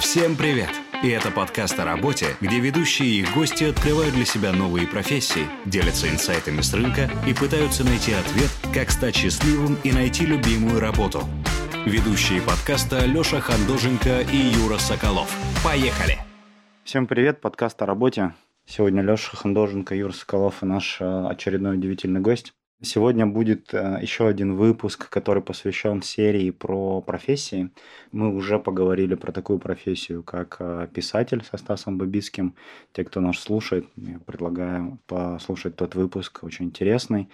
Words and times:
Всем 0.00 0.36
привет! 0.36 0.68
И 1.02 1.08
это 1.08 1.30
подкаст 1.30 1.78
о 1.80 1.84
работе, 1.84 2.36
где 2.40 2.60
ведущие 2.60 3.08
и 3.08 3.26
гости 3.34 3.64
открывают 3.64 4.14
для 4.14 4.26
себя 4.26 4.52
новые 4.52 4.86
профессии, 4.86 5.46
делятся 5.64 6.08
инсайтами 6.08 6.60
с 6.60 6.74
рынка 6.74 7.10
и 7.26 7.32
пытаются 7.32 7.82
найти 7.82 8.12
ответ, 8.12 8.50
как 8.74 8.90
стать 8.90 9.16
счастливым 9.16 9.78
и 9.84 9.92
найти 9.92 10.26
любимую 10.26 10.80
работу. 10.80 11.22
Ведущие 11.86 12.42
подкаста 12.42 13.06
Леша 13.06 13.40
Хандоженко 13.40 14.20
и 14.20 14.36
Юра 14.36 14.76
Соколов. 14.76 15.34
Поехали! 15.64 16.18
Всем 16.84 17.06
привет, 17.06 17.40
подкаст 17.40 17.80
о 17.80 17.86
работе. 17.86 18.34
Сегодня 18.66 19.02
Леша 19.02 19.34
Хандоженко, 19.34 19.94
Юра 19.94 20.12
Соколов 20.12 20.62
и 20.62 20.66
наш 20.66 20.98
э, 21.00 21.26
очередной 21.26 21.76
удивительный 21.76 22.20
гость. 22.20 22.52
Сегодня 22.82 23.26
будет 23.26 23.72
э, 23.72 23.98
еще 24.02 24.28
один 24.28 24.54
выпуск, 24.54 25.08
который 25.08 25.42
посвящен 25.42 26.02
серии 26.02 26.50
про 26.50 27.00
профессии. 27.00 27.70
Мы 28.12 28.34
уже 28.34 28.58
поговорили 28.58 29.14
про 29.14 29.32
такую 29.32 29.58
профессию, 29.58 30.22
как 30.22 30.56
э, 30.60 30.86
писатель 30.92 31.42
со 31.42 31.56
Стасом 31.56 31.96
Бабицким. 31.96 32.54
Те, 32.92 33.04
кто 33.04 33.22
нас 33.22 33.38
слушает, 33.38 33.86
я 33.96 34.18
предлагаю 34.18 34.98
послушать 35.06 35.76
тот 35.76 35.94
выпуск, 35.94 36.44
очень 36.44 36.66
интересный. 36.66 37.30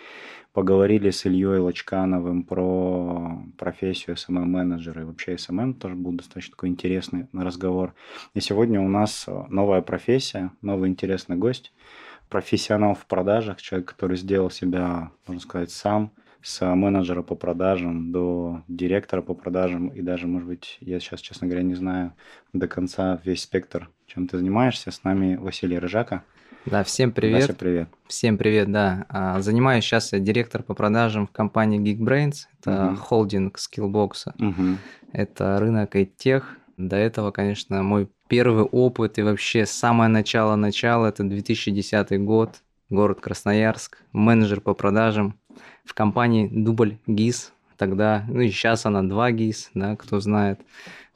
Поговорили 0.53 1.11
с 1.11 1.27
Ильей 1.27 1.59
Лочкановым 1.59 2.45
про 2.45 3.43
профессию 3.59 4.15
SMM-менеджера 4.15 5.01
и 5.01 5.05
вообще 5.05 5.35
SMM, 5.35 5.75
тоже 5.75 5.97
был 5.97 6.13
достаточно 6.13 6.53
такой 6.53 6.69
интересный 6.69 7.27
разговор. 7.33 7.95
И 8.35 8.41
сегодня 8.41 8.81
у 8.81 8.89
нас 8.89 9.27
новая 9.49 9.83
профессия, 9.83 10.53
новый 10.61 10.89
интересный 10.89 11.35
гость– 11.35 11.73
профессионал 12.33 12.95
в 12.95 13.05
продажах, 13.05 13.61
человек, 13.61 13.91
который 13.91 14.17
сделал 14.17 14.51
себя, 14.51 15.11
можно 15.27 15.41
сказать, 15.41 15.71
сам, 15.71 16.13
с 16.41 16.65
менеджера 16.75 17.23
по 17.23 17.35
продажам 17.35 18.11
до 18.11 18.63
директора 18.69 19.21
по 19.21 19.35
продажам, 19.35 19.89
и 19.89 20.01
даже, 20.01 20.27
может 20.27 20.49
быть, 20.49 20.79
я 20.81 20.99
сейчас, 20.99 21.21
честно 21.21 21.47
говоря, 21.47 21.63
не 21.63 21.75
знаю 21.75 22.15
до 22.55 22.67
конца 22.67 23.21
весь 23.23 23.43
спектр, 23.43 23.91
чем 24.07 24.29
ты 24.29 24.39
занимаешься. 24.39 24.91
С 24.91 25.05
нами 25.05 25.37
Василий 25.37 25.79
Рыжака. 25.79 26.25
Да, 26.65 26.83
всем 26.85 27.13
привет. 27.13 27.43
Вася, 27.43 27.55
привет. 27.55 27.89
Всем 28.07 28.39
привет, 28.39 28.73
да. 28.73 29.05
А, 29.11 29.41
занимаюсь 29.41 29.85
сейчас 29.85 30.13
я 30.13 30.19
директор 30.19 30.63
по 30.63 30.75
продажам 30.75 31.27
в 31.27 31.33
компании 31.33 31.81
Geekbrains. 31.81 32.47
Это 32.61 32.87
угу. 32.87 32.97
холдинг 32.97 33.59
Skillbox. 33.59 34.33
Угу. 34.39 34.79
Это 35.13 35.61
рынок 35.61 35.95
IT-тех. 35.95 36.57
До 36.77 36.97
этого, 36.97 37.31
конечно, 37.31 37.83
мой 37.83 38.09
первый 38.29 38.65
опыт 38.65 39.19
и 39.19 39.23
вообще 39.23 39.67
самое 39.67 40.09
начало-начало, 40.09 41.07
это 41.07 41.23
2010 41.23 42.21
год, 42.25 42.63
город 42.89 43.21
Красноярск, 43.21 43.99
менеджер 44.13 44.61
по 44.61 44.75
продажам 44.75 45.39
в 45.85 45.95
компании 45.95 46.49
Дубль 46.51 46.97
ГИС, 47.07 47.53
тогда, 47.77 48.25
ну 48.29 48.41
и 48.41 48.51
сейчас 48.51 48.87
она 48.87 49.03
2 49.03 49.33
ГИС, 49.33 49.71
да, 49.75 49.97
кто 49.97 50.21
знает. 50.21 50.61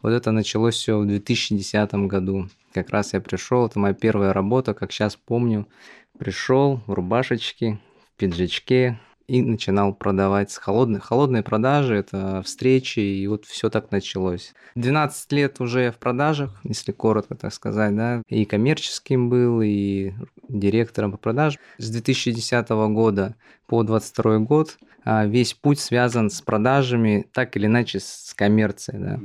Вот 0.02 0.10
это 0.10 0.30
началось 0.30 0.74
все 0.74 0.98
в 0.98 1.06
2010 1.06 1.94
году. 2.06 2.48
Как 2.72 2.90
раз 2.90 3.14
я 3.14 3.20
пришел, 3.20 3.66
это 3.66 3.78
моя 3.78 3.94
первая 3.94 4.32
работа, 4.32 4.74
как 4.74 4.92
сейчас 4.92 5.16
помню. 5.16 5.66
Пришел 6.18 6.80
в 6.86 6.92
рубашечке, 6.92 7.78
в 8.12 8.18
пиджачке, 8.18 9.00
и 9.26 9.42
начинал 9.42 9.94
продавать 9.94 10.50
с 10.50 10.58
холодной. 10.58 11.00
Холодные 11.00 11.42
продажи– 11.42 11.94
это 11.96 12.42
встречи, 12.42 13.00
и 13.00 13.26
вот 13.26 13.44
все 13.44 13.70
так 13.70 13.90
началось. 13.90 14.54
12 14.74 15.32
лет 15.32 15.60
уже 15.60 15.90
в 15.90 15.96
продажах, 15.96 16.58
если 16.64 16.92
коротко 16.92 17.34
так 17.34 17.52
сказать, 17.52 17.94
да, 17.96 18.22
и 18.28 18.44
коммерческим 18.44 19.28
был, 19.28 19.60
и 19.62 20.12
директором 20.48 21.12
по 21.12 21.18
продажам. 21.18 21.60
С 21.78 21.90
2010 21.90 22.68
года 22.68 23.34
по 23.66 23.82
2022 23.82 24.38
год 24.38 24.78
а, 25.04 25.26
весь 25.26 25.54
путь 25.54 25.80
связан 25.80 26.30
с 26.30 26.40
продажами, 26.40 27.26
так 27.32 27.56
или 27.56 27.66
иначе 27.66 28.00
с 28.00 28.32
коммерцией, 28.36 29.00
да. 29.00 29.20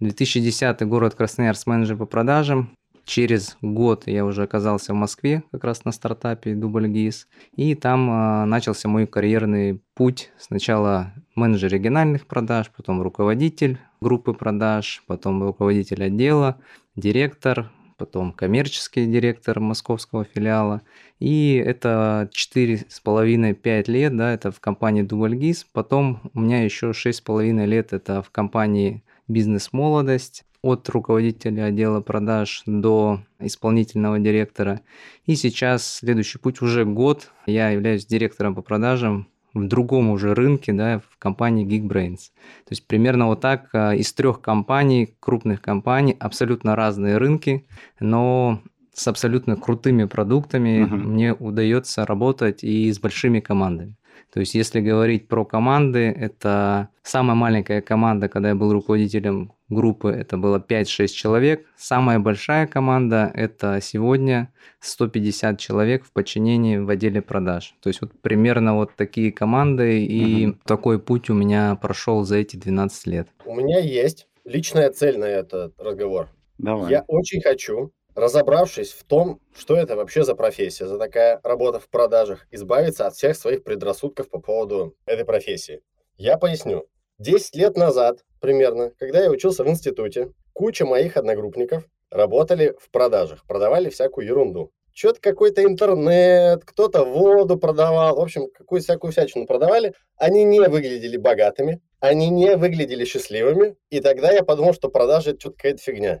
2010 0.00 0.80
город 0.86 1.14
Красноярск 1.14 1.66
менеджер 1.66 1.96
по 1.96 2.06
продажам, 2.06 2.70
через 3.10 3.56
год 3.60 4.04
я 4.06 4.24
уже 4.24 4.44
оказался 4.44 4.92
в 4.92 4.96
Москве, 4.96 5.42
как 5.50 5.64
раз 5.64 5.84
на 5.84 5.90
стартапе 5.90 6.54
Дубль 6.54 6.86
ГИС, 6.86 7.26
и 7.56 7.74
там 7.74 8.08
э, 8.08 8.44
начался 8.44 8.88
мой 8.88 9.08
карьерный 9.08 9.82
путь. 9.94 10.30
Сначала 10.38 11.12
менеджер 11.34 11.72
региональных 11.72 12.28
продаж, 12.28 12.70
потом 12.70 13.02
руководитель 13.02 13.78
группы 14.00 14.32
продаж, 14.32 15.02
потом 15.08 15.42
руководитель 15.42 16.04
отдела, 16.04 16.60
директор, 16.94 17.72
потом 17.96 18.30
коммерческий 18.30 19.06
директор 19.06 19.58
московского 19.58 20.24
филиала. 20.24 20.82
И 21.18 21.54
это 21.56 22.30
4,5-5 22.32 23.90
лет, 23.90 24.16
да, 24.16 24.32
это 24.32 24.52
в 24.52 24.60
компании 24.60 25.02
Дубльгиз. 25.02 25.66
Потом 25.72 26.30
у 26.32 26.40
меня 26.40 26.62
еще 26.62 26.90
6,5 26.90 27.66
лет 27.66 27.92
это 27.92 28.22
в 28.22 28.30
компании 28.30 29.02
«Бизнес-молодость» 29.26 30.44
от 30.62 30.88
руководителя 30.88 31.64
отдела 31.64 32.00
продаж 32.00 32.62
до 32.66 33.20
исполнительного 33.38 34.18
директора. 34.18 34.80
И 35.26 35.34
сейчас 35.34 35.86
следующий 35.86 36.38
путь 36.38 36.60
уже 36.60 36.84
год. 36.84 37.30
Я 37.46 37.70
являюсь 37.70 38.06
директором 38.06 38.54
по 38.54 38.62
продажам 38.62 39.28
в 39.54 39.66
другом 39.66 40.10
уже 40.10 40.34
рынке, 40.34 40.72
да, 40.72 41.00
в 41.00 41.18
компании 41.18 41.66
Geekbrains. 41.66 42.30
То 42.64 42.70
есть 42.70 42.86
примерно 42.86 43.26
вот 43.26 43.40
так 43.40 43.68
а, 43.72 43.94
из 43.94 44.12
трех 44.12 44.40
компаний, 44.40 45.16
крупных 45.18 45.60
компаний, 45.60 46.16
абсолютно 46.18 46.76
разные 46.76 47.16
рынки, 47.16 47.66
но 47.98 48.62
с 48.92 49.08
абсолютно 49.08 49.56
крутыми 49.56 50.04
продуктами 50.04 50.84
uh-huh. 50.84 50.94
мне 50.94 51.32
удается 51.32 52.04
работать 52.04 52.62
и 52.62 52.92
с 52.92 52.98
большими 53.00 53.40
командами. 53.40 53.96
То 54.32 54.40
есть, 54.40 54.54
если 54.54 54.80
говорить 54.80 55.26
про 55.26 55.44
команды, 55.44 55.98
это 55.98 56.88
самая 57.02 57.34
маленькая 57.34 57.80
команда, 57.80 58.28
когда 58.28 58.50
я 58.50 58.54
был 58.54 58.72
руководителем 58.72 59.52
группы, 59.68 60.10
это 60.10 60.36
было 60.36 60.58
5-6 60.58 61.08
человек. 61.08 61.66
Самая 61.76 62.20
большая 62.20 62.66
команда– 62.66 63.30
это 63.34 63.80
сегодня 63.82 64.52
150 64.80 65.58
человек 65.58 66.04
в 66.04 66.12
подчинении 66.12 66.76
в 66.76 66.88
отделе 66.88 67.22
продаж. 67.22 67.74
То 67.80 67.88
есть, 67.88 68.00
вот 68.00 68.12
примерно 68.20 68.76
вот 68.76 68.94
такие 68.94 69.32
команды, 69.32 70.04
и 70.04 70.48
угу. 70.48 70.58
такой 70.64 71.00
путь 71.00 71.28
у 71.28 71.34
меня 71.34 71.74
прошел 71.74 72.22
за 72.24 72.36
эти 72.36 72.56
12 72.56 73.06
лет. 73.06 73.28
У 73.44 73.54
меня 73.54 73.80
есть 73.80 74.28
личная 74.44 74.90
цель 74.90 75.18
на 75.18 75.24
этот 75.24 75.74
разговор. 75.78 76.28
Давай. 76.58 76.90
Я 76.90 77.04
очень 77.08 77.40
хочу 77.40 77.92
разобравшись 78.14 78.92
в 78.92 79.04
том, 79.04 79.40
что 79.54 79.76
это 79.76 79.96
вообще 79.96 80.24
за 80.24 80.34
профессия, 80.34 80.86
за 80.86 80.98
такая 80.98 81.40
работа 81.42 81.80
в 81.80 81.88
продажах, 81.88 82.46
избавиться 82.50 83.06
от 83.06 83.14
всех 83.14 83.36
своих 83.36 83.64
предрассудков 83.64 84.28
по 84.28 84.40
поводу 84.40 84.96
этой 85.06 85.24
профессии. 85.24 85.82
Я 86.16 86.36
поясню. 86.36 86.86
Десять 87.18 87.54
лет 87.54 87.76
назад 87.76 88.24
примерно, 88.40 88.92
когда 88.98 89.22
я 89.22 89.30
учился 89.30 89.64
в 89.64 89.68
институте, 89.68 90.32
куча 90.52 90.86
моих 90.86 91.16
одногруппников 91.16 91.84
работали 92.10 92.74
в 92.78 92.90
продажах, 92.90 93.46
продавали 93.46 93.90
всякую 93.90 94.26
ерунду. 94.26 94.72
Что-то 94.92 95.20
какой-то 95.20 95.62
интернет, 95.62 96.64
кто-то 96.64 97.04
воду 97.04 97.56
продавал, 97.58 98.16
в 98.16 98.20
общем, 98.20 98.50
какую 98.52 98.82
всякую 98.82 99.12
всячину 99.12 99.46
продавали. 99.46 99.94
Они 100.16 100.44
не 100.44 100.60
выглядели 100.60 101.16
богатыми, 101.16 101.80
они 102.00 102.28
не 102.28 102.56
выглядели 102.56 103.04
счастливыми, 103.04 103.76
и 103.88 104.00
тогда 104.00 104.32
я 104.32 104.42
подумал, 104.42 104.74
что 104.74 104.88
продажи– 104.88 105.30
это 105.32 105.40
что-то 105.40 105.56
какая-то 105.56 105.82
фигня. 105.82 106.20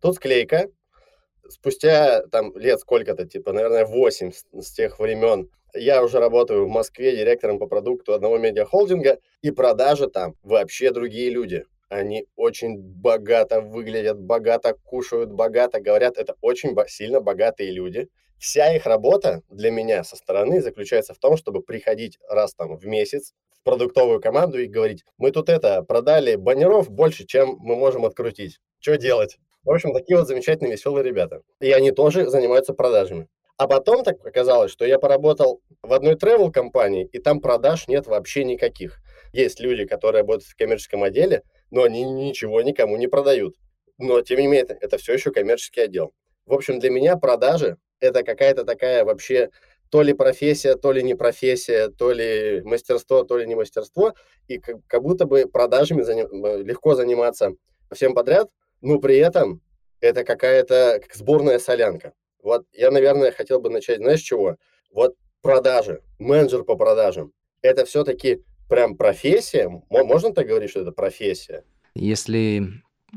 Тут 0.00 0.16
склейка, 0.16 0.68
спустя 1.48 2.22
там 2.28 2.56
лет 2.56 2.80
сколько-то, 2.80 3.26
типа, 3.26 3.52
наверное, 3.52 3.84
8 3.84 4.32
с, 4.32 4.46
с 4.52 4.72
тех 4.72 4.98
времен, 4.98 5.50
я 5.74 6.02
уже 6.02 6.18
работаю 6.18 6.66
в 6.66 6.70
Москве 6.70 7.14
директором 7.16 7.58
по 7.58 7.66
продукту 7.66 8.14
одного 8.14 8.38
медиахолдинга, 8.38 9.18
и 9.42 9.50
продажи 9.50 10.08
там 10.08 10.34
вообще 10.42 10.90
другие 10.90 11.30
люди. 11.30 11.64
Они 11.88 12.26
очень 12.36 12.78
богато 12.78 13.60
выглядят, 13.60 14.20
богато 14.20 14.74
кушают, 14.84 15.30
богато 15.30 15.80
говорят. 15.80 16.18
Это 16.18 16.34
очень 16.42 16.76
сильно 16.86 17.20
богатые 17.20 17.70
люди. 17.70 18.08
Вся 18.38 18.74
их 18.74 18.86
работа 18.86 19.42
для 19.48 19.70
меня 19.70 20.04
со 20.04 20.16
стороны 20.16 20.60
заключается 20.60 21.14
в 21.14 21.18
том, 21.18 21.36
чтобы 21.36 21.62
приходить 21.62 22.18
раз 22.28 22.54
там 22.54 22.76
в 22.76 22.86
месяц 22.86 23.32
в 23.50 23.64
продуктовую 23.64 24.20
команду 24.20 24.60
и 24.60 24.66
говорить, 24.66 25.04
мы 25.16 25.32
тут 25.32 25.48
это, 25.48 25.82
продали 25.82 26.36
баннеров 26.36 26.90
больше, 26.90 27.26
чем 27.26 27.56
мы 27.58 27.74
можем 27.74 28.04
открутить. 28.04 28.60
Что 28.78 28.96
делать? 28.96 29.38
В 29.64 29.70
общем, 29.70 29.92
такие 29.92 30.18
вот 30.18 30.28
замечательные, 30.28 30.72
веселые 30.72 31.04
ребята. 31.04 31.42
И 31.60 31.70
они 31.72 31.90
тоже 31.90 32.28
занимаются 32.30 32.74
продажами. 32.74 33.28
А 33.58 33.66
потом 33.66 34.04
так 34.04 34.24
оказалось, 34.24 34.70
что 34.70 34.84
я 34.84 35.00
поработал 35.00 35.60
в 35.82 35.92
одной 35.92 36.14
travel 36.14 36.52
компании, 36.52 37.08
и 37.12 37.18
там 37.18 37.40
продаж 37.40 37.88
нет 37.88 38.06
вообще 38.06 38.44
никаких. 38.44 38.98
Есть 39.32 39.58
люди, 39.58 39.84
которые 39.84 40.22
работают 40.22 40.44
в 40.44 40.56
коммерческом 40.56 41.02
отделе, 41.02 41.42
но 41.70 41.82
они 41.82 42.04
ничего 42.04 42.62
никому 42.62 42.96
не 42.96 43.08
продают. 43.08 43.56
Но, 43.98 44.22
тем 44.22 44.38
не 44.38 44.46
менее, 44.46 44.78
это 44.80 44.96
все 44.96 45.14
еще 45.14 45.32
коммерческий 45.32 45.80
отдел. 45.80 46.12
В 46.46 46.54
общем, 46.54 46.78
для 46.78 46.90
меня 46.90 47.16
продажи– 47.16 47.76
это 48.00 48.22
какая-то 48.22 48.64
такая 48.64 49.04
вообще 49.04 49.50
то 49.90 50.02
ли 50.02 50.12
профессия, 50.12 50.76
то 50.76 50.92
ли 50.92 51.02
не 51.02 51.14
профессия, 51.14 51.88
то 51.88 52.12
ли 52.12 52.62
мастерство, 52.62 53.24
то 53.24 53.38
ли 53.38 53.46
не 53.46 53.56
мастерство. 53.56 54.14
И 54.46 54.58
как 54.58 55.02
будто 55.02 55.26
бы 55.26 55.46
продажами 55.46 56.02
заним... 56.02 56.28
легко 56.64 56.94
заниматься 56.94 57.52
всем 57.92 58.14
подряд, 58.14 58.48
но 58.80 58.98
при 58.98 59.16
этом 59.16 59.60
это 60.00 60.24
какая-то 60.24 61.00
как 61.02 61.14
сборная 61.14 61.58
солянка. 61.58 62.12
Вот 62.42 62.66
я, 62.72 62.90
наверное, 62.90 63.32
хотел 63.32 63.60
бы 63.60 63.70
начать, 63.70 63.98
знаешь, 63.98 64.20
чего? 64.20 64.56
Вот 64.92 65.16
продажи, 65.42 66.02
менеджер 66.18 66.64
по 66.64 66.76
продажам. 66.76 67.32
Это 67.62 67.84
все-таки 67.84 68.42
прям 68.68 68.96
профессия? 68.96 69.68
Можно 69.90 70.32
так 70.32 70.46
говорить, 70.46 70.70
что 70.70 70.80
это 70.80 70.92
профессия? 70.92 71.64
Если 71.94 72.62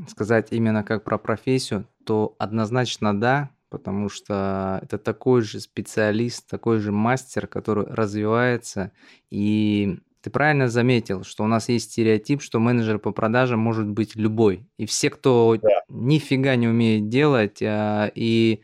сказать 0.07 0.47
именно 0.51 0.83
как 0.83 1.03
про 1.03 1.17
профессию, 1.17 1.87
то 2.05 2.35
однозначно 2.39 3.19
да, 3.19 3.51
потому 3.69 4.09
что 4.09 4.79
это 4.83 4.97
такой 4.97 5.41
же 5.41 5.59
специалист, 5.59 6.49
такой 6.49 6.79
же 6.79 6.91
мастер, 6.91 7.47
который 7.47 7.85
развивается. 7.85 8.91
И 9.29 9.99
ты 10.21 10.29
правильно 10.29 10.67
заметил, 10.67 11.23
что 11.23 11.43
у 11.43 11.47
нас 11.47 11.69
есть 11.69 11.91
стереотип, 11.91 12.41
что 12.41 12.59
менеджер 12.59 12.99
по 12.99 13.11
продажам 13.11 13.59
может 13.59 13.87
быть 13.87 14.15
любой. 14.15 14.67
И 14.77 14.85
все, 14.85 15.09
кто 15.09 15.57
да. 15.61 15.69
нифига 15.89 16.55
не 16.55 16.67
умеет 16.67 17.09
делать 17.09 17.61
а, 17.61 18.11
и 18.13 18.61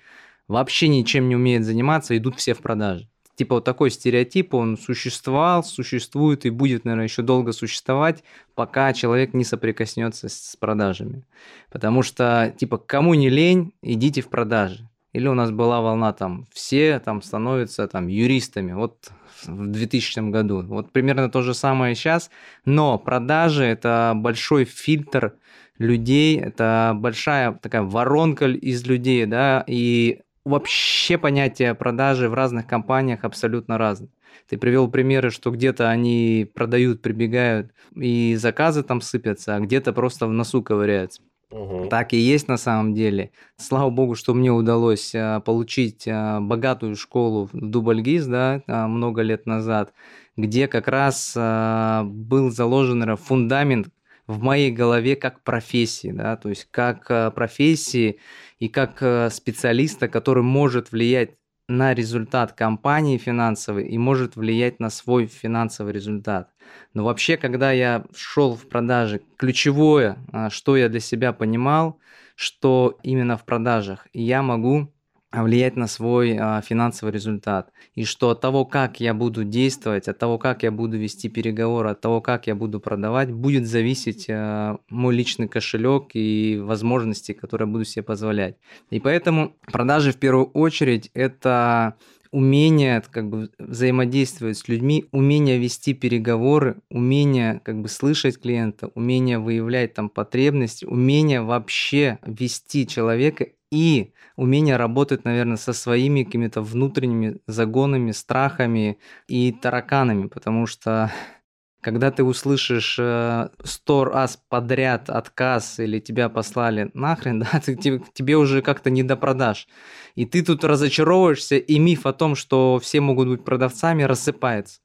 вообще 0.48 0.88
ничем 0.88 1.28
не 1.30 1.36
умеет 1.36 1.66
заниматься, 1.66 2.16
идут 2.16 2.38
все 2.38 2.54
в 2.54 2.60
продажи. 2.60 3.10
Типа 3.36 3.56
вот 3.56 3.66
такой 3.66 3.92
стереотип, 3.92 4.56
он 4.56 4.78
существовал, 4.78 5.64
существует 5.64 6.46
и 6.46 6.50
будет, 6.50 6.86
наверное, 6.86 7.06
еще 7.06 7.22
долго 7.22 7.52
существовать, 7.52 8.24
пока 8.56 8.94
человек 8.94 9.34
не 9.34 9.44
соприкоснется 9.44 10.28
с 10.28 10.56
продажами. 10.60 11.24
Потому 11.72 12.02
что, 12.02 12.54
типа, 12.58 12.80
кому 12.80 13.14
не 13.14 13.30
лень, 13.30 13.74
идите 13.84 14.22
в 14.22 14.30
продажи. 14.30 14.90
Или 15.14 15.28
у 15.28 15.34
нас 15.34 15.52
была 15.52 15.82
волна 15.82 16.14
там, 16.14 16.46
все 16.52 17.00
там 17.00 17.22
становятся 17.22 17.88
там 17.88 18.08
юристами, 18.08 18.74
вот 18.74 19.12
в 19.46 19.68
2000 19.68 20.32
году. 20.32 20.64
Вот 20.64 20.92
примерно 20.92 21.30
то 21.30 21.42
же 21.42 21.54
самое 21.54 21.96
сейчас, 21.96 22.30
но 22.66 22.98
продажи– 22.98 23.64
это 23.66 24.14
большой 24.16 24.66
фильтр 24.66 25.36
людей, 25.78 26.40
это 26.40 26.94
большая 26.96 27.54
такая 27.54 27.84
воронка 27.84 28.48
из 28.48 28.86
людей, 28.86 29.26
да, 29.26 29.64
и 29.68 30.22
вообще 30.44 31.18
понятие 31.18 31.76
продажи 31.76 32.30
в 32.30 32.34
разных 32.34 32.68
компаниях 32.68 33.24
абсолютно 33.24 33.78
разное. 33.78 34.10
Ты 34.48 34.58
привел 34.58 34.90
примеры, 34.90 35.30
что 35.30 35.52
где-то 35.52 35.90
они 35.90 36.50
продают, 36.54 37.02
прибегают, 37.02 37.72
и 37.96 38.36
заказы 38.36 38.84
там 38.84 39.02
сыпятся, 39.02 39.56
а 39.56 39.60
где-то 39.60 39.94
просто 39.94 40.28
в 40.28 40.32
носу 40.32 40.64
ковыряются. 40.64 41.22
Угу. 41.50 41.88
Так 41.90 42.14
и 42.14 42.18
есть 42.18 42.48
на 42.48 42.58
самом 42.58 42.94
деле. 42.94 43.32
Слава 43.56 43.90
богу, 43.90 44.16
что 44.16 44.34
мне 44.34 44.52
удалось 44.52 45.14
а, 45.16 45.40
получить 45.40 46.06
а, 46.08 46.42
богатую 46.42 46.96
школу 46.98 47.50
в 47.52 47.52
Дубльгиз, 47.54 48.26
да, 48.26 48.64
а, 48.68 48.88
много 48.88 49.22
лет 49.22 49.46
назад, 49.46 49.94
где 50.36 50.68
как 50.68 50.88
раз 50.88 51.34
был 51.36 52.52
заложен 52.52 53.16
фундамент 53.16 53.88
в 54.28 54.42
моей 54.42 54.72
голове 54.72 55.16
как 55.16 55.42
профессии, 55.42 56.12
да, 56.12 56.36
то 56.36 56.50
есть 56.50 56.68
как 56.70 57.34
профессии 57.34 58.20
и 58.60 58.68
как 58.68 59.02
э, 59.02 59.30
специалиста, 59.32 60.08
который 60.10 60.44
может 60.44 60.92
влиять 60.92 61.32
на 61.68 61.94
результат 61.94 62.54
компании 62.54 63.18
финансовой 63.18 63.88
и 63.88 63.98
может 63.98 64.36
влиять 64.36 64.80
на 64.80 64.90
свой 64.90 65.28
финансовый 65.28 65.94
результат. 65.94 66.50
Но 66.94 67.04
вообще, 67.04 67.38
когда 67.38 67.72
я 67.72 68.06
шел 68.16 68.56
в 68.56 68.68
продажи, 68.70 69.22
ключевое, 69.38 70.18
а, 70.32 70.50
что 70.50 70.78
я 70.78 70.90
для 70.90 71.00
себя 71.00 71.34
понимал, 71.34 72.00
что 72.36 72.98
именно 73.04 73.38
в 73.38 73.46
продажах 73.46 74.08
я 74.14 74.42
могу 74.42 74.94
влиять 75.32 75.76
на 75.76 75.88
свой 75.88 76.38
а, 76.38 76.62
финансовый 76.62 77.12
результат. 77.12 77.72
И 77.96 78.06
что 78.06 78.30
от 78.30 78.42
того, 78.42 78.66
как 78.66 79.00
я 79.00 79.14
буду 79.14 79.44
действовать, 79.44 80.08
от 80.08 80.18
того, 80.18 80.38
как 80.38 80.64
я 80.64 80.72
буду 80.72 80.98
вести 80.98 81.30
переговоры, 81.30 81.90
от 81.90 82.02
того, 82.02 82.22
как 82.22 82.48
я 82.48 82.56
буду 82.56 82.80
продавать, 82.80 83.32
будет 83.32 83.68
зависеть 83.68 84.28
а, 84.30 84.78
мой 84.90 85.16
личный 85.16 85.48
кошелек 85.48 86.12
и 86.14 86.58
возможности, 86.62 87.34
которые 87.34 87.68
буду 87.68 87.84
себе 87.84 88.04
позволять. 88.04 88.56
И 88.90 89.00
поэтому 89.00 89.56
продажи 89.72 90.12
в 90.12 90.18
первую 90.18 90.48
очередь 90.48 91.12
это 91.14 91.96
умение 92.32 93.02
как 93.12 93.30
бы 93.30 93.50
взаимодействовать 93.58 94.58
с 94.58 94.68
людьми, 94.68 95.06
умение 95.12 95.58
вести 95.58 95.94
переговоры, 95.94 96.78
умение 96.90 97.62
как 97.64 97.82
бы 97.82 97.90
слышать 97.90 98.40
клиента, 98.40 98.92
умение 98.96 99.40
выявлять 99.40 99.94
там 99.94 100.10
потребности, 100.10 100.86
умение 100.86 101.42
вообще 101.42 102.20
вести 102.26 102.88
человека 102.88 103.48
и 103.72 104.14
умение 104.36 104.78
работать, 104.78 105.26
наверное, 105.26 105.58
со 105.58 105.74
своими 105.74 106.24
какими-то 106.24 106.62
внутренними 106.62 107.40
загонами, 107.48 108.12
страхами 108.12 109.00
и 109.28 109.52
тараканами, 109.52 110.28
потому 110.28 110.66
что 110.66 111.12
когда 111.82 112.12
ты 112.12 112.24
услышишь 112.24 112.98
э, 113.00 113.50
сто 113.64 114.06
раз 114.06 114.42
подряд 114.50 115.10
отказ 115.10 115.80
или 115.80 116.00
тебя 116.00 116.30
послали 116.30 116.90
нахрен, 116.94 117.40
да, 117.52 117.60
ты, 117.64 117.76
тебе, 117.76 118.02
тебе 118.14 118.38
уже 118.38 118.62
как-то 118.62 118.90
не 118.90 119.04
допродашь. 119.04 119.68
И 120.16 120.26
ты 120.26 120.44
тут 120.44 120.64
разочаровываешься, 120.64 121.58
и 121.58 121.80
миф 121.80 122.06
о 122.06 122.14
том, 122.14 122.36
что 122.36 122.80
все 122.80 123.02
могут 123.02 123.28
быть 123.28 123.44
продавцами, 123.44 124.04
рассыпается 124.04 124.80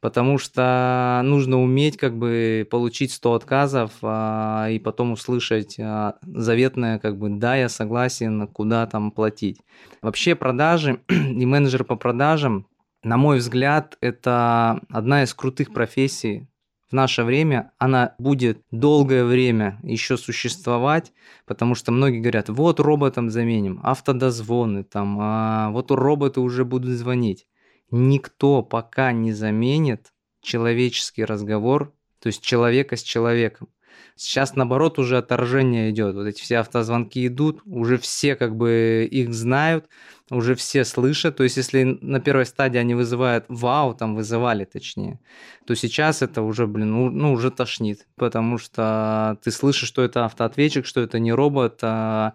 потому 0.00 0.38
что 0.38 1.20
нужно 1.24 1.60
уметь 1.60 1.96
как 1.96 2.16
бы 2.16 2.66
получить 2.70 3.12
100 3.12 3.34
отказов 3.34 3.92
а, 4.02 4.68
и 4.70 4.78
потом 4.78 5.12
услышать 5.12 5.76
а, 5.78 6.16
заветное 6.22 6.98
как 6.98 7.18
бы 7.18 7.30
«да, 7.30 7.56
я 7.56 7.68
согласен, 7.68 8.46
куда 8.48 8.86
там 8.86 9.10
платить». 9.10 9.60
Вообще 10.02 10.34
продажи 10.34 11.00
и 11.08 11.46
менеджер 11.46 11.84
по 11.84 11.96
продажам, 11.96 12.66
на 13.02 13.16
мой 13.16 13.38
взгляд, 13.38 13.96
это 14.00 14.80
одна 14.90 15.22
из 15.22 15.32
крутых 15.32 15.72
профессий 15.72 16.48
в 16.88 16.92
наше 16.92 17.24
время, 17.24 17.72
она 17.78 18.14
будет 18.18 18.62
долгое 18.70 19.24
время 19.24 19.78
еще 19.82 20.16
существовать, 20.16 21.12
потому 21.46 21.74
что 21.74 21.90
многие 21.90 22.20
говорят, 22.20 22.48
вот 22.48 22.78
роботом 22.78 23.30
заменим, 23.30 23.80
автодозвоны, 23.82 24.84
там, 24.84 25.18
а 25.20 25.70
вот 25.70 25.90
роботы 25.90 26.40
уже 26.40 26.64
будут 26.64 26.90
звонить 26.90 27.46
никто 27.90 28.62
пока 28.62 29.12
не 29.12 29.32
заменит 29.32 30.12
человеческий 30.42 31.24
разговор, 31.24 31.92
то 32.20 32.28
есть 32.28 32.42
человека 32.42 32.96
с 32.96 33.02
человеком. 33.02 33.68
Сейчас, 34.14 34.56
наоборот, 34.56 34.98
уже 34.98 35.18
отторжение 35.18 35.90
идет. 35.90 36.14
Вот 36.14 36.26
эти 36.26 36.40
все 36.40 36.58
автозвонки 36.58 37.26
идут, 37.26 37.60
уже 37.66 37.98
все 37.98 38.34
как 38.34 38.56
бы 38.56 39.06
их 39.10 39.34
знают, 39.34 39.88
уже 40.30 40.54
все 40.54 40.84
слышат. 40.84 41.36
То 41.36 41.44
есть, 41.44 41.58
если 41.58 41.98
на 42.00 42.20
первой 42.20 42.46
стадии 42.46 42.78
они 42.78 42.94
вызывают 42.94 43.44
вау, 43.48 43.94
там 43.94 44.14
вызывали 44.14 44.64
точнее, 44.64 45.20
то 45.66 45.74
сейчас 45.74 46.22
это 46.22 46.40
уже, 46.42 46.66
блин, 46.66 46.92
ну, 46.92 47.10
ну 47.10 47.32
уже 47.32 47.50
тошнит, 47.50 48.06
потому 48.16 48.56
что 48.56 49.38
ты 49.44 49.50
слышишь, 49.50 49.88
что 49.88 50.02
это 50.02 50.24
автоответчик, 50.24 50.86
что 50.86 51.02
это 51.02 51.18
не 51.18 51.32
робот, 51.32 51.80
а, 51.82 52.34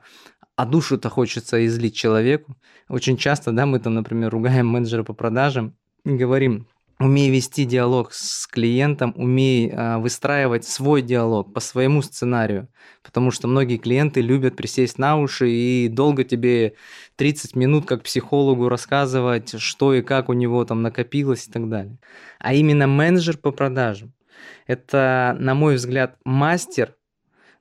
а 0.56 0.66
душу-то 0.66 1.10
хочется 1.10 1.66
излить 1.66 1.96
человеку. 1.96 2.56
Очень 2.88 3.18
часто, 3.18 3.52
да, 3.52 3.66
мы 3.66 3.80
там, 3.80 3.96
например, 3.96 4.30
ругаем 4.32 4.68
менеджера 4.68 5.04
по 5.04 5.14
продажам 5.14 5.76
и 6.04 6.12
говорим, 6.12 6.68
умей 7.00 7.30
вести 7.30 7.66
диалог 7.66 8.14
с 8.14 8.48
клиентом, 8.48 9.14
умей 9.16 9.72
а, 9.74 9.98
выстраивать 9.98 10.66
свой 10.66 11.02
диалог 11.02 11.54
по 11.54 11.60
своему 11.60 12.02
сценарию, 12.02 12.68
потому 13.04 13.32
что 13.32 13.48
многие 13.48 13.78
клиенты 13.78 14.22
любят 14.22 14.56
присесть 14.56 14.98
на 14.98 15.18
уши 15.18 15.50
и 15.50 15.88
долго 15.88 16.24
тебе 16.24 16.76
30 17.16 17.56
минут 17.56 17.86
как 17.86 18.04
психологу 18.04 18.70
рассказывать, 18.70 19.60
что 19.60 19.94
и 19.94 20.02
как 20.02 20.30
у 20.30 20.34
него 20.34 20.64
там 20.66 20.82
накопилось 20.82 21.48
и 21.48 21.52
так 21.52 21.70
далее. 21.70 21.98
А 22.40 22.54
именно 22.54 22.88
менеджер 22.88 23.38
по 23.38 23.52
продажам– 23.52 24.14
это, 24.68 25.36
на 25.40 25.56
мой 25.56 25.76
взгляд, 25.76 26.18
мастер 26.24 26.96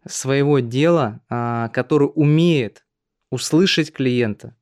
своего 0.07 0.61
дела, 0.61 1.21
а, 1.29 1.69
который 1.69 2.11
умеет 2.15 2.87
услышать 3.31 3.93
клиента, 3.93 4.57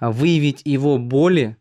выявить 0.00 0.62
его 0.64 0.98
боли 0.98 1.56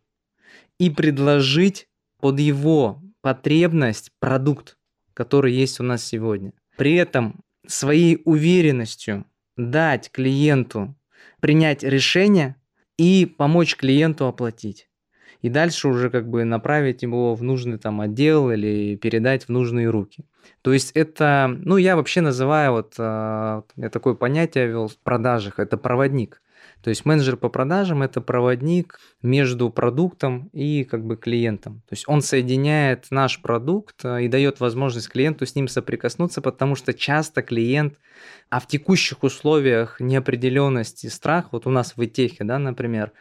и 0.80 0.90
предложить 0.90 1.88
под 2.20 2.40
его 2.40 3.02
потребность 3.22 4.12
продукт, 4.20 4.78
который 5.14 5.54
есть 5.54 5.80
у 5.80 5.84
нас 5.84 6.04
сегодня. 6.04 6.54
При 6.78 6.96
этом 6.96 7.42
своей 7.66 8.22
уверенностью 8.26 9.26
дать 9.58 10.12
клиенту 10.12 10.96
принять 11.42 11.84
решение 11.84 12.56
и 12.98 13.26
помочь 13.26 13.76
клиенту 13.76 14.28
оплатить. 14.28 14.87
И 15.42 15.50
дальше 15.50 15.88
уже 15.88 16.10
как 16.10 16.28
бы 16.28 16.44
направить 16.44 17.04
его 17.04 17.36
в 17.36 17.44
нужный 17.44 17.78
там 17.78 18.02
отдел 18.02 18.52
или 18.52 18.96
передать 18.96 19.46
в 19.46 19.50
нужные 19.50 19.90
руки. 19.90 20.26
То 20.62 20.74
есть 20.74 20.92
это, 20.92 21.56
ну 21.64 21.78
я 21.78 21.96
вообще 21.96 22.22
называю 22.22 22.72
вот, 22.72 22.96
а, 22.98 23.64
я 23.76 23.90
такое 23.90 24.16
понятие 24.16 24.68
вел 24.68 24.88
в 24.88 24.98
продажах, 24.98 25.60
это 25.60 25.78
проводник. 25.78 26.42
То 26.84 26.90
есть 26.90 27.06
менеджер 27.06 27.38
по 27.38 27.50
продажам 27.50 28.04
это 28.04 28.22
проводник 28.22 29.00
между 29.22 29.70
продуктом 29.70 30.50
и 30.54 30.84
как 30.84 31.06
бы 31.06 31.18
клиентом. 31.18 31.82
То 31.90 31.94
есть 31.94 32.04
он 32.08 32.22
соединяет 32.22 33.08
наш 33.10 33.42
продукт 33.42 34.06
а, 34.06 34.20
и 34.20 34.28
дает 34.28 34.60
возможность 34.60 35.10
клиенту 35.10 35.46
с 35.46 35.56
ним 35.56 35.68
соприкоснуться, 35.68 36.42
потому 36.42 36.76
что 36.76 36.94
часто 36.94 37.42
клиент, 37.42 37.96
а 38.50 38.60
в 38.60 38.68
текущих 38.68 39.24
условиях 39.24 40.00
неопределенности, 40.00 41.08
страх, 41.08 41.48
вот 41.52 41.68
у 41.68 41.70
нас 41.70 41.96
в 41.96 42.04
ИТехе, 42.04 42.44
да, 42.44 42.60
например, 42.60 43.12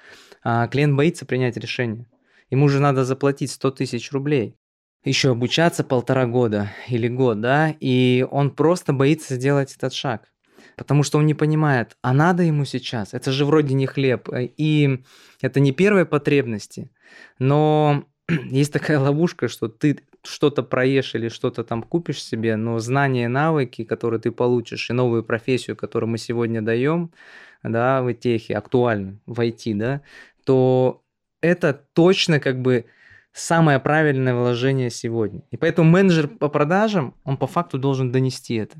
а, 0.42 0.66
клиент 0.68 0.94
боится 0.94 1.26
принять 1.26 1.56
решение. 1.56 2.06
Ему 2.50 2.68
же 2.68 2.80
надо 2.80 3.04
заплатить 3.04 3.50
100 3.50 3.70
тысяч 3.72 4.12
рублей. 4.12 4.56
Еще 5.04 5.30
обучаться 5.30 5.84
полтора 5.84 6.26
года 6.26 6.72
или 6.88 7.06
год, 7.06 7.40
да, 7.40 7.74
и 7.78 8.26
он 8.28 8.50
просто 8.50 8.92
боится 8.92 9.36
сделать 9.36 9.74
этот 9.76 9.92
шаг, 9.92 10.32
потому 10.76 11.04
что 11.04 11.18
он 11.18 11.26
не 11.26 11.34
понимает, 11.34 11.96
а 12.02 12.12
надо 12.12 12.42
ему 12.42 12.64
сейчас, 12.64 13.14
это 13.14 13.30
же 13.30 13.44
вроде 13.44 13.74
не 13.74 13.86
хлеб, 13.86 14.28
э, 14.30 14.46
и 14.56 15.04
это 15.40 15.60
не 15.60 15.70
первые 15.70 16.06
потребности, 16.06 16.90
но 17.38 18.04
есть 18.28 18.72
такая 18.72 18.98
ловушка, 18.98 19.46
что 19.46 19.68
ты 19.68 20.00
что-то 20.24 20.64
проешь 20.64 21.14
или 21.14 21.28
что-то 21.28 21.62
там 21.62 21.84
купишь 21.84 22.22
себе, 22.22 22.56
но 22.56 22.80
знания, 22.80 23.28
навыки, 23.28 23.84
которые 23.84 24.20
ты 24.20 24.32
получишь, 24.32 24.90
и 24.90 24.92
новую 24.92 25.22
профессию, 25.22 25.76
которую 25.76 26.10
мы 26.10 26.18
сегодня 26.18 26.62
даем, 26.62 27.12
да, 27.62 28.02
в 28.02 28.12
техе, 28.14 28.56
актуальны 28.56 29.18
в 29.26 29.40
IT, 29.40 29.74
да, 29.74 30.02
то 30.44 31.02
это 31.40 31.74
точно 31.92 32.40
как 32.40 32.60
бы 32.62 32.86
самое 33.32 33.78
правильное 33.78 34.34
вложение 34.34 34.90
сегодня. 34.90 35.42
И 35.50 35.56
поэтому 35.56 35.90
менеджер 35.90 36.28
по 36.28 36.48
продажам, 36.48 37.14
он 37.24 37.36
по 37.36 37.46
факту 37.46 37.78
должен 37.78 38.10
донести 38.10 38.54
это. 38.54 38.76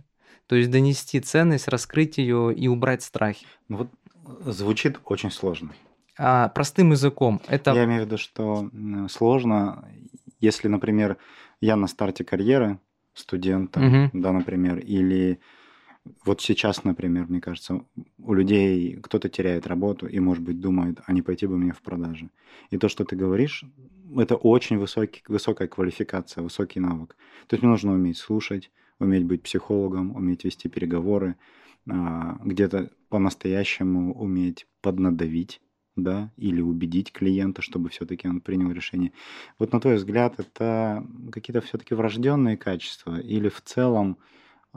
То 0.46 0.56
есть 0.56 0.70
донести 0.70 1.20
ценность, 1.20 1.68
раскрыть 1.68 2.18
ее 2.18 2.54
и 2.54 2.68
убрать 2.68 3.02
страхи. 3.02 3.46
Ну 3.68 3.76
вот 3.76 4.54
звучит 4.54 4.98
очень 5.04 5.30
сложно. 5.30 5.74
А, 6.18 6.48
простым 6.48 6.92
языком. 6.92 7.40
Это... 7.48 7.72
Я 7.72 7.84
имею 7.84 8.02
в 8.02 8.06
виду, 8.06 8.16
что 8.16 8.70
сложно, 9.10 9.88
если, 10.40 10.68
например, 10.68 11.18
я 11.60 11.76
на 11.76 11.86
старте 11.86 12.24
карьеры 12.24 12.78
студента, 13.14 13.80
угу. 13.80 14.10
да, 14.12 14.32
например, 14.32 14.78
или 14.78 15.40
вот 16.24 16.40
сейчас, 16.40 16.84
например, 16.84 17.26
мне 17.28 17.40
кажется, 17.40 17.84
у 18.18 18.34
людей 18.34 18.96
кто-то 19.02 19.28
теряет 19.28 19.66
работу 19.66 20.06
и, 20.06 20.18
может 20.20 20.42
быть, 20.42 20.60
думает, 20.60 21.00
а 21.06 21.12
не 21.12 21.22
пойти 21.22 21.46
бы 21.46 21.56
мне 21.56 21.72
в 21.72 21.82
продажи. 21.82 22.30
И 22.70 22.78
то, 22.78 22.88
что 22.88 23.04
ты 23.04 23.16
говоришь, 23.16 23.64
это 24.16 24.36
очень 24.36 24.78
высокий, 24.78 25.22
высокая 25.28 25.68
квалификация, 25.68 26.42
высокий 26.42 26.80
навык. 26.80 27.16
То 27.46 27.54
есть 27.54 27.62
мне 27.62 27.70
нужно 27.70 27.92
уметь 27.92 28.18
слушать, 28.18 28.70
уметь 28.98 29.24
быть 29.24 29.42
психологом, 29.42 30.14
уметь 30.14 30.44
вести 30.44 30.68
переговоры, 30.68 31.36
а, 31.88 32.38
где-то 32.44 32.90
по-настоящему 33.08 34.14
уметь 34.14 34.66
поднадавить, 34.80 35.60
да, 35.96 36.32
или 36.36 36.60
убедить 36.60 37.12
клиента, 37.12 37.62
чтобы 37.62 37.88
все-таки 37.88 38.28
он 38.28 38.40
принял 38.40 38.70
решение. 38.70 39.12
Вот 39.58 39.72
на 39.72 39.80
твой 39.80 39.96
взгляд, 39.96 40.38
это 40.38 41.06
какие-то 41.32 41.60
все-таки 41.60 41.94
врожденные 41.94 42.56
качества 42.56 43.18
или 43.18 43.48
в 43.48 43.60
целом 43.62 44.18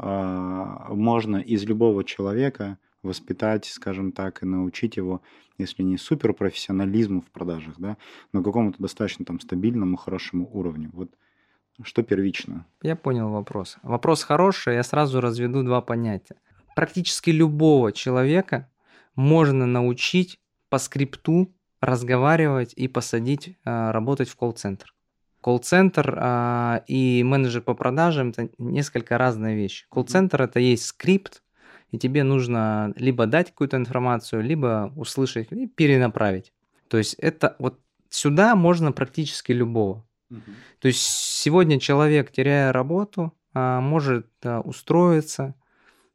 можно 0.01 1.37
из 1.37 1.63
любого 1.65 2.03
человека 2.03 2.77
воспитать, 3.03 3.65
скажем 3.65 4.11
так, 4.11 4.43
и 4.43 4.45
научить 4.45 4.97
его, 4.97 5.21
если 5.57 5.83
не 5.83 5.97
суперпрофессионализму 5.97 7.21
в 7.21 7.31
продажах, 7.31 7.75
да, 7.77 7.97
но 8.33 8.43
какому-то 8.43 8.81
достаточно 8.81 9.25
там 9.25 9.39
стабильному, 9.39 9.97
хорошему 9.97 10.49
уровню. 10.51 10.89
Вот 10.93 11.09
что 11.81 12.03
первично? 12.03 12.65
Я 12.81 12.95
понял 12.95 13.29
вопрос. 13.29 13.77
Вопрос 13.83 14.23
хороший, 14.23 14.75
я 14.75 14.83
сразу 14.83 15.21
разведу 15.21 15.63
два 15.63 15.81
понятия. 15.81 16.35
Практически 16.75 17.29
любого 17.29 17.91
человека 17.91 18.69
можно 19.15 19.65
научить 19.65 20.39
по 20.69 20.77
скрипту 20.77 21.53
разговаривать 21.81 22.73
и 22.73 22.87
посадить 22.87 23.57
а, 23.63 23.91
работать 23.93 24.29
в 24.29 24.35
колл-центр. 24.35 24.93
Колл-центр 25.41 26.17
а, 26.17 26.83
и 26.87 27.23
менеджер 27.23 27.61
по 27.61 27.73
продажам– 27.73 28.29
это 28.31 28.49
несколько 28.57 29.17
разные 29.17 29.55
вещи. 29.55 29.85
Колл-центр– 29.89 30.41
это 30.43 30.59
есть 30.59 30.85
скрипт, 30.85 31.43
и 31.91 31.97
тебе 31.97 32.23
нужно 32.23 32.93
либо 32.97 33.25
дать 33.25 33.51
какую-то 33.51 33.77
информацию, 33.77 34.43
либо 34.43 34.91
услышать 34.95 35.51
и 35.51 35.67
перенаправить. 35.67 36.53
То 36.87 36.97
есть 36.97 37.13
это 37.15 37.55
вот 37.59 37.79
сюда 38.09 38.55
можно 38.55 38.91
практически 38.91 39.51
любого. 39.51 40.05
Угу. 40.29 40.41
То 40.79 40.87
есть 40.87 41.01
сегодня 41.01 41.79
человек, 41.79 42.31
теряя 42.31 42.71
работу, 42.71 43.33
а, 43.53 43.79
может 43.81 44.27
а, 44.43 44.61
устроиться 44.61 45.55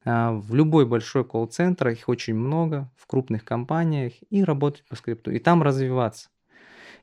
а, 0.04 0.32
в 0.32 0.54
любой 0.54 0.86
большой 0.86 1.24
колл-центр, 1.24 1.88
их 1.88 2.08
очень 2.08 2.34
много, 2.34 2.90
в 2.96 3.06
крупных 3.06 3.44
компаниях, 3.44 4.12
и 4.30 4.44
работать 4.44 4.84
по 4.88 4.96
скрипту, 4.96 5.30
и 5.30 5.38
там 5.38 5.62
развиваться. 5.62 6.28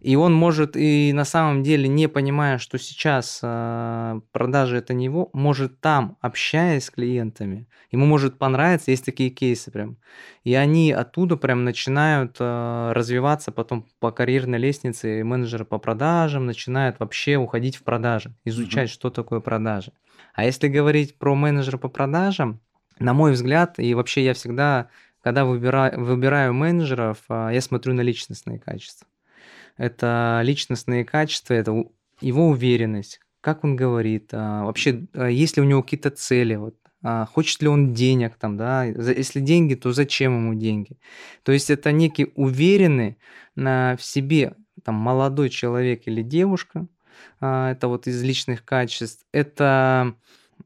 И 0.01 0.15
он 0.15 0.33
может 0.33 0.75
и 0.75 1.13
на 1.13 1.25
самом 1.25 1.61
деле, 1.61 1.87
не 1.87 2.09
понимая, 2.09 2.57
что 2.57 2.79
сейчас 2.79 3.39
э, 3.43 4.19
продажи 4.31 4.77
это 4.77 4.95
не 4.95 5.05
его, 5.05 5.29
может 5.31 5.79
там, 5.79 6.17
общаясь 6.21 6.85
с 6.85 6.89
клиентами, 6.89 7.67
ему 7.91 8.07
может 8.07 8.39
понравиться, 8.39 8.89
есть 8.89 9.05
такие 9.05 9.29
кейсы 9.29 9.69
прям. 9.69 9.97
И 10.43 10.55
они 10.55 10.91
оттуда 10.91 11.37
прям 11.37 11.65
начинают 11.65 12.37
э, 12.39 12.91
развиваться 12.93 13.51
потом 13.51 13.85
по 13.99 14.11
карьерной 14.11 14.57
лестнице, 14.57 15.23
менеджеры 15.23 15.65
по 15.65 15.77
продажам 15.77 16.47
начинают 16.47 16.99
вообще 16.99 17.35
уходить 17.35 17.75
в 17.75 17.83
продажи, 17.83 18.33
изучать, 18.43 18.89
mm-hmm. 18.89 18.93
что 18.93 19.11
такое 19.11 19.39
продажи. 19.39 19.93
А 20.33 20.45
если 20.45 20.67
говорить 20.67 21.19
про 21.19 21.35
менеджера 21.35 21.77
по 21.77 21.89
продажам, 21.89 22.59
на 22.97 23.13
мой 23.13 23.33
взгляд, 23.33 23.77
и 23.77 23.93
вообще 23.93 24.25
я 24.25 24.33
всегда, 24.33 24.89
когда 25.21 25.45
выбираю, 25.45 26.03
выбираю 26.03 26.55
менеджеров, 26.55 27.19
я 27.29 27.61
смотрю 27.61 27.93
на 27.93 28.01
личностные 28.01 28.57
качества 28.57 29.07
это 29.81 30.41
личностные 30.43 31.03
качества, 31.03 31.55
это 31.55 31.85
его 32.21 32.49
уверенность, 32.49 33.19
как 33.41 33.63
он 33.63 33.75
говорит, 33.75 34.29
а, 34.31 34.65
вообще, 34.65 35.07
а, 35.13 35.27
есть 35.27 35.57
ли 35.57 35.63
у 35.63 35.65
него 35.65 35.81
какие-то 35.81 36.11
цели, 36.11 36.53
вот, 36.53 36.75
а, 37.01 37.25
хочет 37.25 37.63
ли 37.63 37.67
он 37.67 37.91
денег 37.91 38.35
там, 38.35 38.57
да, 38.57 38.83
если 38.83 39.39
деньги, 39.39 39.73
то 39.73 39.91
зачем 39.91 40.37
ему 40.37 40.53
деньги. 40.53 40.99
То 41.41 41.51
есть 41.51 41.71
это 41.71 41.91
некий 41.91 42.31
уверенный 42.35 43.17
в 43.55 43.97
себе 43.99 44.55
там, 44.83 44.95
молодой 44.95 45.49
человек 45.49 46.03
или 46.05 46.21
девушка, 46.21 46.85
это 47.39 47.87
вот 47.87 48.05
из 48.05 48.21
личных 48.21 48.63
качеств, 48.63 49.25
это 49.31 50.13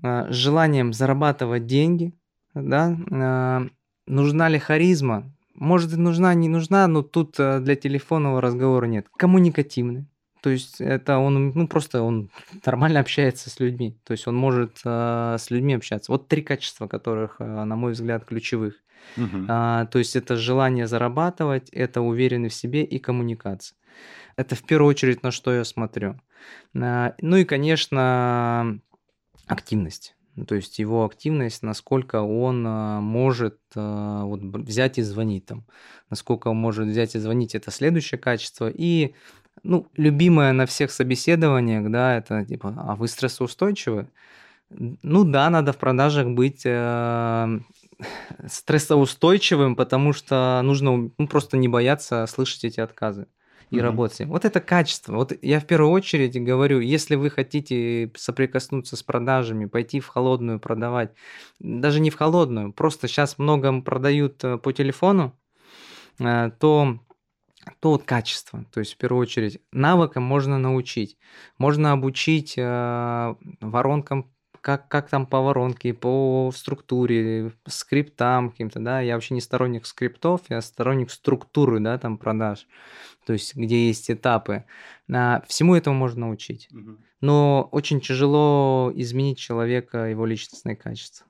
желанием 0.01 0.91
зарабатывать 0.91 1.65
деньги, 1.65 2.13
да, 2.53 3.65
нужна 4.07 4.49
ли 4.49 4.59
харизма, 4.59 5.33
может, 5.55 5.93
и 5.93 5.97
нужна, 5.97 6.33
не 6.33 6.49
нужна, 6.49 6.87
но 6.87 7.01
тут 7.01 7.39
э, 7.39 7.59
для 7.59 7.75
телефонного 7.75 8.41
разговора 8.41 8.85
нет. 8.85 9.07
Коммуникативный. 9.17 10.07
То 10.41 10.51
есть 10.51 10.79
это 10.79 11.17
он, 11.17 11.53
ну 11.55 11.67
просто 11.67 12.03
он 12.03 12.29
нормально 12.65 12.99
общается 12.99 13.49
с 13.49 13.59
людьми. 13.59 13.97
То 14.03 14.11
есть 14.11 14.27
он 14.27 14.35
может 14.35 14.79
э, 14.85 15.37
с 15.39 15.49
людьми 15.49 15.73
общаться. 15.73 16.11
Вот 16.11 16.27
три 16.27 16.43
качества, 16.43 16.87
которых, 16.87 17.37
э, 17.39 17.43
на 17.43 17.75
мой 17.75 17.93
взгляд, 17.93 18.25
ключевых. 18.25 18.75
Угу. 19.17 19.45
А, 19.47 19.85
то 19.85 19.97
есть 19.97 20.15
это 20.15 20.35
желание 20.35 20.87
зарабатывать, 20.87 21.69
это 21.69 22.01
уверенность 22.01 22.57
в 22.57 22.59
себе 22.59 22.83
и 22.83 22.99
коммуникация. 22.99 23.77
Это 24.35 24.55
в 24.55 24.63
первую 24.63 24.89
очередь 24.89 25.23
на 25.23 25.31
что 25.31 25.53
я 25.53 25.63
смотрю. 25.63 26.19
А, 26.79 27.15
ну 27.21 27.37
и, 27.37 27.43
конечно, 27.43 28.79
активность. 29.47 30.15
Ну, 30.35 30.45
то 30.45 30.55
есть 30.55 30.79
его 30.79 31.05
активность, 31.05 31.63
насколько 31.63 32.21
он 32.21 32.65
а, 32.67 32.99
может 32.99 33.57
а, 33.75 34.25
вот, 34.25 34.41
взять 34.41 34.97
и 34.97 35.01
звонить 35.01 35.45
там. 35.45 35.65
Насколько 36.09 36.49
он 36.49 36.57
может 36.57 36.87
взять 36.87 37.15
и 37.15 37.19
звонить, 37.19 37.55
это 37.55 37.71
следующее 37.71 38.19
качество. 38.19 38.69
И 38.69 39.15
ну, 39.63 39.87
любимое 39.95 40.51
на 40.51 40.65
всех 40.65 40.91
собеседованиях, 40.91 41.89
да, 41.89 42.17
это 42.17 42.45
типа, 42.45 42.73
а 42.77 42.95
вы 42.95 43.07
стрессоустойчивы? 43.07 44.09
Ну 44.69 45.23
да, 45.23 45.49
надо 45.49 45.71
в 45.71 45.77
продажах 45.77 46.27
быть 46.27 46.63
э, 46.65 47.59
стрессоустойчивым, 48.47 49.75
потому 49.75 50.11
что 50.11 50.59
нужно 50.63 51.11
ну, 51.17 51.27
просто 51.27 51.55
не 51.55 51.69
бояться 51.69 52.25
слышать 52.27 52.65
эти 52.65 52.81
отказы 52.81 53.27
и 53.75 53.79
mm-hmm. 53.79 53.81
работать. 53.81 54.27
Вот 54.27 54.45
это 54.45 54.61
качество. 54.61 55.13
Вот 55.13 55.33
я 55.41 55.59
в 55.59 55.65
первую 55.65 55.91
очередь 55.91 56.41
говорю, 56.41 56.79
если 56.79 57.15
вы 57.15 57.29
хотите 57.29 58.11
соприкоснуться 58.15 58.95
с 58.95 59.03
продажами, 59.03 59.65
пойти 59.65 59.99
в 59.99 60.07
холодную 60.07 60.59
продавать, 60.59 61.11
даже 61.59 61.99
не 61.99 62.09
в 62.09 62.15
холодную, 62.15 62.73
просто 62.73 63.07
сейчас 63.07 63.37
много 63.37 63.81
продают 63.81 64.43
э, 64.43 64.57
по 64.57 64.71
телефону, 64.71 65.37
э, 66.19 66.51
то 66.59 66.99
то 67.79 67.89
вот 67.89 68.03
качество, 68.03 68.63
то 68.71 68.79
есть 68.79 68.93
в 68.93 68.97
первую 68.97 69.23
очередь 69.23 69.59
навыкам 69.71 70.21
можно 70.21 70.59
научить, 70.59 71.17
можно 71.57 71.93
обучить 71.93 72.53
э, 72.57 73.35
воронкам 73.59 74.31
как, 74.65 74.87
как 74.87 75.09
там 75.09 75.27
по 75.27 75.41
воронке, 75.41 75.93
по 75.93 76.51
структуре, 76.51 77.51
скриптам 77.67 78.49
каким-то, 78.49 78.79
да, 78.79 78.99
я 78.99 79.13
вообще 79.13 79.35
не 79.35 79.41
сторонник 79.41 79.85
скриптов, 79.85 80.41
я 80.49 80.59
сторонник 80.59 81.11
структуры, 81.11 81.79
да, 81.79 81.99
там 81.99 82.17
продаж, 82.17 82.65
то 83.27 83.33
есть 83.33 83.55
где 83.55 83.85
есть 83.85 84.09
этапы. 84.09 84.65
А, 85.13 85.43
всему 85.47 85.75
этому 85.75 85.95
можно 85.95 86.21
научить. 86.21 86.67
Но 87.21 87.69
очень 87.71 88.01
тяжело 88.01 88.91
изменить 88.95 89.37
человека, 89.37 90.05
его 90.05 90.25
личностные 90.25 90.75
качества. 90.75 91.27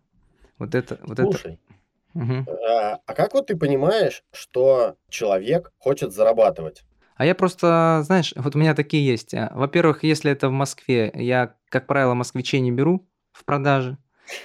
Вот 0.58 0.74
это... 0.74 0.98
Вот 1.04 1.20
Слушай, 1.20 1.60
это... 2.13 2.24
Угу. 2.24 2.58
А, 2.70 3.00
а 3.06 3.13
как 3.13 3.34
вот 3.34 3.48
ты 3.48 3.58
понимаешь, 3.58 4.24
что 4.32 4.96
человек 5.10 5.74
хочет 5.77 6.13
зарабатывать? 6.13 6.86
А 7.18 7.25
я 7.25 7.36
просто, 7.36 8.01
знаешь, 8.06 8.34
вот 8.38 8.56
у 8.56 8.60
меня 8.60 8.74
такие 8.74 9.06
есть. 9.06 9.34
Во-первых, 9.51 10.06
если 10.06 10.32
это 10.32 10.48
в 10.48 10.54
Москве, 10.54 11.12
я, 11.13 11.56
как 11.68 11.86
правило, 11.86 12.13
москвичей 12.13 12.62
не 12.62 12.72
беру, 12.72 13.06
в 13.36 13.46
продаже. 13.46 13.98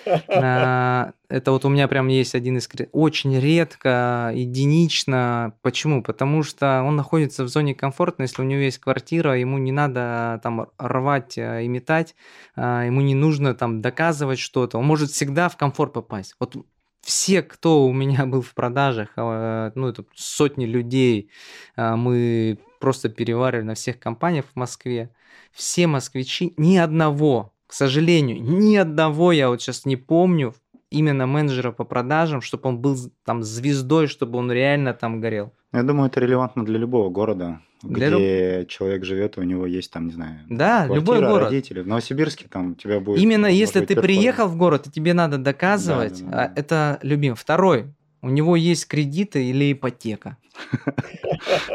А, 0.29 1.13
это 1.29 1.53
вот 1.53 1.65
у 1.65 1.69
меня 1.69 1.89
прям 1.89 2.09
есть 2.09 2.35
один 2.35 2.59
из... 2.59 2.69
Очень 2.93 3.39
редко, 3.39 4.31
единично. 4.35 5.55
Почему? 5.63 6.03
Потому 6.03 6.43
что 6.43 6.83
он 6.83 6.97
находится 6.97 7.45
в 7.45 7.49
зоне 7.49 7.75
комфорта, 7.75 8.23
если 8.23 8.43
у 8.43 8.45
него 8.45 8.61
есть 8.61 8.79
квартира, 8.79 9.39
ему 9.39 9.59
не 9.59 9.73
надо 9.73 10.41
там 10.43 10.69
рвать 10.79 11.39
а, 11.39 11.61
и 11.61 11.69
метать, 11.69 12.15
а, 12.57 12.85
ему 12.85 13.01
не 13.01 13.15
нужно 13.15 13.55
там 13.55 13.81
доказывать 13.81 14.39
что-то. 14.39 14.79
Он 14.79 14.85
может 14.85 15.11
всегда 15.11 15.49
в 15.49 15.57
комфорт 15.57 15.93
попасть. 15.93 16.35
Вот 16.39 16.57
все, 17.01 17.43
кто 17.43 17.87
у 17.87 17.93
меня 17.93 18.27
был 18.27 18.43
в 18.43 18.53
продажах, 18.55 19.09
ну, 19.17 19.89
это 19.89 20.05
сотни 20.15 20.67
людей, 20.67 21.31
мы 21.75 22.59
просто 22.79 23.09
переваривали 23.09 23.65
на 23.65 23.75
всех 23.75 23.99
компаниях 23.99 24.45
в 24.53 24.57
Москве. 24.57 25.11
Все 25.51 25.87
москвичи, 25.87 26.53
ни 26.59 26.77
одного, 26.77 27.55
к 27.71 27.73
сожалению, 27.73 28.43
ни 28.43 28.75
одного 28.75 29.31
я 29.31 29.49
вот 29.49 29.63
сейчас 29.63 29.85
не 29.85 29.95
помню, 29.95 30.55
именно 30.91 31.29
менеджера 31.29 31.71
по 31.71 31.85
продажам, 31.85 32.41
чтобы 32.41 32.69
он 32.69 32.81
был 32.81 32.99
там 33.25 33.45
звездой, 33.45 34.09
чтобы 34.09 34.41
он 34.41 34.51
реально 34.51 34.93
там 34.93 35.21
горел. 35.21 35.53
Я 35.73 35.85
думаю, 35.85 36.09
это 36.09 36.19
релевантно 36.19 36.65
для 36.65 36.81
любого 36.81 37.11
города, 37.11 37.61
для 37.85 38.09
где 38.09 38.59
люб... 38.59 38.69
человек 38.69 39.05
живет, 39.05 39.37
и 39.37 39.41
у 39.41 39.45
него 39.45 39.67
есть 39.67 39.93
там, 39.93 40.09
не 40.09 40.13
знаю, 40.13 40.41
да, 40.49 40.87
квартира, 40.87 40.95
любой 40.97 41.21
город. 41.21 41.45
родители. 41.45 41.83
В 41.83 41.87
Новосибирске 41.87 42.49
там 42.51 42.73
у 42.73 42.75
тебя 42.75 42.99
будет... 42.99 43.21
Именно 43.21 43.47
если 43.47 43.79
быть, 43.79 43.91
ты 43.91 44.01
приехал 44.01 44.49
в 44.49 44.57
город, 44.57 44.89
и 44.89 44.91
тебе 44.91 45.15
надо 45.15 45.39
доказывать, 45.39 46.25
да, 46.25 46.31
да, 46.31 46.37
да. 46.49 46.53
это 46.57 46.99
любим. 47.03 47.37
Второй, 47.37 47.95
у 48.21 48.31
него 48.31 48.57
есть 48.57 48.89
кредиты 48.89 49.45
или 49.45 49.73
ипотека. 49.73 50.39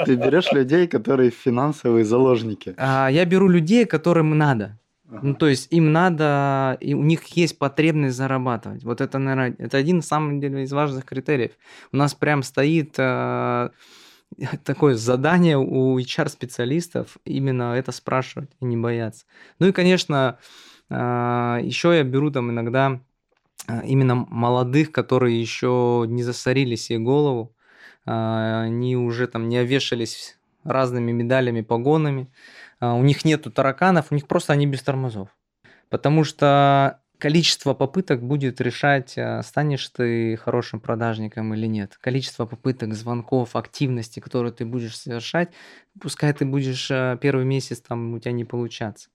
Ты 0.06 0.16
берешь 0.16 0.52
людей, 0.52 0.88
которые 0.88 1.30
финансовые 1.30 2.04
заложники. 2.04 2.76
А, 2.78 3.08
я 3.08 3.24
беру 3.24 3.48
людей, 3.48 3.86
которым 3.86 4.38
надо. 4.38 4.78
Ну, 5.08 5.36
то 5.36 5.48
есть 5.48 5.72
им 5.72 5.92
надо, 5.92 6.78
и 6.82 6.96
у 6.96 7.04
них 7.04 7.26
есть 7.38 7.60
потребность 7.60 8.18
зарабатывать. 8.18 8.84
Вот 8.84 9.02
это, 9.02 9.20
наверное, 9.20 9.56
это 9.60 9.78
один 9.78 10.00
из 10.00 10.08
самых 10.08 10.44
из 10.44 10.74
важных 10.74 11.06
критериев. 11.06 11.52
У 11.92 11.98
нас 11.98 12.16
прям 12.16 12.42
стоит 12.42 12.96
э, 12.98 13.70
такое 14.64 14.96
задание 14.96 15.58
у 15.58 16.00
HR-специалистов 16.00 17.18
именно 17.24 17.74
это 17.74 17.92
спрашивать 17.92 18.50
и 18.60 18.66
не 18.66 18.78
бояться. 18.78 19.26
Ну 19.60 19.68
и, 19.68 19.72
конечно, 19.72 20.40
э, 20.90 20.96
еще 21.62 21.96
я 21.96 22.04
беру 22.04 22.32
там 22.32 22.50
иногда 22.50 23.00
э, 23.68 23.86
именно 23.86 24.16
молодых, 24.16 24.92
которые 24.92 25.40
еще 25.40 26.06
не 26.08 26.24
засорили 26.24 26.76
себе 26.76 27.00
голову, 27.00 27.56
э, 28.06 28.12
они 28.12 28.98
уже 28.98 29.28
там 29.28 29.50
не 29.50 29.58
овешались 29.58 30.38
разными 30.64 31.12
медалями, 31.12 31.62
погонами, 31.62 32.28
у 32.82 33.04
них 33.04 33.26
нету 33.26 33.52
тараканов, 33.52 34.12
у 34.12 34.16
них 34.16 34.28
просто 34.28 34.54
они 34.54 34.68
без 34.68 34.82
тормозов. 34.84 35.30
Потому 35.90 36.24
что 36.24 37.02
количество 37.20 37.74
попыток 37.74 38.22
будет 38.24 38.62
решать, 38.62 39.18
а, 39.18 39.42
станешь 39.44 39.88
ты 39.90 40.38
хорошим 40.38 40.80
продажником 40.80 41.54
или 41.54 41.68
нет. 41.68 41.98
Количество 42.02 42.46
попыток, 42.46 42.94
звонков, 42.94 43.56
активности, 43.56 44.20
которые 44.20 44.52
ты 44.54 44.66
будешь 44.66 44.98
совершать, 44.98 45.52
пускай 46.02 46.34
ты 46.34 46.46
будешь 46.46 46.90
а, 46.92 47.18
первый 47.18 47.46
месяц 47.46 47.82
там 47.82 48.14
у 48.14 48.20
тебя 48.20 48.32
не 48.34 48.46
получаться. 48.46 49.10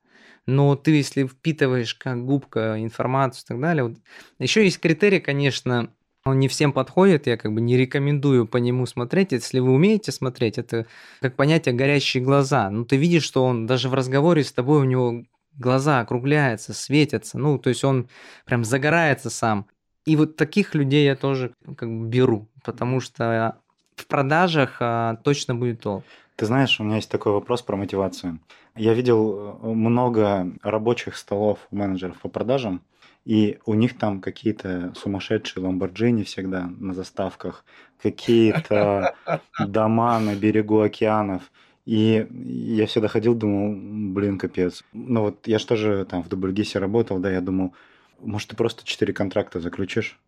Но 0.46 0.74
ты, 0.76 0.92
если 0.92 1.26
впитываешь 1.26 1.94
как 1.94 2.24
губка 2.24 2.82
информацию 2.82 3.44
и 3.44 3.48
так 3.48 3.60
далее, 3.60 3.84
вот. 3.84 3.98
еще 4.38 4.64
есть 4.64 4.80
критерий, 4.80 5.20
конечно, 5.20 5.92
он 6.30 6.38
не 6.38 6.48
всем 6.48 6.72
подходит, 6.72 7.26
я 7.26 7.36
как 7.36 7.52
бы 7.52 7.60
не 7.60 7.76
рекомендую 7.76 8.46
по 8.46 8.56
нему 8.56 8.86
смотреть. 8.86 9.32
Если 9.32 9.60
вы 9.60 9.72
умеете 9.72 10.12
смотреть, 10.12 10.58
это 10.58 10.86
как 11.20 11.36
понятие 11.36 11.74
горящие 11.74 12.22
глаза. 12.22 12.70
Ну, 12.70 12.84
ты 12.84 12.96
видишь, 12.96 13.24
что 13.24 13.44
он 13.44 13.66
даже 13.66 13.88
в 13.88 13.94
разговоре 13.94 14.42
с 14.42 14.52
тобой, 14.52 14.80
у 14.80 14.84
него 14.84 15.24
глаза 15.58 16.00
округляются, 16.00 16.72
светятся. 16.72 17.38
Ну, 17.38 17.58
то 17.58 17.68
есть 17.68 17.84
он 17.84 18.08
прям 18.46 18.64
загорается 18.64 19.30
сам. 19.30 19.66
И 20.06 20.16
вот 20.16 20.36
таких 20.36 20.74
людей 20.74 21.04
я 21.04 21.16
тоже 21.16 21.52
как 21.76 21.88
бы 21.88 22.08
беру, 22.08 22.48
потому 22.64 23.00
что 23.00 23.56
в 23.96 24.06
продажах 24.06 24.78
а, 24.80 25.16
точно 25.16 25.54
будет 25.54 25.82
толк. 25.82 26.04
Ты 26.36 26.46
знаешь, 26.46 26.80
у 26.80 26.84
меня 26.84 26.96
есть 26.96 27.10
такой 27.10 27.32
вопрос 27.32 27.60
про 27.60 27.76
мотивацию. 27.76 28.40
Я 28.74 28.94
видел 28.94 29.58
э, 29.62 29.66
много 29.66 30.50
рабочих 30.62 31.16
столов 31.16 31.58
менеджеров 31.70 32.18
по 32.20 32.30
продажам, 32.30 32.80
и 33.24 33.58
у 33.66 33.74
них 33.74 33.98
там 33.98 34.20
какие-то 34.20 34.92
сумасшедшие 34.96 35.64
ламборджини 35.64 36.24
всегда 36.24 36.70
на 36.78 36.94
заставках, 36.94 37.64
какие-то 38.02 39.14
дома 39.58 40.18
на 40.20 40.34
берегу 40.34 40.80
океанов. 40.80 41.50
И 41.86 42.26
я 42.30 42.86
всегда 42.86 43.08
ходил, 43.08 43.34
думал, 43.34 43.74
блин, 44.12 44.38
капец. 44.38 44.84
Ну 44.92 45.22
вот 45.22 45.46
я 45.46 45.58
же 45.58 46.04
там 46.04 46.22
в 46.22 46.28
Дубльгисе 46.28 46.78
работал, 46.78 47.18
да, 47.18 47.30
я 47.30 47.40
думал, 47.40 47.74
может, 48.20 48.50
ты 48.50 48.56
просто 48.56 48.84
четыре 48.84 49.12
контракта 49.12 49.60
заключишь? 49.60 50.18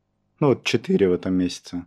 Ну 0.41 0.49
вот 0.49 0.65
четыре 0.65 1.09
в 1.09 1.13
этом 1.13 1.35
месяце. 1.35 1.85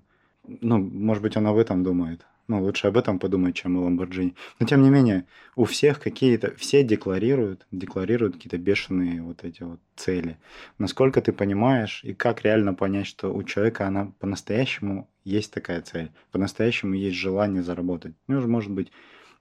Ну, 0.47 0.77
может 0.77 1.23
быть, 1.23 1.35
он 1.35 1.47
об 1.47 1.57
этом 1.57 1.83
думает. 1.83 2.25
Ну, 2.47 2.61
лучше 2.61 2.87
об 2.87 2.97
этом 2.97 3.17
подумать, 3.17 3.55
чем 3.55 3.77
о 3.77 3.89
Lamborghini. 3.89 4.35
Но 4.59 4.67
тем 4.67 4.83
не 4.83 4.89
менее, 4.89 5.25
у 5.55 5.65
всех 5.65 5.99
какие-то, 5.99 6.55
все 6.55 6.83
декларируют, 6.83 7.65
декларируют 7.71 8.35
какие-то 8.35 8.59
бешеные 8.59 9.23
вот 9.23 9.43
эти 9.43 9.63
вот 9.63 9.79
цели. 9.95 10.37
Насколько 10.77 11.21
ты 11.21 11.31
понимаешь 11.31 12.01
и 12.03 12.13
как 12.13 12.43
реально 12.43 12.75
понять, 12.75 13.07
что 13.07 13.33
у 13.33 13.43
человека 13.43 13.87
она 13.87 14.11
по-настоящему 14.19 15.09
есть 15.23 15.51
такая 15.51 15.81
цель, 15.81 16.11
по-настоящему 16.31 16.93
есть 16.93 17.17
желание 17.17 17.63
заработать. 17.63 18.13
Ну, 18.27 18.37
уже 18.37 18.47
может 18.47 18.71
быть 18.71 18.91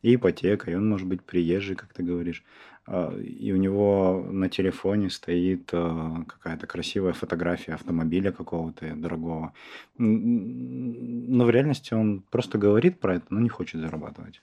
и 0.00 0.14
ипотека, 0.14 0.70
и 0.70 0.74
он 0.74 0.88
может 0.88 1.06
быть 1.06 1.22
приезжий, 1.22 1.76
как 1.76 1.92
ты 1.92 2.02
говоришь. 2.02 2.44
А, 2.86 3.16
и 3.16 3.52
у 3.52 3.56
него 3.56 4.26
на 4.30 4.48
телефоне 4.48 5.10
стоит 5.10 5.70
а, 5.72 6.24
какая-то 6.26 6.66
красивая 6.66 7.12
фотография 7.12 7.74
автомобиля 7.74 8.30
какого-то 8.30 8.94
дорогого. 8.94 9.52
Но 9.96 11.44
в 11.44 11.50
реальности 11.50 11.94
он 11.94 12.22
просто 12.30 12.58
говорит 12.58 13.00
про 13.00 13.16
это, 13.16 13.26
но 13.30 13.40
не 13.40 13.48
хочет 13.48 13.80
зарабатывать. 13.80 14.42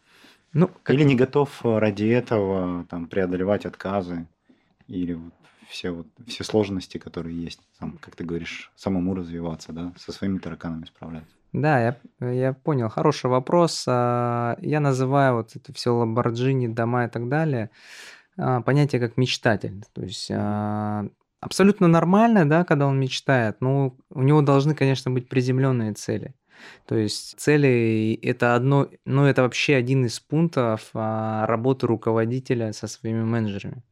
Ну, 0.54 0.70
как... 0.84 0.96
Или 0.96 1.04
не 1.04 1.16
готов 1.16 1.62
ради 1.64 2.06
этого 2.06 2.86
там, 2.90 3.08
преодолевать 3.08 3.66
отказы, 3.66 4.28
или 4.88 5.14
вот 5.14 5.34
все, 5.70 5.92
вот, 5.92 6.08
все 6.28 6.44
сложности, 6.44 6.98
которые 6.98 7.42
есть, 7.42 7.62
сам, 7.80 7.98
как 8.02 8.16
ты 8.16 8.26
говоришь, 8.26 8.72
самому 8.76 9.16
развиваться, 9.16 9.72
да, 9.72 9.94
со 9.98 10.12
своими 10.12 10.40
тараканами 10.40 10.86
справляться. 10.86 11.34
Да, 11.54 11.80
я, 11.80 12.32
я 12.32 12.54
понял. 12.54 12.90
Хороший 12.90 13.30
вопрос. 13.30 13.86
А, 13.88 14.58
я 14.62 14.80
называю 14.80 15.36
вот 15.36 15.56
это 15.56 15.72
все 15.74 15.92
Ламборджини, 15.92 16.68
дома 16.68 17.06
и 17.06 17.10
так 17.10 17.30
далее 17.30 17.70
понятие 18.36 19.00
как 19.00 19.18
мечтатель. 19.18 19.84
То 19.94 20.04
есть 20.04 20.30
а, 20.32 21.08
абсолютно 21.40 21.88
нормально, 21.88 22.48
да, 22.48 22.64
когда 22.64 22.88
он 22.88 23.00
мечтает, 23.00 23.62
но 23.62 23.98
у 24.10 24.22
него 24.22 24.42
должны, 24.42 24.76
конечно, 24.76 25.12
быть 25.12 25.30
приземленные 25.30 25.94
цели. 25.94 26.36
То 26.86 26.96
есть 26.96 27.40
цели 27.40 28.20
это 28.22 28.56
одно, 28.56 28.88
ну 29.06 29.26
это 29.26 29.42
вообще 29.42 29.76
один 29.76 30.06
из 30.06 30.20
пунктов 30.20 30.90
работы 30.94 31.88
руководителя 31.88 32.72
со 32.74 32.88
своими 32.88 33.24
менеджерами 33.24 33.84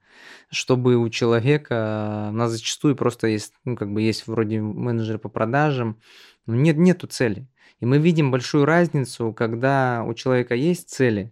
чтобы 0.52 0.96
у 0.96 1.10
человека, 1.10 2.30
у 2.32 2.36
нас 2.36 2.52
зачастую 2.52 2.96
просто 2.96 3.28
есть, 3.28 3.54
ну, 3.66 3.76
как 3.76 3.92
бы 3.92 4.02
есть 4.02 4.28
вроде 4.28 4.62
менеджер 4.62 5.20
по 5.20 5.30
продажам, 5.30 6.00
но 6.46 6.56
нет, 6.56 6.78
нету 6.78 7.08
цели. 7.08 7.48
И 7.80 7.86
мы 7.86 7.98
видим 7.98 8.32
большую 8.32 8.66
разницу, 8.66 9.34
когда 9.34 10.04
у 10.06 10.14
человека 10.14 10.56
есть 10.56 10.90
цели 10.90 11.32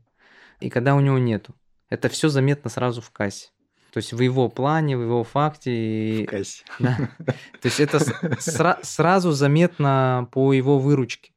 и 0.59 0.69
когда 0.69 0.95
у 0.95 0.99
него 0.99 1.17
нету. 1.17 1.55
Это 1.89 2.09
все 2.09 2.29
заметно 2.29 2.69
сразу 2.69 3.01
в 3.01 3.11
кассе. 3.11 3.49
То 3.93 3.97
есть 3.97 4.13
в 4.13 4.19
его 4.19 4.49
плане, 4.49 4.97
в 4.97 5.01
его 5.01 5.23
факте. 5.23 6.25
В 6.27 6.29
кассе. 6.29 6.63
Да. 6.79 6.95
То 7.25 7.65
есть 7.65 7.79
это 7.79 7.97
сра- 8.39 8.79
сразу 8.83 9.31
заметно 9.31 10.27
по 10.31 10.53
его 10.53 10.77
выручке. 10.77 11.31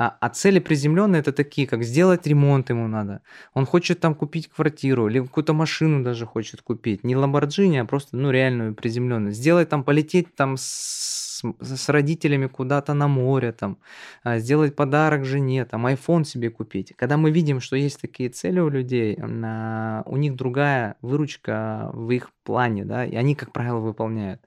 А, 0.00 0.16
а 0.20 0.28
цели 0.28 0.60
приземленные 0.60 1.18
это 1.18 1.32
такие, 1.32 1.66
как 1.66 1.82
сделать 1.82 2.24
ремонт 2.24 2.70
ему 2.70 2.86
надо. 2.86 3.20
Он 3.52 3.66
хочет 3.66 3.98
там 3.98 4.14
купить 4.14 4.48
квартиру 4.48 5.08
или 5.08 5.18
какую-то 5.18 5.54
машину 5.54 6.04
даже 6.04 6.24
хочет 6.24 6.62
купить. 6.62 7.02
Не 7.02 7.16
Ламборджини, 7.16 7.78
а 7.78 7.84
просто 7.84 8.16
ну 8.16 8.30
реальную 8.30 8.76
приземленную. 8.76 9.32
Сделать 9.32 9.68
там, 9.68 9.82
полететь 9.82 10.36
там 10.36 10.56
с 10.56 11.18
с, 11.60 11.88
родителями 11.88 12.46
куда-то 12.46 12.94
на 12.94 13.08
море, 13.08 13.52
там, 13.52 13.78
а, 14.24 14.38
сделать 14.38 14.74
подарок 14.74 15.24
жене, 15.24 15.64
там, 15.64 15.86
iPhone 15.86 16.24
себе 16.24 16.50
купить. 16.50 16.92
Когда 16.96 17.16
мы 17.16 17.30
видим, 17.30 17.60
что 17.60 17.76
есть 17.76 18.00
такие 18.00 18.28
цели 18.28 18.60
у 18.60 18.68
людей, 18.68 19.16
у 19.16 20.16
них 20.16 20.34
другая 20.34 20.96
выручка 21.00 21.90
в 21.92 22.10
их 22.10 22.30
плане, 22.42 22.84
да, 22.84 23.04
и 23.04 23.14
они, 23.14 23.34
как 23.34 23.52
правило, 23.52 23.78
выполняют. 23.78 24.40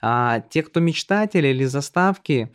А 0.00 0.40
те, 0.50 0.62
кто 0.62 0.80
мечтатели 0.80 1.48
или 1.48 1.64
заставки, 1.64 2.52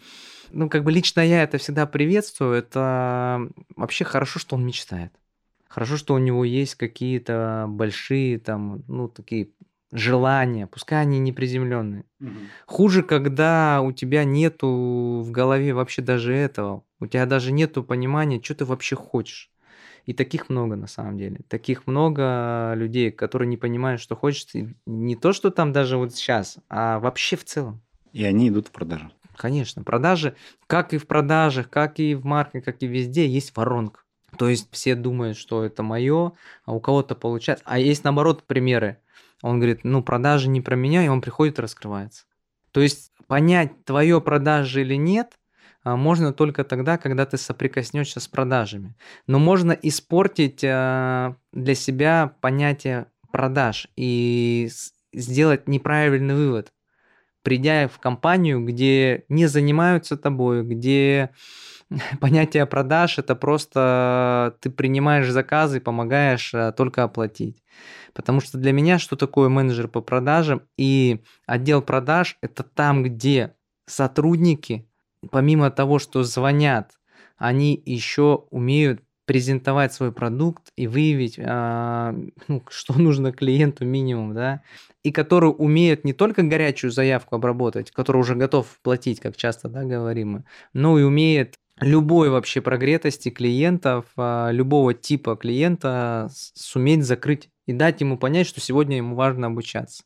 ну, 0.52 0.70
как 0.70 0.84
бы 0.84 0.92
лично 0.92 1.22
я 1.22 1.44
это 1.44 1.58
всегда 1.58 1.86
приветствую, 1.86 2.54
это 2.54 3.50
вообще 3.76 4.06
хорошо, 4.06 4.40
что 4.40 4.56
он 4.56 4.66
мечтает. 4.66 5.14
Хорошо, 5.68 5.98
что 5.98 6.14
у 6.14 6.18
него 6.18 6.44
есть 6.44 6.76
какие-то 6.76 7.66
большие 7.68 8.40
там, 8.40 8.84
ну, 8.88 9.08
такие 9.08 9.50
желания, 9.92 10.68
пускай 10.68 11.02
они 11.02 11.20
не 11.20 11.32
приземленные. 11.32 12.06
Угу. 12.20 12.30
Хуже, 12.66 13.04
когда 13.04 13.82
у 13.82 13.92
тебя 13.92 14.24
нету 14.24 15.22
в 15.24 15.32
голове 15.32 15.74
вообще 15.74 16.02
даже 16.02 16.34
этого. 16.34 16.84
У 17.00 17.08
тебя 17.08 17.26
даже 17.26 17.52
нету 17.52 17.84
понимания, 17.84 18.42
что 18.44 18.56
ты 18.56 18.66
вообще 18.66 18.96
хочешь. 18.96 19.52
И 20.06 20.14
таких 20.14 20.50
много 20.50 20.76
на 20.76 20.88
самом 20.88 21.18
деле. 21.18 21.42
Таких 21.50 21.86
много 21.86 22.74
людей, 22.76 23.12
которые 23.12 23.48
не 23.48 23.58
понимают, 23.58 24.02
что 24.02 24.16
хочется. 24.16 24.74
Не 24.86 25.16
то, 25.16 25.34
что 25.34 25.52
там 25.52 25.74
даже 25.74 25.98
вот 25.98 26.16
сейчас, 26.16 26.58
а 26.70 27.00
вообще 27.00 27.36
в 27.36 27.44
целом. 27.44 27.82
И 28.14 28.24
они 28.24 28.48
идут 28.50 28.68
в 28.68 28.72
продажу. 28.72 29.12
Конечно, 29.38 29.84
продажи, 29.84 30.36
как 30.68 30.94
и 30.94 30.98
в 30.98 31.08
продажах, 31.08 31.70
как 31.70 32.00
и 32.00 32.16
в 32.16 32.26
маркетинге, 32.26 32.66
как 32.66 32.82
и 32.82 32.88
везде, 32.88 33.28
есть 33.28 33.56
воронка. 33.56 34.02
То 34.38 34.50
есть 34.50 34.68
все 34.72 34.96
думают, 34.96 35.38
что 35.38 35.64
это 35.64 35.84
мое, 35.84 36.34
а 36.66 36.74
у 36.74 36.80
кого-то 36.80 37.16
получается. 37.16 37.64
А 37.66 37.80
есть 37.80 38.04
наоборот 38.04 38.44
примеры 38.44 39.00
он 39.42 39.60
говорит, 39.60 39.82
ну, 39.84 40.02
продажи 40.04 40.50
не 40.50 40.62
про 40.62 40.76
меня, 40.76 41.06
и 41.06 41.08
он 41.08 41.22
приходит 41.22 41.60
и 41.60 41.62
раскрывается. 41.62 42.26
То 42.72 42.82
есть 42.82 43.12
понять, 43.28 43.86
твое 43.86 44.22
продажи 44.22 44.82
или 44.82 44.96
нет, 44.96 45.38
а, 45.84 45.96
можно 45.96 46.34
только 46.34 46.64
тогда, 46.64 46.98
когда 46.98 47.26
ты 47.26 47.38
соприкоснешься 47.38 48.20
с 48.20 48.28
продажами. 48.28 48.96
Но 49.26 49.40
можно 49.40 49.72
испортить 49.72 50.64
а, 50.64 51.36
для 51.54 51.76
себя 51.76 52.36
понятие 52.42 53.08
продаж 53.32 53.88
и 53.96 54.70
сделать 55.14 55.68
неправильный 55.68 56.36
вывод, 56.36 56.72
придя 57.48 57.88
в 57.88 57.98
компанию, 58.00 58.62
где 58.66 59.24
не 59.30 59.46
занимаются 59.46 60.18
тобой, 60.18 60.64
где 60.64 61.30
понятие 62.20 62.66
продаж 62.66 63.20
это 63.20 63.38
просто 63.38 64.58
ты 64.60 64.70
принимаешь 64.70 65.30
заказы 65.30 65.78
и 65.78 65.80
помогаешь 65.80 66.54
а, 66.54 66.74
только 66.74 67.04
оплатить. 67.04 67.64
Потому 68.14 68.42
что 68.42 68.58
для 68.58 68.74
меня 68.74 69.00
что 69.00 69.16
такое 69.16 69.48
менеджер 69.48 69.88
по 69.88 70.02
продажам 70.02 70.64
и 70.76 71.22
отдел 71.46 71.82
продаж 71.82 72.38
это 72.42 72.64
там, 72.64 73.02
где 73.02 73.56
сотрудники, 73.86 74.86
помимо 75.32 75.72
того, 75.72 76.00
что 76.00 76.24
звонят, 76.24 77.00
они 77.38 77.82
еще 77.86 78.44
умеют 78.50 79.07
презентовать 79.28 79.94
свой 79.94 80.12
продукт 80.12 80.72
и 80.78 80.88
выявить, 80.88 81.38
а, 81.38 82.16
ну, 82.48 82.64
что 82.70 83.00
нужно 83.00 83.32
клиенту 83.32 83.86
минимум, 83.86 84.34
да, 84.34 84.62
и 85.04 85.12
которые 85.12 85.52
умеют 85.52 86.06
не 86.06 86.14
только 86.14 86.42
горячую 86.42 86.92
заявку 86.92 87.36
обработать, 87.36 87.92
который 87.92 88.18
уже 88.18 88.36
готов 88.36 88.80
платить, 88.82 89.20
как 89.20 89.38
часто, 89.38 89.68
да, 89.70 89.84
говорим 89.84 90.32
мы, 90.32 90.44
но 90.74 90.98
и 90.98 91.04
умеет 91.04 91.56
любой 91.80 92.30
вообще 92.30 92.62
прогретости 92.62 93.30
клиентов, 93.30 94.06
а, 94.16 94.50
любого 94.52 94.94
типа 94.94 95.36
клиента 95.36 96.30
суметь 96.32 97.06
закрыть 97.06 97.50
и 97.68 97.74
дать 97.74 98.00
ему 98.02 98.18
понять, 98.18 98.48
что 98.48 98.62
сегодня 98.62 98.98
ему 98.98 99.16
важно 99.16 99.48
обучаться. 99.48 100.04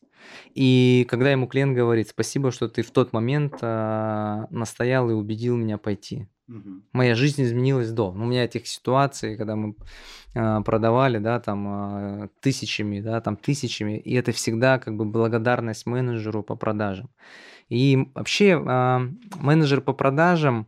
И 0.56 1.06
когда 1.10 1.32
ему 1.32 1.48
клиент 1.48 1.76
говорит, 1.76 2.10
спасибо, 2.10 2.52
что 2.52 2.68
ты 2.68 2.82
в 2.82 2.92
тот 2.92 3.14
момент 3.14 3.58
э, 3.62 4.46
настоял 4.50 5.10
и 5.10 5.14
убедил 5.14 5.58
меня 5.58 5.78
пойти. 5.78 6.28
Угу. 6.52 6.82
Моя 6.92 7.16
жизнь 7.16 7.44
изменилась 7.44 7.92
до. 7.92 8.12
Ну, 8.12 8.26
у 8.26 8.28
меня 8.28 8.44
этих 8.44 8.68
ситуаций, 8.68 9.38
когда 9.38 9.56
мы 9.56 9.76
э, 10.34 10.62
продавали, 10.66 11.18
да, 11.18 11.40
там 11.40 12.24
э, 12.24 12.28
тысячами, 12.42 13.00
да, 13.00 13.22
там 13.22 13.38
тысячами, 13.38 13.98
и 13.98 14.14
это 14.16 14.34
всегда 14.34 14.78
как 14.78 14.98
бы 14.98 15.06
благодарность 15.06 15.86
менеджеру 15.86 16.44
по 16.44 16.56
продажам. 16.56 17.10
И 17.70 18.10
вообще 18.16 18.62
э, 18.62 19.00
менеджер 19.40 19.80
по 19.80 19.94
продажам 19.94 20.68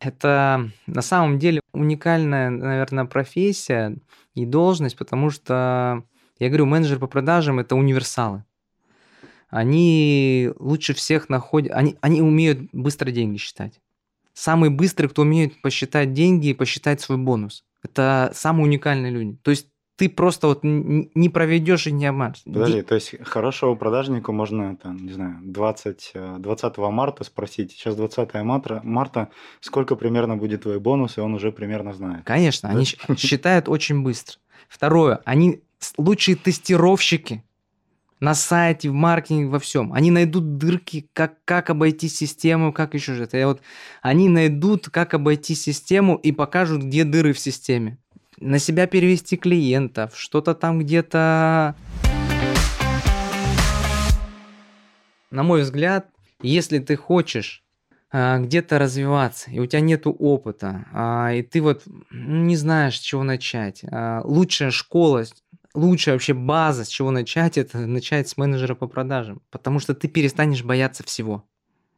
это 0.00 0.70
на 0.88 1.02
самом 1.02 1.38
деле 1.38 1.60
уникальная, 1.72 2.50
наверное, 2.50 3.04
профессия 3.04 3.96
и 4.34 4.44
должность, 4.44 4.96
потому 4.96 5.30
что, 5.30 6.02
я 6.40 6.48
говорю, 6.48 6.66
менеджер 6.66 6.98
по 6.98 7.06
продажам– 7.06 7.58
это 7.60 7.76
универсалы. 7.76 8.44
Они 9.48 10.50
лучше 10.58 10.94
всех 10.94 11.28
находят, 11.28 11.72
они, 11.72 11.96
они 12.00 12.20
умеют 12.20 12.58
быстро 12.72 13.12
деньги 13.12 13.36
считать. 13.36 13.80
Самый 14.36 14.68
быстрый, 14.68 15.08
кто 15.08 15.22
умеет 15.22 15.62
посчитать 15.62 16.12
деньги 16.12 16.48
и 16.48 16.54
посчитать 16.54 17.00
свой 17.00 17.16
бонус. 17.16 17.64
Это 17.82 18.30
самые 18.34 18.66
уникальные 18.66 19.10
люди. 19.10 19.38
То 19.42 19.50
есть 19.50 19.68
ты 19.96 20.10
просто 20.10 20.48
вот 20.48 20.60
не 20.62 21.28
проведешь 21.30 21.86
и 21.86 21.92
не 21.92 22.04
обманешь. 22.04 22.42
Подожди, 22.44 22.82
то 22.82 22.94
есть 22.94 23.14
хорошего 23.24 23.74
продажнику 23.76 24.32
можно, 24.32 24.76
там, 24.76 24.98
не 24.98 25.12
знаю, 25.12 25.38
20, 25.42 26.12
20 26.38 26.78
э, 26.78 26.90
марта 26.90 27.24
спросить, 27.24 27.72
сейчас 27.72 27.96
20 27.96 28.34
марта, 28.34 28.82
марта, 28.84 29.30
сколько 29.60 29.96
примерно 29.96 30.36
будет 30.36 30.64
твой 30.64 30.80
бонус, 30.80 31.16
и 31.16 31.22
он 31.22 31.32
уже 31.32 31.50
примерно 31.50 31.94
знает. 31.94 32.26
Конечно, 32.26 32.68
да? 32.68 32.74
они 32.74 32.84
считают 32.84 33.70
очень 33.70 34.02
быстро. 34.02 34.36
Второе, 34.68 35.22
они 35.24 35.62
лучшие 35.96 36.36
тестировщики 36.36 37.42
на 38.20 38.34
сайте, 38.34 38.90
в 38.90 38.94
маркетинге, 38.94 39.48
во 39.48 39.58
всем. 39.58 39.92
Они 39.92 40.10
найдут 40.10 40.58
дырки, 40.58 41.08
как, 41.12 41.34
как 41.44 41.70
обойти 41.70 42.08
систему, 42.08 42.72
как 42.72 42.94
еще 42.94 43.14
что-то. 43.14 43.46
Вот, 43.46 43.60
они 44.02 44.28
найдут, 44.28 44.88
как 44.88 45.14
обойти 45.14 45.54
систему 45.54 46.16
и 46.16 46.32
покажут, 46.32 46.82
где 46.82 47.04
дыры 47.04 47.32
в 47.32 47.38
системе 47.38 47.98
на 48.38 48.58
себя 48.58 48.86
перевести 48.86 49.36
клиентов, 49.36 50.12
что-то 50.16 50.54
там 50.54 50.78
где-то... 50.78 51.74
На 55.30 55.42
мой 55.42 55.62
взгляд, 55.62 56.08
если 56.40 56.78
ты 56.78 56.96
хочешь 56.96 57.64
а, 58.12 58.38
где-то 58.38 58.78
развиваться, 58.78 59.50
и 59.50 59.58
у 59.58 59.66
тебя 59.66 59.80
нет 59.80 60.02
опыта, 60.04 60.86
а, 60.92 61.32
и 61.32 61.42
ты 61.42 61.60
вот 61.60 61.82
не 62.10 62.56
знаешь, 62.56 62.98
с 62.98 63.02
чего 63.02 63.22
начать, 63.24 63.82
а, 63.90 64.22
лучшая 64.24 64.70
школа, 64.70 65.24
лучшая 65.76 66.14
вообще 66.14 66.34
база, 66.34 66.84
с 66.84 66.88
чего 66.88 67.10
начать, 67.10 67.58
это 67.58 67.78
начать 67.78 68.28
с 68.28 68.36
менеджера 68.36 68.74
по 68.74 68.88
продажам, 68.88 69.42
потому 69.50 69.78
что 69.78 69.94
ты 69.94 70.08
перестанешь 70.08 70.64
бояться 70.64 71.04
всего 71.04 71.44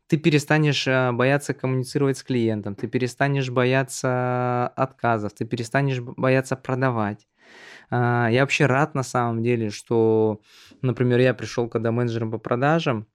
ты 0.08 0.16
перестанешь 0.16 0.86
э, 0.88 1.12
бояться 1.12 1.54
коммуницировать 1.54 2.16
с 2.16 2.22
клиентом, 2.22 2.74
ты 2.74 2.88
перестанешь 2.88 3.50
бояться 3.50 4.68
отказов, 4.68 5.34
ты 5.34 5.44
перестанешь 5.44 6.00
бояться 6.00 6.56
продавать. 6.56 7.28
А, 7.90 8.28
я 8.30 8.40
вообще 8.40 8.66
рад 8.66 8.94
на 8.94 9.02
самом 9.02 9.42
деле, 9.42 9.70
что, 9.70 10.40
например, 10.82 11.20
я 11.20 11.34
пришел 11.34 11.68
когда 11.68 11.92
менеджером 11.92 12.30
по 12.30 12.38
продажам, 12.38 13.06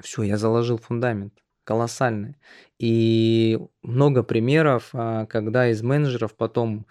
все, 0.00 0.22
я 0.22 0.38
заложил 0.38 0.78
фундамент 0.78 1.34
колоссальный. 1.64 2.36
И 2.78 3.58
много 3.82 4.22
примеров, 4.22 4.90
а, 4.92 5.26
когда 5.26 5.68
из 5.70 5.82
менеджеров 5.82 6.34
потом 6.36 6.86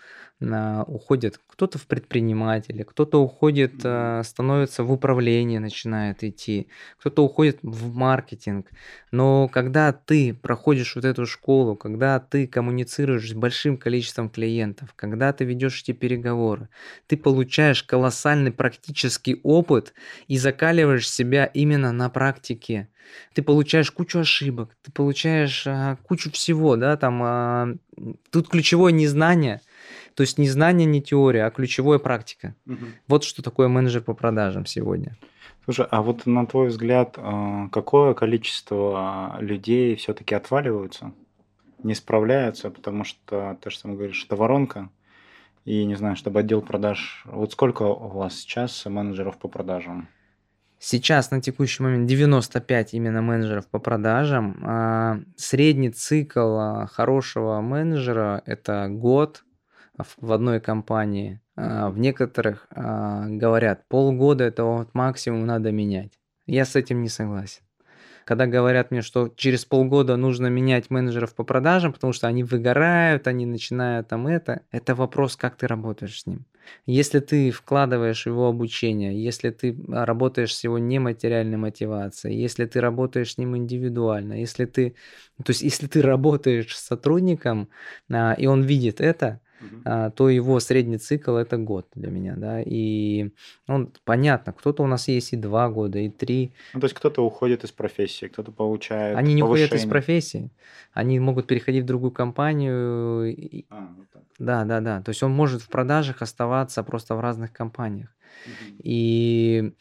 уходит 0.88 1.40
кто-то 1.48 1.78
в 1.78 1.88
предприниматели, 1.88 2.84
кто-то 2.84 3.22
уходит, 3.24 3.76
э, 3.84 4.22
становится 4.26 4.84
в 4.84 4.92
управление, 4.92 5.60
начинает 5.60 6.24
идти, 6.24 6.68
кто-то 7.00 7.24
уходит 7.24 7.60
в 7.62 7.94
маркетинг. 7.94 8.70
Но 9.12 9.48
когда 9.48 9.94
ты 9.94 10.34
проходишь 10.34 10.96
вот 10.96 11.06
эту 11.06 11.26
школу, 11.26 11.76
когда 11.76 12.20
ты 12.20 12.48
коммуницируешь 12.48 13.30
с 13.30 13.34
большим 13.34 13.78
количеством 13.78 14.30
клиентов, 14.30 14.94
когда 14.96 15.32
ты 15.32 15.46
ведешь 15.46 15.82
эти 15.82 15.92
переговоры, 15.94 16.68
ты 17.08 17.16
получаешь 17.16 17.84
колоссальный 17.84 18.52
практический 18.52 19.40
опыт 19.44 19.94
и 20.28 20.38
закаливаешь 20.38 21.10
себя 21.10 21.46
именно 21.46 21.92
на 21.92 22.10
практике. 22.10 22.90
Ты 23.34 23.44
получаешь 23.44 23.92
кучу 23.92 24.20
ошибок, 24.20 24.76
ты 24.82 24.92
получаешь 24.92 25.66
а, 25.74 25.98
кучу 26.04 26.32
всего, 26.32 26.76
да, 26.76 26.98
там 26.98 27.22
а, 27.24 27.76
тут 28.32 28.50
ключевое 28.50 28.92
незнание– 28.92 29.62
то 30.16 30.22
есть 30.22 30.38
не 30.38 30.48
знание, 30.48 30.86
не 30.86 31.02
теория, 31.02 31.46
а 31.46 31.52
ключевая 31.52 32.00
практика. 32.00 32.56
Угу. 32.68 32.86
Вот 33.08 33.24
что 33.24 33.42
такое 33.42 33.68
менеджер 33.68 34.02
по 34.02 34.14
продажам 34.14 34.66
сегодня. 34.66 35.18
Слушай, 35.66 35.88
а 35.90 36.02
вот 36.02 36.26
на 36.26 36.46
твой 36.46 36.68
взгляд, 36.68 37.16
а, 37.18 37.70
какое 37.70 38.14
количество 38.14 39.38
людей 39.40 39.96
все-таки 39.96 40.36
отваливаются, 40.36 41.14
не 41.82 41.96
справляются, 41.96 42.70
потому 42.70 43.04
что 43.04 43.58
ты 43.62 43.70
же 43.70 43.78
сам 43.78 43.96
говоришь, 43.96 44.24
это 44.26 44.36
воронка, 44.36 44.90
и 45.66 45.86
не 45.86 45.96
знаю, 45.96 46.16
чтобы 46.16 46.42
отдел 46.42 46.62
продаж... 46.62 47.24
Вот 47.26 47.54
сколько 47.54 47.84
у 47.84 48.10
вас 48.10 48.36
сейчас 48.36 48.86
менеджеров 48.86 49.38
по 49.38 49.48
продажам? 49.48 50.10
Сейчас 50.86 51.32
на 51.32 51.42
текущий 51.42 51.82
момент 51.82 52.08
95 52.08 52.94
именно 52.94 53.22
менеджеров 53.22 53.68
по 53.68 53.80
продажам. 53.80 54.60
А, 54.66 55.22
средний 55.38 55.92
цикл 55.92 56.58
а, 56.58 56.88
хорошего 56.88 57.62
менеджера– 57.62 58.44
это 58.46 58.90
год, 58.90 59.46
в 60.18 60.34
одной 60.34 60.60
компании. 60.60 61.40
А, 61.56 61.90
в 61.90 61.98
некоторых 62.00 62.68
а, 62.70 63.26
говорят, 63.28 63.88
полгода 63.88 64.44
это 64.44 64.66
вот 64.66 64.94
максимум 64.94 65.46
надо 65.46 65.72
менять. 65.72 66.20
Я 66.48 66.66
с 66.66 66.76
этим 66.76 67.02
не 67.02 67.08
согласен. 67.08 67.62
Когда 68.26 68.46
говорят 68.46 68.92
мне, 68.92 69.02
что 69.02 69.30
через 69.30 69.64
полгода 69.64 70.18
нужно 70.18 70.48
менять 70.48 70.90
менеджеров 70.90 71.34
по 71.34 71.46
продажам, 71.46 71.94
потому 71.94 72.12
что 72.12 72.28
они 72.28 72.44
выгорают, 72.44 73.28
они 73.28 73.46
начинают 73.46 74.10
там 74.10 74.28
это, 74.28 74.64
это 74.70 74.96
вопрос, 74.96 75.38
как 75.38 75.56
ты 75.56 75.66
работаешь 75.66 76.20
с 76.20 76.26
ним. 76.26 76.46
Если 76.86 77.20
ты 77.20 77.52
вкладываешь 77.52 78.24
в 78.24 78.28
его 78.28 78.48
обучение, 78.48 79.22
если 79.24 79.50
ты 79.52 79.76
работаешь 79.88 80.56
с 80.56 80.64
его 80.64 80.78
нематериальной 80.78 81.58
мотивацией, 81.58 82.40
если 82.42 82.66
ты 82.66 82.82
работаешь 82.82 83.34
с 83.34 83.38
ним 83.38 83.56
индивидуально, 83.58 84.34
если 84.40 84.66
ты, 84.66 84.96
то 85.44 85.50
есть 85.52 85.62
если 85.62 85.88
ты 85.88 86.02
работаешь 86.02 86.76
с 86.76 86.86
сотрудником, 86.86 87.70
а, 88.12 88.34
и 88.34 88.46
он 88.48 88.64
видит 88.64 89.02
это, 89.02 89.42
а, 89.86 90.10
то 90.10 90.30
его 90.30 90.60
средний 90.60 90.98
цикл 90.98 91.36
это 91.36 91.58
год 91.58 91.88
для 91.96 92.10
меня, 92.10 92.36
да, 92.36 92.62
и 92.62 93.32
он 93.68 93.92
понятно, 94.06 94.54
кто-то 94.54 94.84
у 94.84 94.88
нас 94.88 95.08
есть 95.08 95.34
и 95.34 95.38
два 95.38 95.70
года, 95.70 96.00
и 96.00 96.10
три. 96.10 96.54
Ну, 96.74 96.80
то 96.80 96.86
есть 96.86 96.96
кто-то 96.96 97.26
уходит 97.26 97.64
из 97.64 97.72
профессии, 97.72 98.28
кто-то 98.28 98.52
получает 98.52 99.18
Они 99.18 99.34
не 99.34 99.42
повышение. 99.42 99.68
уходят 99.68 99.86
из 99.86 99.90
профессии, 99.90 100.50
они 100.94 101.20
могут 101.20 101.48
переходить 101.48 101.84
в 101.84 101.88
другую 101.88 102.12
компанию. 102.12 103.66
А, 103.70 103.90
вот 103.98 104.10
так. 104.12 104.24
Да, 104.40 104.66
да, 104.66 104.82
да, 104.82 105.02
то 105.02 105.10
есть 105.10 105.24
он 105.24 105.32
может 105.32 105.62
в 105.62 105.70
продажах 105.70 106.22
оставаться 106.22 106.84
просто 106.84 107.16
в 107.16 107.20
разных 107.20 107.52
компаниях. 107.54 108.10
И 108.84 109.74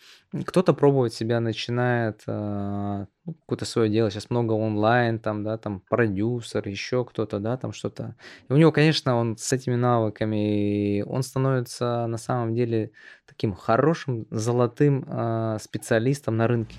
кто-то 0.47 0.73
пробовать 0.73 1.13
себя 1.13 1.41
начинает 1.41 2.23
э, 2.27 3.07
ну, 3.27 3.35
какое-то 3.35 3.65
свое 3.65 3.91
дело. 3.91 4.11
Сейчас 4.11 4.31
много 4.31 4.53
онлайн, 4.53 5.19
там, 5.19 5.45
да, 5.45 5.59
там 5.59 5.83
продюсер, 5.91 6.67
еще 6.67 7.05
кто-то, 7.05 7.39
да, 7.39 7.57
там 7.57 7.73
что-то. 7.73 8.17
И 8.49 8.53
у 8.53 8.57
него, 8.57 8.73
конечно, 8.73 9.17
он 9.17 9.37
с 9.37 9.53
этими 9.53 9.75
навыками, 9.75 11.03
он 11.03 11.23
становится 11.23 12.07
на 12.07 12.17
самом 12.17 12.55
деле 12.55 12.93
таким 13.27 13.55
хорошим, 13.55 14.27
золотым 14.31 15.05
э, 15.07 15.59
специалистом 15.61 16.37
на 16.37 16.49
рынке. 16.49 16.77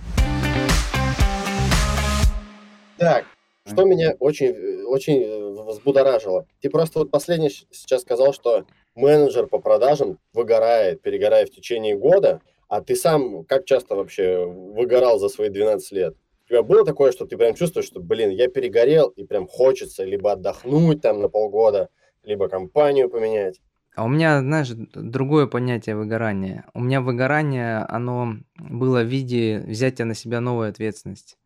Так, 2.97 3.25
Что 3.65 3.85
меня 3.85 4.15
очень, 4.19 4.83
очень 4.85 5.63
взбудоражило. 5.69 6.45
Ты 6.61 6.69
просто 6.69 6.99
вот 6.99 7.11
последний 7.11 7.49
сейчас 7.49 8.01
сказал, 8.01 8.33
что 8.33 8.65
менеджер 8.95 9.47
по 9.47 9.59
продажам 9.59 10.19
выгорает, 10.33 11.01
перегорает 11.01 11.49
в 11.49 11.55
течение 11.55 11.97
года, 11.97 12.41
а 12.67 12.81
ты 12.81 12.95
сам 12.95 13.43
как 13.45 13.65
часто 13.65 13.95
вообще 13.95 14.45
выгорал 14.45 15.19
за 15.19 15.29
свои 15.29 15.49
12 15.49 15.91
лет? 15.91 16.15
У 16.45 16.49
тебя 16.49 16.63
было 16.63 16.85
такое, 16.85 17.11
что 17.11 17.25
ты 17.25 17.37
прям 17.37 17.55
чувствуешь, 17.55 17.87
что, 17.87 17.99
блин, 17.99 18.29
я 18.29 18.47
перегорел, 18.47 19.07
и 19.09 19.23
прям 19.23 19.47
хочется 19.47 20.03
либо 20.03 20.33
отдохнуть 20.33 21.01
там 21.01 21.21
на 21.21 21.29
полгода, 21.29 21.89
либо 22.23 22.49
компанию 22.49 23.09
поменять? 23.09 23.61
А 23.95 24.05
у 24.05 24.07
меня, 24.07 24.39
знаешь, 24.39 24.69
другое 24.71 25.45
понятие 25.45 25.95
выгорания. 25.95 26.65
У 26.73 26.81
меня 26.81 26.99
выгорание, 27.01 27.85
оно 27.87 28.37
было 28.57 29.01
в 29.01 29.07
виде 29.07 29.63
взятия 29.67 30.05
на 30.05 30.15
себя 30.15 30.41
новой 30.41 30.69
ответственности. 30.69 31.37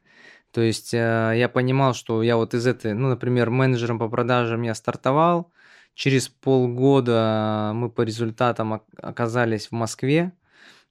То 0.52 0.62
есть 0.62 0.94
э, 0.94 1.34
я 1.36 1.50
понимал, 1.50 1.94
что 1.94 2.24
я 2.24 2.38
вот 2.38 2.54
из 2.54 2.66
этой, 2.66 2.94
ну, 2.94 3.10
например, 3.10 3.50
менеджером 3.50 4.00
по 4.00 4.08
продажам 4.08 4.62
я 4.62 4.76
стартовал, 4.76 5.52
через 5.98 6.30
полгода 6.30 7.72
мы 7.74 7.90
по 7.90 8.04
результатам 8.04 8.84
оказались 8.98 9.68
в 9.70 9.72
Москве, 9.72 10.32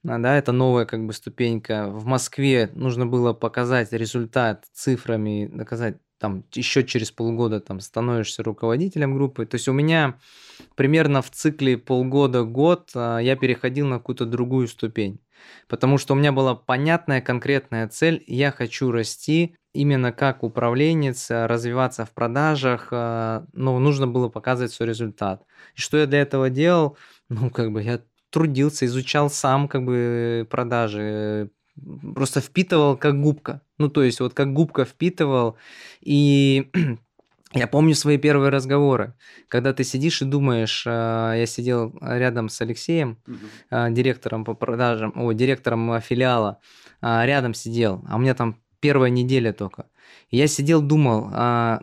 а, 0.07 0.19
да, 0.19 0.37
это 0.37 0.51
новая 0.51 0.85
как 0.85 1.05
бы 1.05 1.13
ступенька. 1.13 1.87
В 1.89 2.05
Москве 2.05 2.69
нужно 2.75 3.07
было 3.07 3.33
показать 3.33 3.93
результат 3.93 4.65
цифрами, 4.73 5.47
доказать 5.53 5.97
там 6.19 6.43
еще 6.53 6.83
через 6.83 7.11
полгода 7.11 7.59
там 7.59 7.79
становишься 7.79 8.43
руководителем 8.43 9.15
группы. 9.15 9.45
То 9.45 9.55
есть 9.55 9.67
у 9.67 9.73
меня 9.73 10.17
примерно 10.75 11.21
в 11.21 11.29
цикле 11.31 11.77
полгода-год 11.77 12.91
а, 12.95 13.19
я 13.19 13.35
переходил 13.35 13.87
на 13.87 13.97
какую-то 13.97 14.25
другую 14.25 14.67
ступень. 14.67 15.19
Потому 15.67 15.97
что 15.97 16.13
у 16.13 16.17
меня 16.17 16.31
была 16.31 16.55
понятная 16.55 17.21
конкретная 17.21 17.87
цель. 17.87 18.23
Я 18.27 18.51
хочу 18.51 18.91
расти 18.91 19.55
именно 19.73 20.11
как 20.11 20.43
управленец, 20.43 21.27
развиваться 21.29 22.05
в 22.05 22.11
продажах, 22.11 22.89
а, 22.91 23.45
но 23.53 23.77
нужно 23.79 24.07
было 24.07 24.29
показывать 24.29 24.71
свой 24.71 24.89
результат. 24.89 25.43
И 25.75 25.81
что 25.81 25.97
я 25.97 26.07
для 26.07 26.21
этого 26.21 26.49
делал? 26.49 26.97
Ну, 27.29 27.49
как 27.51 27.71
бы 27.71 27.83
я 27.83 28.01
трудился, 28.29 28.85
изучал 28.85 29.29
сам 29.29 29.67
как 29.67 29.83
бы 29.85 30.47
продажи, 30.49 31.51
просто 32.15 32.41
впитывал 32.41 32.97
как 32.97 33.19
губка. 33.19 33.61
Ну, 33.77 33.89
то 33.89 34.03
есть 34.03 34.19
вот 34.19 34.33
как 34.33 34.53
губка 34.53 34.85
впитывал. 34.85 35.57
И 36.01 36.69
я 37.53 37.67
помню 37.67 37.95
свои 37.95 38.17
первые 38.17 38.49
разговоры, 38.49 39.13
когда 39.47 39.73
ты 39.73 39.83
сидишь 39.83 40.21
и 40.21 40.25
думаешь, 40.25 40.83
а, 40.87 41.33
я 41.33 41.45
сидел 41.45 41.97
рядом 42.01 42.49
с 42.49 42.59
Алексеем, 42.61 43.17
угу. 43.27 43.93
директором 43.93 44.45
по 44.45 44.53
продажам, 44.53 45.13
о, 45.15 45.31
директором 45.31 45.99
филиала, 46.01 46.59
а, 47.01 47.25
рядом 47.25 47.53
сидел, 47.53 48.03
а 48.07 48.15
у 48.15 48.19
меня 48.19 48.33
там 48.33 48.59
первая 48.79 49.09
неделя 49.09 49.53
только. 49.53 49.87
И 50.29 50.37
я 50.37 50.47
сидел, 50.47 50.81
думал, 50.81 51.31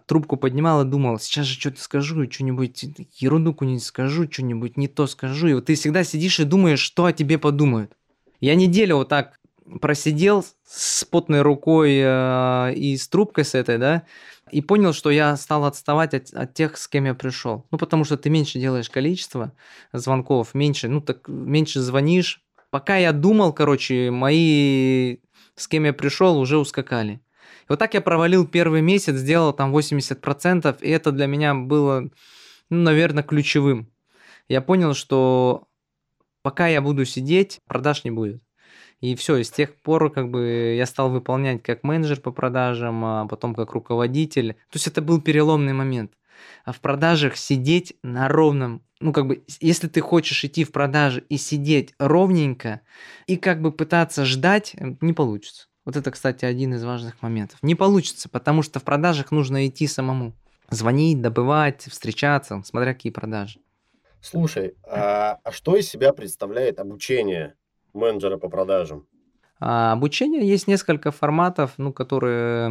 трубку 0.06 0.36
поднимал 0.36 0.82
и 0.82 0.88
думал, 0.88 1.18
сейчас 1.18 1.46
же 1.46 1.58
что-то 1.58 1.80
скажу, 1.80 2.30
что-нибудь, 2.30 2.84
ерунду 3.16 3.52
какую-нибудь 3.52 3.82
скажу, 3.82 4.30
что-нибудь 4.30 4.76
не 4.76 4.86
то 4.86 5.06
скажу. 5.06 5.48
И 5.48 5.54
вот 5.54 5.66
ты 5.66 5.74
всегда 5.74 6.04
сидишь 6.04 6.40
и 6.40 6.44
думаешь, 6.44 6.80
что 6.80 7.06
о 7.06 7.12
тебе 7.12 7.38
подумают. 7.38 7.96
Я 8.40 8.54
неделю 8.54 8.96
вот 8.96 9.08
так 9.08 9.38
просидел 9.80 10.44
с 10.66 11.04
потной 11.04 11.42
рукой 11.42 11.98
э, 12.02 12.74
и 12.74 12.96
с 12.96 13.08
трубкой 13.08 13.44
с 13.44 13.54
этой, 13.54 13.78
да, 13.78 14.02
и 14.50 14.60
понял, 14.60 14.92
что 14.92 15.10
я 15.10 15.36
стал 15.36 15.64
отставать 15.64 16.14
от, 16.14 16.32
от 16.32 16.54
тех, 16.54 16.76
с 16.76 16.86
кем 16.86 17.06
я 17.06 17.14
пришел. 17.14 17.66
Ну, 17.70 17.78
потому 17.78 18.04
что 18.04 18.16
ты 18.16 18.30
меньше 18.30 18.58
делаешь 18.58 18.90
количество 18.90 19.52
звонков, 19.92 20.54
меньше, 20.54 20.88
ну, 20.88 21.00
так 21.00 21.28
меньше 21.28 21.80
звонишь. 21.80 22.42
Пока 22.70 22.96
я 22.96 23.12
думал, 23.12 23.52
короче, 23.52 24.10
мои, 24.10 25.18
с 25.54 25.68
кем 25.68 25.84
я 25.84 25.92
пришел, 25.92 26.38
уже 26.38 26.58
ускакали. 26.58 27.20
И 27.62 27.66
вот 27.68 27.78
так 27.78 27.94
я 27.94 28.00
провалил 28.00 28.46
первый 28.46 28.82
месяц, 28.82 29.16
сделал 29.16 29.52
там 29.52 29.74
80%, 29.74 30.76
и 30.80 30.90
это 30.90 31.12
для 31.12 31.26
меня 31.26 31.54
было, 31.54 32.10
ну, 32.68 32.82
наверное, 32.82 33.22
ключевым. 33.22 33.90
Я 34.48 34.60
понял, 34.60 34.92
что 34.94 35.68
пока 36.42 36.68
я 36.68 36.82
буду 36.82 37.06
сидеть, 37.06 37.60
продаж 37.66 38.04
не 38.04 38.10
будет. 38.10 38.42
И 39.00 39.14
все, 39.16 39.42
с 39.42 39.50
тех 39.50 39.74
пор 39.74 40.10
как 40.10 40.30
бы 40.30 40.74
я 40.76 40.86
стал 40.86 41.10
выполнять 41.10 41.62
как 41.62 41.82
менеджер 41.82 42.20
по 42.20 42.32
продажам, 42.32 43.04
а 43.04 43.26
потом 43.26 43.54
как 43.54 43.72
руководитель. 43.72 44.54
То 44.54 44.76
есть 44.76 44.86
это 44.86 45.02
был 45.02 45.20
переломный 45.20 45.72
момент. 45.72 46.12
А 46.64 46.72
в 46.72 46.80
продажах 46.80 47.36
сидеть 47.36 47.94
на 48.02 48.28
ровном, 48.28 48.82
ну 49.00 49.12
как 49.12 49.26
бы, 49.26 49.44
если 49.60 49.88
ты 49.88 50.00
хочешь 50.00 50.44
идти 50.44 50.64
в 50.64 50.72
продажи 50.72 51.24
и 51.28 51.36
сидеть 51.36 51.94
ровненько, 51.98 52.80
и 53.26 53.36
как 53.36 53.60
бы 53.60 53.72
пытаться 53.72 54.24
ждать, 54.24 54.74
не 55.00 55.12
получится. 55.12 55.66
Вот 55.84 55.96
это, 55.96 56.10
кстати, 56.10 56.44
один 56.44 56.74
из 56.74 56.82
важных 56.84 57.20
моментов. 57.20 57.58
Не 57.62 57.74
получится, 57.74 58.28
потому 58.28 58.62
что 58.62 58.80
в 58.80 58.84
продажах 58.84 59.30
нужно 59.30 59.66
идти 59.66 59.86
самому. 59.86 60.34
Звонить, 60.70 61.20
добывать, 61.20 61.82
встречаться, 61.82 62.62
смотря 62.64 62.94
какие 62.94 63.12
продажи. 63.12 63.60
Слушай, 64.22 64.74
а, 64.84 65.38
а 65.44 65.52
что 65.52 65.76
из 65.76 65.86
себя 65.86 66.14
представляет 66.14 66.80
обучение 66.80 67.54
менеджера 67.94 68.36
по 68.36 68.48
продажам? 68.48 69.06
А 69.60 69.92
обучение 69.92 70.46
есть 70.46 70.66
несколько 70.66 71.10
форматов, 71.10 71.74
ну, 71.78 71.92
которые, 71.92 72.64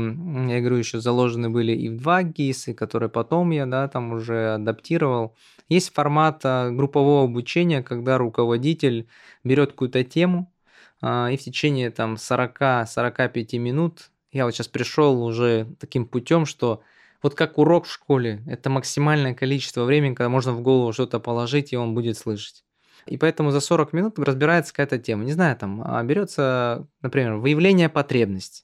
я 0.49 0.59
говорю, 0.59 0.75
еще 0.75 0.99
заложены 0.99 1.49
были 1.49 1.71
и 1.71 1.89
в 1.89 1.97
2 1.97 2.23
GIS, 2.23 2.71
и 2.71 2.73
которые 2.73 3.09
потом 3.09 3.51
я, 3.51 3.65
да, 3.65 3.87
там 3.87 4.11
уже 4.13 4.55
адаптировал. 4.55 5.35
Есть 5.69 5.93
формат 5.93 6.41
а, 6.43 6.69
группового 6.71 7.23
обучения, 7.23 7.81
когда 7.81 8.17
руководитель 8.17 9.07
берет 9.43 9.71
какую-то 9.71 10.03
тему, 10.03 10.53
а, 11.01 11.29
и 11.31 11.37
в 11.37 11.41
течение 11.41 11.89
там 11.89 12.15
40-45 12.15 13.57
минут, 13.57 14.11
я 14.31 14.45
вот 14.45 14.53
сейчас 14.53 14.67
пришел 14.67 15.23
уже 15.23 15.67
таким 15.79 16.05
путем, 16.05 16.45
что 16.45 16.81
вот 17.21 17.35
как 17.35 17.57
урок 17.57 17.85
в 17.85 17.91
школе, 17.91 18.43
это 18.45 18.69
максимальное 18.69 19.33
количество 19.33 19.85
времени, 19.85 20.13
когда 20.13 20.29
можно 20.29 20.51
в 20.51 20.61
голову 20.61 20.91
что-то 20.91 21.19
положить, 21.19 21.71
и 21.71 21.77
он 21.77 21.95
будет 21.95 22.17
слышать. 22.17 22.63
И 23.05 23.17
поэтому 23.17 23.51
за 23.51 23.59
40 23.59 23.93
минут 23.93 24.19
разбирается 24.19 24.73
какая-то 24.73 24.97
тема. 24.97 25.23
Не 25.23 25.33
знаю, 25.33 25.55
там 25.57 25.81
а, 25.85 26.03
берется, 26.03 26.87
например, 27.01 27.35
выявление 27.35 27.89
потребностей. 27.89 28.63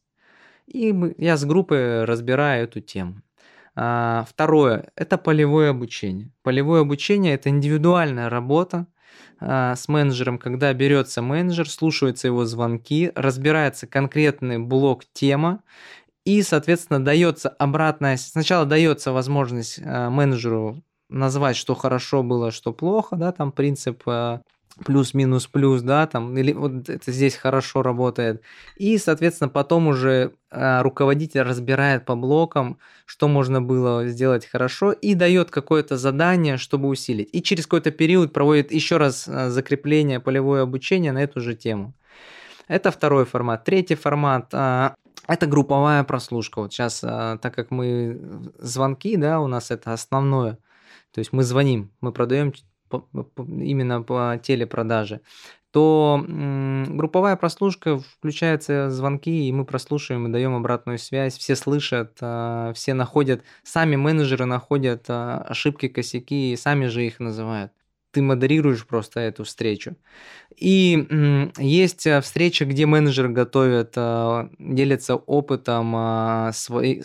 И 0.67 0.95
я 1.17 1.35
с 1.35 1.45
группой 1.45 2.05
разбираю 2.05 2.65
эту 2.65 2.79
тему. 2.79 3.21
А, 3.75 4.25
второе– 4.29 4.89
это 4.95 5.17
полевое 5.17 5.71
обучение. 5.71 6.31
Полевое 6.43 6.81
обучение– 6.81 7.33
это 7.35 7.49
индивидуальная 7.49 8.29
работа 8.29 8.87
а, 9.39 9.75
с 9.75 9.87
менеджером, 9.87 10.37
когда 10.37 10.73
берется 10.73 11.21
менеджер, 11.21 11.69
слушаются 11.69 12.27
его 12.27 12.45
звонки, 12.45 13.11
разбирается 13.15 13.87
конкретный 13.87 14.59
блок 14.59 15.03
тема, 15.11 15.63
и, 16.25 16.43
соответственно, 16.43 17.03
дается 17.03 17.49
обратная, 17.49 18.17
сначала 18.17 18.65
дается 18.65 19.11
возможность 19.11 19.79
менеджеру 19.83 20.83
назвать, 21.09 21.55
что 21.55 21.75
хорошо 21.75 22.23
было, 22.23 22.51
что 22.51 22.71
плохо, 22.71 23.15
да, 23.15 23.31
там 23.31 23.51
принцип 23.51 24.03
э, 24.07 24.39
плюс-минус 24.85 25.47
плюс, 25.47 25.81
да, 25.81 26.07
там, 26.07 26.37
или 26.37 26.53
вот 26.53 26.87
это 26.87 27.11
здесь 27.11 27.35
хорошо 27.35 27.81
работает. 27.81 28.41
И, 28.77 28.97
соответственно, 28.97 29.49
потом 29.49 29.87
уже 29.87 30.33
э, 30.51 30.81
руководитель 30.81 31.41
разбирает 31.41 32.05
по 32.05 32.15
блокам, 32.15 32.77
что 33.05 33.27
можно 33.27 33.61
было 33.61 34.07
сделать 34.07 34.45
хорошо, 34.45 34.91
и 34.91 35.15
дает 35.15 35.49
какое-то 35.49 35.97
задание, 35.97 36.57
чтобы 36.57 36.87
усилить. 36.87 37.29
И 37.33 37.41
через 37.41 37.65
какой-то 37.65 37.91
период 37.91 38.31
проводит 38.31 38.71
еще 38.71 38.97
раз 38.97 39.27
э, 39.27 39.49
закрепление, 39.49 40.19
полевое 40.19 40.61
обучение 40.61 41.11
на 41.11 41.23
эту 41.23 41.41
же 41.41 41.55
тему. 41.55 41.93
Это 42.67 42.91
второй 42.91 43.25
формат. 43.25 43.65
Третий 43.65 43.95
формат 43.95 44.53
это 44.53 45.47
групповая 45.47 46.03
прослушка. 46.03 46.61
Вот 46.61 46.71
сейчас, 46.71 46.99
так 46.99 47.51
как 47.55 47.71
мы 47.71 48.19
звонки, 48.59 49.17
да, 49.17 49.39
у 49.39 49.47
нас 49.47 49.71
это 49.71 49.91
основное– 49.91 50.59
то 51.13 51.19
есть 51.19 51.33
мы 51.33 51.43
звоним, 51.43 51.91
мы 52.01 52.11
продаем 52.11 52.53
именно 52.91 54.01
по 54.01 54.39
телепродаже, 54.41 55.21
то 55.71 56.25
групповая 56.27 57.35
прослушка 57.35 57.99
включается 57.99 58.89
звонки, 58.89 59.47
и 59.47 59.51
мы 59.51 59.65
прослушиваем 59.65 60.27
и 60.27 60.31
даем 60.31 60.55
обратную 60.55 60.97
связь. 60.97 61.37
Все 61.37 61.55
слышат, 61.55 62.17
а, 62.21 62.73
все 62.73 62.95
находят, 62.95 63.43
сами 63.63 63.95
менеджеры 63.95 64.45
находят 64.45 65.05
а, 65.09 65.45
ошибки, 65.47 65.87
косяки 65.87 66.53
и 66.53 66.55
сами 66.55 66.87
же 66.87 67.05
их 67.05 67.19
называют 67.19 67.71
ты 68.11 68.21
модерируешь 68.21 68.85
просто 68.85 69.19
эту 69.19 69.43
встречу. 69.43 69.95
И 70.55 71.07
есть 71.57 72.07
э, 72.07 72.21
встреча, 72.21 72.65
где 72.65 72.85
менеджер 72.85 73.29
готовит, 73.29 73.93
э, 73.95 74.49
делится 74.57 75.15
опытом, 75.15 75.93
а, 75.95 76.51
свой, 76.53 77.03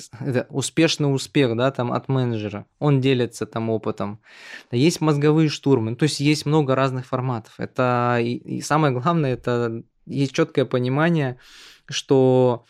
успешный 0.48 1.12
успех 1.14 1.56
да, 1.56 1.70
там, 1.70 1.92
от 1.92 2.08
менеджера. 2.08 2.66
Он 2.78 3.00
делится 3.00 3.46
там 3.46 3.70
опытом. 3.70 4.20
Есть 4.70 5.00
мозговые 5.00 5.48
штурмы, 5.48 5.94
то 5.94 6.04
есть 6.04 6.20
есть 6.20 6.46
много 6.46 6.74
разных 6.74 7.06
форматов. 7.06 7.54
Это, 7.58 8.18
и 8.20 8.60
самое 8.62 8.92
главное, 8.92 9.34
это 9.34 9.82
есть 10.06 10.32
четкое 10.32 10.64
понимание, 10.64 11.38
что 11.86 12.64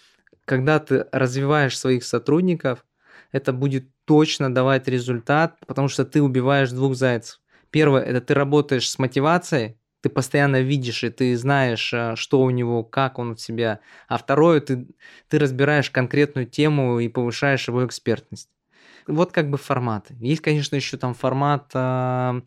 когда 0.44 0.80
ты 0.80 1.06
развиваешь 1.12 1.78
своих 1.78 2.04
сотрудников, 2.04 2.84
это 3.32 3.52
будет 3.52 3.88
точно 4.04 4.52
давать 4.52 4.86
результат, 4.88 5.56
потому 5.66 5.88
что 5.88 6.04
ты 6.04 6.20
убиваешь 6.22 6.70
двух 6.70 6.94
зайцев 6.94 7.40
Первое, 7.74 8.02
это 8.02 8.20
ты 8.20 8.34
работаешь 8.34 8.88
с 8.88 9.00
мотивацией, 9.00 9.76
ты 10.00 10.08
постоянно 10.08 10.60
видишь, 10.60 11.02
и 11.02 11.10
ты 11.10 11.36
знаешь, 11.36 11.92
э, 11.92 12.14
что 12.14 12.40
у 12.42 12.50
него, 12.50 12.84
как 12.84 13.18
он 13.18 13.34
в 13.34 13.40
себя. 13.40 13.80
А 14.06 14.16
второе, 14.16 14.60
ты, 14.60 14.86
ты 15.28 15.40
разбираешь 15.40 15.90
конкретную 15.90 16.46
тему 16.46 17.00
и 17.00 17.08
повышаешь 17.08 17.66
его 17.66 17.84
экспертность. 17.84 18.48
Вот 19.08 19.32
как 19.32 19.50
бы 19.50 19.58
форматы. 19.58 20.14
Есть, 20.20 20.40
конечно, 20.40 20.76
еще 20.76 20.98
там 20.98 21.14
формат 21.14 21.72
э, 21.74 22.42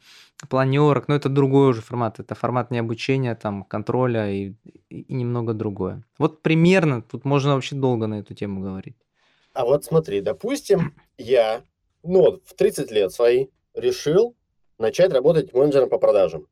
планерок, 0.47 1.09
но 1.09 1.15
это 1.15 1.27
другой 1.27 1.71
уже 1.71 1.81
формат. 1.81 2.21
Это 2.21 2.33
формат 2.33 2.71
не 2.71 2.77
обучения, 2.79 3.35
там, 3.35 3.65
контроля 3.65 4.31
и, 4.31 4.53
и 4.87 5.13
немного 5.13 5.53
другое. 5.53 6.05
Вот 6.17 6.41
примерно, 6.41 7.01
тут 7.01 7.25
можно 7.25 7.55
вообще 7.55 7.75
долго 7.75 8.07
на 8.07 8.19
эту 8.19 8.33
тему 8.33 8.61
говорить. 8.61 8.95
А 9.51 9.65
вот 9.65 9.83
смотри, 9.83 10.21
допустим, 10.21 10.93
я, 11.17 11.63
ну, 12.01 12.39
в 12.45 12.53
30 12.53 12.91
лет 12.91 13.11
свои 13.11 13.47
решил 13.73 14.36
начать 14.77 15.11
работать 15.13 15.53
менеджером 15.53 15.89
по 15.89 15.97
продажам. 15.97 16.47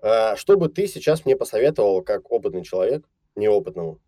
А 0.00 0.36
что 0.36 0.56
бы 0.56 0.68
ты 0.68 0.86
сейчас 0.86 1.24
мне 1.24 1.36
посоветовал, 1.36 2.02
как 2.02 2.30
опытный 2.30 2.62
человек, 2.62 3.04
неопытному? 3.36 3.98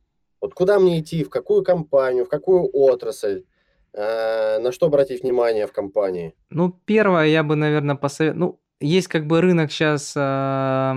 Вот 0.40 0.54
куда 0.54 0.78
мне 0.78 1.00
идти, 1.00 1.24
в 1.24 1.30
какую 1.30 1.62
компанию, 1.64 2.24
в 2.24 2.28
какую 2.28 2.68
отрасль, 2.72 3.44
а, 3.92 4.58
на 4.58 4.72
что 4.72 4.86
обратить 4.86 5.22
внимание 5.22 5.66
в 5.66 5.72
компании? 5.72 6.34
Ну, 6.48 6.70
первое, 6.84 7.26
я 7.26 7.42
бы, 7.42 7.56
наверное, 7.56 7.96
посоветовал... 7.96 8.40
Ну, 8.40 8.60
есть 8.80 9.08
как 9.08 9.26
бы 9.26 9.40
рынок 9.40 9.70
сейчас, 9.70 10.14
а, 10.16 10.96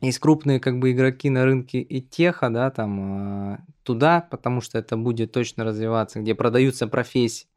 есть 0.00 0.18
крупные 0.18 0.60
как 0.60 0.78
бы 0.78 0.92
игроки 0.92 1.30
на 1.30 1.44
рынке 1.44 1.80
и 1.80 2.00
теха, 2.00 2.50
да, 2.50 2.70
там 2.70 3.66
туда, 3.82 4.26
потому 4.30 4.60
что 4.60 4.78
это 4.78 4.96
будет 4.96 5.32
точно 5.32 5.64
развиваться, 5.64 6.20
где 6.20 6.34
продаются 6.34 6.86
профессии. 6.86 7.48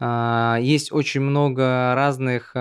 Есть 0.00 0.92
очень 0.92 1.20
много 1.20 1.94
разных 1.94 2.56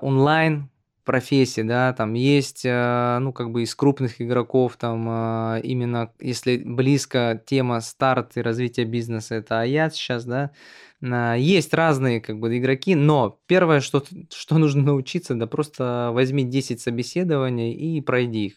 онлайн 0.00 0.70
профессий, 1.04 1.62
да, 1.62 1.92
там 1.92 2.14
есть, 2.14 2.62
э, 2.64 3.18
ну, 3.20 3.32
как 3.32 3.50
бы 3.50 3.62
из 3.62 3.74
крупных 3.74 4.20
игроков, 4.20 4.76
там, 4.76 5.08
э, 5.56 5.60
именно 5.62 6.12
если 6.20 6.58
близко 6.58 7.42
тема 7.46 7.80
старт 7.80 8.36
и 8.36 8.42
развития 8.42 8.84
бизнеса, 8.84 9.36
это 9.36 9.60
Аят 9.60 9.94
сейчас, 9.94 10.24
да, 10.24 10.52
есть 11.34 11.72
разные, 11.74 12.20
как 12.20 12.38
бы, 12.38 12.56
игроки, 12.58 12.94
но 12.94 13.40
первое, 13.46 13.80
что, 13.80 14.04
что 14.32 14.58
нужно 14.58 14.82
научиться, 14.82 15.34
да, 15.34 15.46
просто 15.46 16.10
возьми 16.12 16.44
10 16.44 16.80
собеседований 16.80 17.72
и 17.72 18.00
пройди 18.02 18.46
их. 18.46 18.54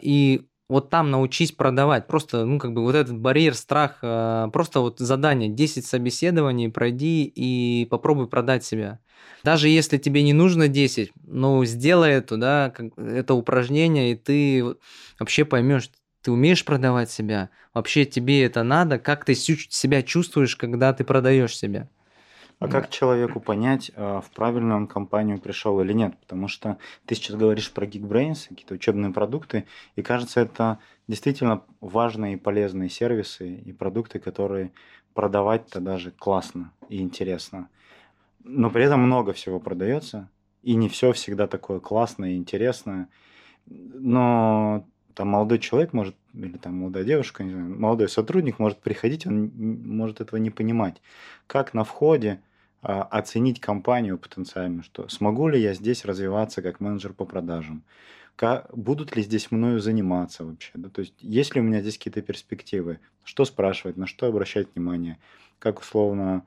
И 0.00 0.46
вот 0.68 0.90
там 0.90 1.10
научись 1.10 1.52
продавать. 1.52 2.06
Просто, 2.06 2.44
ну, 2.44 2.58
как 2.58 2.72
бы 2.72 2.82
вот 2.82 2.94
этот 2.94 3.18
барьер, 3.18 3.54
страх, 3.54 3.98
э, 4.02 4.48
просто 4.52 4.80
вот 4.80 4.98
задание, 4.98 5.48
10 5.48 5.86
собеседований 5.86 6.70
пройди 6.70 7.24
и 7.24 7.86
попробуй 7.86 8.28
продать 8.28 8.64
себя. 8.64 8.98
Даже 9.44 9.68
если 9.68 9.96
тебе 9.98 10.22
не 10.22 10.32
нужно 10.32 10.68
10, 10.68 11.12
ну, 11.24 11.64
сделай 11.64 12.12
это, 12.12 12.36
да, 12.36 12.72
это 12.96 13.34
упражнение, 13.34 14.12
и 14.12 14.14
ты 14.16 14.64
вообще 15.18 15.44
поймешь, 15.44 15.90
ты 16.22 16.32
умеешь 16.32 16.64
продавать 16.64 17.10
себя, 17.10 17.50
вообще 17.72 18.04
тебе 18.04 18.44
это 18.44 18.64
надо, 18.64 18.98
как 18.98 19.24
ты 19.24 19.34
себя 19.34 20.02
чувствуешь, 20.02 20.56
когда 20.56 20.92
ты 20.92 21.04
продаешь 21.04 21.56
себя. 21.56 21.88
А 22.58 22.68
как 22.68 22.88
человеку 22.88 23.38
понять, 23.38 23.90
а, 23.96 24.20
в 24.20 24.30
правильную 24.30 24.76
он 24.76 24.86
компанию 24.86 25.38
пришел 25.38 25.80
или 25.80 25.92
нет? 25.92 26.18
Потому 26.20 26.48
что 26.48 26.78
ты 27.04 27.14
сейчас 27.14 27.36
говоришь 27.36 27.70
про 27.72 27.86
Geekbrains, 27.86 28.48
какие-то 28.48 28.74
учебные 28.74 29.12
продукты, 29.12 29.66
и 29.94 30.02
кажется, 30.02 30.40
это 30.40 30.78
действительно 31.06 31.62
важные 31.80 32.34
и 32.34 32.38
полезные 32.38 32.88
сервисы 32.88 33.56
и 33.56 33.72
продукты, 33.72 34.18
которые 34.18 34.72
продавать-то 35.12 35.80
даже 35.80 36.10
классно 36.10 36.72
и 36.88 37.00
интересно 37.00 37.68
но 38.46 38.70
при 38.70 38.84
этом 38.84 39.00
много 39.00 39.32
всего 39.32 39.58
продается, 39.58 40.30
и 40.62 40.74
не 40.74 40.88
все 40.88 41.12
всегда 41.12 41.46
такое 41.46 41.80
классное 41.80 42.30
и 42.30 42.36
интересное. 42.36 43.08
Но 43.66 44.86
там 45.14 45.28
молодой 45.28 45.58
человек 45.58 45.92
может, 45.92 46.14
или 46.32 46.56
там 46.56 46.78
молодая 46.78 47.04
девушка, 47.04 47.42
не 47.42 47.50
знаю, 47.50 47.78
молодой 47.78 48.08
сотрудник 48.08 48.58
может 48.58 48.78
приходить, 48.78 49.26
он 49.26 49.50
может 49.56 50.20
этого 50.20 50.38
не 50.38 50.50
понимать. 50.50 51.02
Как 51.46 51.74
на 51.74 51.84
входе 51.84 52.40
оценить 52.86 53.60
компанию 53.60 54.18
потенциально, 54.18 54.82
что 54.82 55.08
смогу 55.08 55.48
ли 55.48 55.60
я 55.60 55.74
здесь 55.74 56.04
развиваться 56.04 56.62
как 56.62 56.80
менеджер 56.80 57.12
по 57.12 57.24
продажам, 57.24 57.82
будут 58.72 59.16
ли 59.16 59.22
здесь 59.22 59.50
мною 59.50 59.80
заниматься 59.80 60.44
вообще, 60.44 60.70
да? 60.74 60.88
то 60.88 61.00
есть 61.00 61.14
есть 61.20 61.54
ли 61.54 61.60
у 61.60 61.64
меня 61.64 61.80
здесь 61.80 61.96
какие-то 61.96 62.22
перспективы, 62.22 63.00
что 63.24 63.44
спрашивать, 63.44 63.96
на 63.96 64.06
что 64.06 64.26
обращать 64.26 64.68
внимание, 64.74 65.18
как 65.58 65.80
условно 65.80 66.44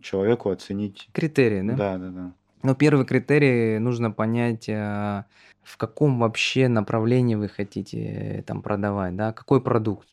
человеку 0.00 0.50
оценить. 0.50 1.08
Критерии, 1.12 1.62
да? 1.62 1.74
Да, 1.74 1.98
да, 1.98 2.08
да. 2.08 2.32
Ну, 2.62 2.74
первый 2.76 3.04
критерий 3.04 3.78
нужно 3.78 4.12
понять, 4.12 4.68
э, 4.68 5.24
в 5.62 5.76
каком 5.76 6.20
вообще 6.20 6.68
направлении 6.68 7.34
вы 7.34 7.48
хотите 7.48 7.98
э, 7.98 8.42
там 8.42 8.62
продавать, 8.62 9.16
да, 9.16 9.32
какой 9.32 9.60
продукт. 9.60 10.08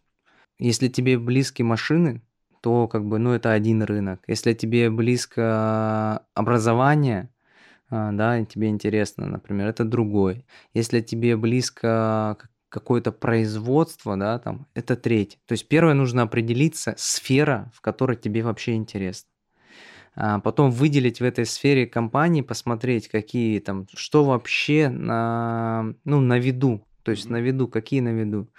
Если 0.57 0.87
тебе 0.87 1.19
близки 1.19 1.61
машины, 1.61 2.21
то 2.61 2.87
как 2.87 3.05
бы, 3.05 3.19
ну, 3.19 3.33
это 3.33 3.51
один 3.51 3.83
рынок. 3.83 4.21
Если 4.27 4.53
тебе 4.53 4.89
близко 4.89 6.25
образование, 6.33 7.29
э, 7.91 8.09
да, 8.13 8.43
тебе 8.45 8.69
интересно, 8.69 9.27
например, 9.27 9.67
это 9.67 9.83
другой. 9.85 10.45
Если 10.73 11.01
тебе 11.01 11.37
близко 11.37 12.37
какое-то 12.69 13.11
производство, 13.11 14.15
да, 14.15 14.39
там, 14.39 14.67
это 14.75 14.95
третий. 14.95 15.39
То 15.47 15.53
есть 15.53 15.67
первое 15.67 15.93
нужно 15.93 16.23
определиться, 16.23 16.93
сфера, 16.97 17.71
в 17.73 17.81
которой 17.81 18.15
тебе 18.15 18.43
вообще 18.43 18.75
интересно. 18.75 19.29
А 20.15 20.39
потом 20.39 20.71
выделить 20.71 21.19
в 21.19 21.23
этой 21.23 21.45
сфере 21.45 21.87
компании, 21.87 22.41
посмотреть, 22.41 23.07
какие 23.07 23.59
там, 23.59 23.87
что 23.93 24.23
вообще 24.23 24.89
на, 24.89 25.93
ну, 26.03 26.19
на 26.19 26.37
виду, 26.37 26.85
то 27.03 27.11
есть 27.11 27.29
на 27.29 27.37
виду, 27.37 27.67
какие 27.67 28.01
на 28.01 28.09
виду. 28.09 28.49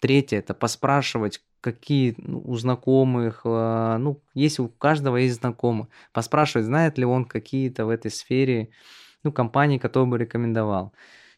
Третье, 0.00 0.38
это 0.38 0.54
поспрашивать, 0.54 1.42
какие 1.60 2.14
ну, 2.18 2.40
у 2.44 2.56
знакомых, 2.56 3.42
а, 3.44 3.98
ну, 3.98 4.22
есть 4.34 4.60
у 4.60 4.68
каждого 4.68 5.16
есть 5.16 5.40
знакомых, 5.40 5.88
поспрашивать, 6.12 6.66
знает 6.66 6.98
ли 6.98 7.04
он 7.04 7.24
какие-то 7.24 7.84
в 7.84 7.90
этой 7.90 8.10
сфере, 8.10 8.70
ну, 9.24 9.32
компании, 9.32 9.78
которые 9.78 10.08
бы 10.08 10.18
рекомендовал. 10.18 10.92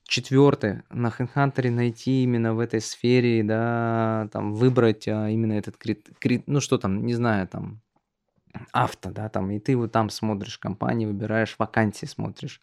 Четвертое, 0.05 0.85
на 0.91 1.09
HeadHunter 1.09 1.71
найти 1.71 2.25
именно 2.25 2.55
в 2.55 2.59
этой 2.59 2.81
сфере, 2.81 3.43
да, 3.45 4.29
там, 4.33 4.55
выбрать 4.55 5.09
а, 5.09 5.31
именно 5.31 5.55
этот 5.55 5.77
крит, 5.79 6.09
крит, 6.19 6.43
ну, 6.47 6.61
что 6.61 6.77
там, 6.79 7.07
не 7.07 7.15
знаю, 7.15 7.49
там, 7.49 7.81
авто, 8.73 9.11
да, 9.11 9.29
там, 9.29 9.51
и 9.51 9.59
ты 9.59 9.77
вот 9.77 9.93
там 9.93 10.11
смотришь 10.11 10.59
компании, 10.59 11.07
выбираешь 11.07 11.55
вакансии, 11.59 12.07
смотришь. 12.07 12.61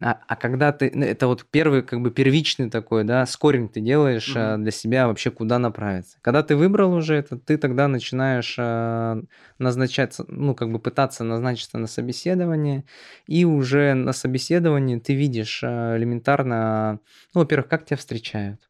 А, 0.00 0.18
а 0.26 0.36
когда 0.36 0.72
ты, 0.72 0.90
ну, 0.92 1.04
это 1.04 1.28
вот 1.28 1.46
первый, 1.48 1.82
как 1.82 2.00
бы 2.00 2.10
первичный 2.10 2.68
такой, 2.68 3.04
да, 3.04 3.24
скоринг 3.26 3.72
ты 3.72 3.80
делаешь 3.80 4.34
mm-hmm. 4.34 4.58
для 4.58 4.70
себя 4.72 5.06
вообще, 5.06 5.30
куда 5.30 5.58
направиться. 5.58 6.18
Когда 6.20 6.42
ты 6.42 6.56
выбрал 6.56 6.92
уже 6.94 7.14
это, 7.14 7.38
ты 7.38 7.56
тогда 7.56 7.86
начинаешь 7.86 8.56
а, 8.58 9.22
назначаться, 9.58 10.24
ну, 10.28 10.54
как 10.54 10.72
бы 10.72 10.80
пытаться 10.80 11.22
назначиться 11.22 11.78
на 11.78 11.86
собеседование, 11.86 12.84
и 13.26 13.44
уже 13.44 13.94
на 13.94 14.12
собеседовании 14.12 14.98
ты 14.98 15.14
видишь 15.14 15.60
а, 15.62 15.96
элементарно, 15.96 16.98
ну, 17.34 17.42
во-первых, 17.42 17.68
как 17.68 17.84
тебя 17.84 17.96
встречают, 17.96 18.68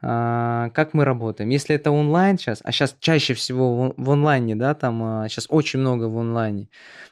как 0.00 0.94
мы 0.94 1.04
работаем. 1.04 1.50
Если 1.50 1.76
это 1.76 1.90
онлайн 1.90 2.38
сейчас, 2.38 2.60
а 2.64 2.72
сейчас 2.72 2.96
чаще 3.00 3.34
всего 3.34 3.92
в 3.96 4.10
онлайне, 4.10 4.56
да, 4.56 4.74
там 4.74 5.26
сейчас 5.28 5.46
а, 5.50 5.54
очень 5.54 5.80
много 5.80 6.04
в 6.04 6.16
онлайне, 6.16 6.68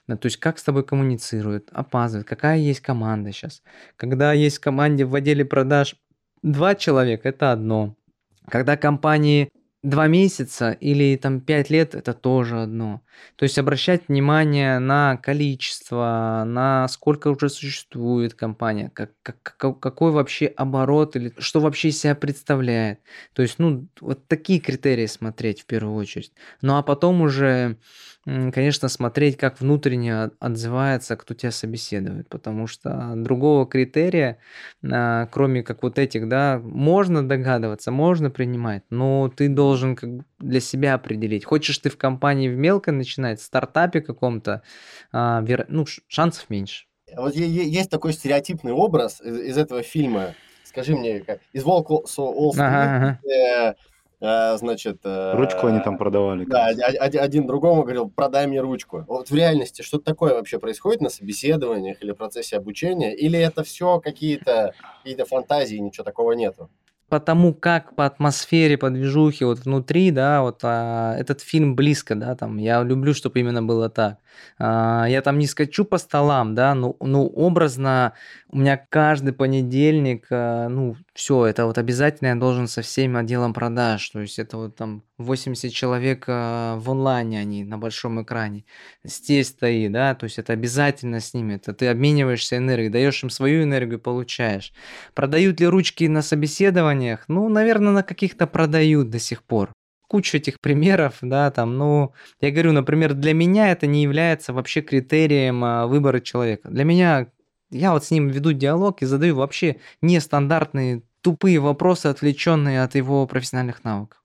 то 0.06 0.24
есть 0.24 0.38
как 0.38 0.58
с 0.58 0.62
тобой 0.62 0.84
коммуницируют, 0.84 1.68
опаздывают, 1.72 2.26
какая 2.26 2.56
есть 2.56 2.80
команда 2.80 3.32
сейчас. 3.32 3.62
Когда 3.96 4.32
есть 4.32 4.58
в 4.58 4.60
команде 4.60 5.04
в 5.04 5.14
отделе 5.14 5.44
продаж 5.44 5.96
два 6.42 6.74
человека, 6.74 7.28
это 7.28 7.52
одно. 7.52 7.94
Когда 8.48 8.78
компании 8.78 9.50
Два 9.84 10.08
месяца 10.08 10.72
или 10.72 11.14
там 11.16 11.40
пять 11.40 11.70
лет 11.70 11.94
это 11.94 12.12
тоже 12.12 12.62
одно. 12.62 13.00
То 13.36 13.44
есть 13.44 13.58
обращать 13.58 14.08
внимание 14.08 14.80
на 14.80 15.16
количество, 15.18 16.42
на 16.44 16.88
сколько 16.88 17.28
уже 17.28 17.48
существует 17.48 18.34
компания, 18.34 18.90
как, 18.92 19.12
как, 19.22 19.78
какой 19.78 20.10
вообще 20.10 20.46
оборот 20.46 21.14
или 21.14 21.32
что 21.38 21.60
вообще 21.60 21.92
себя 21.92 22.16
представляет. 22.16 22.98
То 23.34 23.42
есть, 23.42 23.60
ну, 23.60 23.86
вот 24.00 24.26
такие 24.26 24.58
критерии 24.58 25.06
смотреть 25.06 25.60
в 25.62 25.66
первую 25.66 25.94
очередь. 25.94 26.32
Ну 26.60 26.76
а 26.76 26.82
потом 26.82 27.20
уже 27.20 27.76
конечно, 28.52 28.88
смотреть, 28.88 29.36
как 29.36 29.60
внутренне 29.60 30.30
отзывается, 30.38 31.16
кто 31.16 31.34
тебя 31.34 31.50
собеседует, 31.50 32.28
потому 32.28 32.66
что 32.66 33.14
другого 33.16 33.66
критерия, 33.66 34.38
а, 34.84 35.26
кроме 35.26 35.62
как 35.62 35.82
вот 35.82 35.98
этих, 35.98 36.28
да, 36.28 36.58
можно 36.62 37.26
догадываться, 37.26 37.90
можно 37.90 38.30
принимать, 38.30 38.82
но 38.90 39.32
ты 39.34 39.48
должен 39.48 39.96
как 39.96 40.10
для 40.38 40.60
себя 40.60 40.94
определить. 40.94 41.44
Хочешь 41.44 41.78
ты 41.78 41.90
в 41.90 41.96
компании 41.96 42.48
в 42.48 42.56
мелкой 42.56 42.94
начинать, 42.94 43.40
в 43.40 43.44
стартапе 43.44 44.00
каком-то, 44.00 44.62
а, 45.12 45.44
ну, 45.68 45.86
шансов 46.08 46.50
меньше. 46.50 46.86
Вот 47.16 47.34
есть 47.34 47.90
такой 47.90 48.12
стереотипный 48.12 48.72
образ 48.72 49.20
из, 49.22 49.38
из 49.38 49.58
этого 49.58 49.82
фильма. 49.82 50.34
Скажи 50.64 50.94
мне, 50.94 51.20
как 51.20 51.40
из 51.54 51.64
Волка 51.64 52.06
с 52.06 52.18
Уолл 52.18 52.52
ага, 52.58 53.18
ага. 53.24 53.76
Э, 54.20 54.56
значит... 54.56 55.00
Э, 55.04 55.34
ручку 55.34 55.66
они 55.66 55.80
там 55.80 55.98
продавали. 55.98 56.44
Да, 56.44 56.66
один, 56.66 57.20
один 57.20 57.46
другому 57.46 57.82
говорил, 57.82 58.10
продай 58.10 58.46
мне 58.46 58.60
ручку. 58.60 59.04
Вот 59.08 59.30
в 59.30 59.34
реальности 59.34 59.82
что 59.82 59.98
такое 59.98 60.34
вообще 60.34 60.58
происходит 60.58 61.00
на 61.00 61.10
собеседованиях 61.10 62.02
или 62.02 62.12
процессе 62.12 62.56
обучения? 62.56 63.14
Или 63.14 63.38
это 63.38 63.62
все 63.62 64.00
какие-то 64.00 64.72
какие 65.04 65.24
фантазии, 65.24 65.76
ничего 65.76 66.04
такого 66.04 66.32
нету? 66.32 66.70
по 67.08 67.20
тому, 67.20 67.54
как 67.54 67.94
по 67.94 68.04
атмосфере, 68.04 68.76
по 68.76 68.90
движухе 68.90 69.46
вот 69.46 69.60
внутри, 69.60 70.10
да, 70.10 70.42
вот 70.42 70.60
а, 70.62 71.16
этот 71.16 71.40
фильм 71.40 71.74
близко, 71.74 72.14
да, 72.14 72.34
там, 72.36 72.58
я 72.58 72.82
люблю, 72.82 73.14
чтобы 73.14 73.40
именно 73.40 73.62
было 73.62 73.88
так. 73.88 74.18
А, 74.58 75.06
я 75.08 75.22
там 75.22 75.38
не 75.38 75.46
скачу 75.46 75.84
по 75.84 75.98
столам, 75.98 76.54
да, 76.54 76.74
но, 76.74 76.96
ну, 77.00 77.26
образно 77.26 78.14
у 78.48 78.58
меня 78.58 78.76
каждый 78.88 79.32
понедельник, 79.32 80.26
а, 80.30 80.68
ну, 80.68 80.96
все, 81.14 81.46
это 81.46 81.66
вот 81.66 81.78
обязательно 81.78 82.28
я 82.28 82.34
должен 82.34 82.66
со 82.66 82.82
всем 82.82 83.16
отделом 83.16 83.54
продаж, 83.54 84.08
то 84.10 84.20
есть 84.20 84.38
это 84.38 84.56
вот 84.56 84.76
там 84.76 85.02
80 85.18 85.72
человек 85.72 86.24
а, 86.28 86.76
в 86.76 86.90
онлайне, 86.90 87.40
они 87.40 87.64
на 87.64 87.78
большом 87.78 88.22
экране, 88.22 88.64
здесь 89.04 89.48
стоит, 89.48 89.92
да, 89.92 90.14
то 90.14 90.24
есть 90.24 90.38
это 90.38 90.52
обязательно 90.52 91.20
с 91.20 91.34
ними, 91.34 91.54
это 91.54 91.72
ты 91.72 91.88
обмениваешься 91.88 92.56
энергией, 92.56 92.90
даешь 92.90 93.22
им 93.22 93.30
свою 93.30 93.62
энергию, 93.62 94.00
получаешь. 94.00 94.72
Продают 95.14 95.60
ли 95.60 95.66
ручки 95.66 96.08
на 96.08 96.22
собеседованиях? 96.22 97.24
Ну, 97.28 97.48
наверное, 97.48 97.92
на 97.92 98.02
каких-то 98.02 98.46
продают 98.46 99.10
до 99.10 99.18
сих 99.18 99.42
пор 99.42 99.72
кучу 100.08 100.38
этих 100.38 100.60
примеров, 100.60 101.18
да, 101.20 101.50
там, 101.50 101.76
ну, 101.78 102.12
я 102.40 102.50
говорю, 102.50 102.72
например, 102.72 103.14
для 103.14 103.34
меня 103.34 103.70
это 103.70 103.86
не 103.86 104.02
является 104.02 104.52
вообще 104.52 104.80
критерием 104.80 105.62
а, 105.64 105.86
выбора 105.86 106.20
человека. 106.20 106.68
Для 106.70 106.84
меня, 106.84 107.28
я 107.70 107.92
вот 107.92 108.04
с 108.04 108.10
ним 108.10 108.28
веду 108.28 108.52
диалог 108.52 109.02
и 109.02 109.06
задаю 109.06 109.36
вообще 109.36 109.76
нестандартные, 110.02 111.02
тупые 111.20 111.58
вопросы, 111.60 112.06
отвлеченные 112.06 112.82
от 112.82 112.94
его 112.94 113.26
профессиональных 113.26 113.84
навыков. 113.84 114.18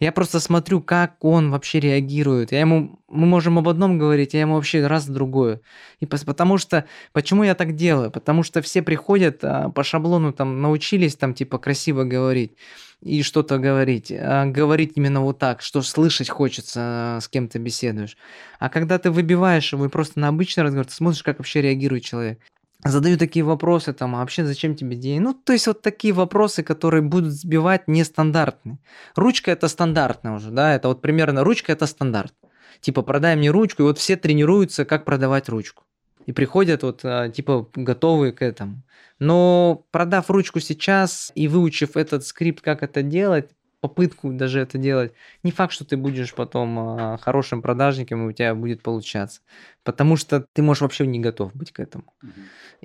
Я 0.00 0.12
просто 0.12 0.40
смотрю, 0.40 0.80
как 0.80 1.22
он 1.22 1.50
вообще 1.50 1.78
реагирует. 1.78 2.52
Я 2.52 2.60
ему, 2.60 2.98
мы 3.06 3.26
можем 3.26 3.58
об 3.58 3.68
одном 3.68 3.98
говорить, 3.98 4.32
я 4.32 4.40
ему 4.40 4.54
вообще 4.54 4.86
раз 4.86 5.06
другое. 5.06 5.60
И 6.00 6.06
потому 6.06 6.56
что, 6.56 6.86
почему 7.12 7.44
я 7.44 7.54
так 7.54 7.76
делаю? 7.76 8.10
Потому 8.10 8.42
что 8.42 8.62
все 8.62 8.80
приходят 8.80 9.40
а, 9.42 9.68
по 9.68 9.84
шаблону, 9.84 10.32
там, 10.32 10.62
научились 10.62 11.16
там, 11.16 11.34
типа, 11.34 11.58
красиво 11.58 12.04
говорить 12.04 12.56
и 13.02 13.22
что-то 13.22 13.58
говорить. 13.58 14.10
А 14.10 14.46
говорить 14.46 14.92
именно 14.94 15.20
вот 15.20 15.38
так, 15.38 15.60
что 15.60 15.82
слышать 15.82 16.30
хочется, 16.30 17.18
с 17.20 17.28
кем 17.28 17.48
то 17.48 17.58
беседуешь. 17.58 18.16
А 18.58 18.70
когда 18.70 18.98
ты 18.98 19.10
выбиваешь 19.10 19.74
его 19.74 19.84
и 19.84 19.90
просто 19.90 20.18
на 20.18 20.28
обычный 20.28 20.64
разговор, 20.64 20.86
ты 20.86 20.94
смотришь, 20.94 21.22
как 21.22 21.38
вообще 21.38 21.60
реагирует 21.60 22.04
человек 22.04 22.40
задаю 22.84 23.18
такие 23.18 23.44
вопросы, 23.44 23.92
там, 23.92 24.14
а 24.14 24.20
вообще 24.20 24.44
зачем 24.44 24.74
тебе 24.74 24.96
деньги? 24.96 25.22
Ну, 25.22 25.34
то 25.34 25.52
есть 25.52 25.66
вот 25.66 25.82
такие 25.82 26.14
вопросы, 26.14 26.62
которые 26.62 27.02
будут 27.02 27.32
сбивать 27.32 27.88
нестандартные. 27.88 28.78
Ручка 29.16 29.50
это 29.50 29.68
стандартная 29.68 30.32
уже, 30.32 30.50
да, 30.50 30.74
это 30.74 30.88
вот 30.88 31.02
примерно 31.02 31.44
ручка 31.44 31.72
это 31.72 31.86
стандарт. 31.86 32.34
Типа, 32.80 33.02
продай 33.02 33.36
мне 33.36 33.50
ручку, 33.50 33.82
и 33.82 33.86
вот 33.86 33.98
все 33.98 34.16
тренируются, 34.16 34.84
как 34.84 35.04
продавать 35.04 35.48
ручку. 35.48 35.84
И 36.26 36.32
приходят 36.32 36.82
вот, 36.82 37.00
а, 37.04 37.28
типа, 37.28 37.68
готовые 37.74 38.32
к 38.32 38.42
этому. 38.42 38.82
Но 39.18 39.84
продав 39.90 40.30
ручку 40.30 40.60
сейчас 40.60 41.30
и 41.34 41.48
выучив 41.48 41.96
этот 41.96 42.26
скрипт, 42.26 42.62
как 42.62 42.82
это 42.82 43.02
делать, 43.02 43.50
попытку 43.80 44.32
даже 44.32 44.60
это 44.60 44.78
делать, 44.78 45.12
не 45.42 45.50
факт, 45.50 45.72
что 45.72 45.84
ты 45.84 45.96
будешь 45.96 46.34
потом 46.34 46.78
а, 46.78 47.16
хорошим 47.18 47.62
продажником, 47.62 48.24
и 48.24 48.28
у 48.28 48.32
тебя 48.32 48.54
будет 48.54 48.82
получаться. 48.82 49.40
Потому 49.84 50.16
что 50.16 50.46
ты 50.52 50.62
можешь 50.62 50.82
вообще 50.82 51.06
не 51.06 51.18
готов 51.18 51.54
быть 51.54 51.72
к 51.72 51.80
этому. 51.80 52.04
Угу. 52.22 52.32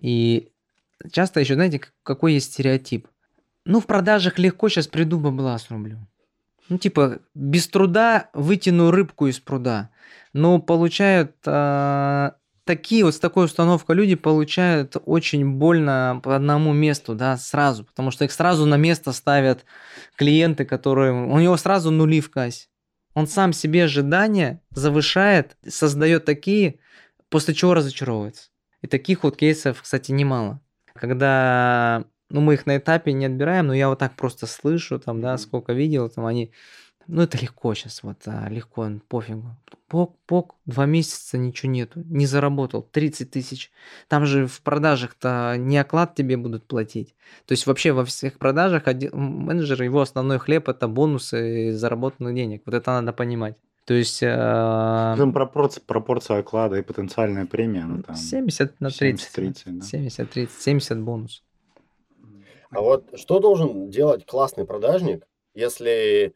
И 0.02 0.52
часто 1.12 1.40
еще, 1.40 1.56
знаете, 1.56 1.82
какой 2.04 2.34
есть 2.34 2.54
стереотип? 2.54 3.08
Ну, 3.66 3.80
в 3.80 3.88
продажах 3.88 4.40
легко 4.40 4.70
сейчас 4.70 4.88
приду 4.88 5.20
бабла 5.20 5.58
срублю. 5.58 5.98
Ну, 6.70 6.78
типа, 6.78 7.20
без 7.34 7.68
труда 7.68 8.30
вытяну 8.34 8.92
рыбку 8.92 9.28
из 9.28 9.40
пруда. 9.40 9.90
Но 10.34 10.60
получают 10.60 11.36
э, 11.46 12.32
такие 12.66 13.06
вот 13.06 13.16
с 13.16 13.20
такой 13.20 13.46
установкой 13.46 13.96
люди 13.96 14.16
получают 14.16 14.98
очень 15.06 15.46
больно 15.46 16.20
по 16.24 16.36
одному 16.36 16.74
месту, 16.74 17.16
да, 17.16 17.38
сразу, 17.38 17.86
потому 17.86 18.12
что 18.12 18.26
их 18.26 18.32
сразу 18.32 18.66
на 18.66 18.76
место 18.76 19.14
ставят 19.14 19.66
клиенты, 20.16 20.66
которые... 20.66 21.14
У 21.14 21.40
него 21.40 21.56
сразу 21.58 21.92
нули 21.92 22.20
в 22.20 22.30
кассе. 22.30 22.68
Он 23.14 23.28
сам 23.28 23.54
себе 23.54 23.86
ожидания 23.86 24.62
завышает, 24.72 25.56
создает 25.66 26.26
такие, 26.26 26.80
после 27.30 27.54
чего 27.54 27.74
разочаровывается. 27.74 28.50
И 28.82 28.88
таких 28.88 29.24
вот 29.24 29.38
кейсов, 29.38 29.82
кстати, 29.82 30.12
немало. 30.12 30.60
Когда 30.94 32.06
ну, 32.30 32.42
мы 32.42 32.56
их 32.56 32.66
на 32.66 32.78
этапе 32.78 33.14
не 33.14 33.26
отбираем, 33.26 33.68
но 33.68 33.74
я 33.74 33.88
вот 33.88 34.00
так 34.00 34.16
просто 34.16 34.48
слышу, 34.48 35.00
там, 35.00 35.22
да, 35.22 35.38
сколько 35.38 35.74
видел, 35.74 36.10
там 36.10 36.26
они 36.26 36.52
ну, 37.08 37.22
это 37.22 37.38
легко 37.38 37.74
сейчас, 37.74 38.04
вот, 38.04 38.18
а, 38.26 38.48
легко, 38.50 38.90
пофигу. 39.08 39.56
Пок-пок, 39.88 40.56
два 40.66 40.86
месяца 40.86 41.38
ничего 41.38 41.72
нету, 41.72 42.02
не 42.06 42.26
заработал, 42.26 42.82
30 42.82 43.30
тысяч. 43.30 43.72
Там 44.08 44.26
же 44.26 44.48
в 44.48 44.62
продажах-то 44.62 45.56
не 45.58 45.78
оклад 45.78 46.16
тебе 46.16 46.38
будут 46.38 46.66
платить. 46.66 47.16
То 47.46 47.52
есть 47.52 47.68
вообще 47.68 47.92
во 47.92 48.06
всех 48.06 48.40
продажах 48.40 48.88
один, 48.88 49.12
менеджер, 49.14 49.82
его 49.84 50.02
основной 50.02 50.40
хлеб– 50.40 50.68
это 50.70 50.88
бонусы 50.88 51.72
заработанных 51.74 52.34
денег. 52.34 52.64
Вот 52.66 52.74
это 52.74 52.92
надо 52.92 53.14
понимать. 53.14 53.56
То 53.86 53.94
есть... 53.94 54.24
Э, 54.24 55.14
там 55.18 55.32
пропорция, 55.32 55.84
пропорция 55.86 56.40
оклада 56.40 56.78
и 56.78 56.82
потенциальная 56.82 57.46
премия, 57.46 57.86
ну 57.86 58.02
там... 58.02 58.16
70 58.16 58.82
на 58.82 58.90
30. 58.90 59.38
70-30, 59.38 59.62
да. 59.66 59.86
70-30, 59.86 60.50
70 60.58 61.00
бонус. 61.02 61.44
А 62.72 62.82
вот 62.82 63.18
что 63.18 63.40
должен 63.40 63.90
делать 63.90 64.26
классный 64.26 64.66
продажник, 64.66 65.28
если 65.54 66.34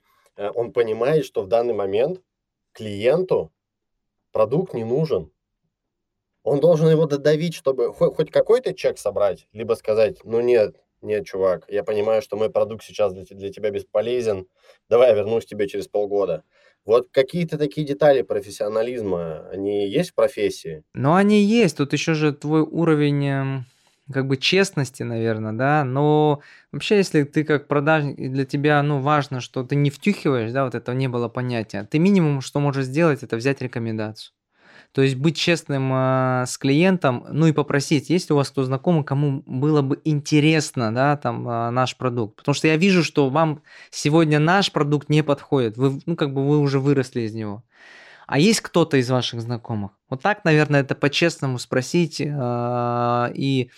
он 0.56 0.72
понимает, 0.72 1.26
что 1.26 1.44
в 1.44 1.48
данный 1.48 1.74
момент 1.74 2.22
клиенту 2.72 3.52
продукт 4.32 4.74
не 4.74 4.84
нужен. 4.84 5.32
Он 6.44 6.60
должен 6.60 6.88
его 6.88 7.06
додавить, 7.06 7.54
чтобы 7.54 7.94
хоть, 7.94 8.32
какой-то 8.32 8.74
чек 8.74 8.98
собрать, 8.98 9.48
либо 9.52 9.74
сказать, 9.74 10.24
ну 10.24 10.40
нет, 10.40 10.78
нет, 11.02 11.26
чувак, 11.26 11.66
я 11.68 11.84
понимаю, 11.84 12.22
что 12.22 12.38
мой 12.38 12.50
продукт 12.50 12.84
сейчас 12.84 13.14
для, 13.14 13.24
для 13.24 13.52
тебя 13.52 13.70
бесполезен, 13.72 14.48
давай 14.90 15.10
я 15.10 15.16
вернусь 15.16 15.46
тебе 15.46 15.68
через 15.68 15.88
полгода. 15.88 16.44
Вот 16.86 17.10
какие-то 17.12 17.58
такие 17.58 17.86
детали 17.86 18.22
профессионализма, 18.22 19.48
они 19.50 19.88
есть 19.88 20.12
в 20.12 20.16
профессии? 20.16 20.84
Ну, 20.94 21.14
они 21.14 21.42
есть. 21.44 21.78
Тут 21.78 21.94
еще 21.94 22.14
же 22.14 22.34
твой 22.34 22.62
уровень 22.62 23.26
эм, 23.28 23.66
как 24.12 24.28
бы 24.28 24.38
честности, 24.38 25.04
наверное, 25.04 25.54
да, 25.54 25.84
но 25.84 26.42
вообще, 26.72 26.98
если 26.98 27.24
ты 27.24 27.44
как 27.44 27.68
продажник, 27.68 28.18
для 28.32 28.46
тебя, 28.46 28.82
ну, 28.84 29.00
важно, 29.00 29.40
что 29.42 29.64
ты 29.64 29.76
не 29.76 29.90
втюхиваешь, 29.90 30.52
да, 30.52 30.66
вот 30.66 30.76
этого 30.76 30.96
не 30.96 31.08
было 31.08 31.28
понятия, 31.28 31.88
ты 31.90 32.00
минимум, 32.00 32.42
что 32.42 32.60
можешь 32.60 32.86
сделать, 32.86 33.24
это 33.24 33.38
взять 33.38 33.62
рекомендацию. 33.62 34.34
То 34.92 35.04
есть 35.04 35.16
быть 35.16 35.38
честным 35.38 35.92
э, 35.94 36.46
с 36.48 36.58
клиентом, 36.58 37.26
ну 37.30 37.46
и 37.46 37.52
попросить, 37.52 38.10
есть 38.10 38.30
ли 38.30 38.34
у 38.34 38.38
вас 38.38 38.50
кто 38.50 38.64
знакомый, 38.64 39.04
кому 39.04 39.44
было 39.46 39.84
бы 39.84 40.02
интересно, 40.04 40.94
да, 40.94 41.16
там 41.16 41.48
э, 41.48 41.70
наш 41.70 41.96
продукт. 41.96 42.38
Потому 42.38 42.56
что 42.56 42.68
я 42.68 42.76
вижу, 42.76 43.04
что 43.04 43.30
вам 43.30 43.62
сегодня 43.92 44.40
наш 44.40 44.72
продукт 44.72 45.10
не 45.10 45.22
подходит. 45.22 45.78
Вы, 45.78 46.02
ну, 46.08 46.16
как 46.16 46.34
бы 46.34 46.48
вы 46.48 46.58
уже 46.58 46.80
выросли 46.80 47.22
из 47.22 47.36
него. 47.36 47.64
А 48.26 48.40
есть 48.40 48.62
кто-то 48.62 48.98
из 48.98 49.10
ваших 49.10 49.42
знакомых? 49.42 49.92
Вот 50.10 50.22
так, 50.22 50.44
наверное, 50.44 50.82
это 50.82 50.96
по-честному 50.96 51.60
спросить 51.60 52.20
э, 52.20 53.32
и 53.36 53.70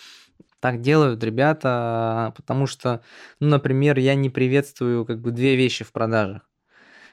так 0.62 0.80
делают 0.80 1.24
ребята, 1.24 2.32
потому 2.36 2.68
что, 2.68 3.02
ну, 3.40 3.48
например, 3.48 3.98
я 3.98 4.14
не 4.14 4.30
приветствую 4.30 5.04
как 5.04 5.20
бы 5.20 5.32
две 5.32 5.56
вещи 5.56 5.84
в 5.84 5.90
продажах. 5.90 6.48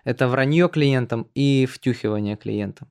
Это 0.04 0.28
вранье 0.28 0.70
клиентам 0.70 1.28
и 1.34 1.66
втюхивание 1.66 2.38
клиентам. 2.38 2.90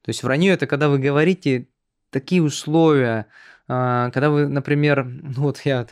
То 0.00 0.08
есть 0.08 0.22
вранье 0.22 0.54
это 0.54 0.66
когда 0.66 0.88
вы 0.88 0.98
говорите 0.98 1.68
такие 2.08 2.42
условия, 2.42 3.26
а, 3.68 4.10
когда 4.12 4.30
вы, 4.30 4.48
например, 4.48 5.04
ну 5.04 5.32
вот 5.42 5.60
я 5.66 5.86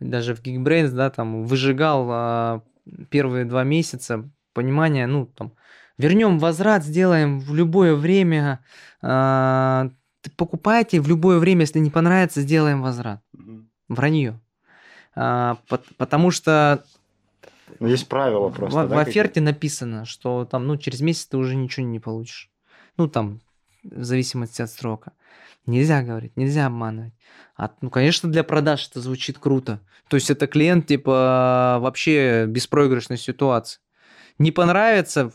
даже 0.00 0.34
в 0.34 0.42
Geekbrains, 0.42 0.88
да, 0.88 1.10
там 1.10 1.44
выжигал 1.44 2.08
а, 2.10 2.62
первые 3.10 3.44
два 3.44 3.62
месяца 3.62 4.26
понимание, 4.54 5.06
ну, 5.06 5.26
там, 5.26 5.52
вернем 5.98 6.38
возврат, 6.38 6.82
сделаем 6.82 7.40
в 7.40 7.54
любое 7.54 7.94
время, 7.94 8.64
а, 9.02 9.90
покупайте 10.36 11.00
в 11.00 11.08
любое 11.08 11.38
время, 11.38 11.62
если 11.62 11.78
не 11.78 11.90
понравится, 11.90 12.42
сделаем 12.42 12.82
возврат. 12.82 13.22
Угу. 13.34 13.64
Вранье. 13.88 14.40
А, 15.14 15.58
потому 15.96 16.30
что 16.30 16.84
ну, 17.80 17.88
есть 17.88 18.08
правила 18.08 18.48
просто. 18.48 18.84
В, 18.84 18.88
да, 18.88 18.96
в 18.96 18.98
оферте 18.98 19.40
написано, 19.40 20.04
что 20.04 20.44
там, 20.44 20.66
ну, 20.66 20.76
через 20.76 21.00
месяц 21.00 21.26
ты 21.26 21.36
уже 21.36 21.56
ничего 21.56 21.86
не 21.86 22.00
получишь. 22.00 22.50
Ну, 22.96 23.08
там, 23.08 23.40
в 23.82 24.04
зависимости 24.04 24.62
от 24.62 24.70
срока. 24.70 25.12
Нельзя 25.66 26.02
говорить, 26.02 26.36
нельзя 26.36 26.66
обманывать. 26.66 27.12
А, 27.56 27.70
ну, 27.80 27.90
конечно, 27.90 28.30
для 28.30 28.42
продаж 28.42 28.88
это 28.88 29.00
звучит 29.00 29.38
круто. 29.38 29.80
То 30.08 30.16
есть 30.16 30.30
это 30.30 30.46
клиент, 30.46 30.86
типа, 30.86 31.78
вообще 31.80 32.46
беспроигрышной 32.46 33.18
ситуации. 33.18 33.80
Не 34.38 34.50
понравится, 34.50 35.32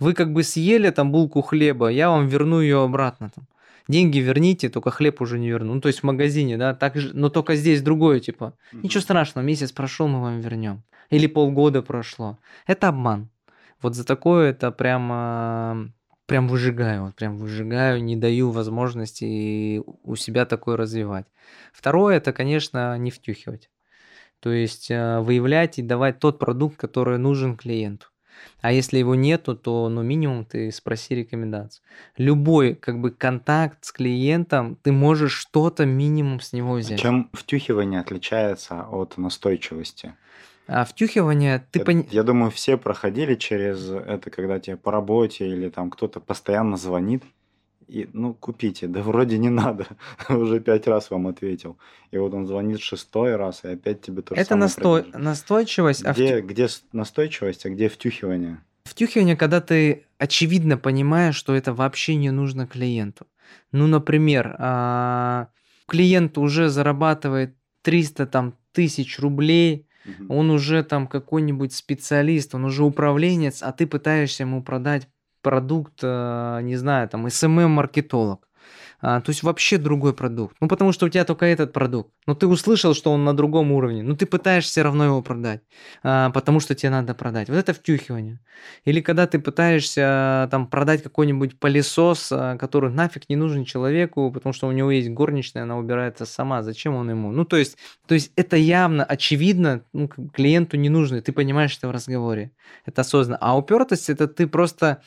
вы 0.00 0.14
как 0.14 0.32
бы 0.32 0.42
съели 0.42 0.90
там 0.90 1.12
булку 1.12 1.42
хлеба, 1.42 1.88
я 1.88 2.10
вам 2.10 2.26
верну 2.26 2.60
ее 2.60 2.82
обратно. 2.82 3.30
Там 3.34 3.46
деньги 3.88 4.18
верните, 4.18 4.68
только 4.68 4.90
хлеб 4.90 5.20
уже 5.20 5.38
не 5.38 5.48
верну. 5.48 5.74
Ну, 5.74 5.80
то 5.80 5.88
есть 5.88 6.00
в 6.00 6.02
магазине, 6.04 6.56
да, 6.56 6.74
так 6.74 6.96
же, 6.96 7.10
но 7.14 7.28
только 7.30 7.56
здесь 7.56 7.82
другое, 7.82 8.20
типа, 8.20 8.54
ничего 8.72 9.00
страшного, 9.00 9.44
месяц 9.44 9.72
прошел, 9.72 10.08
мы 10.08 10.20
вам 10.20 10.40
вернем. 10.40 10.82
или 11.10 11.26
полгода 11.26 11.82
прошло. 11.82 12.38
Это 12.66 12.88
обман. 12.88 13.30
Вот 13.80 13.94
за 13.94 14.04
такое 14.04 14.50
это 14.50 14.70
прямо 14.70 15.90
прям 16.26 16.46
выжигаю, 16.48 17.04
вот 17.06 17.14
прям 17.14 17.38
выжигаю, 17.38 18.04
не 18.04 18.14
даю 18.14 18.50
возможности 18.50 19.82
у 20.02 20.14
себя 20.16 20.44
такое 20.44 20.76
развивать. 20.76 21.26
Второе, 21.72 22.18
это, 22.18 22.32
конечно, 22.34 22.98
не 22.98 23.10
втюхивать. 23.10 23.70
То 24.40 24.52
есть 24.52 24.90
э, 24.90 25.20
выявлять 25.20 25.78
и 25.78 25.82
давать 25.82 26.18
тот 26.18 26.38
продукт, 26.38 26.76
который 26.76 27.18
нужен 27.18 27.56
клиенту. 27.56 28.08
А 28.60 28.72
если 28.72 28.98
его 28.98 29.14
нету, 29.14 29.56
то 29.56 29.88
ну 29.88 30.02
минимум 30.02 30.44
ты 30.44 30.70
спроси 30.72 31.14
рекомендацию. 31.14 31.82
Любой 32.16 32.74
как 32.74 33.00
бы 33.00 33.10
контакт 33.10 33.84
с 33.84 33.92
клиентом, 33.92 34.76
ты 34.82 34.92
можешь 34.92 35.32
что-то 35.32 35.86
минимум 35.86 36.40
с 36.40 36.52
него 36.52 36.74
взять. 36.74 37.00
Чем 37.00 37.30
втюхивание 37.32 38.00
отличается 38.00 38.82
от 38.82 39.16
настойчивости? 39.16 40.14
А 40.66 40.84
втюхивание, 40.84 41.64
ты 41.70 41.82
Я, 41.86 42.04
я 42.10 42.22
думаю, 42.22 42.50
все 42.50 42.76
проходили 42.76 43.36
через 43.36 43.88
это, 43.88 44.30
когда 44.30 44.60
тебе 44.60 44.76
по 44.76 44.92
работе 44.92 45.48
или 45.48 45.70
там 45.70 45.90
кто-то 45.90 46.20
постоянно 46.20 46.76
звонит, 46.76 47.24
и, 47.88 48.08
ну, 48.12 48.34
купите, 48.34 48.86
да 48.86 49.02
вроде 49.02 49.38
не 49.38 49.48
надо, 49.48 49.86
уже 50.28 50.60
пять 50.60 50.86
раз 50.86 51.10
вам 51.10 51.26
ответил. 51.26 51.78
И 52.10 52.18
вот 52.18 52.34
он 52.34 52.46
звонит 52.46 52.80
шестой 52.80 53.36
раз, 53.36 53.64
и 53.64 53.68
опять 53.68 54.02
тебе 54.02 54.22
тоже 54.22 54.40
Это 54.40 54.56
настой... 54.56 55.06
настойчивость. 55.14 56.04
а 56.04 56.12
Где, 56.12 56.38
втю... 56.38 56.46
где 56.46 56.68
настойчивость, 56.92 57.66
а 57.66 57.70
где 57.70 57.88
втюхивание? 57.88 58.58
Втюхивание, 58.84 59.36
когда 59.36 59.60
ты 59.60 60.04
очевидно 60.18 60.76
понимаешь, 60.76 61.34
что 61.34 61.54
это 61.54 61.72
вообще 61.72 62.14
не 62.14 62.30
нужно 62.30 62.66
клиенту. 62.66 63.26
Ну, 63.72 63.86
например, 63.86 64.56
а, 64.58 65.48
клиент 65.86 66.36
уже 66.38 66.68
зарабатывает 66.68 67.54
300 67.82 68.26
там, 68.26 68.54
тысяч 68.72 69.18
рублей, 69.18 69.86
он 70.28 70.50
уже 70.50 70.82
там 70.84 71.06
какой-нибудь 71.06 71.74
специалист, 71.74 72.54
он 72.54 72.64
уже 72.64 72.82
управленец, 72.82 73.62
а 73.62 73.72
ты 73.72 73.86
пытаешься 73.86 74.44
ему 74.44 74.62
продать 74.62 75.06
продукт, 75.48 76.00
э, 76.02 76.60
не 76.62 76.76
знаю, 76.76 77.08
там, 77.08 77.26
SMM-маркетолог. 77.26 78.48
А, 79.00 79.20
то 79.20 79.30
есть 79.30 79.42
вообще 79.44 79.78
другой 79.78 80.12
продукт. 80.12 80.56
Ну, 80.60 80.66
потому 80.66 80.92
что 80.92 81.06
у 81.06 81.08
тебя 81.08 81.24
только 81.24 81.46
этот 81.46 81.72
продукт. 81.72 82.10
Но 82.26 82.34
ты 82.34 82.48
услышал, 82.48 82.94
что 82.94 83.12
он 83.12 83.24
на 83.24 83.36
другом 83.36 83.70
уровне. 83.70 84.02
Но 84.02 84.16
ты 84.16 84.26
пытаешься 84.26 84.70
все 84.70 84.82
равно 84.82 85.04
его 85.04 85.22
продать, 85.22 85.60
а, 86.02 86.30
потому 86.30 86.58
что 86.58 86.74
тебе 86.74 86.90
надо 86.90 87.14
продать. 87.14 87.48
Вот 87.48 87.56
это 87.56 87.72
втюхивание. 87.72 88.40
Или 88.84 89.00
когда 89.00 89.28
ты 89.28 89.38
пытаешься 89.38 90.48
там 90.50 90.66
продать 90.66 91.02
какой-нибудь 91.04 91.60
пылесос, 91.60 92.30
а, 92.32 92.56
который 92.56 92.90
нафиг 92.90 93.28
не 93.28 93.36
нужен 93.36 93.64
человеку, 93.64 94.32
потому 94.32 94.52
что 94.52 94.66
у 94.66 94.72
него 94.72 94.90
есть 94.90 95.10
горничная, 95.10 95.62
она 95.62 95.78
убирается 95.78 96.26
сама. 96.26 96.62
Зачем 96.62 96.96
он 96.96 97.08
ему? 97.10 97.30
Ну, 97.30 97.44
то 97.44 97.56
есть, 97.56 97.78
то 98.06 98.14
есть 98.14 98.32
это 98.34 98.56
явно, 98.56 99.04
очевидно, 99.04 99.84
ну, 99.92 100.08
клиенту 100.08 100.76
не 100.76 100.88
нужно, 100.88 101.22
ты 101.22 101.32
понимаешь 101.32 101.76
это 101.78 101.86
в 101.86 101.92
разговоре. 101.92 102.50
Это 102.84 103.02
осознанно. 103.02 103.38
А 103.40 103.56
упертость 103.56 104.10
это 104.10 104.26
ты 104.26 104.48
просто 104.48 105.02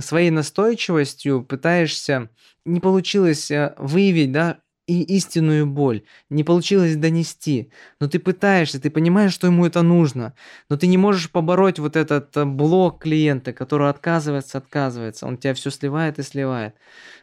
своей 0.00 0.30
настойчивостью 0.30 1.44
пытаешься, 1.44 2.28
не 2.64 2.80
получилось 2.80 3.50
э, 3.50 3.74
выявить, 3.78 4.32
да, 4.32 4.58
и 4.86 5.02
истинную 5.02 5.66
боль, 5.66 6.02
не 6.28 6.42
получилось 6.42 6.96
донести, 6.96 7.70
но 8.00 8.08
ты 8.08 8.18
пытаешься, 8.18 8.80
ты 8.80 8.90
понимаешь, 8.90 9.32
что 9.32 9.46
ему 9.46 9.64
это 9.64 9.82
нужно, 9.82 10.34
но 10.68 10.76
ты 10.76 10.88
не 10.88 10.98
можешь 10.98 11.30
побороть 11.30 11.78
вот 11.78 11.96
этот 11.96 12.36
э, 12.36 12.44
блок 12.44 13.02
клиента, 13.02 13.52
который 13.52 13.88
отказывается, 13.88 14.58
отказывается, 14.58 15.26
он 15.26 15.38
тебя 15.38 15.54
все 15.54 15.70
сливает 15.70 16.18
и 16.18 16.22
сливает, 16.22 16.74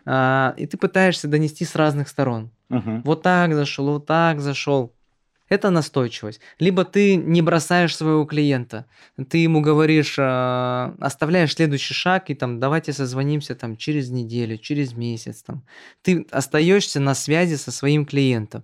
а, 0.06 0.54
и 0.58 0.66
ты 0.66 0.78
пытаешься 0.78 1.28
донести 1.28 1.66
с 1.66 1.76
разных 1.76 2.08
сторон. 2.08 2.52
Угу. 2.70 3.02
Вот 3.04 3.22
так 3.22 3.54
зашел, 3.54 3.86
вот 3.94 4.06
так 4.06 4.40
зашел, 4.40 4.94
это 5.50 5.70
настойчивость. 5.72 6.40
Либо 6.60 6.86
ты 6.86 7.16
не 7.16 7.42
бросаешь 7.42 7.96
своего 7.96 8.26
клиента, 8.26 8.86
ты 9.30 9.40
ему 9.40 9.62
говоришь, 9.62 10.16
э, 10.18 10.94
оставляешь 11.00 11.56
следующий 11.56 11.94
шаг 11.94 12.30
и 12.30 12.36
там 12.36 12.60
давайте 12.60 12.94
созвонимся 12.94 13.56
там 13.56 13.76
через 13.76 14.10
неделю, 14.10 14.58
через 14.58 14.94
месяц. 14.94 15.44
Там. 15.44 15.64
Ты 16.02 16.26
остаешься 16.32 17.00
на 17.00 17.16
связи 17.16 17.56
со 17.56 17.72
своим 17.72 18.06
клиентом. 18.06 18.64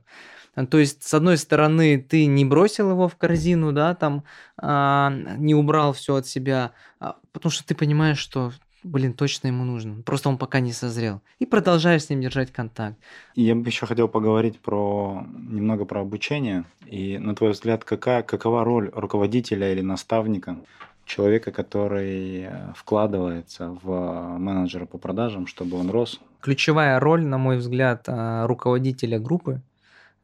То 0.69 0.77
есть, 0.77 1.03
с 1.03 1.13
одной 1.13 1.37
стороны, 1.37 1.97
ты 2.01 2.27
не 2.27 2.45
бросил 2.45 2.91
его 2.91 3.09
в 3.09 3.17
корзину, 3.17 3.73
да, 3.73 3.93
там, 3.93 4.23
а, 4.57 5.11
не 5.37 5.53
убрал 5.53 5.91
все 5.91 6.15
от 6.15 6.27
себя, 6.27 6.71
а, 6.99 7.17
потому 7.33 7.51
что 7.51 7.65
ты 7.65 7.75
понимаешь, 7.75 8.19
что 8.19 8.53
блин, 8.85 9.13
точно 9.13 9.47
ему 9.47 9.63
нужно. 9.63 10.01
Просто 10.03 10.29
он 10.29 10.37
пока 10.37 10.59
не 10.59 10.71
созрел. 10.71 11.21
И 11.39 11.45
продолжаешь 11.45 12.03
с 12.05 12.09
ним 12.09 12.21
держать 12.21 12.51
контакт. 12.51 12.97
И 13.33 13.41
я 13.41 13.55
бы 13.55 13.67
еще 13.67 13.85
хотел 13.85 14.07
поговорить 14.07 14.59
про 14.59 15.25
немного 15.35 15.85
про 15.85 16.01
обучение. 16.01 16.65
И 16.85 17.17
на 17.17 17.35
твой 17.35 17.51
взгляд, 17.51 17.83
какая, 17.83 18.21
какова 18.21 18.63
роль 18.63 18.91
руководителя 18.93 19.71
или 19.71 19.81
наставника, 19.81 20.57
человека, 21.05 21.51
который 21.51 22.43
э, 22.43 22.73
вкладывается 22.75 23.77
в 23.83 24.37
менеджера 24.37 24.85
по 24.85 24.97
продажам, 24.97 25.47
чтобы 25.47 25.77
он 25.77 25.89
рос? 25.89 26.19
Ключевая 26.39 26.99
роль, 26.99 27.25
на 27.25 27.37
мой 27.37 27.57
взгляд, 27.57 28.05
э, 28.07 28.45
руководителя 28.45 29.19
группы 29.19 29.61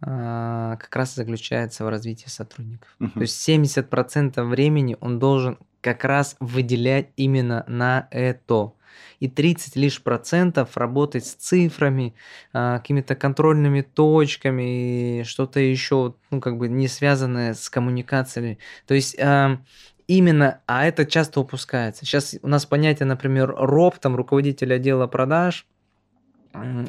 как 0.02 0.96
раз 0.96 1.16
заключается 1.16 1.86
в 1.86 1.90
развитии 1.90 2.28
сотрудников. 2.28 2.90
Uh-huh. 3.00 3.12
То 3.14 3.22
есть 3.22 3.48
70% 3.48 4.44
времени 4.44 4.98
он 5.00 5.20
должен 5.20 5.58
как 5.82 6.04
раз 6.06 6.36
выделять 6.40 7.10
именно 7.18 7.64
на 7.68 8.08
это. 8.12 8.74
И 9.20 9.28
30 9.28 9.76
лишь 9.76 10.02
процентов 10.02 10.78
работать 10.78 11.26
с 11.26 11.34
цифрами, 11.34 12.16
а, 12.54 12.80
какими-то 12.80 13.16
контрольными 13.16 13.82
точками, 13.82 15.24
что-то 15.24 15.60
еще, 15.60 16.16
ну, 16.32 16.42
как 16.42 16.58
бы 16.58 16.68
не 16.68 16.88
связанное 16.88 17.54
с 17.54 17.70
коммуникациями. 17.70 18.58
То 18.88 18.94
есть 18.96 19.20
а, 19.20 19.60
именно, 20.08 20.62
а 20.66 20.86
это 20.86 21.06
часто 21.06 21.40
упускается. 21.40 22.06
Сейчас 22.06 22.36
у 22.42 22.48
нас 22.48 22.66
понятие, 22.66 23.06
например, 23.06 23.54
РОП, 23.56 24.00
там, 24.00 24.16
руководитель 24.16 24.74
отдела 24.74 25.08
продаж, 25.08 25.68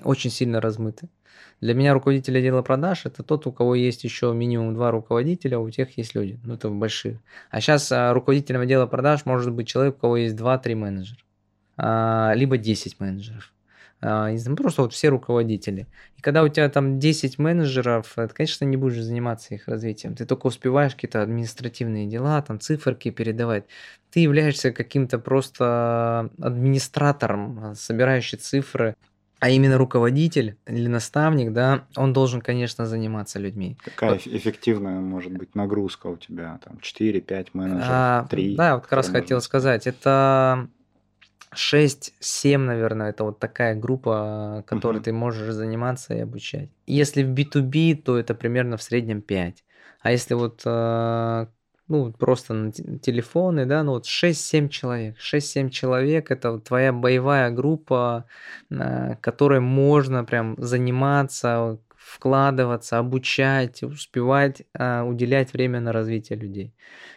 очень 0.05 0.31
сильно 0.31 0.61
размыты. 0.61 1.09
Для 1.63 1.75
меня 1.75 1.95
руководитель 1.95 2.37
отдела 2.37 2.61
продаж– 2.63 3.03
это 3.07 3.23
тот, 3.23 3.47
у 3.47 3.53
кого 3.53 3.77
есть 3.77 4.03
еще 4.03 4.35
минимум 4.35 4.75
два 4.75 4.91
руководителя, 4.91 5.61
у 5.61 5.71
тех 5.71 5.97
есть 5.97 6.13
люди. 6.17 6.41
Ну, 6.43 6.55
это 6.55 6.69
большие. 6.69 7.21
А 7.53 7.61
сейчас 7.61 7.93
а, 7.93 8.13
руководителем 8.13 8.63
отдела 8.63 8.87
продаж 8.87 9.25
может 9.27 9.53
быть 9.53 9.69
человек, 9.69 9.95
у 9.95 10.01
кого 10.01 10.17
есть 10.17 10.35
2-3 10.35 10.75
менеджера. 10.75 11.21
А, 11.77 12.33
либо 12.35 12.59
10 12.59 12.99
менеджеров. 12.99 13.53
А, 14.01 14.29
ну, 14.29 14.57
просто 14.57 14.83
вот 14.83 14.93
все 14.93 15.09
руководители. 15.09 15.87
И 16.17 16.21
когда 16.21 16.43
у 16.43 16.49
тебя 16.49 16.69
там 16.69 16.99
10 16.99 17.39
менеджеров, 17.39 18.13
ты, 18.17 18.27
конечно, 18.27 18.65
не 18.65 18.77
будешь 18.77 19.01
заниматься 19.01 19.55
их 19.55 19.69
развитием. 19.69 20.17
Ты 20.17 20.27
только 20.27 20.49
успеваешь 20.49 20.97
какие-то 20.97 21.23
административные 21.23 22.09
дела, 22.09 22.43
там 22.43 22.59
циферки 22.59 23.13
передавать. 23.13 23.67
Ты 24.11 24.19
являешься 24.19 24.73
каким-то 24.73 25.21
просто 25.21 26.29
администратором, 26.41 27.77
собирающий 27.77 28.39
цифры 28.39 28.97
а 29.43 29.51
именно 29.51 29.77
руководитель 29.77 30.57
или 30.69 30.87
наставник, 30.87 31.53
да, 31.53 31.85
он 31.97 32.13
должен, 32.13 32.41
конечно, 32.41 32.87
заниматься 32.87 33.41
людьми. 33.41 33.77
Какая 33.85 34.13
вот. 34.13 34.21
эффективная 34.25 35.01
может 35.01 35.33
быть 35.33 35.57
нагрузка 35.57 36.07
у 36.07 36.17
тебя? 36.17 36.61
Там 36.65 36.79
4-5 36.81 37.49
менеджеров, 37.53 37.89
а, 37.91 38.27
3? 38.31 38.55
Да, 38.55 38.75
вот 38.77 38.85
как 38.85 38.93
раз 38.93 39.09
хотел 39.09 39.41
сказать. 39.41 39.89
Это 39.89 40.69
6-7, 41.57 42.57
наверное, 42.57 43.11
это 43.11 43.25
вот 43.25 43.41
такая 43.41 43.75
группа, 43.75 44.63
которой 44.65 44.99
uh-huh. 44.99 45.05
ты 45.07 45.13
можешь 45.13 45.53
заниматься 45.53 46.15
и 46.15 46.21
обучать. 46.21 46.71
Если 46.87 47.25
в 47.25 47.31
B2B, 47.35 47.97
то 47.97 48.17
это 48.17 48.37
примерно 48.37 48.77
в 48.77 48.83
среднем 48.85 49.23
5. 49.23 49.65
А 50.03 50.13
если 50.13 50.35
вот 50.35 50.63
э, 50.65 51.47
ну, 51.89 52.13
просто 52.13 52.55
на 52.55 52.73
телефоны, 52.73 53.67
да, 53.67 53.83
ну 53.83 53.93
вот 53.93 54.07
6-7 54.07 54.69
человек. 54.69 55.17
6-7 55.19 55.71
человек– 55.71 56.31
это 56.31 56.59
твоя 56.59 56.93
боевая 56.93 57.51
группа, 57.51 58.27
которой 59.21 59.61
можно 59.61 60.25
прям 60.25 60.57
заниматься, 60.59 61.79
вкладываться, 62.05 62.99
обучать, 62.99 63.83
успевать 63.83 64.63
а, 64.75 65.05
уделять 65.05 65.53
время 65.53 65.81
на 65.81 65.93
развитие 65.93 66.39
людей. 66.39 66.75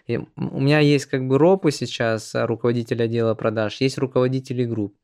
И 0.07 0.17
у 0.17 0.59
меня 0.59 0.79
есть 0.79 1.07
как 1.07 1.27
бы 1.27 1.37
ропы 1.37 1.71
сейчас, 1.71 2.35
а, 2.35 2.45
руководитель 2.45 3.01
отдела 3.03 3.33
продаж, 3.33 3.81
есть 3.81 3.97
руководители 3.97 4.63
групп. 4.63 4.95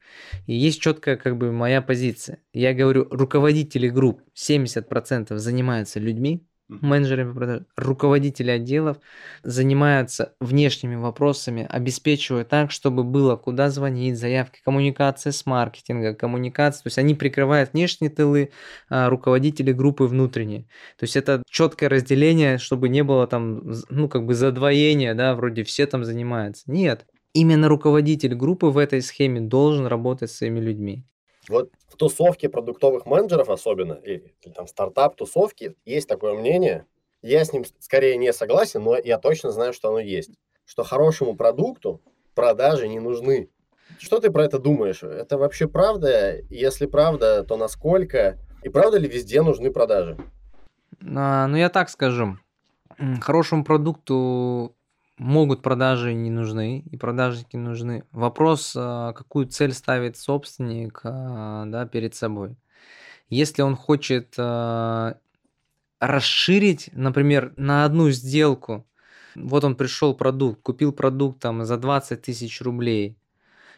И 0.45 0.53
есть 0.53 0.81
четкая 0.81 1.17
как 1.17 1.37
бы 1.37 1.51
моя 1.51 1.81
позиция. 1.81 2.37
Я 2.53 2.73
говорю, 2.73 3.07
руководители 3.09 3.89
групп 3.89 4.21
70% 4.35 5.37
занимаются 5.37 5.99
людьми, 5.99 6.45
менеджерами 6.81 7.33
продаж, 7.33 7.61
руководители 7.75 8.51
отделов 8.51 8.97
занимаются 9.43 10.33
внешними 10.39 10.95
вопросами, 10.95 11.67
обеспечивают 11.69 12.49
так, 12.49 12.71
чтобы 12.71 13.03
было 13.03 13.35
куда 13.35 13.69
звонить, 13.69 14.17
заявки, 14.17 14.61
коммуникация 14.63 15.31
с 15.31 15.45
маркетингом, 15.45 16.15
коммуникация, 16.15 16.83
то 16.83 16.87
есть 16.87 16.97
они 16.97 17.13
прикрывают 17.13 17.73
внешние 17.73 18.09
тылы, 18.09 18.51
а 18.89 19.09
руководители 19.09 19.71
группы 19.71 20.05
внутренние. 20.05 20.61
То 20.97 21.03
есть 21.03 21.15
это 21.15 21.43
четкое 21.49 21.89
разделение, 21.89 22.57
чтобы 22.57 22.89
не 22.89 23.03
было 23.03 23.27
там, 23.27 23.61
ну, 23.89 24.07
как 24.07 24.25
бы 24.25 24.33
задвоения, 24.33 25.13
да, 25.13 25.35
вроде 25.35 25.63
все 25.63 25.85
там 25.85 26.05
занимаются. 26.05 26.71
Нет, 26.71 27.05
именно 27.33 27.67
руководитель 27.67 28.35
группы 28.35 28.67
в 28.67 28.77
этой 28.77 29.01
схеме 29.01 29.41
должен 29.41 29.85
работать 29.87 30.31
с 30.31 30.37
своими 30.37 30.59
людьми. 30.59 31.05
Вот 31.51 31.69
в 31.87 31.97
тусовке 31.97 32.49
продуктовых 32.49 33.05
менеджеров 33.05 33.49
особенно, 33.49 33.93
или, 33.93 34.33
или 34.41 34.53
там 34.53 34.65
стартап-тусовки, 34.67 35.75
есть 35.85 36.07
такое 36.07 36.33
мнение, 36.33 36.85
я 37.21 37.45
с 37.45 37.53
ним 37.53 37.65
скорее 37.79 38.17
не 38.17 38.33
согласен, 38.33 38.81
но 38.83 38.97
я 38.97 39.19
точно 39.19 39.51
знаю, 39.51 39.73
что 39.73 39.89
оно 39.89 39.99
есть. 39.99 40.31
Что 40.65 40.83
хорошему 40.83 41.35
продукту 41.35 42.01
продажи 42.33 42.87
не 42.87 42.99
нужны. 42.99 43.49
Что 43.99 44.19
ты 44.19 44.31
про 44.31 44.45
это 44.45 44.57
думаешь? 44.57 45.03
Это 45.03 45.37
вообще 45.37 45.67
правда? 45.67 46.39
Если 46.49 46.85
правда, 46.85 47.43
то 47.43 47.57
насколько? 47.57 48.39
И 48.63 48.69
правда 48.69 48.97
ли 48.97 49.07
везде 49.07 49.41
нужны 49.41 49.71
продажи? 49.71 50.17
А, 51.15 51.47
ну, 51.47 51.57
я 51.57 51.69
так 51.69 51.89
скажу. 51.89 52.37
Хорошему 53.21 53.63
продукту 53.63 54.75
могут 55.21 55.61
продажи 55.61 56.13
не 56.13 56.31
нужны, 56.31 56.79
и 56.79 56.97
продажники 56.97 57.55
нужны. 57.55 58.03
Вопрос, 58.11 58.73
а, 58.75 59.13
какую 59.13 59.45
цель 59.45 59.71
ставит 59.71 60.17
собственник 60.17 61.01
а, 61.03 61.65
да, 61.67 61.85
перед 61.85 62.15
собой. 62.15 62.55
Если 63.29 63.61
он 63.61 63.75
хочет 63.75 64.33
а, 64.37 65.17
расширить, 65.99 66.89
например, 66.93 67.53
на 67.55 67.85
одну 67.85 68.09
сделку, 68.09 68.87
вот 69.35 69.63
он 69.63 69.75
пришел 69.75 70.15
продукт, 70.15 70.61
купил 70.63 70.91
продукт 70.91 71.39
там 71.39 71.65
за 71.65 71.77
20 71.77 72.23
тысяч 72.23 72.59
рублей, 72.59 73.15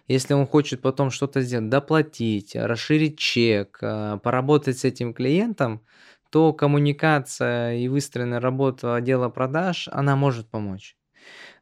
если 0.08 0.34
он 0.34 0.48
хочет 0.48 0.82
потом 0.82 1.12
что-то 1.12 1.42
сделать, 1.42 1.70
доплатить, 1.70 2.56
расширить 2.56 3.18
чек, 3.20 3.80
поработать 3.80 4.78
с 4.78 4.86
этим 4.86 5.14
клиентом, 5.14 5.82
то 6.30 6.54
коммуникация 6.54 7.76
и 7.76 7.90
выстроенная 7.90 8.40
работа 8.40 8.96
отдела 8.96 9.30
продаж, 9.30 9.90
она 9.92 10.16
может 10.16 10.50
помочь. 10.50 10.98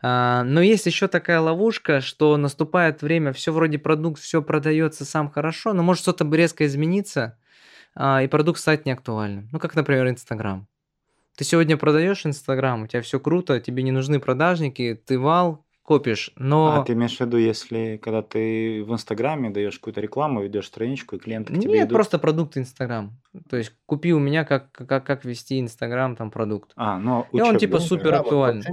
А, 0.02 0.44
но 0.44 0.62
есть 0.62 0.86
еще 0.86 1.08
такая 1.08 1.40
ловушка, 1.40 2.02
что 2.02 2.36
наступает 2.38 3.02
время, 3.02 3.34
все 3.34 3.52
вроде 3.52 3.78
продукт, 3.78 4.20
все 4.20 4.42
продается 4.42 5.06
сам 5.06 5.30
хорошо, 5.30 5.74
но 5.74 5.84
может 5.84 6.02
что-то 6.02 6.28
резко 6.36 6.66
измениться, 6.66 7.38
а, 7.96 8.22
и 8.24 8.28
продукт 8.28 8.60
стать 8.60 8.86
неактуальным. 8.86 9.50
Ну, 9.52 9.60
как, 9.60 9.76
например, 9.76 10.10
Инстаграм. 10.10 10.68
Ты 11.38 11.44
сегодня 11.44 11.78
продаешь 11.78 12.26
Инстаграм, 12.26 12.84
у 12.84 12.88
тебя 12.88 13.02
все 13.02 13.20
круто, 13.20 13.60
тебе 13.60 13.84
не 13.84 13.92
нужны 13.92 14.20
продажники, 14.20 15.00
ты 15.06 15.20
вал, 15.20 15.66
копишь, 15.84 16.32
но... 16.36 16.82
А 16.82 16.84
ты 16.84 16.94
имеешь 16.94 17.18
в 17.18 17.22
виду, 17.22 17.38
если 17.38 18.00
когда 18.02 18.22
ты 18.22 18.84
в 18.84 18.94
Инстаграме 18.94 19.50
даешь 19.50 19.78
какую-то 19.78 20.02
рекламу, 20.02 20.44
ведешь 20.44 20.68
страничку, 20.68 21.16
и 21.16 21.20
клиенты 21.20 21.54
к 21.54 21.60
тебе 21.60 21.74
Нет, 21.74 21.88
идут? 21.88 21.96
просто 21.96 22.20
продукт 22.20 22.58
Инстаграм. 22.58 23.20
То 23.50 23.58
есть 23.58 23.74
купи 23.86 24.14
у 24.14 24.20
меня, 24.20 24.46
как, 24.46 24.72
как, 24.72 25.06
как 25.06 25.26
вести 25.26 25.60
Инстаграм, 25.60 26.16
там, 26.16 26.32
продукт. 26.32 26.72
А, 26.76 26.98
ну, 26.98 27.28
И 27.32 27.42
он 27.42 27.58
типа 27.58 27.80
супер 27.80 28.14
актуальный. 28.14 28.66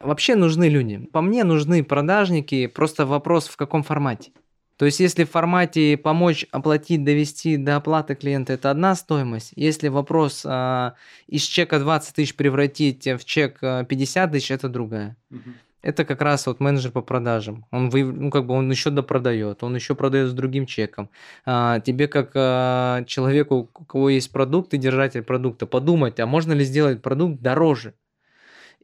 Вообще 0.00 0.34
нужны 0.34 0.68
люди. 0.68 0.98
По 1.12 1.20
мне 1.20 1.44
нужны 1.44 1.82
продажники, 1.82 2.66
просто 2.66 3.06
вопрос 3.06 3.48
в 3.48 3.56
каком 3.56 3.82
формате. 3.82 4.32
То 4.76 4.84
есть, 4.84 5.00
если 5.00 5.24
в 5.24 5.30
формате 5.30 5.96
помочь 5.96 6.46
оплатить, 6.50 7.02
довести 7.02 7.56
до 7.56 7.76
оплаты 7.76 8.14
клиента, 8.14 8.52
это 8.52 8.70
одна 8.70 8.94
стоимость. 8.94 9.52
Если 9.56 9.88
вопрос 9.88 10.42
а, 10.44 10.94
из 11.26 11.42
чека 11.44 11.78
20 11.78 12.14
тысяч 12.14 12.36
превратить 12.36 13.06
в 13.06 13.24
чек 13.24 13.58
50 13.60 14.32
тысяч, 14.32 14.50
это 14.50 14.68
другая. 14.68 15.16
Угу 15.30 15.50
это 15.86 16.04
как 16.04 16.20
раз 16.20 16.46
вот 16.46 16.58
менеджер 16.58 16.90
по 16.90 17.00
продажам. 17.00 17.64
Он, 17.70 17.90
вы, 17.90 18.04
ну, 18.04 18.30
как 18.30 18.46
бы 18.46 18.54
он 18.54 18.68
еще 18.68 18.90
допродает, 18.90 19.62
он 19.62 19.76
еще 19.76 19.94
продает 19.94 20.28
с 20.28 20.32
другим 20.32 20.66
чеком. 20.66 21.10
А, 21.44 21.78
тебе 21.78 22.08
как 22.08 22.32
а, 22.34 23.04
человеку, 23.04 23.70
у 23.72 23.84
кого 23.84 24.10
есть 24.10 24.32
продукт 24.32 24.74
и 24.74 24.78
держатель 24.78 25.22
продукта, 25.22 25.66
подумать, 25.66 26.18
а 26.18 26.26
можно 26.26 26.52
ли 26.52 26.64
сделать 26.64 27.02
продукт 27.02 27.40
дороже? 27.40 27.94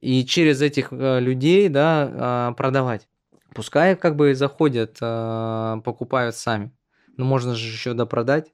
И 0.03 0.27
через 0.27 0.61
этих 0.61 0.89
а, 0.93 1.21
людей 1.21 1.69
да, 1.69 2.13
а, 2.13 2.53
продавать. 2.53 3.09
Пускай 3.55 3.97
как 3.97 4.17
бы 4.17 4.35
заходят, 4.35 4.99
а, 5.01 5.81
покупают 5.85 6.37
сами. 6.37 6.71
Но 7.17 7.25
можно 7.25 7.55
же 7.55 7.67
еще 7.67 7.95
допродать. 7.95 8.53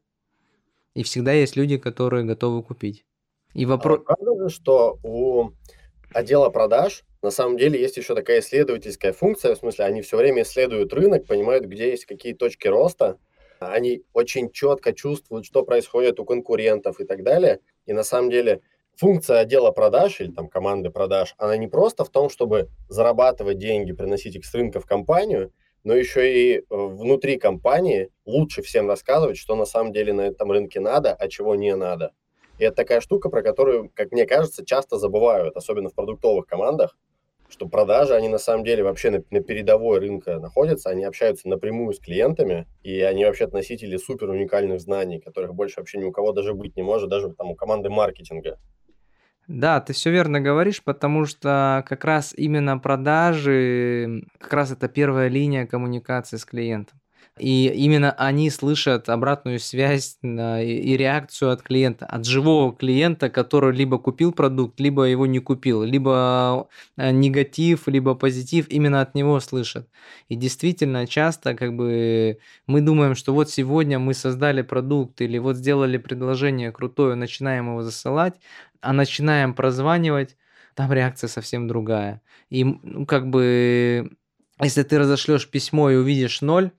И 0.95 1.03
всегда 1.03 1.33
есть 1.33 1.57
люди, 1.57 1.79
которые 1.79 2.25
готовы 2.25 2.63
купить. 2.63 3.07
И 3.55 3.65
вопрос... 3.67 4.01
А 4.07 4.15
правда 4.15 4.45
же, 4.45 4.55
что 4.55 4.99
у 5.03 5.51
отдела 6.13 6.51
продаж 6.51 7.05
на 7.23 7.31
самом 7.31 7.57
деле 7.57 7.81
есть 7.81 7.97
еще 7.97 8.15
такая 8.15 8.41
исследовательская 8.41 9.13
функция, 9.13 9.55
в 9.55 9.59
смысле 9.59 9.87
они 9.87 10.03
все 10.03 10.17
время 10.17 10.43
исследуют 10.43 10.93
рынок, 10.93 11.27
понимают, 11.27 11.65
где 11.65 11.91
есть 11.91 12.05
какие 12.05 12.35
точки 12.35 12.69
роста, 12.69 13.19
они 13.59 14.05
очень 14.13 14.51
четко 14.53 14.93
чувствуют, 14.93 15.45
что 15.47 15.65
происходит 15.65 16.21
у 16.21 16.25
конкурентов 16.25 17.01
и 17.01 17.05
так 17.05 17.25
далее. 17.25 17.61
И 17.87 17.93
на 17.93 18.05
самом 18.05 18.31
деле 18.31 18.61
функция 18.99 19.39
отдела 19.39 19.71
продаж 19.71 20.21
или 20.21 20.33
там 20.33 20.49
команды 20.49 20.91
продаж, 20.91 21.35
она 21.39 21.57
не 21.57 21.69
просто 21.69 22.05
в 22.05 22.11
том, 22.11 22.29
чтобы 22.29 22.69
зарабатывать 22.89 23.59
деньги, 23.59 23.93
приносить 23.93 24.35
их 24.37 24.45
с 24.45 24.53
рынка 24.55 24.81
в 24.81 24.87
компанию, 24.87 25.53
но 25.85 25.95
еще 25.95 26.35
и 26.35 26.59
э, 26.59 26.63
внутри 26.69 27.39
компании 27.39 28.11
лучше 28.27 28.63
всем 28.63 28.89
рассказывать, 28.89 29.39
что 29.39 29.55
на 29.55 29.65
самом 29.65 29.93
деле 29.93 30.13
на 30.13 30.23
этом 30.23 30.51
рынке 30.51 30.81
надо, 30.81 31.15
а 31.15 31.29
чего 31.29 31.55
не 31.55 31.75
надо. 31.77 32.13
И 32.59 32.65
это 32.65 32.75
такая 32.75 33.01
штука, 33.01 33.29
про 33.29 33.43
которую, 33.43 33.91
как 33.95 34.11
мне 34.11 34.27
кажется, 34.27 34.67
часто 34.67 34.99
забывают, 34.99 35.57
особенно 35.57 35.91
в 35.91 35.95
продуктовых 35.95 36.47
командах, 36.47 36.97
что 37.49 37.67
продажи, 37.67 38.15
они 38.15 38.29
на 38.29 38.39
самом 38.39 38.65
деле 38.65 38.83
вообще 38.83 39.11
на, 39.11 39.23
на 39.31 39.41
передовой 39.41 39.99
рынка 39.99 40.39
находятся, 40.39 40.91
они 40.91 41.05
общаются 41.05 41.49
напрямую 41.49 41.93
с 41.93 41.99
клиентами, 41.99 42.67
и 42.83 43.01
они 43.01 43.25
вообще 43.25 43.47
носители 43.47 43.97
супер 43.97 44.31
уникальных 44.31 44.81
знаний, 44.81 45.21
которых 45.21 45.55
больше 45.55 45.81
вообще 45.81 45.99
ни 45.99 46.05
у 46.05 46.13
кого 46.13 46.33
даже 46.33 46.55
быть 46.55 46.77
не 46.77 46.83
может, 46.83 47.09
даже 47.09 47.31
там 47.31 47.51
у 47.51 47.55
команды 47.55 47.91
маркетинга. 47.91 48.59
Да, 49.49 49.81
ты 49.81 49.95
все 49.95 50.11
верно 50.11 50.43
говоришь, 50.43 50.83
потому 50.85 51.25
что 51.25 51.83
как 51.89 52.05
раз 52.05 52.35
именно 52.37 52.79
продажи, 52.79 54.23
как 54.39 54.53
раз 54.53 54.73
это 54.73 54.89
первая 54.89 55.29
линия 55.29 55.67
коммуникации 55.67 56.37
с 56.37 56.45
клиентом. 56.45 57.01
И 57.39 57.68
именно 57.68 58.12
они 58.12 58.51
слышат 58.51 59.09
обратную 59.09 59.59
связь 59.61 60.18
и 60.22 60.97
реакцию 60.97 61.53
от 61.53 61.62
клиента, 61.62 62.07
от 62.07 62.24
живого 62.24 62.74
клиента, 62.74 63.30
который 63.30 63.74
либо 63.74 63.99
купил 63.99 64.32
продукт, 64.32 64.80
либо 64.80 65.05
его 65.05 65.26
не 65.26 65.39
купил, 65.39 65.82
либо 65.82 66.68
э, 66.97 67.11
негатив, 67.11 67.89
либо 67.89 68.14
позитив 68.14 68.68
именно 68.68 69.01
от 69.01 69.14
него 69.14 69.41
слышат. 69.41 69.89
И 70.28 70.36
действительно 70.36 71.07
часто 71.07 71.55
как 71.55 71.74
бы 71.76 72.39
мы 72.66 72.80
думаем, 72.80 73.14
что 73.14 73.32
вот 73.32 73.51
сегодня 73.51 73.99
мы 73.99 74.14
создали 74.14 74.62
продукт 74.62 75.20
или 75.20 75.39
вот 75.39 75.57
сделали 75.57 75.97
предложение 75.99 76.72
крутое, 76.72 77.14
начинаем 77.14 77.68
его 77.68 77.82
засылать, 77.82 78.34
а 78.80 78.93
начинаем 78.93 79.55
прозванивать, 79.55 80.36
там 80.74 80.93
реакция 80.93 81.28
совсем 81.28 81.66
другая. 81.66 82.22
И 82.51 82.64
ну, 82.64 83.05
как 83.07 83.28
бы 83.30 84.11
если 84.61 84.82
ты 84.82 84.99
разошлешь 84.99 85.49
письмо 85.49 85.91
и 85.91 85.97
увидишь 85.97 86.41
ноль, 86.41 86.72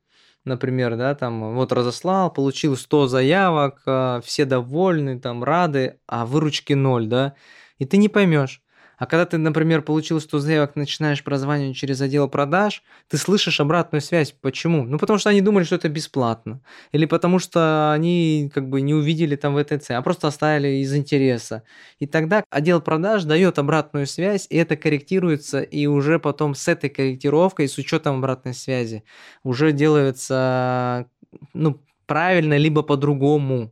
например, 0.45 0.95
да, 0.97 1.15
там 1.15 1.55
вот 1.55 1.71
разослал, 1.71 2.31
получил 2.33 2.75
100 2.77 3.07
заявок, 3.07 3.81
а, 3.85 4.21
все 4.21 4.45
довольны, 4.45 5.19
там 5.19 5.43
рады, 5.43 5.99
а 6.07 6.25
выручки 6.25 6.73
ноль, 6.73 7.07
да, 7.07 7.35
и 7.77 7.85
ты 7.85 7.97
не 7.97 8.09
поймешь, 8.09 8.61
а 8.99 9.05
когда 9.05 9.25
ты, 9.25 9.37
например, 9.37 9.81
получил 9.81 10.19
100 10.19 10.39
заявок, 10.39 10.75
начинаешь 10.75 11.23
прозванивать 11.23 11.77
через 11.77 12.01
отдел 12.01 12.27
продаж, 12.27 12.83
ты 13.07 13.17
слышишь 13.17 13.59
обратную 13.59 14.01
связь. 14.01 14.35
Почему? 14.39 14.83
Ну, 14.83 14.99
потому 14.99 15.17
что 15.17 15.29
они 15.29 15.41
думали, 15.41 15.63
что 15.63 15.75
это 15.75 15.89
бесплатно. 15.89 16.61
Или 16.91 17.05
потому 17.05 17.39
что 17.39 17.91
они 17.93 18.51
как 18.53 18.69
бы 18.69 18.81
не 18.81 18.93
увидели 18.93 19.35
там 19.35 19.57
ВТЦ, 19.57 19.91
а 19.91 20.01
просто 20.01 20.27
оставили 20.27 20.83
из 20.83 20.93
интереса. 20.93 21.63
И 21.99 22.05
тогда 22.05 22.43
отдел 22.49 22.81
продаж 22.81 23.23
дает 23.23 23.57
обратную 23.57 24.05
связь, 24.05 24.45
и 24.49 24.57
это 24.57 24.75
корректируется, 24.75 25.61
и 25.61 25.87
уже 25.87 26.19
потом 26.19 26.53
с 26.53 26.67
этой 26.67 26.89
корректировкой, 26.89 27.67
с 27.69 27.77
учетом 27.77 28.17
обратной 28.17 28.53
связи, 28.53 29.03
уже 29.43 29.71
делается 29.71 31.07
ну, 31.53 31.81
правильно, 32.05 32.57
либо 32.57 32.81
по-другому. 32.83 33.71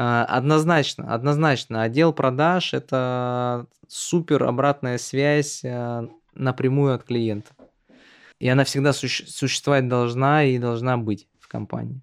А, 0.00 0.24
однозначно, 0.26 1.12
однозначно. 1.12 1.82
Отдел 1.82 2.12
продаж– 2.12 2.72
это 2.72 3.66
супер 3.88 4.44
обратная 4.44 4.96
связь 4.96 5.64
а, 5.64 6.06
напрямую 6.34 6.94
от 6.94 7.02
клиента. 7.02 7.50
И 8.38 8.48
она 8.48 8.62
всегда 8.62 8.90
суще- 8.90 9.26
существовать 9.26 9.88
должна 9.88 10.44
и 10.44 10.56
должна 10.58 10.98
быть 10.98 11.26
в 11.40 11.48
компании. 11.48 12.00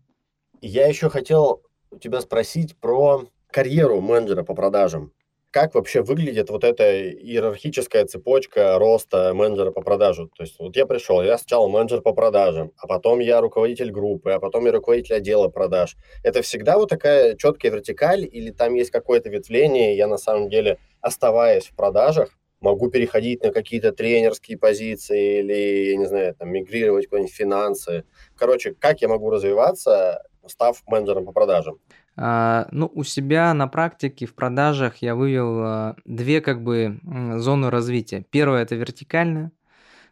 Я 0.60 0.88
еще 0.88 1.10
хотел 1.10 1.62
у 1.90 1.98
тебя 1.98 2.20
спросить 2.20 2.76
про 2.76 3.30
карьеру 3.50 4.02
менеджера 4.02 4.44
по 4.44 4.54
продажам 4.54 5.14
как 5.56 5.74
вообще 5.74 6.02
выглядит 6.02 6.50
вот 6.50 6.66
эта 6.66 7.14
иерархическая 7.14 8.04
цепочка 8.06 8.78
роста 8.78 9.34
менеджера 9.34 9.72
по 9.72 9.80
продажу? 9.80 10.30
То 10.36 10.44
есть 10.44 10.60
вот 10.60 10.76
я 10.76 10.86
пришел, 10.86 11.22
я 11.22 11.38
сначала 11.38 11.70
менеджер 11.70 12.02
по 12.02 12.12
продажам, 12.12 12.74
а 12.76 12.88
потом 12.88 13.22
я 13.22 13.40
руководитель 13.40 13.90
группы, 13.90 14.32
а 14.32 14.42
потом 14.42 14.66
я 14.66 14.74
руководитель 14.74 15.16
отдела 15.16 15.48
продаж. 15.48 15.96
Это 16.24 16.42
всегда 16.42 16.78
вот 16.78 16.90
такая 16.90 17.38
четкая 17.38 17.72
вертикаль 17.72 18.28
или 18.30 18.52
там 18.52 18.74
есть 18.74 18.92
какое-то 18.92 19.30
ветвление, 19.30 19.96
я 19.96 20.08
на 20.08 20.18
самом 20.18 20.50
деле, 20.50 20.78
оставаясь 21.00 21.68
в 21.68 21.76
продажах, 21.78 22.38
могу 22.60 22.90
переходить 22.90 23.42
на 23.42 23.54
какие-то 23.54 23.94
тренерские 23.94 24.58
позиции 24.58 25.40
или, 25.40 25.92
я 25.92 25.96
не 25.96 26.06
знаю, 26.06 26.36
там, 26.36 26.52
мигрировать 26.52 27.08
куда-нибудь 27.08 27.34
финансы. 27.34 28.04
Короче, 28.36 28.74
как 28.78 29.00
я 29.00 29.08
могу 29.08 29.30
развиваться, 29.30 30.22
став 30.48 30.84
менеджером 30.86 31.26
по 31.26 31.32
продажам? 31.32 31.80
А, 32.18 32.68
ну, 32.72 32.90
у 32.94 33.04
себя 33.04 33.54
на 33.54 33.68
практике 33.68 34.26
в 34.26 34.36
продажах 34.36 34.98
я 34.98 35.16
вывел 35.16 35.60
а, 35.62 35.96
две 36.06 36.42
как 36.42 36.64
бы 36.64 37.00
зоны 37.38 37.70
развития. 37.70 38.26
Первая 38.30 38.64
это 38.64 38.76
вертикальная. 38.76 39.52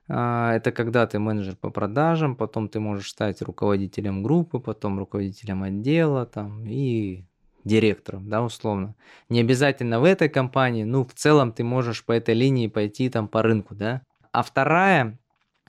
А, 0.10 0.54
это 0.54 0.72
когда 0.72 1.08
ты 1.08 1.20
менеджер 1.20 1.56
по 1.56 1.70
продажам, 1.70 2.36
потом 2.36 2.68
ты 2.68 2.80
можешь 2.80 3.10
стать 3.10 3.42
руководителем 3.42 4.22
группы, 4.22 4.60
потом 4.60 5.00
руководителем 5.00 5.64
отдела 5.64 6.26
там, 6.26 6.66
и 6.68 7.26
директором, 7.64 8.28
да, 8.30 8.44
условно. 8.44 8.96
Не 9.30 9.40
обязательно 9.40 10.02
в 10.02 10.04
этой 10.04 10.28
компании, 10.28 10.84
ну, 10.84 11.06
в 11.06 11.14
целом 11.14 11.54
ты 11.54 11.64
можешь 11.64 12.04
по 12.04 12.12
этой 12.12 12.36
линии 12.36 12.68
пойти 12.68 13.10
там 13.10 13.30
по 13.30 13.42
рынку, 13.42 13.76
да. 13.76 14.02
А 14.34 14.44
вторая 14.44 15.18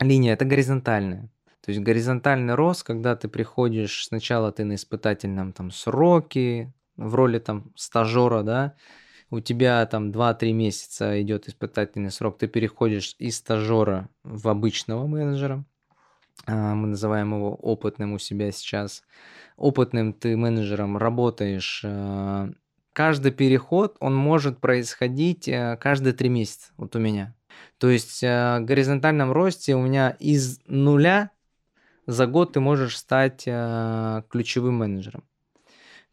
линия– 0.00 0.32
это 0.34 0.44
горизонтальная. 0.44 1.30
То 1.64 1.70
есть 1.70 1.80
горизонтальный 1.80 2.54
рост, 2.54 2.82
когда 2.82 3.16
ты 3.16 3.26
приходишь, 3.26 4.06
сначала 4.06 4.52
ты 4.52 4.64
на 4.64 4.74
испытательном 4.74 5.54
там 5.54 5.70
сроке, 5.70 6.74
в 6.96 7.14
роли 7.14 7.38
там 7.38 7.72
стажера, 7.74 8.42
да, 8.42 8.74
у 9.30 9.40
тебя 9.40 9.86
там 9.86 10.10
2-3 10.10 10.52
месяца 10.52 11.22
идет 11.22 11.48
испытательный 11.48 12.10
срок, 12.10 12.36
ты 12.36 12.48
переходишь 12.48 13.16
из 13.18 13.38
стажера 13.38 14.10
в 14.24 14.46
обычного 14.48 15.06
менеджера, 15.06 15.64
а, 16.46 16.74
мы 16.74 16.88
называем 16.88 17.34
его 17.34 17.54
опытным 17.54 18.12
у 18.12 18.18
себя 18.18 18.52
сейчас. 18.52 19.02
Опытным 19.56 20.12
ты 20.12 20.36
менеджером 20.36 20.98
работаешь. 20.98 21.80
А, 21.82 22.50
каждый 22.92 23.32
переход, 23.32 23.96
он 24.00 24.14
может 24.14 24.60
происходить 24.60 25.48
э, 25.48 25.78
каждые 25.80 26.12
три 26.12 26.28
месяца, 26.28 26.72
вот 26.76 26.94
у 26.94 26.98
меня. 26.98 27.34
То 27.78 27.88
есть 27.88 28.22
э, 28.22 28.58
в 28.60 28.64
горизонтальном 28.64 29.32
росте 29.32 29.74
у 29.74 29.80
меня 29.80 30.10
из 30.18 30.60
нуля 30.66 31.30
за 32.06 32.26
год 32.26 32.52
ты 32.52 32.60
можешь 32.60 32.96
стать 32.96 33.44
э, 33.46 34.22
ключевым 34.28 34.74
менеджером. 34.74 35.24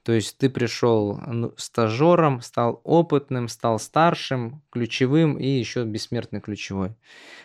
То 0.04 0.14
есть 0.14 0.38
ты 0.38 0.50
пришел 0.50 1.20
ну, 1.28 1.54
стажером, 1.58 2.42
стал 2.42 2.82
опытным, 2.84 3.48
стал 3.48 3.78
старшим, 3.78 4.64
ключевым 4.72 5.38
и 5.38 5.46
еще 5.46 5.84
бессмертный 5.84 6.42
ключевой. 6.42 6.96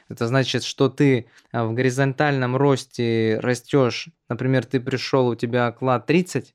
Это 0.09 0.27
значит, 0.27 0.65
что 0.65 0.89
ты 0.89 1.27
а, 1.53 1.67
в 1.67 1.75
горизонтальном 1.75 2.57
росте 2.57 3.39
растешь. 3.43 4.09
Например, 4.31 4.65
ты 4.65 4.81
пришел, 4.81 5.29
у 5.29 5.35
тебя 5.35 5.67
оклад 5.67 6.07
30, 6.07 6.55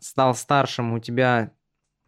стал 0.00 0.34
старшим, 0.34 0.94
у 0.94 0.98
тебя 0.98 1.52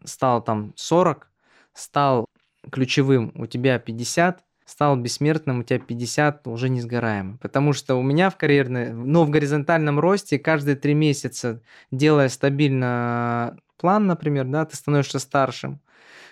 стал 0.03 0.43
там 0.43 0.73
40, 0.75 1.29
стал 1.73 2.25
ключевым, 2.71 3.31
у 3.35 3.45
тебя 3.45 3.77
50, 3.77 4.43
стал 4.67 4.97
бессмертным, 4.97 5.59
у 5.59 5.63
тебя 5.63 5.79
50 5.79 6.45
уже 6.47 6.67
не 6.69 6.81
сгораемый. 6.81 7.37
Потому 7.37 7.71
что 7.71 7.95
у 7.95 8.03
меня 8.03 8.29
в 8.29 8.37
карьерной, 8.37 8.91
но 8.91 9.23
в 9.23 9.29
горизонтальном 9.29 9.99
росте 9.99 10.37
каждые 10.37 10.75
три 10.75 10.93
месяца, 10.93 11.61
делая 11.89 12.27
стабильно 12.27 13.57
план, 13.77 14.07
например, 14.07 14.45
да, 14.45 14.65
ты 14.65 14.75
становишься 14.75 15.19
старшим, 15.19 15.79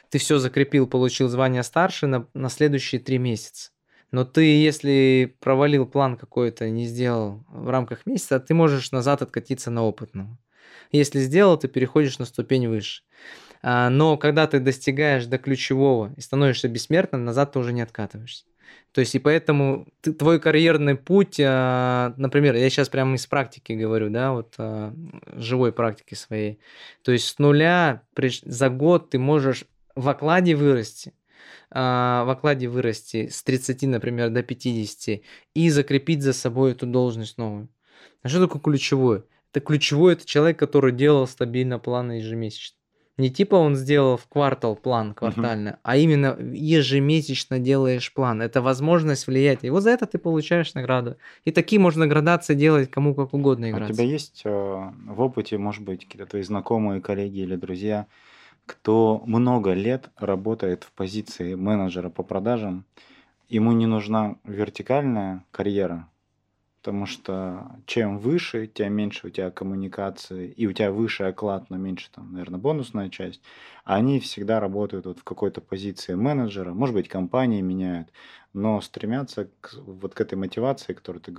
ты 0.10 0.18
все 0.18 0.38
закрепил, 0.38 0.86
получил 0.86 1.30
звание 1.30 1.64
старше 1.64 2.08
на, 2.08 2.28
на 2.34 2.50
следующие 2.50 3.00
три 3.00 3.18
месяца. 3.18 3.72
Но 4.12 4.26
ты, 4.26 4.44
если 4.44 5.36
провалил 5.40 5.86
план 5.86 6.18
какой-то, 6.18 6.70
не 6.70 6.86
сделал 6.86 7.44
в 7.48 7.70
рамках 7.70 8.06
месяца, 8.06 8.40
ты 8.40 8.54
можешь 8.54 8.92
назад 8.92 9.22
откатиться 9.22 9.72
на 9.72 9.84
опытного. 9.84 10.38
Если 10.92 11.20
сделал, 11.20 11.58
ты 11.58 11.68
переходишь 11.70 12.20
на 12.20 12.26
ступень 12.26 12.68
выше. 12.68 13.04
А, 13.68 13.90
но 13.90 14.16
когда 14.16 14.46
ты 14.46 14.60
достигаешь 14.60 15.26
до 15.26 15.40
ключевого 15.40 16.14
и 16.16 16.22
становишься 16.22 16.68
бессмертным, 16.68 17.26
назад 17.26 17.54
ты 17.54 17.60
уже 17.60 17.74
не 17.74 17.82
откатываешься. 17.82 18.46
То 18.92 19.02
есть 19.02 19.16
и 19.16 19.20
поэтому 19.20 19.88
ты, 20.02 20.14
твой 20.14 20.40
карьерный 20.40 20.94
путь, 20.94 21.40
а, 21.44 22.14
например, 22.16 22.54
я 22.54 22.70
сейчас 22.70 22.90
прямо 22.90 23.16
из 23.16 23.26
практики 23.26 23.74
говорю, 23.74 24.12
да, 24.12 24.34
вот 24.34 24.54
а, 24.60 24.94
живой 25.34 25.74
практики 25.74 26.14
своей. 26.14 26.60
То 27.02 27.12
есть 27.12 27.26
с 27.26 27.40
нуля 27.40 28.04
за 28.44 28.70
год 28.70 29.10
ты 29.10 29.18
можешь 29.18 29.66
в 29.96 30.10
окладе 30.10 30.54
вырасти, 30.56 31.14
в 31.72 32.32
окладе 32.32 32.68
вырасти 32.68 33.30
с 33.30 33.42
30, 33.42 33.82
например, 33.84 34.30
до 34.30 34.44
50 34.44 35.22
и 35.56 35.70
закрепить 35.72 36.22
за 36.22 36.34
собой 36.34 36.74
эту 36.74 36.86
должность 36.86 37.40
новую. 37.40 37.70
А 38.22 38.30
что 38.30 38.46
такое 38.46 38.62
ключевое? 38.62 39.24
Это 39.52 39.60
ключевой 39.60 40.14
это 40.14 40.26
человек, 40.28 40.60
который 40.60 40.92
делал 40.92 41.26
стабильно 41.26 41.80
планы 41.80 42.20
ежемесячно. 42.20 42.78
Не 43.18 43.30
типа 43.30 43.56
он 43.56 43.76
сделал 43.76 44.18
в 44.18 44.28
квартал 44.28 44.76
план 44.76 45.14
квартально, 45.14 45.72
угу. 45.72 45.80
а 45.84 45.96
именно 45.96 46.38
ежемесячно 46.38 47.60
делаешь 47.60 48.14
план. 48.14 48.42
Это 48.42 48.62
возможность 48.62 49.28
влиять. 49.28 49.64
И 49.64 49.70
вот 49.70 49.84
за 49.84 49.92
это 49.92 50.06
ты 50.06 50.18
получаешь 50.18 50.74
награду. 50.74 51.16
И 51.46 51.52
такие 51.52 51.80
можно 51.80 52.08
градации 52.08 52.56
делать 52.56 52.92
кому 52.92 53.16
как 53.16 53.34
угодно 53.34 53.70
играть. 53.70 53.90
А 53.90 53.94
у 53.94 53.96
тебя 53.96 54.04
есть 54.04 54.42
э, 54.44 54.50
в 54.50 55.22
опыте, 55.22 55.58
может 55.58 55.84
быть, 55.84 56.04
какие-то 56.04 56.30
твои 56.30 56.42
знакомые, 56.42 57.00
коллеги 57.00 57.40
или 57.40 57.56
друзья, 57.56 58.08
кто 58.66 59.24
много 59.26 59.72
лет 59.72 60.10
работает 60.18 60.84
в 60.84 60.92
позиции 60.92 61.56
менеджера 61.56 62.10
по 62.10 62.24
продажам, 62.24 62.84
ему 63.48 63.72
не 63.72 63.86
нужна 63.86 64.36
вертикальная 64.44 65.46
карьера, 65.52 66.10
потому 66.86 67.08
что 67.08 67.72
чем 67.88 68.20
выше, 68.20 68.68
тем 68.68 68.94
меньше 68.94 69.26
у 69.26 69.30
тебя 69.32 69.50
коммуникации, 69.50 70.52
и 70.52 70.68
у 70.68 70.72
тебя 70.72 70.92
выше 70.92 71.24
оклад, 71.24 71.72
но 71.72 71.78
меньше 71.78 72.12
там, 72.12 72.32
наверное, 72.32 72.60
бонусная 72.60 73.10
часть. 73.10 73.42
Они 73.86 74.20
всегда 74.20 74.60
работают 74.60 75.08
вот 75.08 75.18
в 75.18 75.24
какой-то 75.24 75.62
позиции 75.62 76.14
менеджера, 76.14 76.76
может 76.76 76.94
быть, 76.94 77.08
компании 77.08 77.62
меняют, 77.62 78.10
но 78.54 78.80
стремятся 78.82 79.50
к, 79.62 79.74
вот 79.78 80.14
к 80.14 80.22
этой 80.22 80.36
мотивации, 80.36 80.94
которую 80.94 81.24
ты 81.24 81.34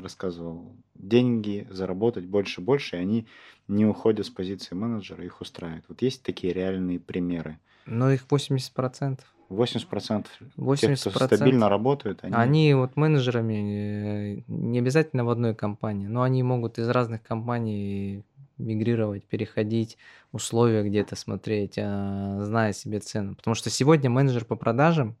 рассказывал. 0.00 0.76
Деньги 0.94 1.66
заработать 1.68 2.26
больше-больше, 2.26 2.94
и 2.94 3.00
они 3.00 3.26
не 3.66 3.84
уходят 3.84 4.24
с 4.24 4.30
позиции 4.30 4.76
менеджера, 4.76 5.24
их 5.24 5.40
устраивает. 5.40 5.84
Вот 5.88 6.00
есть 6.00 6.22
такие 6.22 6.52
реальные 6.52 7.00
примеры. 7.00 7.58
Но 7.86 8.12
их 8.12 8.26
80%. 8.30 9.18
80%, 9.52 10.26
80% 10.56 10.76
тех, 10.76 11.12
кто 11.14 11.26
стабильно 11.26 11.68
работают, 11.68 12.20
они... 12.22 12.34
они 12.34 12.74
вот 12.74 12.96
менеджерами 12.96 14.38
э, 14.38 14.42
не 14.48 14.78
обязательно 14.78 15.24
в 15.24 15.30
одной 15.30 15.54
компании, 15.54 16.06
но 16.06 16.22
они 16.22 16.42
могут 16.42 16.78
из 16.78 16.88
разных 16.88 17.22
компаний 17.22 18.24
мигрировать, 18.58 19.24
переходить, 19.24 19.98
условия 20.30 20.82
где-то 20.82 21.16
смотреть, 21.16 21.74
а, 21.78 22.40
зная 22.42 22.72
себе 22.72 23.00
цену. 23.00 23.34
Потому 23.34 23.54
что 23.54 23.70
сегодня 23.70 24.10
менеджер 24.10 24.44
по 24.44 24.56
продажам, 24.56 25.16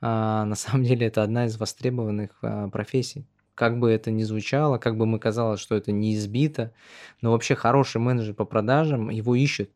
а, 0.00 0.44
на 0.46 0.54
самом 0.54 0.84
деле, 0.84 1.06
это 1.06 1.22
одна 1.22 1.46
из 1.46 1.58
востребованных 1.58 2.30
а, 2.42 2.68
профессий 2.68 3.26
как 3.56 3.78
бы 3.78 3.90
это 3.90 4.10
ни 4.10 4.22
звучало, 4.22 4.78
как 4.78 4.96
бы 4.96 5.06
мы 5.06 5.18
казалось, 5.18 5.60
что 5.60 5.74
это 5.74 5.90
не 5.90 6.14
избито, 6.14 6.72
но 7.22 7.32
вообще 7.32 7.56
хороший 7.56 8.00
менеджер 8.00 8.34
по 8.34 8.44
продажам, 8.44 9.08
его 9.08 9.34
ищут. 9.34 9.70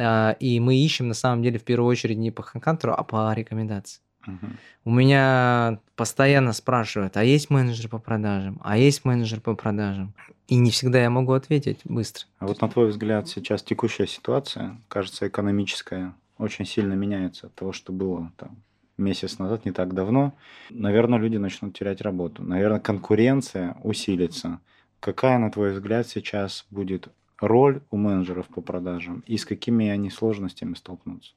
А, 0.00 0.36
и 0.38 0.60
мы 0.60 0.76
ищем 0.76 1.08
на 1.08 1.14
самом 1.14 1.42
деле 1.42 1.58
в 1.58 1.64
первую 1.64 1.90
очередь 1.90 2.16
не 2.16 2.30
по 2.30 2.42
ханкантеру, 2.42 2.94
а 2.94 3.02
по 3.02 3.34
рекомендации. 3.34 4.00
Угу. 4.26 4.46
У 4.84 4.90
меня 4.90 5.80
постоянно 5.96 6.52
спрашивают, 6.52 7.16
а 7.16 7.24
есть 7.24 7.50
менеджер 7.50 7.90
по 7.90 7.98
продажам, 7.98 8.60
а 8.62 8.78
есть 8.78 9.04
менеджер 9.04 9.40
по 9.40 9.54
продажам. 9.54 10.14
И 10.46 10.54
не 10.54 10.70
всегда 10.70 11.02
я 11.02 11.10
могу 11.10 11.32
ответить 11.32 11.80
быстро. 11.84 12.26
А 12.38 12.46
вот 12.46 12.60
на 12.60 12.68
твой 12.68 12.88
взгляд 12.88 13.28
сейчас 13.28 13.62
текущая 13.62 14.06
ситуация, 14.06 14.78
кажется, 14.88 15.26
экономическая, 15.26 16.14
очень 16.38 16.66
сильно 16.66 16.94
меняется 16.94 17.48
от 17.48 17.54
того, 17.54 17.72
что 17.72 17.92
было 17.92 18.30
там 18.36 18.56
месяц 18.96 19.38
назад, 19.38 19.64
не 19.64 19.72
так 19.72 19.94
давно, 19.94 20.34
наверное, 20.70 21.18
люди 21.18 21.36
начнут 21.36 21.76
терять 21.76 22.00
работу. 22.00 22.42
Наверное, 22.42 22.80
конкуренция 22.80 23.76
усилится. 23.82 24.60
Какая, 25.00 25.38
на 25.38 25.50
твой 25.50 25.72
взгляд, 25.72 26.06
сейчас 26.06 26.66
будет 26.70 27.08
роль 27.40 27.82
у 27.90 27.96
менеджеров 27.96 28.46
по 28.48 28.60
продажам 28.60 29.22
и 29.26 29.36
с 29.36 29.44
какими 29.44 29.88
они 29.88 30.10
сложностями 30.10 30.74
столкнутся? 30.74 31.32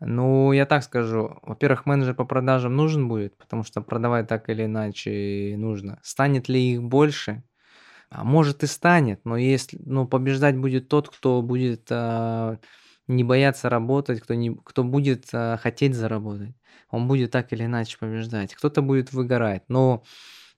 Ну, 0.00 0.52
я 0.52 0.66
так 0.66 0.82
скажу. 0.82 1.38
Во-первых, 1.42 1.86
менеджер 1.86 2.14
по 2.14 2.26
продажам 2.26 2.76
нужен 2.76 3.08
будет, 3.08 3.36
потому 3.38 3.62
что 3.62 3.80
продавать 3.80 4.28
так 4.28 4.50
или 4.50 4.66
иначе 4.66 5.54
нужно. 5.56 5.98
Станет 6.02 6.48
ли 6.48 6.74
их 6.74 6.82
больше? 6.82 7.42
А 8.10 8.22
может 8.22 8.62
и 8.62 8.66
станет, 8.66 9.24
но 9.24 9.36
если, 9.36 9.80
ну, 9.84 10.06
побеждать 10.06 10.56
будет 10.56 10.88
тот, 10.88 11.08
кто 11.08 11.42
будет 11.42 11.88
а, 11.90 12.58
не 13.08 13.24
бояться 13.24 13.68
работать, 13.68 14.20
кто, 14.20 14.34
не, 14.34 14.54
кто 14.54 14.84
будет 14.84 15.26
а, 15.32 15.56
хотеть 15.58 15.94
заработать, 15.94 16.54
он 16.90 17.08
будет 17.08 17.30
так 17.30 17.52
или 17.52 17.64
иначе 17.64 17.98
побеждать. 17.98 18.54
Кто-то 18.54 18.82
будет 18.82 19.12
выгорать. 19.12 19.62
Но 19.68 20.02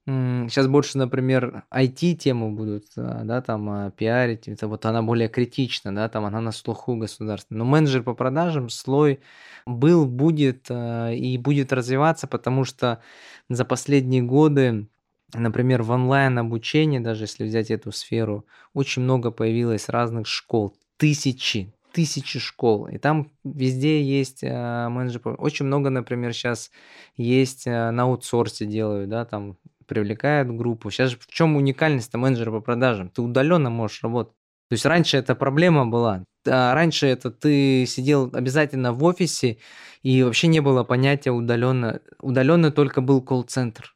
сейчас 0.06 0.66
больше, 0.68 0.96
например, 0.96 1.64
IT-тему 1.70 2.52
будут, 2.52 2.86
а, 2.96 3.24
да, 3.24 3.42
там, 3.42 3.68
а, 3.68 3.90
пиарить, 3.90 4.48
это 4.48 4.66
вот 4.66 4.86
она 4.86 5.02
более 5.02 5.28
критична, 5.28 5.94
да, 5.94 6.08
там 6.08 6.24
она 6.24 6.40
на 6.40 6.52
слуху 6.52 6.96
государства. 6.96 7.54
Но 7.54 7.64
менеджер 7.64 8.02
по 8.02 8.14
продажам 8.14 8.70
слой 8.70 9.20
был, 9.66 10.06
будет 10.06 10.66
а, 10.70 11.10
и 11.12 11.36
будет 11.36 11.72
развиваться, 11.72 12.26
потому 12.26 12.64
что 12.64 13.02
за 13.48 13.64
последние 13.64 14.22
годы 14.22 14.88
Например, 15.34 15.82
в 15.82 15.90
онлайн-обучении, 15.90 17.00
даже 17.00 17.24
если 17.24 17.44
взять 17.44 17.70
эту 17.70 17.92
сферу, 17.92 18.46
очень 18.72 19.02
много 19.02 19.30
появилось 19.30 19.90
разных 19.90 20.26
школ. 20.26 20.74
Тысячи, 20.96 21.70
тысячи 21.92 22.38
школ, 22.38 22.86
и 22.88 22.98
там 22.98 23.30
везде 23.44 24.02
есть 24.02 24.42
э, 24.42 24.88
менеджер. 24.88 25.20
Очень 25.38 25.66
много, 25.66 25.90
например, 25.90 26.32
сейчас 26.32 26.70
есть 27.16 27.66
э, 27.66 27.90
на 27.90 28.04
аутсорсе 28.04 28.66
делают, 28.66 29.10
да, 29.10 29.24
там 29.24 29.56
привлекают 29.86 30.50
группу. 30.50 30.90
Сейчас 30.90 31.12
в 31.12 31.26
чем 31.28 31.56
уникальность 31.56 32.14
менеджера 32.14 32.50
по 32.52 32.60
продажам? 32.60 33.08
Ты 33.08 33.22
удаленно 33.22 33.70
можешь 33.70 34.02
работать. 34.02 34.34
То 34.68 34.74
есть 34.74 34.84
раньше 34.84 35.16
эта 35.16 35.34
проблема 35.34 35.86
была. 35.86 36.24
А 36.46 36.74
раньше 36.74 37.06
это 37.06 37.30
ты 37.30 37.86
сидел 37.86 38.30
обязательно 38.32 38.92
в 38.92 39.02
офисе, 39.02 39.58
и 40.02 40.22
вообще 40.22 40.46
не 40.46 40.60
было 40.60 40.84
понятия 40.84 41.30
удаленно. 41.30 42.00
Удаленно 42.20 42.70
только 42.70 43.00
был 43.00 43.22
колл-центр. 43.22 43.94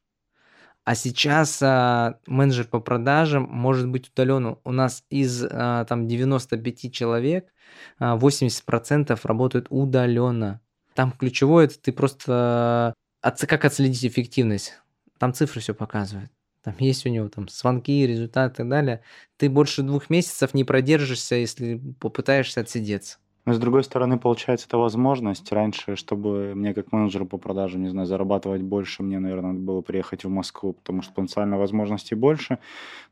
А 0.84 0.96
сейчас 0.96 1.60
а, 1.62 2.18
менеджер 2.26 2.66
по 2.66 2.80
продажам 2.80 3.44
может 3.44 3.88
быть 3.88 4.10
удален. 4.10 4.56
У 4.64 4.72
нас 4.72 5.04
из 5.10 5.44
а, 5.48 5.84
там 5.84 6.08
95 6.08 6.92
человек 6.92 7.52
а, 7.98 8.16
80% 8.16 9.18
работают 9.22 9.68
удаленно. 9.70 10.60
Там 10.94 11.12
ключевое 11.12 11.66
это 11.66 11.78
ты 11.78 11.92
просто 11.92 12.94
от, 13.20 13.40
как 13.46 13.64
отследить 13.64 14.04
эффективность. 14.04 14.74
Там 15.18 15.32
цифры 15.32 15.60
все 15.60 15.72
показывают. 15.72 16.30
Там 16.62 16.74
есть 16.78 17.06
у 17.06 17.08
него 17.08 17.28
там 17.28 17.48
звонки, 17.48 18.06
результаты 18.06 18.54
и 18.54 18.56
так 18.58 18.68
далее. 18.68 19.02
Ты 19.36 19.48
больше 19.48 19.82
двух 19.82 20.10
месяцев 20.10 20.52
не 20.54 20.64
продержишься, 20.64 21.36
если 21.36 21.80
попытаешься 22.00 22.60
отсидеться. 22.60 23.18
Но 23.44 23.54
с 23.54 23.58
другой 23.58 23.82
стороны, 23.82 24.18
получается, 24.18 24.68
это 24.68 24.78
возможность. 24.78 25.50
Раньше, 25.50 25.96
чтобы 25.96 26.54
мне 26.54 26.74
как 26.74 26.92
менеджеру 26.92 27.26
по 27.26 27.38
продажам, 27.38 27.82
не 27.82 27.88
знаю, 27.88 28.06
зарабатывать 28.06 28.62
больше, 28.62 29.02
мне, 29.02 29.18
наверное, 29.18 29.52
надо 29.52 29.64
было 29.64 29.80
приехать 29.80 30.24
в 30.24 30.28
Москву, 30.28 30.74
потому 30.74 31.02
что 31.02 31.12
потенциально 31.12 31.58
возможностей 31.58 32.14
больше. 32.14 32.58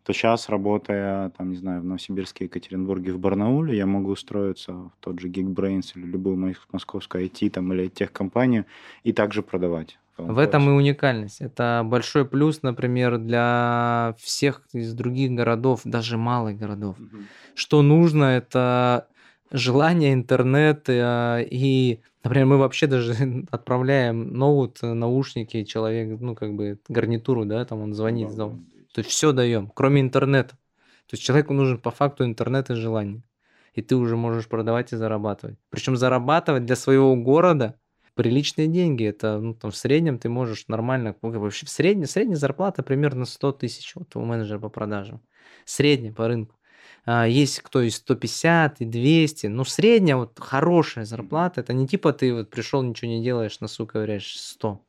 То 0.05 0.13
сейчас, 0.13 0.49
работая, 0.49 1.31
там, 1.31 1.51
не 1.51 1.57
знаю, 1.57 1.81
в 1.81 1.85
Новосибирске, 1.85 2.45
Екатеринбурге, 2.45 3.13
в 3.13 3.19
Барнауле, 3.19 3.77
я 3.77 3.87
могу 3.87 4.13
устроиться 4.13 4.73
в 4.73 4.93
тот 5.01 5.19
же 5.19 5.29
Geekbrains 5.29 5.93
или 5.97 6.07
любую 6.07 6.55
московскую 6.71 7.25
IT 7.25 7.51
там, 7.51 7.73
или 7.73 7.89
техкомпанию 7.89 8.67
и 9.03 9.13
также 9.13 9.43
продавать. 9.43 9.99
В 10.17 10.39
этом 10.39 10.69
и 10.69 10.73
уникальность. 10.73 11.41
Это 11.41 11.83
большой 11.85 12.25
плюс, 12.25 12.63
например, 12.63 13.19
для 13.19 14.15
всех 14.19 14.63
из 14.73 14.93
других 14.93 15.33
городов, 15.33 15.81
даже 15.85 16.19
малых 16.19 16.59
городов. 16.59 16.97
Угу. 16.99 17.23
Что 17.55 17.83
нужно, 17.83 18.25
это 18.25 19.09
желание, 19.51 20.13
интернет 20.13 20.89
э, 20.89 21.47
и, 21.51 22.01
например, 22.25 22.47
мы 22.47 22.59
вообще 22.59 22.87
даже 22.87 23.15
отправляем 23.51 24.33
ноут, 24.33 24.83
наушники, 24.83 25.65
человек, 25.65 26.21
ну, 26.21 26.35
как 26.35 26.55
бы 26.55 26.79
гарнитуру, 26.89 27.45
да, 27.45 27.65
там 27.65 27.81
он 27.81 27.95
звонит, 27.95 28.35
да, 28.35 28.49
то 28.93 28.99
есть 29.01 29.11
все 29.11 29.33
даем, 29.33 29.71
кроме 29.75 30.01
интернета. 30.01 30.57
То 31.07 31.15
есть 31.15 31.25
человеку 31.25 31.53
нужен 31.53 31.79
по 31.79 31.91
факту 31.91 32.25
интернет 32.25 32.71
и 32.71 32.75
желание. 32.75 33.23
И 33.75 33.83
ты 33.83 33.97
уже 33.97 34.17
можешь 34.17 34.49
продавать 34.49 34.93
и 34.93 34.97
зарабатывать. 34.97 35.59
Причем 35.71 35.97
зарабатывать 35.97 36.67
для 36.67 36.77
своего 36.77 37.15
города 37.17 37.79
приличные 38.15 38.69
деньги. 38.69 39.05
Это 39.05 39.39
ну, 39.39 39.55
там, 39.55 39.71
в 39.71 39.77
среднем 39.77 40.19
ты 40.19 40.29
можешь 40.29 40.69
нормально, 40.69 41.17
ну, 41.23 41.31
вообще 41.41 41.67
в 41.67 41.71
среднем, 41.71 42.07
средняя 42.07 42.37
зарплата 42.37 42.83
примерно 42.83 43.25
100 43.25 43.53
тысяч 43.53 43.95
вот, 43.95 44.15
у 44.17 44.21
менеджера 44.21 44.59
по 44.59 44.69
продажам. 44.69 45.23
Средняя 45.65 46.13
по 46.13 46.29
рынку. 46.29 46.57
А, 47.07 47.27
есть 47.27 47.61
кто 47.61 47.81
и 47.81 47.91
150, 47.91 48.81
и 48.81 48.85
200. 48.85 49.47
Ну, 49.47 49.65
средняя 49.65 50.17
вот 50.17 50.39
хорошая 50.39 51.05
зарплата. 51.05 51.61
Это 51.61 51.73
не 51.73 51.87
типа 51.87 52.13
ты 52.13 52.35
вот 52.35 52.51
пришел, 52.51 52.83
ничего 52.83 53.11
не 53.11 53.23
делаешь, 53.23 53.61
носу 53.61 53.87
ковыряешь 53.87 54.39
100. 54.39 54.81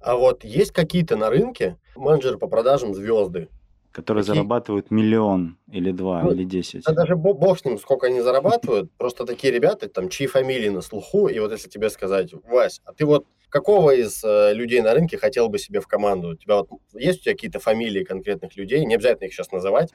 А 0.00 0.16
вот 0.16 0.44
есть 0.44 0.72
какие-то 0.72 1.16
на 1.16 1.28
рынке 1.28 1.76
менеджеры 1.96 2.38
по 2.38 2.46
продажам 2.46 2.94
звезды, 2.94 3.48
которые 3.90 4.22
Какие? 4.22 4.36
зарабатывают 4.36 4.90
миллион 4.92 5.58
или 5.70 5.90
два, 5.90 6.22
ну, 6.22 6.30
или 6.30 6.44
десять. 6.44 6.84
Да 6.84 6.92
даже 6.92 7.16
бог 7.16 7.58
с 7.58 7.64
ним, 7.64 7.78
сколько 7.78 8.06
они 8.06 8.20
зарабатывают. 8.20 8.92
Просто 8.98 9.26
такие 9.26 9.52
ребята, 9.52 9.88
там, 9.88 10.08
чьи 10.08 10.28
фамилии 10.28 10.68
на 10.68 10.82
слуху, 10.82 11.26
и 11.26 11.38
вот 11.40 11.50
если 11.50 11.68
тебе 11.68 11.90
сказать, 11.90 12.32
Вась, 12.32 12.80
а 12.84 12.92
ты 12.92 13.04
вот 13.04 13.26
какого 13.48 13.90
из 13.90 14.22
э, 14.22 14.52
людей 14.54 14.80
на 14.82 14.94
рынке 14.94 15.18
хотел 15.18 15.48
бы 15.48 15.58
себе 15.58 15.80
в 15.80 15.86
команду? 15.86 16.30
У 16.30 16.34
тебя 16.36 16.58
вот 16.58 16.68
есть 16.94 17.20
у 17.20 17.22
тебя 17.24 17.34
какие-то 17.34 17.58
фамилии 17.58 18.04
конкретных 18.04 18.56
людей? 18.56 18.84
Не 18.84 18.94
обязательно 18.94 19.26
их 19.26 19.34
сейчас 19.34 19.50
называть. 19.50 19.90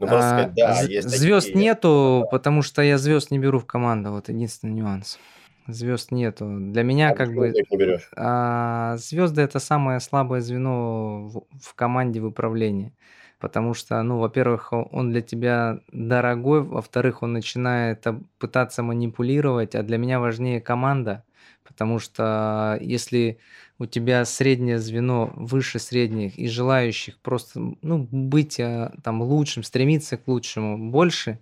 Ну, 0.00 0.06
а, 0.08 0.20
сказать, 0.20 0.54
да, 0.54 0.80
есть 0.80 1.08
звезд 1.08 1.48
такие. 1.48 1.62
нету, 1.62 2.26
потому 2.30 2.62
что 2.62 2.80
я 2.80 2.96
звезд 2.96 3.30
не 3.30 3.38
беру 3.38 3.58
в 3.58 3.66
команду. 3.66 4.10
Вот 4.12 4.28
единственный 4.28 4.72
нюанс. 4.72 5.18
Звезд 5.66 6.10
нету. 6.10 6.46
Для 6.48 6.82
меня 6.82 7.10
а 7.10 7.14
как 7.14 7.34
бы 7.34 7.50
их 7.50 7.70
не 7.70 7.76
берешь? 7.76 8.10
А, 8.16 8.96
звезды 8.96 9.42
это 9.42 9.58
самое 9.58 10.00
слабое 10.00 10.40
звено 10.40 11.28
в, 11.28 11.44
в 11.60 11.74
команде 11.74 12.20
в 12.20 12.26
управлении. 12.26 12.94
Потому 13.38 13.74
что, 13.74 14.02
ну, 14.02 14.18
во-первых, 14.18 14.72
он 14.72 15.10
для 15.10 15.22
тебя 15.22 15.80
дорогой, 15.92 16.62
во-вторых, 16.62 17.22
он 17.22 17.32
начинает 17.32 18.04
пытаться 18.38 18.82
манипулировать, 18.82 19.74
а 19.74 19.82
для 19.82 19.98
меня 19.98 20.18
важнее 20.18 20.60
команда. 20.60 21.24
Потому 21.64 21.98
что 21.98 22.78
если 22.80 23.38
у 23.80 23.86
тебя 23.86 24.26
среднее 24.26 24.78
звено 24.78 25.32
выше 25.34 25.78
средних 25.78 26.38
и 26.38 26.48
желающих 26.48 27.18
просто 27.18 27.60
ну, 27.80 28.06
быть 28.10 28.60
а, 28.60 28.92
там 29.02 29.22
лучшим, 29.22 29.62
стремиться 29.62 30.18
к 30.18 30.28
лучшему 30.28 30.90
больше, 30.90 31.38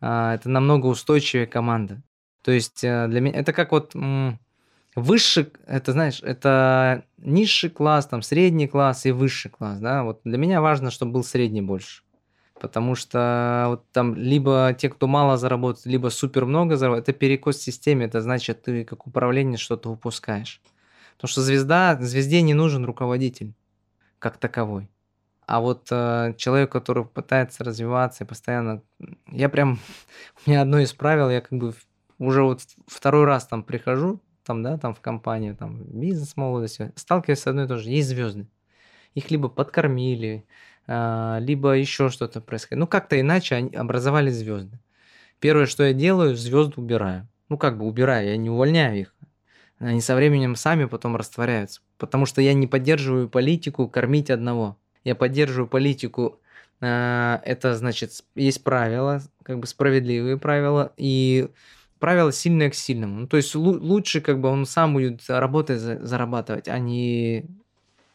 а, 0.00 0.34
это 0.34 0.48
намного 0.48 0.86
устойчивее 0.86 1.46
команда. 1.46 2.02
То 2.42 2.52
есть 2.52 2.82
а, 2.84 3.06
для 3.06 3.20
меня 3.20 3.38
это 3.38 3.52
как 3.52 3.72
вот 3.72 3.94
высший, 4.96 5.52
это 5.66 5.92
знаешь, 5.92 6.22
это 6.22 7.04
низший 7.18 7.68
класс, 7.68 8.06
там 8.06 8.22
средний 8.22 8.66
класс 8.66 9.04
и 9.04 9.12
высший 9.12 9.50
класс, 9.50 9.78
да. 9.78 10.04
Вот 10.04 10.22
для 10.24 10.38
меня 10.38 10.62
важно, 10.62 10.90
чтобы 10.90 11.12
был 11.12 11.22
средний 11.22 11.62
больше. 11.62 12.02
Потому 12.58 12.94
что 12.94 13.66
вот 13.68 13.84
там 13.92 14.14
либо 14.14 14.74
те, 14.78 14.88
кто 14.88 15.06
мало 15.06 15.36
заработает, 15.36 15.84
либо 15.84 16.08
супер 16.08 16.46
много 16.46 16.76
заработает, 16.76 17.10
это 17.10 17.18
перекос 17.18 17.56
в 17.58 17.62
системе, 17.62 18.06
это 18.06 18.22
значит, 18.22 18.62
ты 18.62 18.84
как 18.84 19.06
управление 19.06 19.58
что-то 19.58 19.90
упускаешь. 19.90 20.62
Потому 21.16 21.28
что 21.28 21.42
звезда, 21.42 21.98
звезде 22.00 22.42
не 22.42 22.54
нужен 22.54 22.84
руководитель 22.84 23.54
как 24.18 24.36
таковой. 24.38 24.88
А 25.46 25.60
вот 25.60 25.88
э, 25.90 26.34
человек, 26.38 26.72
который 26.72 27.04
пытается 27.04 27.64
развиваться 27.64 28.24
и 28.24 28.26
постоянно... 28.26 28.82
Я 29.30 29.48
прям... 29.48 29.78
У 30.46 30.50
меня 30.50 30.62
одно 30.62 30.78
из 30.78 30.92
правил, 30.92 31.30
я 31.30 31.40
как 31.40 31.58
бы 31.58 31.74
уже 32.18 32.42
вот 32.42 32.60
второй 32.86 33.24
раз 33.24 33.46
там 33.46 33.62
прихожу, 33.62 34.20
там, 34.44 34.62
да, 34.62 34.78
там 34.78 34.94
в 34.94 35.00
компанию, 35.00 35.56
там, 35.56 35.82
бизнес 35.84 36.36
молодости, 36.36 36.92
сталкиваюсь 36.96 37.40
с 37.40 37.46
одной 37.46 37.66
и 37.66 37.68
той 37.68 37.78
же. 37.78 37.90
Есть 37.90 38.08
звезды. 38.08 38.46
Их 39.14 39.30
либо 39.30 39.48
подкормили, 39.48 40.46
э, 40.86 41.36
либо 41.40 41.72
еще 41.72 42.08
что-то 42.08 42.40
происходит. 42.40 42.80
Ну, 42.80 42.86
как-то 42.86 43.20
иначе 43.20 43.56
они 43.56 43.74
образовали 43.76 44.30
звезды. 44.30 44.78
Первое, 45.40 45.66
что 45.66 45.84
я 45.84 45.92
делаю, 45.92 46.36
звезды 46.36 46.80
убираю. 46.80 47.28
Ну, 47.50 47.58
как 47.58 47.76
бы 47.76 47.84
убираю, 47.84 48.28
я 48.28 48.36
не 48.38 48.48
увольняю 48.48 48.98
их 48.98 49.13
они 49.78 50.00
со 50.00 50.14
временем 50.14 50.56
сами 50.56 50.84
потом 50.84 51.16
растворяются. 51.16 51.80
Потому 51.98 52.26
что 52.26 52.40
я 52.40 52.54
не 52.54 52.66
поддерживаю 52.66 53.28
политику 53.28 53.88
кормить 53.88 54.30
одного. 54.30 54.76
Я 55.04 55.14
поддерживаю 55.14 55.68
политику, 55.68 56.40
э, 56.80 57.38
это 57.44 57.76
значит, 57.76 58.12
есть 58.34 58.64
правила, 58.64 59.22
как 59.42 59.58
бы 59.58 59.66
справедливые 59.66 60.38
правила, 60.38 60.92
и 60.96 61.48
правила 61.98 62.32
сильные 62.32 62.70
к 62.70 62.74
сильному. 62.74 63.20
Ну, 63.20 63.26
то 63.26 63.36
есть 63.36 63.54
лучше 63.54 64.20
как 64.20 64.40
бы 64.40 64.48
он 64.48 64.66
сам 64.66 64.94
будет 64.94 65.22
работать, 65.28 65.80
зарабатывать, 65.80 66.68
а 66.68 66.78
не 66.78 67.44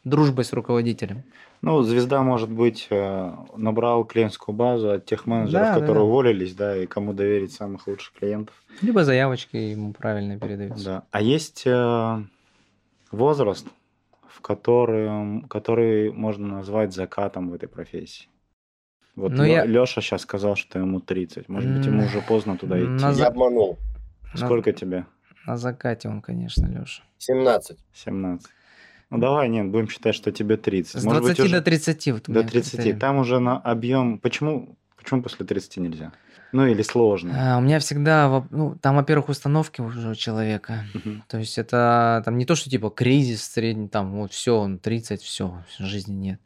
дружбой 0.03 0.45
с 0.45 0.53
руководителем. 0.53 1.24
Ну, 1.62 1.82
звезда, 1.82 2.24
может 2.24 2.49
быть, 2.49 2.88
э, 2.89 3.32
набрал 3.55 4.05
клиентскую 4.05 4.55
базу 4.55 4.91
от 4.91 5.05
тех 5.05 5.26
менеджеров, 5.26 5.66
да, 5.66 5.74
которые 5.74 5.95
да, 5.95 5.99
да. 5.99 6.03
уволились, 6.03 6.55
да, 6.55 6.78
и 6.78 6.86
кому 6.86 7.14
доверить 7.14 7.51
самых 7.51 7.86
лучших 7.88 8.14
клиентов. 8.14 8.55
Либо 8.82 9.03
заявочки 9.03 9.57
ему 9.57 9.91
правильно 9.93 10.39
передаются. 10.39 10.86
Да. 10.86 11.03
А 11.12 11.22
есть 11.22 11.64
э, 11.66 12.24
возраст, 13.12 13.68
в 14.28 14.41
котором, 14.41 15.41
который 15.43 16.14
можно 16.14 16.47
назвать 16.47 16.93
закатом 16.93 17.49
в 17.49 17.53
этой 17.53 17.68
профессии. 17.68 18.28
Вот 19.16 19.34
Но 19.34 19.45
я... 19.45 19.66
Леша 19.66 19.99
сейчас 19.99 20.22
сказал, 20.22 20.55
что 20.55 20.80
ему 20.80 21.01
30. 21.01 21.49
Может 21.49 21.76
быть, 21.76 21.86
ему 21.86 22.05
уже 22.05 22.22
поздно 22.22 22.57
туда 22.57 22.80
идти. 22.80 23.03
На... 23.03 23.12
Я 23.12 23.28
обманул. 23.28 23.78
Сколько 24.34 24.70
На... 24.70 24.78
тебе? 24.78 25.05
На 25.45 25.57
закате 25.57 26.07
он, 26.07 26.22
конечно, 26.22 26.68
Леша. 26.68 27.03
17. 27.18 27.78
17. 27.93 28.49
Ну 29.10 29.18
давай, 29.18 29.49
нет, 29.49 29.68
будем 29.68 29.89
считать, 29.89 30.16
что 30.16 30.32
тебе 30.32 30.57
30. 30.57 31.01
С 31.01 31.03
Может 31.03 31.24
20 31.24 31.39
быть, 31.39 31.51
до 31.51 31.62
30. 31.62 32.07
Вот 32.12 32.24
до 32.28 32.43
30. 32.43 32.72
Критерий. 32.72 32.97
Там 32.97 33.18
уже 33.18 33.39
на 33.39 33.57
объем... 33.57 34.20
Почему, 34.20 34.78
почему 34.97 35.24
после 35.24 35.45
30 35.45 35.78
нельзя? 35.78 36.12
Ну 36.51 36.66
или 36.66 36.82
сложно? 36.82 37.55
А, 37.55 37.57
у 37.57 37.62
меня 37.62 37.80
всегда, 37.80 38.43
ну, 38.49 38.76
там, 38.82 38.95
во-первых, 38.95 39.30
установки 39.30 39.82
уже 39.82 40.10
у 40.10 40.16
человека. 40.16 40.86
Uh-huh. 40.93 41.22
То 41.28 41.38
есть 41.38 41.57
это 41.57 42.22
там 42.26 42.38
не 42.38 42.45
то, 42.45 42.55
что 42.55 42.70
типа 42.70 42.89
кризис 42.89 43.43
средний, 43.43 43.88
там 43.88 44.12
вот 44.14 44.32
все, 44.32 44.57
он 44.57 44.80
30, 44.80 45.22
все, 45.22 45.64
жизни 45.78 46.14
нет. 46.14 46.39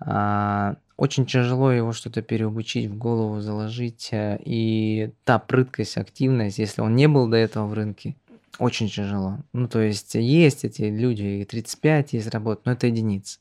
А, 0.00 0.76
очень 0.96 1.26
тяжело 1.26 1.72
его 1.72 1.92
что-то 1.92 2.22
переобучить, 2.22 2.86
в 2.88 2.96
голову 2.96 3.40
заложить. 3.40 4.10
Э, 4.12 4.38
и 4.44 5.12
та 5.24 5.38
прыткость, 5.38 5.96
активность, 5.96 6.58
если 6.58 6.80
он 6.80 6.94
не 6.94 7.08
был 7.08 7.28
до 7.28 7.36
этого 7.36 7.66
в 7.66 7.74
рынке, 7.74 8.16
очень 8.62 8.88
тяжело. 8.88 9.38
Ну, 9.52 9.68
то 9.68 9.80
есть 9.80 10.14
есть 10.14 10.64
эти 10.64 10.82
люди, 10.82 11.24
и 11.24 11.44
35 11.44 12.12
есть 12.12 12.28
работа, 12.28 12.62
но 12.64 12.72
это 12.72 12.86
единицы. 12.86 13.40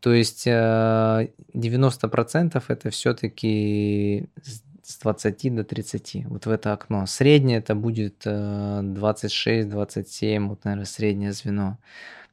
То 0.00 0.14
есть 0.14 0.46
90% 0.46 2.56
э, 2.56 2.60
это 2.68 2.90
все-таки 2.90 4.28
с 4.82 4.98
20 4.98 5.54
до 5.54 5.64
30, 5.64 6.26
вот 6.28 6.46
в 6.46 6.50
это 6.50 6.72
окно. 6.72 7.06
Среднее 7.06 7.58
это 7.58 7.74
будет 7.74 8.24
26-27, 8.24 10.24
э, 10.24 10.40
вот, 10.40 10.64
наверное, 10.64 10.86
среднее 10.86 11.32
звено. 11.32 11.76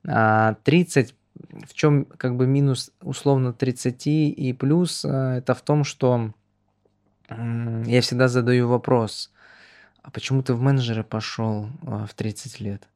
А 0.08 0.56
30, 0.64 1.14
в 1.68 1.74
чем 1.74 2.06
как 2.06 2.38
бы 2.38 2.48
минус 2.48 2.92
условно 3.02 3.52
30 3.54 4.08
и 4.08 4.54
плюс, 4.54 5.04
э, 5.04 5.10
это 5.10 5.54
в 5.56 5.62
том, 5.62 5.84
что 5.84 6.32
я 7.30 8.02
всегда 8.02 8.28
задаю 8.28 8.68
вопрос, 8.68 9.32
а 10.04 10.12
почему 10.12 10.44
ты 10.44 10.54
в 10.54 10.62
менеджеры 10.62 11.04
пошел 11.04 11.68
а, 11.86 12.06
в 12.06 12.14
30 12.14 12.60
лет? 12.60 12.88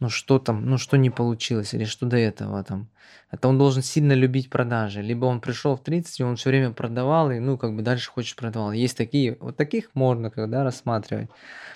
ну 0.00 0.10
что 0.10 0.38
там, 0.38 0.66
ну 0.66 0.78
что 0.78 0.96
не 0.96 1.10
получилось, 1.10 1.74
или 1.74 1.84
что 1.84 2.06
до 2.06 2.16
этого 2.16 2.62
там. 2.62 2.88
Это 3.30 3.48
он 3.48 3.58
должен 3.58 3.82
сильно 3.82 4.12
любить 4.12 4.50
продажи. 4.50 5.02
Либо 5.02 5.24
он 5.26 5.40
пришел 5.40 5.76
в 5.76 5.80
30, 5.80 6.20
и 6.20 6.24
он 6.24 6.36
все 6.36 6.50
время 6.50 6.72
продавал, 6.72 7.30
и 7.30 7.38
ну 7.38 7.58
как 7.58 7.74
бы 7.74 7.82
дальше 7.82 8.10
хочешь 8.10 8.36
продавал. 8.36 8.72
Есть 8.72 8.96
такие, 8.96 9.36
вот 9.40 9.56
таких 9.56 9.94
можно 9.94 10.30
когда 10.30 10.62
рассматривать. 10.64 11.28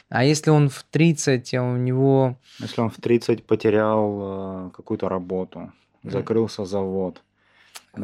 А 0.09 0.25
если 0.25 0.51
он 0.51 0.69
в 0.69 0.85
30, 0.91 1.55
а 1.55 1.63
у 1.63 1.77
него... 1.77 2.39
Если 2.61 2.81
он 2.81 2.91
в 2.91 2.97
30 2.97 3.47
потерял 3.47 4.69
э, 4.69 4.71
какую-то 4.77 5.09
работу, 5.09 5.73
закрылся 6.03 6.65
завод, 6.65 7.23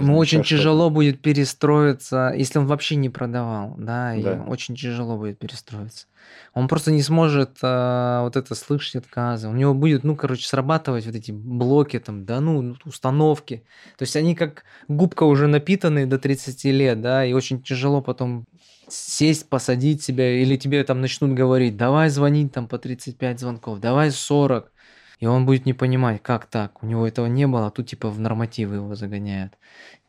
Ему 0.01 0.16
очень 0.16 0.42
тяжело 0.42 0.90
будет 0.90 1.20
перестроиться, 1.20 2.32
если 2.36 2.59
он 2.59 2.66
вообще 2.66 2.97
не 2.97 3.11
продавал, 3.11 3.74
да, 3.78 4.14
и 4.14 4.22
Да. 4.22 4.45
очень 4.49 4.76
тяжело 4.76 5.16
будет 5.16 5.38
перестроиться. 5.38 6.07
Он 6.55 6.68
просто 6.68 6.90
не 6.90 7.03
сможет 7.03 7.59
а, 7.62 8.22
вот 8.22 8.36
это 8.36 8.55
слышать 8.55 8.97
отказы. 8.97 9.49
У 9.49 9.53
него 9.53 9.74
будет, 9.74 10.05
ну, 10.05 10.16
короче, 10.16 10.47
срабатывать 10.47 11.07
вот 11.07 11.14
эти 11.14 11.32
блоки 11.32 11.99
там, 11.99 12.24
да, 12.24 12.40
ну, 12.40 12.62
ну 12.62 12.76
установки. 12.84 13.64
То 13.99 14.03
есть 14.03 14.16
они 14.16 14.34
как 14.34 14.64
губка 14.88 15.24
уже 15.24 15.47
напитанные 15.47 16.07
до 16.07 16.18
30 16.18 16.70
лет, 16.70 17.01
да, 17.01 17.24
и 17.24 17.32
очень 17.32 17.62
тяжело 17.62 18.01
потом 18.01 18.45
сесть, 18.88 19.49
посадить 19.49 20.03
себя, 20.03 20.40
или 20.40 20.57
тебе 20.57 20.84
там 20.84 21.01
начнут 21.01 21.32
говорить, 21.32 21.76
давай 21.76 22.09
звонить 22.11 22.53
там 22.53 22.68
по 22.68 22.78
35 22.78 23.40
звонков, 23.40 23.80
давай 23.80 24.11
40. 24.11 24.72
И 25.20 25.26
он 25.26 25.46
будет 25.46 25.66
не 25.66 25.74
понимать, 25.74 26.22
как 26.22 26.46
так, 26.46 26.82
у 26.82 26.86
него 26.86 27.06
этого 27.06 27.26
не 27.26 27.46
было, 27.46 27.68
а 27.68 27.70
тут 27.70 27.88
типа 27.88 28.10
в 28.10 28.18
нормативы 28.18 28.76
его 28.76 28.94
загоняют. 28.94 29.54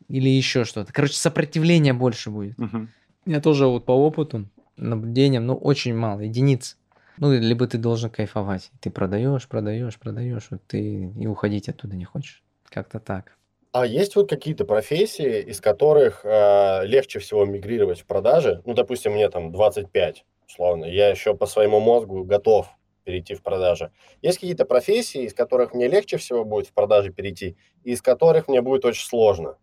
Или 0.08 0.28
еще 0.28 0.64
что-то. 0.64 0.92
Короче, 0.92 1.14
сопротивление 1.14 1.92
больше 1.92 2.30
будет. 2.30 2.58
Угу. 2.58 2.88
Я 3.26 3.40
тоже 3.40 3.66
вот 3.66 3.84
по 3.84 3.92
опыту, 3.92 4.48
наблюдениям, 4.76 5.46
ну, 5.46 5.54
очень 5.54 5.94
мало, 5.94 6.20
единиц. 6.20 6.76
Ну, 7.18 7.32
либо 7.32 7.66
ты 7.66 7.78
должен 7.78 8.10
кайфовать. 8.10 8.70
Ты 8.80 8.90
продаешь, 8.90 9.48
продаешь, 9.48 9.98
продаешь, 9.98 10.48
вот 10.50 10.60
ты 10.66 11.12
и 11.18 11.26
уходить 11.26 11.68
оттуда 11.68 11.96
не 11.96 12.04
хочешь. 12.04 12.42
Как-то 12.68 13.00
так. 13.00 13.36
А 13.72 13.86
есть 13.86 14.16
вот 14.16 14.28
какие-то 14.28 14.64
профессии, 14.64 15.40
из 15.42 15.60
которых 15.60 16.24
э, 16.24 16.86
легче 16.86 17.18
всего 17.18 17.44
мигрировать 17.44 18.00
в 18.00 18.06
продаже? 18.06 18.62
Ну, 18.64 18.74
допустим, 18.74 19.12
мне 19.12 19.28
там 19.28 19.52
25, 19.52 20.24
условно. 20.48 20.84
Я 20.86 21.08
еще 21.08 21.34
по 21.34 21.46
своему 21.46 21.80
мозгу 21.80 22.24
готов 22.24 22.68
перейти 23.06 23.34
в 23.34 23.42
продажи. 23.42 23.90
Есть 24.20 24.38
какие-то 24.40 24.64
профессии, 24.64 25.22
из 25.22 25.32
которых 25.32 25.72
мне 25.72 25.86
легче 25.86 26.16
всего 26.16 26.44
будет 26.44 26.66
в 26.66 26.72
продаже 26.72 27.12
перейти, 27.12 27.56
и 27.84 27.92
из 27.92 28.02
которых 28.02 28.48
мне 28.48 28.60
будет 28.60 28.84
очень 28.84 29.06
сложно. 29.06 29.56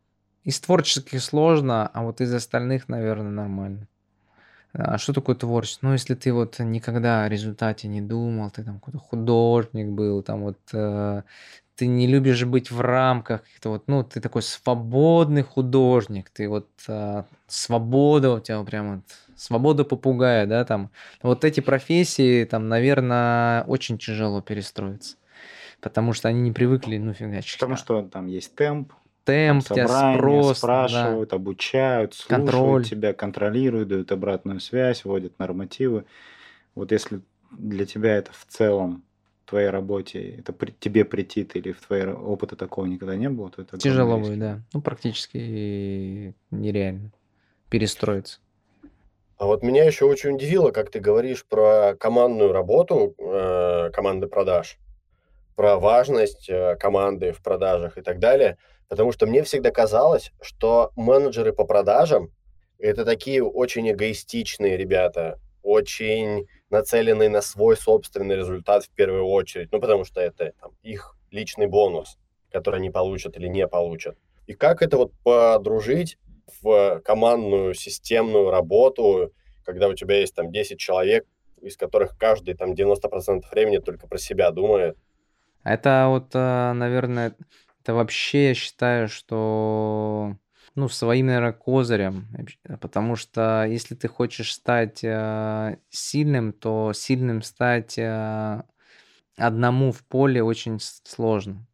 Из 0.45 0.59
творческих 0.59 1.21
сложно, 1.21 1.87
а 1.93 2.03
вот 2.03 2.21
из 2.21 2.33
остальных, 2.33 2.89
наверное, 2.89 3.31
нормально. 3.31 3.87
А 4.73 4.97
что 4.97 5.13
такое 5.13 5.35
творчество? 5.35 5.87
Ну, 5.87 5.93
если 5.93 6.15
ты 6.15 6.33
вот 6.33 6.57
никогда 6.57 7.23
о 7.23 7.29
результате 7.29 7.87
не 7.87 8.01
думал, 8.01 8.49
ты 8.49 8.63
там 8.63 8.79
какой-то 8.79 8.97
художник 8.97 9.89
был, 9.89 10.23
там 10.23 10.41
вот 10.43 10.57
э, 10.73 11.21
ты 11.75 11.87
не 11.87 12.07
любишь 12.07 12.45
быть 12.45 12.71
в 12.71 12.81
рамках 12.81 13.43
каких-то 13.43 13.69
вот, 13.69 13.83
ну, 13.87 14.03
ты 14.03 14.21
такой 14.21 14.41
свободный 14.41 15.41
художник, 15.41 16.29
ты 16.29 16.47
вот 16.47 16.69
э, 16.87 17.23
свобода 17.47 18.33
у 18.33 18.39
тебя 18.39 18.63
прям 18.63 18.95
вот, 18.97 19.03
свобода 19.35 19.83
попугая, 19.83 20.45
да, 20.45 20.65
там. 20.65 20.91
Вот 21.21 21.43
эти 21.43 21.59
профессии, 21.59 22.45
там, 22.45 22.69
наверное, 22.69 23.63
очень 23.63 23.97
тяжело 23.97 24.41
перестроиться, 24.41 25.17
потому 25.81 26.13
что 26.13 26.27
они 26.27 26.41
не 26.41 26.51
привыкли, 26.51 26.97
ну, 26.97 27.13
фигачить. 27.13 27.59
Потому 27.59 27.75
что 27.75 28.03
там 28.03 28.27
есть 28.27 28.55
темп, 28.55 28.93
темп, 29.23 29.65
тебя 29.65 29.87
спрос, 29.87 30.57
спрашивают, 30.59 31.29
да. 31.31 31.35
обучают, 31.37 32.13
слушают 32.13 32.45
Контроль. 32.45 32.85
тебя, 32.85 33.13
контролируют, 33.13 33.89
дают 33.89 34.11
обратную 34.11 34.59
связь, 34.59 35.05
вводят 35.05 35.39
нормативы. 35.39 36.05
Вот 36.75 36.91
если 36.91 37.21
для 37.51 37.85
тебя 37.85 38.15
это 38.15 38.31
в 38.31 38.45
целом 38.47 39.03
твоей 39.53 39.69
работе, 39.69 40.37
это 40.39 40.51
при, 40.51 40.71
тебе 40.71 41.05
претит 41.05 41.55
или 41.55 41.73
в 41.73 41.81
твоей 41.85 42.07
опыте 42.07 42.55
такого 42.55 42.87
никогда 42.87 43.15
не 43.15 43.29
было, 43.29 43.51
то 43.51 43.61
это 43.61 43.77
Тяжело 43.77 44.17
будет, 44.17 44.39
да. 44.39 44.61
Ну, 44.73 44.81
практически 44.81 46.33
нереально 46.49 47.11
перестроиться. 47.69 48.39
А 49.37 49.45
вот 49.45 49.61
меня 49.61 49.83
еще 49.83 50.05
очень 50.05 50.31
удивило, 50.31 50.71
как 50.71 50.89
ты 50.89 50.99
говоришь 50.99 51.45
про 51.45 51.95
командную 51.99 52.51
работу 52.51 53.13
э, 53.19 53.91
команды 53.93 54.25
продаж, 54.25 54.79
про 55.55 55.77
важность 55.77 56.49
э, 56.49 56.75
команды 56.77 57.31
в 57.31 57.43
продажах 57.43 57.99
и 57.99 58.01
так 58.01 58.17
далее. 58.17 58.57
Потому 58.89 59.11
что 59.11 59.27
мне 59.27 59.43
всегда 59.43 59.69
казалось, 59.69 60.31
что 60.41 60.91
менеджеры 60.95 61.53
по 61.53 61.65
продажам 61.65 62.31
это 62.79 63.05
такие 63.05 63.43
очень 63.43 63.91
эгоистичные 63.91 64.77
ребята, 64.77 65.39
очень 65.61 66.47
нацеленные 66.73 67.29
на 67.29 67.41
свой 67.41 67.77
собственный 67.77 68.35
результат 68.35 68.83
в 68.83 68.89
первую 68.89 69.25
очередь. 69.25 69.71
Ну, 69.71 69.79
потому 69.79 70.03
что 70.03 70.19
это 70.19 70.51
там, 70.59 70.71
их 70.81 71.15
личный 71.31 71.67
бонус, 71.67 72.17
который 72.51 72.79
они 72.79 72.89
получат 72.89 73.37
или 73.37 73.47
не 73.47 73.67
получат. 73.67 74.17
И 74.47 74.53
как 74.53 74.81
это 74.81 74.97
вот 74.97 75.13
подружить 75.23 76.17
в 76.61 76.99
командную 77.05 77.73
системную 77.73 78.49
работу, 78.49 79.31
когда 79.63 79.87
у 79.87 79.93
тебя 79.93 80.19
есть 80.19 80.35
там 80.35 80.51
10 80.51 80.77
человек, 80.77 81.25
из 81.61 81.77
которых 81.77 82.17
каждый 82.17 82.55
там 82.55 82.73
90% 82.73 83.43
времени 83.51 83.77
только 83.77 84.07
про 84.07 84.17
себя 84.17 84.51
думает. 84.51 84.97
Это 85.63 86.07
вот, 86.09 86.31
э, 86.33 86.73
наверное, 86.73 87.37
это 87.81 87.93
вообще 87.93 88.49
я 88.49 88.53
считаю, 88.53 89.07
что 89.07 90.35
ну, 90.75 90.89
своим, 90.89 91.27
наверное, 91.27 91.53
козырем. 91.53 92.27
Потому 92.81 93.15
что 93.15 93.65
если 93.65 93.95
ты 93.95 94.07
хочешь 94.07 94.53
стать 94.53 95.03
э, 95.03 95.77
сильным, 95.89 96.53
то 96.53 96.93
сильным 96.93 97.41
стать 97.43 97.97
э, 97.97 98.63
одному 99.37 99.91
в 99.91 100.03
поле 100.03 100.41
очень 100.43 100.79
сложно. 100.79 101.65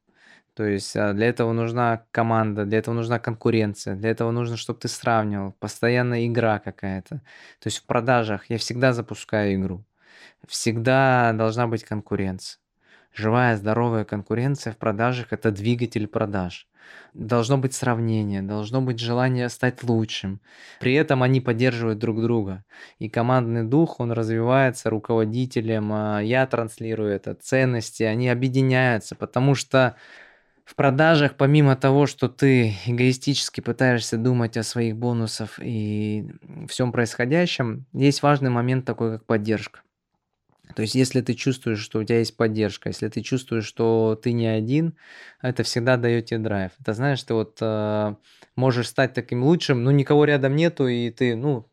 То 0.54 0.66
есть 0.66 0.95
э, 0.95 1.14
для 1.14 1.28
этого 1.30 1.54
нужна 1.54 2.06
команда, 2.12 2.66
для 2.66 2.80
этого 2.80 2.93
нужна 2.93 3.20
конкуренция, 3.20 3.95
для 3.95 4.10
этого 4.10 4.32
нужно, 4.32 4.58
чтобы 4.58 4.80
ты 4.80 4.89
сравнивал, 4.89 5.54
постоянная 5.54 6.28
игра 6.28 6.60
какая-то. 6.60 7.16
То 7.60 7.68
есть 7.68 7.78
в 7.78 7.86
продажах 7.86 8.50
я 8.50 8.58
всегда 8.58 8.91
запускаю 8.91 9.56
игру. 9.56 9.86
Всегда 10.47 11.32
должна 11.34 11.68
быть 11.68 11.84
конкуренция. 11.84 12.60
Живая, 13.14 13.57
здоровая 13.57 14.05
конкуренция 14.05 14.74
в 14.74 14.78
продажах– 14.78 15.28
это 15.32 15.51
двигатель 15.51 16.07
продаж. 16.07 16.68
Должно 17.14 17.57
быть 17.57 17.74
сравнение, 17.74 18.41
должно 18.41 18.82
быть 18.82 18.99
желание 18.99 19.49
стать 19.49 19.84
лучшим. 19.84 20.41
При 20.80 20.93
этом 20.93 21.24
они 21.24 21.41
поддерживают 21.41 21.99
друг 21.99 22.22
друга. 22.22 22.64
И 22.99 23.10
командный 23.10 23.64
дух, 23.64 23.99
он 23.99 24.12
развивается 24.12 24.89
руководителем, 24.89 25.91
а 25.91 26.20
я 26.20 26.45
транслирую 26.47 27.12
это, 27.12 27.36
ценности, 27.36 28.03
они 28.03 28.30
объединяются, 28.30 29.16
потому 29.16 29.55
что 29.55 29.95
в 30.70 30.76
продажах, 30.76 31.36
помимо 31.36 31.76
того, 31.76 32.05
что 32.05 32.30
ты 32.30 32.76
эгоистически 32.86 33.60
пытаешься 33.60 34.18
думать 34.18 34.55
о 34.55 34.64
своих 34.64 34.95
бонусах 34.97 35.60
и 35.60 36.32
всем 36.68 36.91
происходящем, 36.91 37.86
есть 37.91 38.22
важный 38.22 38.51
момент 38.51 38.86
такой, 38.86 39.14
как 39.14 39.26
поддержка. 39.26 39.82
То 40.76 40.84
есть, 40.84 40.95
если 40.95 41.22
ты 41.22 41.34
чувствуешь, 41.34 41.80
что 41.80 41.99
у 41.99 42.03
тебя 42.03 42.20
есть 42.20 42.38
поддержка, 42.38 42.89
если 42.89 43.07
ты 43.09 43.22
чувствуешь, 43.22 43.65
что 43.65 44.20
ты 44.22 44.32
не 44.34 44.47
один, 44.47 44.95
это 45.41 45.63
всегда 45.63 45.97
дает 45.97 46.26
тебе 46.26 46.39
драйв. 46.39 46.72
Это 46.80 46.93
знаешь, 46.93 47.24
ты 47.24 47.34
вот 47.34 47.57
э, 47.61 48.15
можешь 48.55 48.88
стать 48.88 49.13
таким 49.13 49.43
лучшим, 49.43 49.84
но 49.84 49.91
никого 49.91 50.26
рядом 50.26 50.55
нету, 50.55 50.88
и 50.88 51.09
ты, 51.09 51.36
ну, 51.36 51.67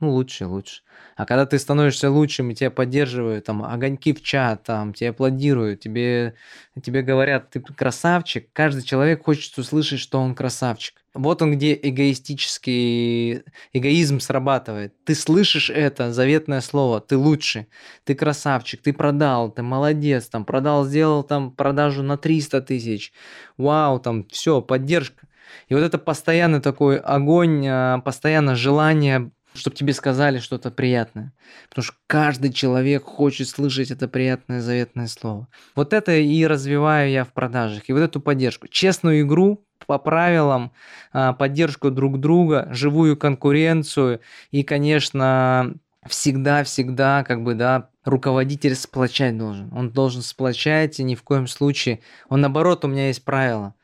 ну, 0.00 0.10
лучше, 0.10 0.46
лучше. 0.46 0.82
А 1.16 1.26
когда 1.26 1.44
ты 1.44 1.58
становишься 1.58 2.10
лучшим, 2.10 2.50
и 2.50 2.54
тебя 2.54 2.70
поддерживают, 2.70 3.44
там, 3.44 3.62
огоньки 3.62 4.14
в 4.14 4.22
чат, 4.22 4.62
там, 4.64 4.94
тебе 4.94 5.10
аплодируют, 5.10 5.80
тебе, 5.80 6.34
тебе 6.82 7.02
говорят, 7.02 7.50
ты 7.50 7.60
красавчик, 7.60 8.48
каждый 8.52 8.82
человек 8.82 9.24
хочет 9.24 9.56
услышать, 9.58 10.00
что 10.00 10.18
он 10.18 10.34
красавчик. 10.34 10.94
Вот 11.12 11.42
он, 11.42 11.52
где 11.52 11.78
эгоистический 11.80 13.42
эгоизм 13.72 14.20
срабатывает. 14.20 14.94
Ты 15.04 15.14
слышишь 15.14 15.68
это 15.68 16.12
заветное 16.12 16.60
слово, 16.60 17.00
ты 17.00 17.16
лучше, 17.16 17.66
ты 18.04 18.14
красавчик, 18.14 18.80
ты 18.80 18.92
продал, 18.92 19.50
ты 19.50 19.62
молодец, 19.62 20.28
там, 20.28 20.44
продал, 20.44 20.86
сделал 20.86 21.22
там 21.24 21.50
продажу 21.50 22.02
на 22.02 22.16
300 22.16 22.62
тысяч, 22.62 23.12
вау, 23.58 23.98
там, 24.00 24.26
все, 24.28 24.62
поддержка. 24.62 25.26
И 25.68 25.74
вот 25.74 25.82
это 25.82 25.98
постоянный 25.98 26.60
такой 26.60 26.98
огонь, 26.98 27.66
а, 27.68 27.98
постоянно 27.98 28.54
желание 28.54 29.30
чтобы 29.54 29.76
тебе 29.76 29.92
сказали 29.92 30.38
что-то 30.38 30.70
приятное. 30.70 31.32
Потому 31.68 31.84
что 31.84 31.94
каждый 32.06 32.52
человек 32.52 33.04
хочет 33.04 33.48
слышать 33.48 33.90
это 33.90 34.08
приятное 34.08 34.60
заветное 34.60 35.06
слово. 35.06 35.48
Вот 35.74 35.92
это 35.92 36.12
и 36.12 36.46
развиваю 36.46 37.10
я 37.10 37.24
в 37.24 37.32
продажах. 37.32 37.88
И 37.88 37.92
вот 37.92 38.00
эту 38.00 38.20
поддержку. 38.20 38.68
Честную 38.68 39.22
игру 39.22 39.64
по 39.86 39.98
правилам, 39.98 40.72
а, 41.12 41.32
поддержку 41.32 41.90
друг 41.90 42.20
друга, 42.20 42.68
живую 42.70 43.16
конкуренцию 43.16 44.20
и, 44.50 44.62
конечно, 44.62 45.74
всегда-всегда, 46.06 47.24
как 47.24 47.42
бы, 47.42 47.54
да, 47.54 47.90
руководитель 48.04 48.74
сплочать 48.74 49.36
должен. 49.36 49.72
Он 49.72 49.90
должен 49.90 50.22
сплочать, 50.22 51.00
и 51.00 51.02
ни 51.02 51.14
в 51.14 51.22
коем 51.22 51.46
случае... 51.46 52.00
Он, 52.28 52.40
наоборот, 52.40 52.84
у 52.84 52.88
меня 52.88 53.08
есть 53.08 53.24
правило. 53.24 53.74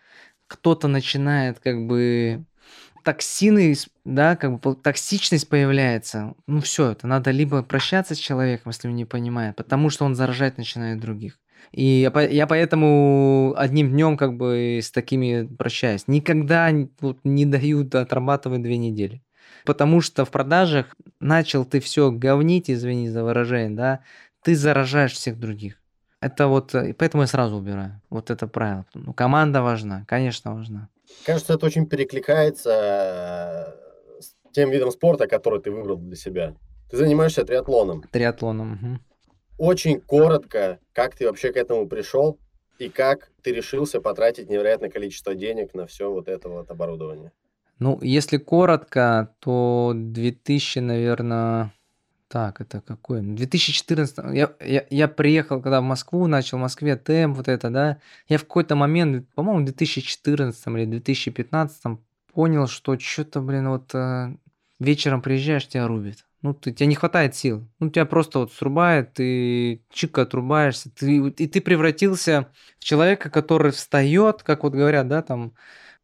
Кто-то 0.46 0.88
начинает, 0.88 1.58
как 1.58 1.86
бы, 1.86 2.44
токсины, 3.06 3.72
да, 4.04 4.34
как 4.34 4.58
бы 4.58 4.74
токсичность 4.74 5.48
появляется, 5.48 6.34
ну 6.48 6.60
все, 6.60 6.90
это 6.90 7.06
надо 7.06 7.30
либо 7.30 7.62
прощаться 7.62 8.16
с 8.16 8.18
человеком, 8.18 8.72
если 8.72 8.88
он 8.88 8.96
не 8.96 9.04
понимает, 9.04 9.54
потому 9.54 9.90
что 9.90 10.04
он 10.04 10.16
заражать 10.16 10.58
начинает 10.58 10.98
других. 10.98 11.38
И 11.70 11.84
я, 11.84 12.20
я 12.22 12.46
поэтому 12.48 13.54
одним 13.56 13.90
днем 13.90 14.16
как 14.16 14.36
бы 14.36 14.80
с 14.82 14.90
такими 14.90 15.46
прощаюсь. 15.46 16.08
Никогда 16.08 16.72
вот, 17.00 17.18
не 17.22 17.46
дают 17.46 17.94
отрабатывать 17.94 18.62
две 18.62 18.76
недели. 18.76 19.22
Потому 19.64 20.00
что 20.00 20.24
в 20.24 20.30
продажах 20.32 20.96
начал 21.20 21.64
ты 21.64 21.78
все 21.78 22.10
говнить, 22.10 22.68
извини 22.70 23.08
за 23.08 23.22
выражение, 23.22 23.76
да, 23.76 24.00
ты 24.42 24.56
заражаешь 24.56 25.12
всех 25.12 25.38
других. 25.38 25.80
Это 26.20 26.48
вот, 26.48 26.74
поэтому 26.98 27.22
я 27.22 27.26
сразу 27.28 27.56
убираю. 27.56 28.00
Вот 28.10 28.30
это 28.30 28.48
правило. 28.48 28.84
Ну, 28.94 29.12
команда 29.12 29.62
важна, 29.62 30.04
конечно, 30.08 30.54
важна. 30.54 30.88
Кажется, 31.24 31.54
это 31.54 31.66
очень 31.66 31.86
перекликается 31.86 32.70
э, 34.18 34.20
с 34.20 34.34
тем 34.52 34.70
видом 34.70 34.90
спорта, 34.90 35.26
который 35.26 35.60
ты 35.60 35.70
выбрал 35.70 35.96
для 35.96 36.16
себя. 36.16 36.54
Ты 36.90 36.96
занимаешься 36.96 37.44
триатлоном. 37.44 38.02
Триатлоном. 38.10 38.72
Угу. 38.72 39.68
Очень 39.68 40.00
коротко, 40.00 40.78
как 40.92 41.16
ты 41.16 41.26
вообще 41.26 41.52
к 41.52 41.56
этому 41.56 41.88
пришел 41.88 42.38
и 42.78 42.88
как 42.88 43.30
ты 43.42 43.52
решился 43.52 44.00
потратить 44.00 44.50
невероятное 44.50 44.90
количество 44.90 45.34
денег 45.34 45.74
на 45.74 45.86
все 45.86 46.10
вот 46.10 46.28
это 46.28 46.48
вот 46.48 46.70
оборудование? 46.70 47.32
Ну, 47.78 47.98
если 48.02 48.38
коротко, 48.38 49.34
то 49.40 49.92
2000, 49.94 50.78
наверное, 50.78 51.72
так, 52.28 52.60
это 52.60 52.80
какой? 52.80 53.20
2014. 53.20 54.18
Я, 54.32 54.52
я, 54.60 54.84
я 54.90 55.08
приехал, 55.08 55.62
когда 55.62 55.80
в 55.80 55.84
Москву, 55.84 56.26
начал 56.26 56.58
в 56.58 56.62
Москве 56.62 56.96
ТЭМ, 56.96 57.34
вот 57.34 57.48
это, 57.48 57.70
да. 57.70 57.98
Я 58.28 58.38
в 58.38 58.42
какой-то 58.42 58.74
момент, 58.74 59.28
по-моему, 59.34 59.62
в 59.62 59.64
2014 59.66 60.66
или 60.66 60.84
2015 60.86 61.82
понял, 62.32 62.66
что 62.66 62.98
что-то, 62.98 63.40
блин, 63.40 63.68
вот 63.68 63.94
э, 63.94 64.36
вечером 64.80 65.22
приезжаешь, 65.22 65.68
тебя 65.68 65.86
рубит. 65.86 66.24
Ну, 66.42 66.52
ты, 66.52 66.72
тебе 66.72 66.86
не 66.86 66.94
хватает 66.94 67.34
сил. 67.34 67.66
Ну, 67.78 67.90
тебя 67.90 68.06
просто 68.06 68.40
вот 68.40 68.52
срубает, 68.52 69.14
ты 69.14 69.82
чик 69.90 70.18
отрубаешься. 70.18 70.90
Ты, 70.90 71.28
и 71.28 71.46
ты 71.46 71.60
превратился 71.60 72.48
в 72.78 72.84
человека, 72.84 73.30
который 73.30 73.72
встает, 73.72 74.42
как 74.42 74.64
вот 74.64 74.72
говорят, 74.72 75.08
да, 75.08 75.22
там, 75.22 75.54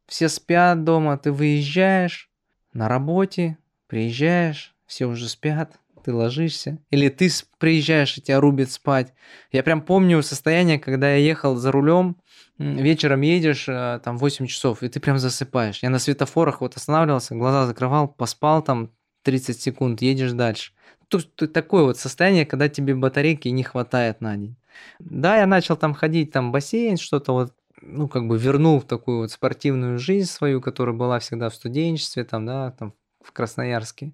все 0.07 0.29
спят 0.29 0.83
дома, 0.83 1.17
ты 1.17 1.31
выезжаешь 1.31 2.29
на 2.73 2.87
работе, 2.87 3.57
приезжаешь, 3.87 4.75
все 4.85 5.05
уже 5.05 5.29
спят, 5.29 5.79
ты 6.03 6.13
ложишься, 6.13 6.79
или 6.91 7.09
ты 7.09 7.29
приезжаешь 7.57 8.17
и 8.17 8.21
тебя 8.21 8.39
рубит 8.39 8.71
спать. 8.71 9.13
Я 9.51 9.63
прям 9.63 9.81
помню 9.81 10.21
состояние, 10.21 10.79
когда 10.79 11.11
я 11.11 11.17
ехал 11.17 11.55
за 11.55 11.71
рулем, 11.71 12.17
вечером 12.57 13.21
едешь, 13.21 13.67
э, 13.67 13.99
там 14.03 14.17
8 14.17 14.45
часов, 14.47 14.83
и 14.83 14.89
ты 14.89 14.99
прям 14.99 15.17
засыпаешь. 15.17 15.81
Я 15.81 15.89
на 15.89 15.99
светофорах 15.99 16.61
вот 16.61 16.75
останавливался, 16.75 17.35
глаза 17.35 17.65
закрывал, 17.65 18.07
поспал 18.07 18.61
там 18.61 18.91
30 19.23 19.61
секунд, 19.61 20.01
едешь 20.01 20.33
дальше. 20.33 20.73
Тут 21.07 21.35
такое 21.53 21.83
вот 21.83 21.97
состояние, 21.97 22.45
когда 22.45 22.69
тебе 22.69 22.95
батарейки 22.95 23.47
не 23.47 23.63
хватает 23.63 24.21
на 24.21 24.35
день. 24.35 24.55
Да, 24.99 25.37
я 25.37 25.45
начал 25.45 25.75
там 25.75 25.93
ходить, 25.93 26.31
там 26.31 26.51
бассейн, 26.51 26.97
что-то 26.97 27.33
вот, 27.33 27.53
ну, 27.81 28.07
как 28.07 28.27
бы 28.27 28.37
вернул 28.37 28.79
в 28.79 28.85
такую 28.85 29.19
вот 29.19 29.31
спортивную 29.31 29.99
жизнь 29.99 30.29
свою, 30.29 30.61
которая 30.61 30.95
была 30.95 31.19
всегда 31.19 31.49
в 31.49 31.55
студенчестве, 31.55 32.23
там, 32.23 32.45
да, 32.45 32.71
там, 32.71 32.93
в 33.21 33.31
Красноярске. 33.31 34.13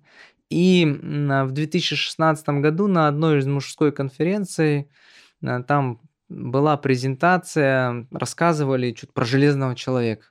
И 0.49 0.85
в 0.85 1.51
2016 1.51 2.49
году 2.49 2.87
на 2.87 3.07
одной 3.07 3.39
из 3.39 3.47
мужской 3.47 3.91
конференций 3.91 4.89
э, 5.41 5.63
там 5.67 6.01
была 6.27 6.77
презентация, 6.77 8.07
рассказывали 8.11 8.91
чуть 8.91 9.13
про 9.13 9.25
железного 9.25 9.75
человека. 9.75 10.27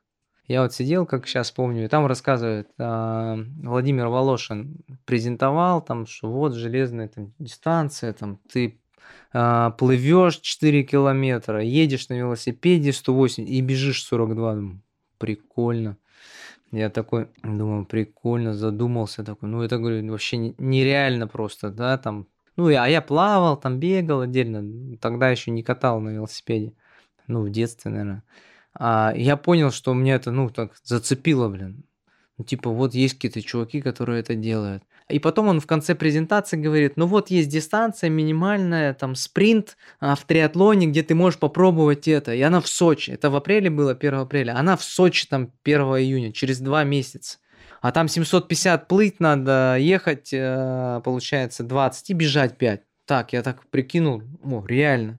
Я 0.46 0.62
вот 0.62 0.72
сидел, 0.72 1.06
как 1.06 1.28
сейчас 1.28 1.50
помню, 1.50 1.84
и 1.84 1.88
там 1.88 2.06
рассказывает 2.06 2.68
э, 2.78 3.44
Владимир 3.62 4.08
Волошин, 4.08 4.78
презентовал 5.04 5.82
там, 5.82 6.06
что 6.06 6.30
вот 6.30 6.54
железная 6.54 7.08
там, 7.08 7.32
дистанция, 7.38 8.12
там 8.12 8.40
ты 8.50 8.80
плывешь 9.30 10.38
4 10.38 10.82
километра, 10.84 11.62
едешь 11.62 12.08
на 12.08 12.14
велосипеде 12.14 12.92
108 12.92 13.46
и 13.46 13.60
бежишь 13.60 14.02
42. 14.04 14.54
Думаю, 14.54 14.82
прикольно. 15.18 15.98
Я 16.70 16.90
такой, 16.90 17.28
думаю, 17.42 17.86
прикольно, 17.86 18.52
задумался 18.52 19.24
такой. 19.24 19.48
Ну, 19.48 19.62
это, 19.62 19.78
говорю, 19.78 20.10
вообще 20.10 20.36
нереально 20.36 21.26
просто, 21.26 21.70
да, 21.70 21.96
там. 21.96 22.26
Ну, 22.56 22.68
а 22.68 22.88
я 22.88 23.00
плавал, 23.00 23.56
там 23.56 23.78
бегал 23.78 24.20
отдельно. 24.20 24.96
Тогда 24.98 25.30
еще 25.30 25.50
не 25.50 25.62
катал 25.62 26.00
на 26.00 26.10
велосипеде. 26.10 26.74
Ну, 27.26 27.42
в 27.42 27.50
детстве, 27.50 27.90
наверное. 27.90 28.22
А 28.74 29.12
я 29.16 29.36
понял, 29.36 29.70
что 29.70 29.94
мне 29.94 30.12
это, 30.12 30.30
ну, 30.30 30.50
так 30.50 30.72
зацепило, 30.84 31.48
блин. 31.48 31.84
Ну, 32.38 32.44
типа, 32.44 32.70
вот 32.70 32.94
есть 32.94 33.14
какие-то 33.14 33.42
чуваки, 33.42 33.80
которые 33.80 34.20
это 34.20 34.36
делают. 34.36 34.84
И 35.08 35.18
потом 35.18 35.48
он 35.48 35.60
в 35.60 35.66
конце 35.66 35.94
презентации 35.94 36.56
говорит, 36.56 36.96
ну 36.96 37.06
вот 37.06 37.30
есть 37.30 37.48
дистанция 37.48 38.10
минимальная, 38.10 38.94
там 38.94 39.14
спринт 39.14 39.76
а, 40.00 40.14
в 40.14 40.24
триатлоне, 40.24 40.86
где 40.86 41.02
ты 41.02 41.14
можешь 41.14 41.40
попробовать 41.40 42.06
это. 42.06 42.34
И 42.34 42.40
она 42.42 42.60
в 42.60 42.68
Сочи. 42.68 43.10
Это 43.10 43.30
в 43.30 43.36
апреле 43.36 43.70
было, 43.70 43.92
1 43.92 44.14
апреля. 44.14 44.56
Она 44.56 44.76
в 44.76 44.84
Сочи 44.84 45.26
там 45.26 45.50
1 45.64 45.80
июня, 45.80 46.32
через 46.32 46.60
два 46.60 46.84
месяца. 46.84 47.38
А 47.80 47.90
там 47.90 48.06
750 48.06 48.86
плыть 48.86 49.18
надо, 49.18 49.76
ехать, 49.78 50.30
э, 50.32 51.00
получается, 51.04 51.64
20 51.64 52.10
и 52.10 52.12
бежать 52.12 52.58
5. 52.58 52.82
Так, 53.06 53.32
я 53.32 53.42
так 53.42 53.66
прикинул, 53.70 54.22
о, 54.44 54.64
реально. 54.66 55.18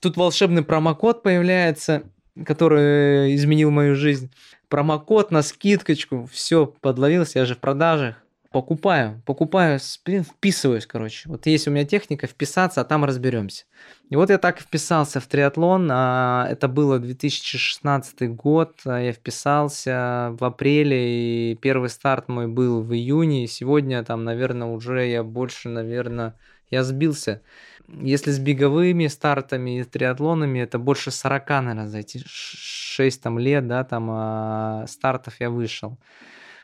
Тут 0.00 0.16
волшебный 0.16 0.62
промокод 0.62 1.22
появляется, 1.22 2.04
который 2.44 3.34
изменил 3.34 3.70
мою 3.70 3.96
жизнь. 3.96 4.30
Промокод 4.68 5.30
на 5.30 5.42
скидкочку, 5.42 6.26
все, 6.30 6.66
подловился, 6.66 7.38
я 7.38 7.44
же 7.44 7.54
в 7.54 7.58
продажах 7.58 8.16
покупаю, 8.50 9.22
покупаю, 9.26 9.78
блин, 10.04 10.24
вписываюсь, 10.24 10.86
короче. 10.86 11.28
Вот 11.28 11.46
есть 11.46 11.68
у 11.68 11.70
меня 11.70 11.84
техника 11.84 12.26
вписаться, 12.26 12.80
а 12.80 12.84
там 12.84 13.04
разберемся. 13.04 13.64
И 14.08 14.16
вот 14.16 14.30
я 14.30 14.38
так 14.38 14.58
вписался 14.58 15.20
в 15.20 15.26
триатлон. 15.26 15.88
А, 15.90 16.46
это 16.50 16.68
было 16.68 16.98
2016 16.98 18.34
год. 18.34 18.80
А, 18.86 19.00
я 19.00 19.12
вписался 19.12 20.34
в 20.38 20.44
апреле, 20.44 21.52
и 21.52 21.54
первый 21.56 21.90
старт 21.90 22.28
мой 22.28 22.48
был 22.48 22.82
в 22.82 22.94
июне. 22.94 23.44
И 23.44 23.48
сегодня 23.48 24.02
там, 24.02 24.24
наверное, 24.24 24.68
уже 24.68 25.06
я 25.06 25.22
больше, 25.22 25.68
наверное, 25.68 26.34
я 26.70 26.84
сбился. 26.84 27.42
Если 27.88 28.30
с 28.30 28.38
беговыми 28.38 29.06
стартами 29.06 29.80
и 29.80 29.84
триатлонами, 29.84 30.58
это 30.60 30.78
больше 30.78 31.10
40, 31.10 31.48
наверное, 31.48 31.88
за 31.88 31.98
эти 31.98 32.22
6 32.26 33.22
там, 33.22 33.38
лет, 33.38 33.66
да, 33.66 33.84
там 33.84 34.08
а, 34.10 34.84
стартов 34.86 35.40
я 35.40 35.48
вышел. 35.50 35.98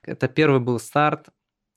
Это 0.02 0.28
первый 0.28 0.60
был 0.60 0.78
старт. 0.78 1.28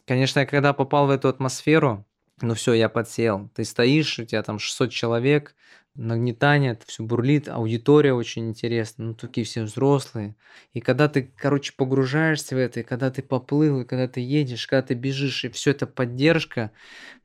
Конечно, 0.05 0.41
я 0.41 0.45
когда 0.45 0.73
попал 0.73 1.07
в 1.07 1.11
эту 1.11 1.29
атмосферу, 1.29 2.05
ну 2.41 2.53
все, 2.53 2.73
я 2.73 2.89
подсел. 2.89 3.49
Ты 3.55 3.63
стоишь, 3.63 4.19
у 4.19 4.25
тебя 4.25 4.43
там 4.43 4.59
600 4.59 4.91
человек, 4.91 5.55
нагнетание, 5.97 6.73
это 6.73 6.85
все 6.85 7.03
бурлит, 7.03 7.49
аудитория 7.49 8.13
очень 8.13 8.49
интересная, 8.49 9.07
ну 9.07 9.13
такие 9.15 9.45
все 9.45 9.63
взрослые. 9.63 10.35
И 10.73 10.79
когда 10.79 11.09
ты, 11.09 11.31
короче, 11.35 11.73
погружаешься 11.75 12.55
в 12.55 12.59
это, 12.59 12.79
и 12.79 12.83
когда 12.83 13.09
ты 13.09 13.23
поплыл, 13.23 13.81
и 13.81 13.85
когда 13.85 14.07
ты 14.07 14.21
едешь, 14.21 14.67
когда 14.67 14.83
ты 14.83 14.93
бежишь, 14.93 15.43
и 15.43 15.49
все 15.49 15.71
это 15.71 15.87
поддержка. 15.87 16.71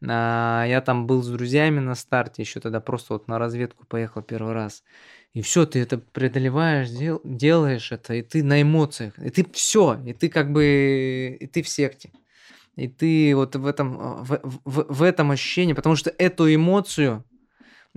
А, 0.06 0.64
я 0.66 0.80
там 0.80 1.06
был 1.06 1.22
с 1.22 1.28
друзьями 1.28 1.80
на 1.80 1.94
старте, 1.94 2.42
еще 2.42 2.60
тогда 2.60 2.80
просто 2.80 3.12
вот 3.12 3.28
на 3.28 3.38
разведку 3.38 3.84
поехал 3.86 4.22
первый 4.22 4.54
раз. 4.54 4.82
И 5.34 5.42
все, 5.42 5.66
ты 5.66 5.80
это 5.80 5.98
преодолеваешь, 5.98 6.90
дел, 6.90 7.20
делаешь 7.24 7.92
это, 7.92 8.14
и 8.14 8.22
ты 8.22 8.42
на 8.42 8.60
эмоциях, 8.60 9.18
и 9.18 9.30
ты 9.30 9.46
все, 9.52 10.00
и 10.04 10.12
ты 10.12 10.28
как 10.28 10.52
бы, 10.52 11.36
и 11.38 11.46
ты 11.46 11.62
в 11.62 11.68
секте. 11.68 12.10
И 12.76 12.88
ты 12.88 13.34
вот 13.36 13.54
в 13.54 13.66
этом, 13.66 13.98
а, 14.00 14.24
в, 14.24 14.40
в, 14.64 14.94
в 14.94 15.02
этом 15.02 15.30
ощущении, 15.30 15.74
потому 15.74 15.94
что 15.96 16.10
эту 16.10 16.52
эмоцию, 16.52 17.24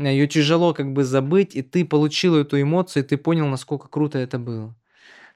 ее 0.10 0.28
тяжело 0.28 0.74
как 0.74 0.94
бы 0.94 1.04
забыть, 1.04 1.56
и 1.56 1.62
ты 1.62 1.86
получил 1.86 2.36
эту 2.36 2.62
эмоцию, 2.62 3.04
и 3.04 3.08
ты 3.08 3.18
понял, 3.18 3.48
насколько 3.48 3.88
круто 3.88 4.18
это 4.20 4.40
было. 4.40 4.76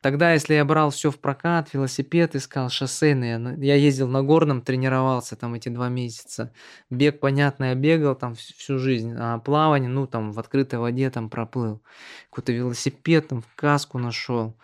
Тогда, 0.01 0.31
если 0.31 0.53
я 0.53 0.63
брал 0.63 0.91
все 0.91 1.11
в 1.11 1.19
прокат, 1.19 1.73
велосипед 1.73 2.33
искал, 2.33 2.69
шоссейный, 2.69 3.57
я 3.65 3.75
ездил 3.75 4.07
на 4.07 4.23
горном, 4.23 4.61
тренировался 4.61 5.35
там 5.35 5.55
эти 5.55 5.67
два 5.67 5.89
месяца. 5.89 6.53
Бег, 6.89 7.19
понятно, 7.19 7.65
я 7.65 7.75
бегал 7.75 8.15
там 8.15 8.35
всю 8.35 8.79
жизнь, 8.79 9.13
а 9.17 9.39
плавание, 9.39 9.89
ну 9.89 10.07
там 10.07 10.31
в 10.31 10.39
открытой 10.39 10.79
воде 10.79 11.09
там 11.09 11.29
проплыл. 11.29 11.81
Какой-то 12.29 12.53
велосипед 12.53 13.27
там 13.27 13.41
в 13.41 13.55
каску 13.55 13.97
нашел. 13.97 14.55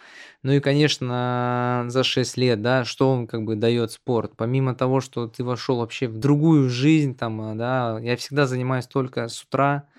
Ну 0.42 0.54
и, 0.54 0.62
конечно, 0.62 1.84
за 1.90 2.04
6 2.06 2.38
лет, 2.38 2.62
да, 2.62 2.86
что 2.86 3.12
он 3.12 3.28
как 3.28 3.44
бы 3.44 3.58
дает 3.58 3.92
спорт? 3.92 4.34
Помимо 4.38 4.74
того, 4.74 5.02
что 5.02 5.28
ты 5.28 5.44
вошел 5.44 5.80
вообще 5.80 6.08
в 6.08 6.18
другую 6.18 6.70
жизнь, 6.70 7.14
там, 7.14 7.42
а, 7.42 7.56
да, 7.56 8.00
я 8.00 8.16
всегда 8.16 8.46
занимаюсь 8.48 8.88
только 8.88 9.28
с 9.28 9.44
утра, 9.44 9.90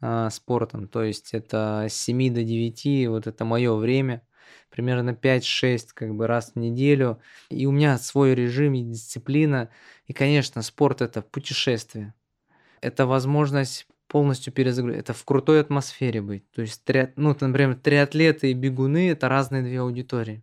э, 0.00 0.28
спортом, 0.30 0.88
то 0.88 1.02
есть 1.02 1.34
это 1.34 1.86
с 1.90 1.94
7 1.94 2.32
до 2.32 2.44
9, 2.44 3.08
вот 3.08 3.26
это 3.26 3.44
мое 3.44 3.74
время 3.74 4.22
примерно 4.76 5.10
5-6 5.10 5.88
как 5.94 6.14
бы 6.14 6.26
раз 6.26 6.52
в 6.54 6.58
неделю. 6.58 7.18
И 7.48 7.66
у 7.66 7.72
меня 7.72 7.98
свой 7.98 8.34
режим 8.34 8.74
и 8.74 8.82
дисциплина. 8.82 9.70
И, 10.06 10.12
конечно, 10.12 10.62
спорт– 10.62 11.00
это 11.02 11.22
путешествие. 11.22 12.12
Это 12.82 13.06
возможность 13.06 13.86
полностью 14.06 14.52
перезагрузить. 14.52 15.00
Это 15.00 15.14
в 15.14 15.24
крутой 15.24 15.60
атмосфере 15.60 16.20
быть. 16.20 16.48
То 16.52 16.62
есть, 16.62 16.84
триат... 16.84 17.12
ну, 17.16 17.30
например, 17.40 17.74
триатлеты 17.74 18.50
и 18.50 18.54
бегуны– 18.54 19.10
это 19.10 19.28
разные 19.28 19.62
две 19.62 19.80
аудитории. 19.80 20.42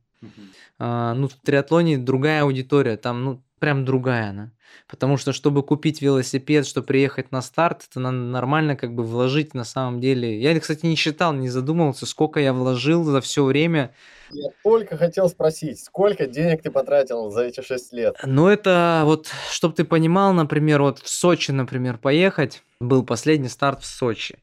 А, 0.80 1.14
ну, 1.14 1.27
в 1.27 1.34
триатлоне 1.34 1.97
другая 1.97 2.41
аудитория, 2.41 2.97
там, 2.97 3.23
ну, 3.23 3.42
прям 3.64 3.85
другая 3.85 4.31
она. 4.31 4.52
Потому 4.90 5.15
что, 5.15 5.31
чтобы 5.31 5.64
купить 5.64 6.02
велосипед, 6.02 6.68
чтобы 6.68 6.85
приехать 6.85 7.31
на 7.31 7.41
старт, 7.41 7.88
это 7.90 8.02
надо 8.02 8.18
нормально 8.18 8.76
как 8.76 8.94
бы 8.94 9.03
вложить 9.03 9.53
на 9.53 9.64
самом 9.64 10.02
деле. 10.02 10.38
Я, 10.38 10.60
кстати, 10.60 10.85
не 10.85 10.98
считал, 10.98 11.31
не 11.31 11.48
задумывался, 11.48 12.06
сколько 12.06 12.41
я 12.41 12.52
вложил 12.52 13.06
за 13.06 13.22
все 13.22 13.45
время. 13.45 13.95
Я 14.31 14.49
только 14.65 14.98
хотел 14.98 15.30
спросить, 15.30 15.80
сколько 15.80 16.27
денег 16.27 16.61
ты 16.61 16.72
потратил 16.72 17.30
за 17.30 17.44
эти 17.44 17.61
шесть 17.61 17.94
лет? 17.94 18.18
Ну, 18.26 18.49
это 18.49 19.03
вот, 19.06 19.31
чтобы 19.49 19.76
ты 19.76 19.85
понимал, 19.85 20.34
например, 20.34 20.81
вот 20.81 20.99
в 20.99 21.07
Сочи, 21.07 21.52
например, 21.52 21.98
поехать, 21.98 22.64
был 22.81 23.06
последний 23.06 23.48
старт 23.48 23.81
в 23.81 23.85
Сочи. 23.85 24.40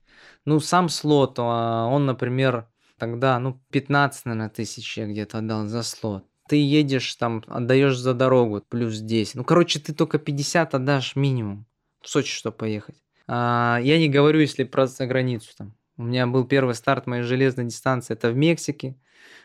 Ну, 0.46 0.60
сам 0.60 0.88
слот, 0.88 1.34
а, 1.36 1.88
он, 1.88 2.06
например, 2.06 2.68
тогда, 2.98 3.38
ну, 3.38 3.60
15, 3.70 4.24
наверное, 4.24 4.48
тысяч 4.48 4.96
я 4.96 5.06
где-то 5.06 5.36
отдал 5.36 5.66
за 5.66 5.82
слот 5.82 6.24
ты 6.50 6.56
едешь 6.56 7.14
там, 7.14 7.44
отдаешь 7.46 7.96
за 7.96 8.12
дорогу 8.12 8.60
плюс 8.68 8.98
10. 8.98 9.36
Ну, 9.36 9.44
короче, 9.44 9.78
ты 9.78 9.94
только 9.94 10.18
50 10.18 10.74
отдашь 10.74 11.14
минимум 11.14 11.64
в 12.02 12.08
Сочи, 12.08 12.32
чтобы 12.32 12.56
поехать. 12.56 12.96
А, 13.28 13.78
я 13.80 13.98
не 14.00 14.08
говорю, 14.08 14.40
если 14.40 14.64
про 14.64 14.88
границу 14.98 15.52
там. 15.56 15.76
У 15.96 16.02
меня 16.02 16.26
был 16.26 16.44
первый 16.44 16.74
старт 16.74 17.06
моей 17.06 17.22
железной 17.22 17.66
дистанции, 17.66 18.14
это 18.14 18.30
в 18.30 18.36
Мексике. 18.36 18.96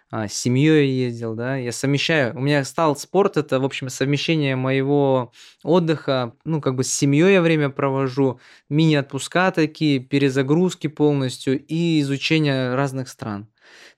А, 0.10 0.28
с 0.28 0.34
семьей 0.34 0.90
ездил, 0.90 1.36
да, 1.36 1.58
я 1.58 1.72
совмещаю. 1.72 2.36
У 2.36 2.40
меня 2.40 2.64
стал 2.64 2.96
спорт, 2.96 3.38
это, 3.38 3.60
в 3.60 3.66
общем, 3.66 3.90
совмещение 3.90 4.56
моего 4.56 5.32
отдыха, 5.64 6.34
ну, 6.44 6.60
как 6.60 6.74
бы 6.74 6.84
с 6.84 6.92
семьей 6.92 7.34
я 7.34 7.42
время 7.44 7.70
провожу, 7.70 8.40
мини-отпуска 8.68 9.52
такие, 9.52 10.00
перезагрузки 10.00 10.88
полностью 10.88 11.64
и 11.64 12.02
изучение 12.02 12.74
разных 12.74 13.10
стран. 13.10 13.48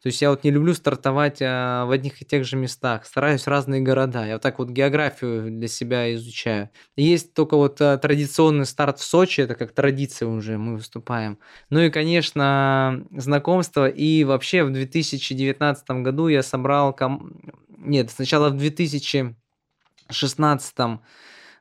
То 0.04 0.08
есть 0.08 0.22
я 0.22 0.30
вот 0.30 0.44
не 0.44 0.52
люблю 0.52 0.76
стартовать 0.76 1.42
а, 1.42 1.86
в 1.86 1.92
одних 1.92 2.22
и 2.22 2.26
тех 2.26 2.46
же 2.46 2.56
местах, 2.56 3.04
стараюсь 3.06 3.48
разные 3.48 3.82
города. 3.82 4.24
Я 4.26 4.34
вот 4.34 4.44
так 4.44 4.60
вот 4.60 4.70
географию 4.70 5.50
для 5.50 5.68
себя 5.68 6.14
изучаю. 6.14 6.70
Есть 6.96 7.34
только 7.34 7.58
вот 7.58 7.82
а, 7.82 7.98
традиционный 7.98 8.68
старт 8.68 9.00
в 9.00 9.04
Сочи, 9.04 9.42
это 9.42 9.56
как 9.56 9.72
традиция 9.72 10.28
уже, 10.28 10.60
мы 10.60 10.76
выступаем. 10.76 11.40
Ну 11.72 11.80
и, 11.80 11.90
конечно, 11.90 13.08
знакомство. 13.12 13.88
И 13.88 14.24
вообще 14.24 14.64
в 14.64 14.72
2019 14.72 15.90
году 15.90 16.28
я 16.28 16.44
собрал... 16.44 16.94
Ком... 16.94 17.32
Нет, 17.70 18.12
сначала 18.12 18.50
в 18.50 18.58
2016 18.58 20.76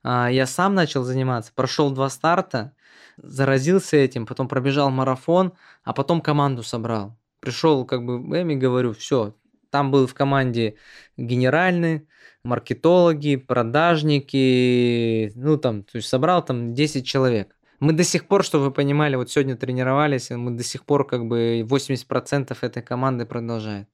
а, 0.03 0.31
я 0.31 0.47
сам 0.47 0.75
начал 0.75 1.05
заниматься, 1.05 1.53
прошел 1.55 1.91
два 1.91 2.11
старта, 2.11 2.75
заразился 3.17 3.97
этим, 3.97 4.27
потом 4.27 4.47
пробежал 4.47 4.91
марафон, 4.91 5.55
а 5.85 5.95
потом 5.95 6.21
команду 6.21 6.63
собрал 6.63 7.17
пришел 7.47 7.85
как 7.85 8.05
бы 8.05 8.16
Эми, 8.36 8.56
говорю, 8.56 8.93
все, 8.93 9.36
там 9.70 9.93
был 9.93 10.09
в 10.09 10.14
команде 10.14 10.74
генеральный, 11.16 12.09
маркетологи, 12.43 13.36
продажники, 13.36 15.31
ну 15.36 15.56
там, 15.56 15.85
то 15.85 15.97
есть 15.97 16.09
собрал 16.09 16.44
там 16.44 16.74
10 16.74 17.06
человек. 17.06 17.55
Мы 17.78 17.93
до 17.93 18.02
сих 18.02 18.27
пор, 18.27 18.43
чтобы 18.43 18.64
вы 18.64 18.70
понимали, 18.73 19.14
вот 19.14 19.31
сегодня 19.31 19.56
тренировались, 19.56 20.31
мы 20.31 20.51
до 20.51 20.64
сих 20.64 20.85
пор 20.85 21.06
как 21.06 21.27
бы 21.27 21.60
80% 21.60 22.56
этой 22.60 22.82
команды 22.82 23.27
продолжает. 23.27 23.89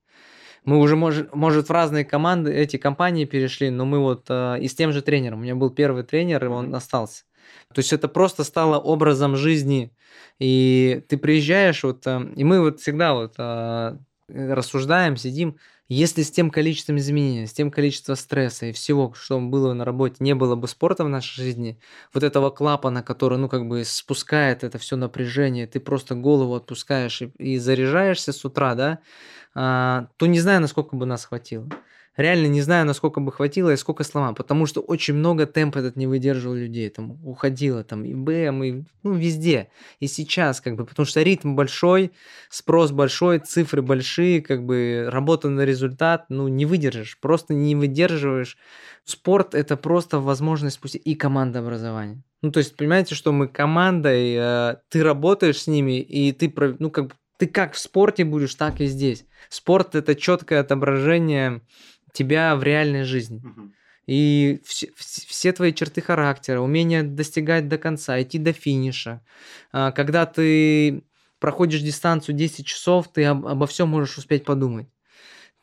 Мы 0.64 0.78
уже, 0.78 0.96
может, 0.96 1.34
может, 1.34 1.68
в 1.68 1.72
разные 1.72 2.06
команды, 2.06 2.54
эти 2.54 2.78
компании 2.78 3.26
перешли, 3.26 3.68
но 3.68 3.84
мы 3.84 3.98
вот 3.98 4.26
э, 4.30 4.60
и 4.60 4.68
с 4.68 4.74
тем 4.74 4.92
же 4.92 5.02
тренером. 5.02 5.40
У 5.40 5.42
меня 5.42 5.56
был 5.56 5.70
первый 5.70 6.04
тренер, 6.04 6.44
и 6.44 6.48
он 6.48 6.74
остался. 6.74 7.24
То 7.72 7.80
есть 7.80 7.92
это 7.92 8.08
просто 8.08 8.44
стало 8.44 8.78
образом 8.78 9.36
жизни. 9.36 9.92
И 10.38 11.04
ты 11.08 11.16
приезжаешь, 11.16 11.82
вот, 11.84 12.06
э, 12.06 12.32
и 12.36 12.44
мы 12.44 12.60
вот 12.60 12.80
всегда 12.80 13.14
вот 13.14 13.34
э, 13.38 13.96
рассуждаем, 14.28 15.16
сидим, 15.16 15.56
если 15.88 16.22
с 16.22 16.30
тем 16.30 16.50
количеством 16.50 16.96
изменений, 16.96 17.46
с 17.46 17.52
тем 17.52 17.70
количеством 17.70 18.16
стресса 18.16 18.66
и 18.66 18.72
всего, 18.72 19.12
что 19.14 19.38
было 19.40 19.74
на 19.74 19.84
работе, 19.84 20.16
не 20.20 20.34
было 20.34 20.54
бы 20.56 20.66
спорта 20.66 21.04
в 21.04 21.08
нашей 21.08 21.42
жизни, 21.42 21.78
вот 22.14 22.22
этого 22.22 22.50
клапана, 22.50 23.02
который, 23.02 23.36
ну, 23.36 23.48
как 23.48 23.68
бы 23.68 23.84
спускает 23.84 24.64
это 24.64 24.78
все 24.78 24.96
напряжение, 24.96 25.66
ты 25.66 25.80
просто 25.80 26.14
голову 26.14 26.54
отпускаешь 26.54 27.22
и, 27.22 27.26
и 27.38 27.58
заряжаешься 27.58 28.32
с 28.32 28.44
утра, 28.44 28.74
да, 28.74 29.00
а, 29.54 30.08
то 30.16 30.26
не 30.26 30.40
знаю, 30.40 30.62
насколько 30.62 30.96
бы 30.96 31.04
нас 31.04 31.26
хватило 31.26 31.68
реально 32.16 32.46
не 32.46 32.60
знаю, 32.60 32.86
насколько 32.86 33.20
бы 33.20 33.32
хватило 33.32 33.70
и 33.70 33.76
сколько 33.76 34.04
сломал, 34.04 34.34
потому 34.34 34.66
что 34.66 34.80
очень 34.80 35.14
много 35.14 35.46
темп 35.46 35.76
этот 35.76 35.96
не 35.96 36.06
выдерживал 36.06 36.54
людей, 36.54 36.88
там 36.90 37.18
уходило 37.24 37.84
там 37.84 38.04
и 38.04 38.14
БМ, 38.14 38.62
и 38.64 38.84
ну, 39.02 39.14
везде. 39.14 39.68
И 40.00 40.06
сейчас, 40.06 40.60
как 40.60 40.76
бы, 40.76 40.84
потому 40.84 41.06
что 41.06 41.22
ритм 41.22 41.54
большой, 41.54 42.12
спрос 42.50 42.90
большой, 42.90 43.38
цифры 43.38 43.82
большие, 43.82 44.42
как 44.42 44.64
бы 44.64 45.08
работа 45.10 45.48
на 45.48 45.62
результат, 45.62 46.26
ну, 46.28 46.48
не 46.48 46.66
выдержишь, 46.66 47.18
просто 47.20 47.54
не 47.54 47.74
выдерживаешь. 47.74 48.56
Спорт– 49.04 49.54
это 49.56 49.76
просто 49.76 50.20
возможность 50.20 50.76
спустить 50.76 51.02
и 51.04 51.14
командообразование. 51.14 52.22
Ну, 52.42 52.50
то 52.50 52.58
есть, 52.58 52.76
понимаете, 52.76 53.14
что 53.14 53.32
мы 53.32 53.48
команда, 53.48 54.14
и 54.14 54.36
э, 54.38 54.76
ты 54.88 55.02
работаешь 55.02 55.62
с 55.62 55.66
ними, 55.66 56.00
и 56.00 56.32
ты, 56.32 56.52
ну, 56.78 56.90
как 56.90 57.06
бы, 57.06 57.14
ты 57.38 57.46
как 57.46 57.72
в 57.72 57.78
спорте 57.78 58.24
будешь, 58.24 58.54
так 58.54 58.80
и 58.80 58.86
здесь. 58.86 59.24
Спорт– 59.48 59.94
это 59.96 60.14
четкое 60.14 60.60
отображение 60.60 61.62
тебя 62.12 62.56
в 62.56 62.62
реальной 62.62 63.04
жизни. 63.04 63.42
И 64.06 64.60
все, 64.64 64.88
все 64.96 65.52
твои 65.52 65.72
черты 65.72 66.00
характера, 66.00 66.60
умение 66.60 67.02
достигать 67.02 67.68
до 67.68 67.78
конца, 67.78 68.20
идти 68.20 68.38
до 68.38 68.52
финиша. 68.52 69.24
А, 69.70 69.92
когда 69.92 70.26
ты 70.26 71.04
проходишь 71.38 71.80
дистанцию 71.80 72.34
10 72.34 72.66
часов, 72.66 73.12
ты 73.12 73.24
об, 73.24 73.46
обо 73.46 73.66
всем 73.66 73.88
можешь 73.88 74.18
успеть 74.18 74.44
подумать. 74.44 74.88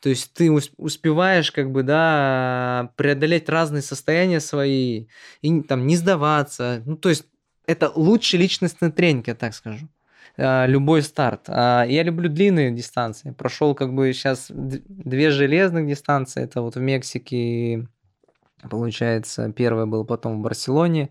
То 0.00 0.08
есть 0.08 0.32
ты 0.32 0.50
успеваешь 0.50 1.52
как 1.52 1.70
бы, 1.70 1.82
да, 1.82 2.92
преодолеть 2.96 3.48
разные 3.50 3.82
состояния 3.82 4.40
свои 4.40 5.06
и 5.42 5.60
там 5.62 5.86
не 5.86 5.96
сдаваться. 5.96 6.82
Ну, 6.86 6.96
то 6.96 7.10
есть 7.10 7.26
это 7.66 7.92
лучший 7.94 8.38
личностный 8.38 8.90
тренинг, 8.90 9.28
я 9.28 9.34
так 9.34 9.54
скажу. 9.54 9.88
А, 10.36 10.66
любой 10.66 11.02
старт. 11.02 11.42
А, 11.48 11.84
я 11.84 12.02
люблю 12.02 12.28
длинные 12.28 12.70
дистанции. 12.70 13.32
Прошел 13.32 13.74
как 13.74 13.94
бы 13.94 14.12
сейчас 14.12 14.46
две 14.50 15.30
железных 15.30 15.86
дистанции. 15.86 16.42
Это 16.42 16.62
вот 16.62 16.76
в 16.76 16.80
Мексике, 16.80 17.86
получается, 18.68 19.52
первый 19.52 19.86
был 19.86 20.04
потом 20.04 20.38
в 20.38 20.42
Барселоне. 20.42 21.10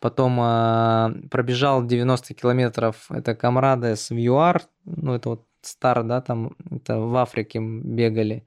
Потом 0.00 0.40
э, 0.40 1.28
пробежал 1.30 1.84
90 1.84 2.32
километров, 2.32 3.10
это 3.10 3.34
Камрадес 3.34 4.08
в 4.08 4.16
ЮАР, 4.16 4.62
ну 4.86 5.14
это 5.14 5.28
вот 5.28 5.44
стар, 5.60 6.04
да, 6.04 6.22
там 6.22 6.56
это 6.70 6.98
в 6.98 7.14
Африке 7.16 7.60
бегали. 7.60 8.46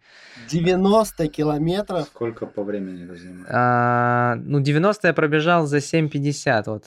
90 0.50 1.28
километров? 1.28 2.08
Сколько 2.08 2.48
по 2.48 2.64
времени 2.64 3.06
это 3.06 3.16
занимает? 3.16 3.48
А, 3.52 4.36
ну, 4.38 4.62
90 4.62 5.08
я 5.08 5.14
пробежал 5.14 5.68
за 5.68 5.78
7,50, 5.78 6.64
вот 6.66 6.86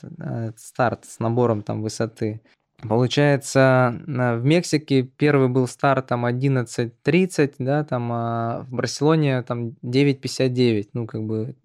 старт 0.57 1.05
с 1.05 1.19
набором 1.19 1.63
там 1.63 1.81
высоты. 1.81 2.41
Получается, 2.81 3.99
в 4.05 4.43
Мексике 4.43 5.01
первый 5.01 5.49
был 5.49 5.67
старт 5.67 6.07
там 6.07 6.25
11.30, 6.27 7.55
да, 7.57 7.83
там 7.83 8.11
а 8.11 8.65
в 8.69 8.75
Барселоне 8.75 9.41
там 9.41 9.69
9.59, 9.81 10.89
ну, 10.93 11.07
как 11.07 11.23
бы 11.23 11.55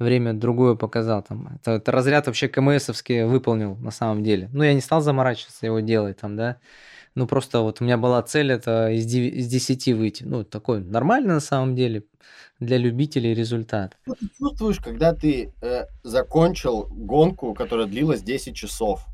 время 0.00 0.34
другое 0.34 0.74
показал 0.74 1.22
там. 1.22 1.48
Это, 1.54 1.72
это 1.72 1.92
разряд 1.92 2.26
вообще 2.26 2.48
КМСовский 2.48 3.24
выполнил 3.24 3.76
на 3.76 3.92
самом 3.92 4.24
деле. 4.24 4.48
Ну, 4.52 4.64
я 4.64 4.74
не 4.74 4.80
стал 4.80 5.00
заморачиваться 5.00 5.66
его 5.66 5.80
делать 5.80 6.18
там, 6.18 6.36
да. 6.36 6.56
Ну, 7.14 7.26
просто 7.26 7.60
вот 7.60 7.80
у 7.80 7.84
меня 7.84 7.96
была 7.96 8.22
цель 8.22 8.52
это 8.52 8.90
из, 8.90 9.06
9, 9.06 9.34
из 9.34 9.48
10 9.48 9.88
выйти. 9.94 10.24
Ну, 10.24 10.44
такой 10.44 10.80
нормально 10.80 11.34
на 11.34 11.40
самом 11.40 11.74
деле 11.74 12.04
для 12.60 12.78
любителей 12.78 13.34
результат. 13.34 13.96
Что 14.02 14.14
ты 14.14 14.28
чувствуешь, 14.38 14.78
когда 14.78 15.14
ты 15.14 15.52
э, 15.60 15.86
закончил 16.02 16.86
гонку, 16.90 17.54
которая 17.54 17.86
длилась 17.86 18.22
10 18.22 18.54
часов? 18.54 19.06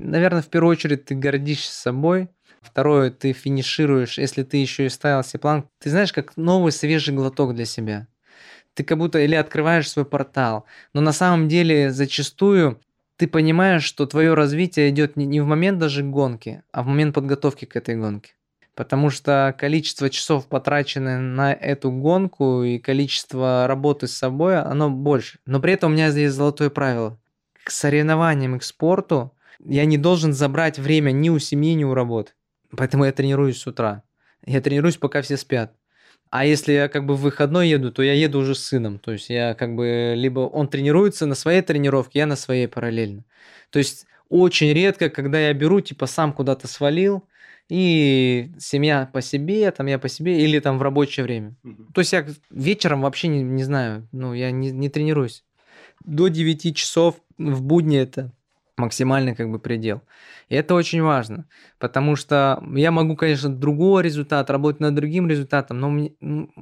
Наверное, 0.00 0.42
в 0.42 0.48
первую 0.48 0.72
очередь 0.72 1.04
ты 1.04 1.14
гордишься 1.14 1.72
собой. 1.72 2.28
Второе, 2.62 3.10
ты 3.10 3.32
финишируешь, 3.32 4.18
если 4.18 4.42
ты 4.42 4.56
еще 4.56 4.86
и 4.86 4.88
ставил 4.88 5.22
себе 5.22 5.40
план. 5.40 5.68
Ты 5.78 5.90
знаешь, 5.90 6.12
как 6.12 6.36
новый 6.36 6.72
свежий 6.72 7.14
глоток 7.14 7.54
для 7.54 7.64
себя. 7.64 8.06
Ты 8.74 8.84
как 8.84 8.98
будто 8.98 9.18
или 9.18 9.34
открываешь 9.34 9.90
свой 9.90 10.04
портал. 10.04 10.64
Но 10.94 11.00
на 11.00 11.12
самом 11.12 11.48
деле 11.48 11.90
зачастую 11.90 12.80
ты 13.16 13.28
понимаешь, 13.28 13.84
что 13.84 14.06
твое 14.06 14.32
развитие 14.32 14.88
идет 14.88 15.16
не 15.16 15.40
в 15.40 15.46
момент 15.46 15.78
даже 15.78 16.02
гонки, 16.02 16.62
а 16.72 16.82
в 16.82 16.86
момент 16.86 17.14
подготовки 17.14 17.66
к 17.66 17.76
этой 17.76 17.96
гонке. 17.96 18.32
Потому 18.74 19.10
что 19.10 19.54
количество 19.58 20.08
часов, 20.08 20.46
потраченное 20.46 21.18
на 21.18 21.52
эту 21.52 21.90
гонку, 21.90 22.62
и 22.62 22.78
количество 22.78 23.66
работы 23.66 24.06
с 24.06 24.16
собой, 24.16 24.58
оно 24.58 24.88
больше. 24.88 25.38
Но 25.44 25.60
при 25.60 25.74
этом 25.74 25.92
у 25.92 25.94
меня 25.94 26.10
здесь 26.10 26.32
золотое 26.32 26.70
правило. 26.70 27.18
К 27.62 27.70
соревнованиям 27.70 28.56
и 28.56 28.58
к 28.58 28.62
спорту 28.62 29.34
я 29.64 29.84
не 29.84 29.98
должен 29.98 30.32
забрать 30.32 30.78
время 30.78 31.10
ни 31.10 31.28
у 31.28 31.38
семьи, 31.38 31.74
ни 31.74 31.84
у 31.84 31.94
работы. 31.94 32.32
Поэтому 32.76 33.04
я 33.04 33.12
тренируюсь 33.12 33.58
с 33.58 33.66
утра. 33.66 34.02
Я 34.46 34.60
тренируюсь, 34.60 34.96
пока 34.96 35.22
все 35.22 35.36
спят. 35.36 35.74
А 36.30 36.46
если 36.46 36.72
я 36.72 36.88
как 36.88 37.06
бы 37.06 37.16
в 37.16 37.22
выходной 37.22 37.68
еду, 37.68 37.90
то 37.90 38.02
я 38.02 38.14
еду 38.14 38.38
уже 38.38 38.54
с 38.54 38.62
сыном. 38.62 38.98
То 39.00 39.12
есть 39.12 39.30
я 39.30 39.54
как 39.54 39.74
бы 39.74 40.14
либо 40.16 40.40
он 40.40 40.68
тренируется 40.68 41.26
на 41.26 41.34
своей 41.34 41.60
тренировке, 41.62 42.20
я 42.20 42.26
на 42.26 42.36
своей 42.36 42.68
параллельно. 42.68 43.24
То 43.70 43.80
есть 43.80 44.06
очень 44.28 44.72
редко, 44.72 45.10
когда 45.10 45.40
я 45.40 45.52
беру, 45.52 45.80
типа, 45.80 46.06
сам 46.06 46.32
куда-то 46.32 46.68
свалил, 46.68 47.24
и 47.68 48.50
семья 48.58 49.10
по 49.12 49.20
себе, 49.20 49.70
там 49.72 49.86
я 49.86 49.98
по 49.98 50.08
себе, 50.08 50.42
или 50.42 50.58
там 50.60 50.78
в 50.78 50.82
рабочее 50.82 51.24
время. 51.24 51.56
Угу. 51.64 51.92
То 51.94 52.00
есть 52.00 52.12
я 52.12 52.26
вечером 52.50 53.02
вообще 53.02 53.28
не, 53.28 53.42
не 53.42 53.64
знаю, 53.64 54.08
ну, 54.12 54.32
я 54.32 54.50
не, 54.50 54.70
не 54.70 54.88
тренируюсь. 54.88 55.44
До 56.04 56.28
9 56.28 56.76
часов 56.76 57.20
в 57.38 57.62
будни 57.62 57.98
это 57.98 58.32
максимальный 58.80 59.34
как 59.34 59.50
бы 59.50 59.58
предел. 59.58 60.02
И 60.48 60.56
это 60.56 60.74
очень 60.74 61.02
важно, 61.02 61.46
потому 61.78 62.16
что 62.16 62.62
я 62.74 62.90
могу, 62.90 63.16
конечно, 63.16 63.48
другой 63.48 64.02
результат, 64.02 64.50
работать 64.50 64.80
над 64.80 64.94
другим 64.94 65.28
результатом, 65.28 65.78
но 65.78 65.90
мне, 65.90 66.14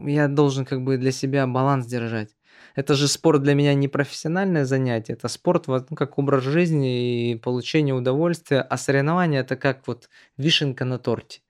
я 0.07 0.28
должен 0.28 0.65
как 0.65 0.82
бы 0.82 0.99
для 0.99 1.12
себя 1.12 1.47
баланс 1.47 1.86
держать. 1.86 2.31
Это 2.74 2.95
же 2.95 3.09
спорт 3.09 3.43
для 3.43 3.55
меня 3.55 3.74
не 3.74 3.89
профессиональное 3.89 4.65
занятие, 4.65 5.15
это 5.15 5.28
спорт 5.28 5.66
ну, 5.69 5.97
как 5.97 6.19
образ 6.19 6.45
жизни 6.45 7.32
и 7.32 7.36
получение 7.36 7.95
удовольствия, 7.95 8.61
а 8.61 8.77
соревнования 8.77 9.40
это 9.40 9.57
как 9.57 9.86
вот 9.86 10.09
вишенка 10.36 10.85
на 10.85 10.99
торте. 10.99 11.40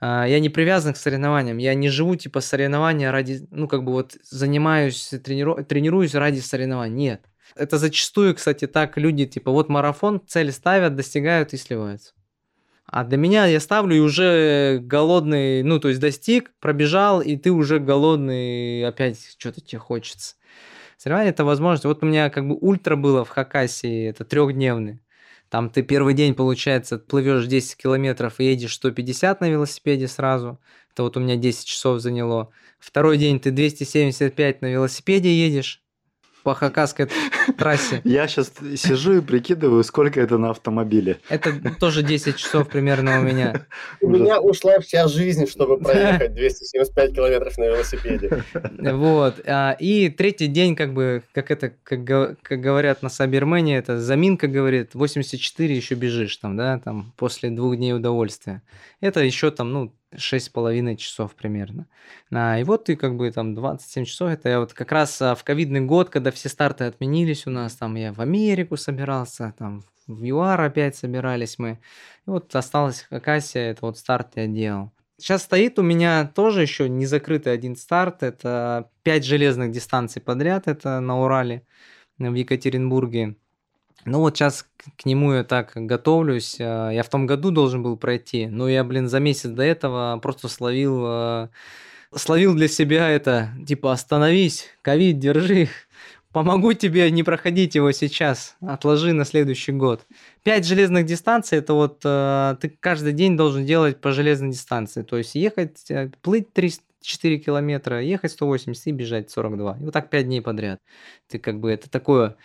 А, 0.00 0.26
я 0.26 0.40
не 0.40 0.50
привязан 0.50 0.94
к 0.94 0.96
соревнованиям, 0.96 1.58
я 1.58 1.74
не 1.74 1.88
живу 1.88 2.16
типа 2.16 2.40
соревнования 2.40 3.10
ради, 3.10 3.46
ну 3.50 3.68
как 3.68 3.84
бы 3.84 3.92
вот 3.92 4.16
занимаюсь, 4.22 5.12
трениру, 5.24 5.64
тренируюсь 5.64 6.14
ради 6.14 6.40
соревнований. 6.40 6.94
Нет. 6.94 7.22
Это 7.54 7.78
зачастую, 7.78 8.34
кстати, 8.34 8.66
так 8.66 8.96
люди, 8.96 9.26
типа, 9.26 9.50
вот 9.50 9.68
марафон, 9.68 10.20
цель 10.26 10.52
ставят, 10.52 10.96
достигают 10.96 11.52
и 11.52 11.56
сливаются. 11.56 12.12
А 12.86 13.04
для 13.04 13.16
меня 13.16 13.46
я 13.46 13.60
ставлю 13.60 13.96
и 13.96 14.00
уже 14.00 14.78
голодный, 14.82 15.62
ну, 15.62 15.80
то 15.80 15.88
есть 15.88 16.00
достиг, 16.00 16.52
пробежал, 16.60 17.20
и 17.20 17.36
ты 17.36 17.50
уже 17.50 17.78
голодный, 17.78 18.86
опять 18.86 19.36
что-то 19.38 19.60
тебе 19.60 19.78
хочется. 19.78 20.36
Соревнования– 20.96 21.30
это 21.32 21.44
возможность. 21.44 21.84
Вот 21.84 22.02
у 22.02 22.06
меня 22.06 22.30
как 22.30 22.46
бы 22.46 22.56
ультра 22.60 22.96
было 22.96 23.24
в 23.24 23.30
Хакасии, 23.30 24.08
это 24.08 24.24
трехдневный. 24.24 25.00
Там 25.48 25.70
ты 25.70 25.82
первый 25.82 26.14
день, 26.14 26.34
получается, 26.34 26.98
плывешь 26.98 27.46
10 27.46 27.76
километров 27.76 28.40
и 28.40 28.44
едешь 28.44 28.74
150 28.74 29.40
на 29.40 29.48
велосипеде 29.48 30.08
сразу. 30.08 30.60
Это 30.92 31.04
вот 31.04 31.16
у 31.16 31.20
меня 31.20 31.36
10 31.36 31.66
часов 31.66 32.00
заняло. 32.00 32.50
Второй 32.78 33.18
день 33.18 33.38
ты 33.38 33.50
275 33.50 34.62
на 34.62 34.66
велосипеде 34.66 35.32
едешь 35.32 35.83
по 36.44 36.54
Хакасской 36.54 37.08
трассе. 37.58 38.00
Я 38.04 38.28
сейчас 38.28 38.52
сижу 38.76 39.14
и 39.14 39.20
прикидываю, 39.20 39.82
сколько 39.82 40.20
это 40.20 40.38
на 40.38 40.50
автомобиле. 40.50 41.18
Это 41.28 41.52
тоже 41.80 42.02
10 42.02 42.36
часов 42.36 42.68
примерно 42.68 43.18
у 43.18 43.22
меня. 43.22 43.66
У 44.00 44.08
меня 44.08 44.40
ушла 44.40 44.78
вся 44.80 45.08
жизнь, 45.08 45.46
чтобы 45.46 45.78
проехать 45.78 46.34
275 46.34 47.14
километров 47.14 47.58
на 47.58 47.64
велосипеде. 47.64 48.44
Вот. 48.78 49.40
А, 49.46 49.76
и 49.78 50.10
третий 50.10 50.46
день, 50.46 50.76
как 50.76 50.92
бы, 50.92 51.22
как 51.32 51.50
это, 51.50 51.72
как, 51.82 52.04
как 52.42 52.60
говорят 52.60 53.02
на 53.02 53.08
Сабермене, 53.08 53.78
это 53.78 53.98
заминка, 53.98 54.46
говорит, 54.46 54.90
84 54.94 55.74
еще 55.74 55.94
бежишь 55.94 56.36
там, 56.36 56.56
да, 56.56 56.78
там, 56.78 57.12
после 57.16 57.50
двух 57.50 57.76
дней 57.76 57.94
удовольствия. 57.94 58.62
Это 59.00 59.20
еще 59.20 59.50
там, 59.50 59.72
ну, 59.72 59.94
шесть 60.16 60.46
с 60.46 60.48
половиной 60.48 60.96
часов 60.96 61.34
примерно. 61.34 61.86
А, 62.32 62.58
и 62.58 62.64
вот 62.64 62.84
ты 62.84 62.96
как 62.96 63.16
бы 63.16 63.30
там 63.30 63.54
27 63.54 64.04
часов, 64.04 64.30
это 64.30 64.48
я 64.48 64.60
вот 64.60 64.72
как 64.72 64.92
раз 64.92 65.20
а, 65.22 65.34
в 65.34 65.44
ковидный 65.44 65.80
год, 65.80 66.10
когда 66.10 66.30
все 66.30 66.48
старты 66.48 66.84
отменились 66.84 67.46
у 67.46 67.50
нас, 67.50 67.74
там 67.74 67.94
я 67.94 68.12
в 68.12 68.20
Америку 68.20 68.76
собирался, 68.76 69.54
там 69.58 69.84
в 70.06 70.22
ЮАР 70.22 70.60
опять 70.60 70.96
собирались 70.96 71.58
мы. 71.58 71.80
И 72.26 72.30
вот 72.30 72.54
осталась 72.54 73.02
Хакасия, 73.02 73.70
это 73.70 73.86
вот 73.86 73.98
старт 73.98 74.32
я 74.36 74.46
делал. 74.46 74.92
Сейчас 75.16 75.44
стоит 75.44 75.78
у 75.78 75.82
меня 75.82 76.30
тоже 76.34 76.62
еще 76.62 76.88
не 76.88 77.06
закрытый 77.06 77.52
один 77.52 77.76
старт, 77.76 78.22
это 78.22 78.90
5 79.04 79.24
железных 79.24 79.70
дистанций 79.70 80.20
подряд, 80.20 80.66
это 80.66 81.00
на 81.00 81.20
Урале, 81.22 81.64
в 82.18 82.34
Екатеринбурге. 82.34 83.36
Ну 84.06 84.20
вот 84.20 84.36
сейчас 84.36 84.66
к 84.96 85.06
нему 85.06 85.32
я 85.32 85.44
так 85.44 85.72
готовлюсь. 85.74 86.56
А, 86.60 86.90
я 86.90 87.02
в 87.02 87.08
том 87.08 87.26
году 87.26 87.50
должен 87.50 87.82
был 87.82 87.96
пройти, 87.96 88.46
но 88.46 88.68
я, 88.68 88.84
блин, 88.84 89.08
за 89.08 89.18
месяц 89.18 89.48
до 89.50 89.62
этого 89.62 90.18
просто 90.22 90.48
словил, 90.48 91.04
а, 91.06 91.50
словил 92.14 92.54
для 92.54 92.68
себя 92.68 93.08
это, 93.08 93.50
типа, 93.66 93.92
остановись, 93.92 94.66
ковид, 94.82 95.18
держи, 95.18 95.68
помогу 96.32 96.74
тебе 96.74 97.10
не 97.10 97.22
проходить 97.22 97.74
его 97.74 97.92
сейчас, 97.92 98.56
отложи 98.60 99.14
на 99.14 99.24
следующий 99.24 99.72
год. 99.72 100.06
Пять 100.42 100.66
железных 100.66 101.06
дистанций, 101.06 101.58
это 101.58 101.72
вот 101.72 102.02
а, 102.04 102.56
ты 102.56 102.68
каждый 102.68 103.14
день 103.14 103.38
должен 103.38 103.64
делать 103.64 104.00
по 104.02 104.12
железной 104.12 104.50
дистанции, 104.50 105.02
то 105.02 105.16
есть 105.16 105.34
ехать, 105.34 105.90
э, 105.90 106.10
плыть 106.20 106.52
304 106.52 107.38
километра, 107.38 108.02
ехать 108.02 108.32
180 108.32 108.86
и 108.86 108.92
бежать 108.92 109.30
42. 109.30 109.78
И 109.80 109.84
вот 109.84 109.94
так 109.94 110.10
5 110.10 110.26
дней 110.26 110.42
подряд. 110.42 110.78
Ты 111.28 111.38
как 111.38 111.58
бы, 111.58 111.70
это 111.70 111.88
такое 111.88 112.36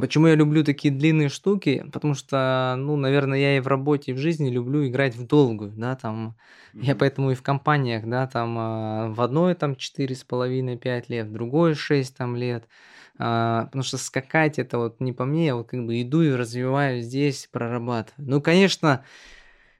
Почему 0.00 0.28
я 0.28 0.34
люблю 0.34 0.64
такие 0.64 0.94
длинные 0.94 1.28
штуки? 1.28 1.84
Потому 1.92 2.14
что, 2.14 2.74
ну, 2.78 2.96
наверное, 2.96 3.38
я 3.38 3.56
и 3.58 3.60
в 3.60 3.66
работе, 3.66 4.12
и 4.12 4.14
в 4.14 4.18
жизни 4.18 4.48
люблю 4.48 4.86
играть 4.86 5.14
в 5.14 5.26
долгую, 5.26 5.72
да, 5.76 5.94
там. 5.94 6.36
Я 6.72 6.96
поэтому 6.96 7.30
и 7.30 7.34
в 7.34 7.42
компаниях, 7.42 8.06
да, 8.06 8.26
там 8.26 8.56
а, 8.58 9.08
в 9.10 9.20
одной 9.20 9.54
там 9.54 9.76
четыре 9.76 10.14
с 10.14 10.24
половиной 10.24 10.78
пять 10.78 11.10
лет, 11.10 11.26
в 11.26 11.32
другой 11.32 11.74
шесть 11.74 12.16
там 12.16 12.34
лет. 12.34 12.66
А, 13.18 13.66
потому 13.66 13.82
что 13.82 13.98
скакать 13.98 14.58
это 14.58 14.78
вот 14.78 15.00
не 15.00 15.12
по 15.12 15.26
мне, 15.26 15.46
я 15.46 15.54
вот 15.54 15.68
как 15.68 15.84
бы 15.84 16.00
иду 16.00 16.22
и 16.22 16.32
развиваю 16.32 17.02
здесь, 17.02 17.46
прорабатываю. 17.52 18.28
Ну, 18.30 18.40
конечно, 18.40 19.04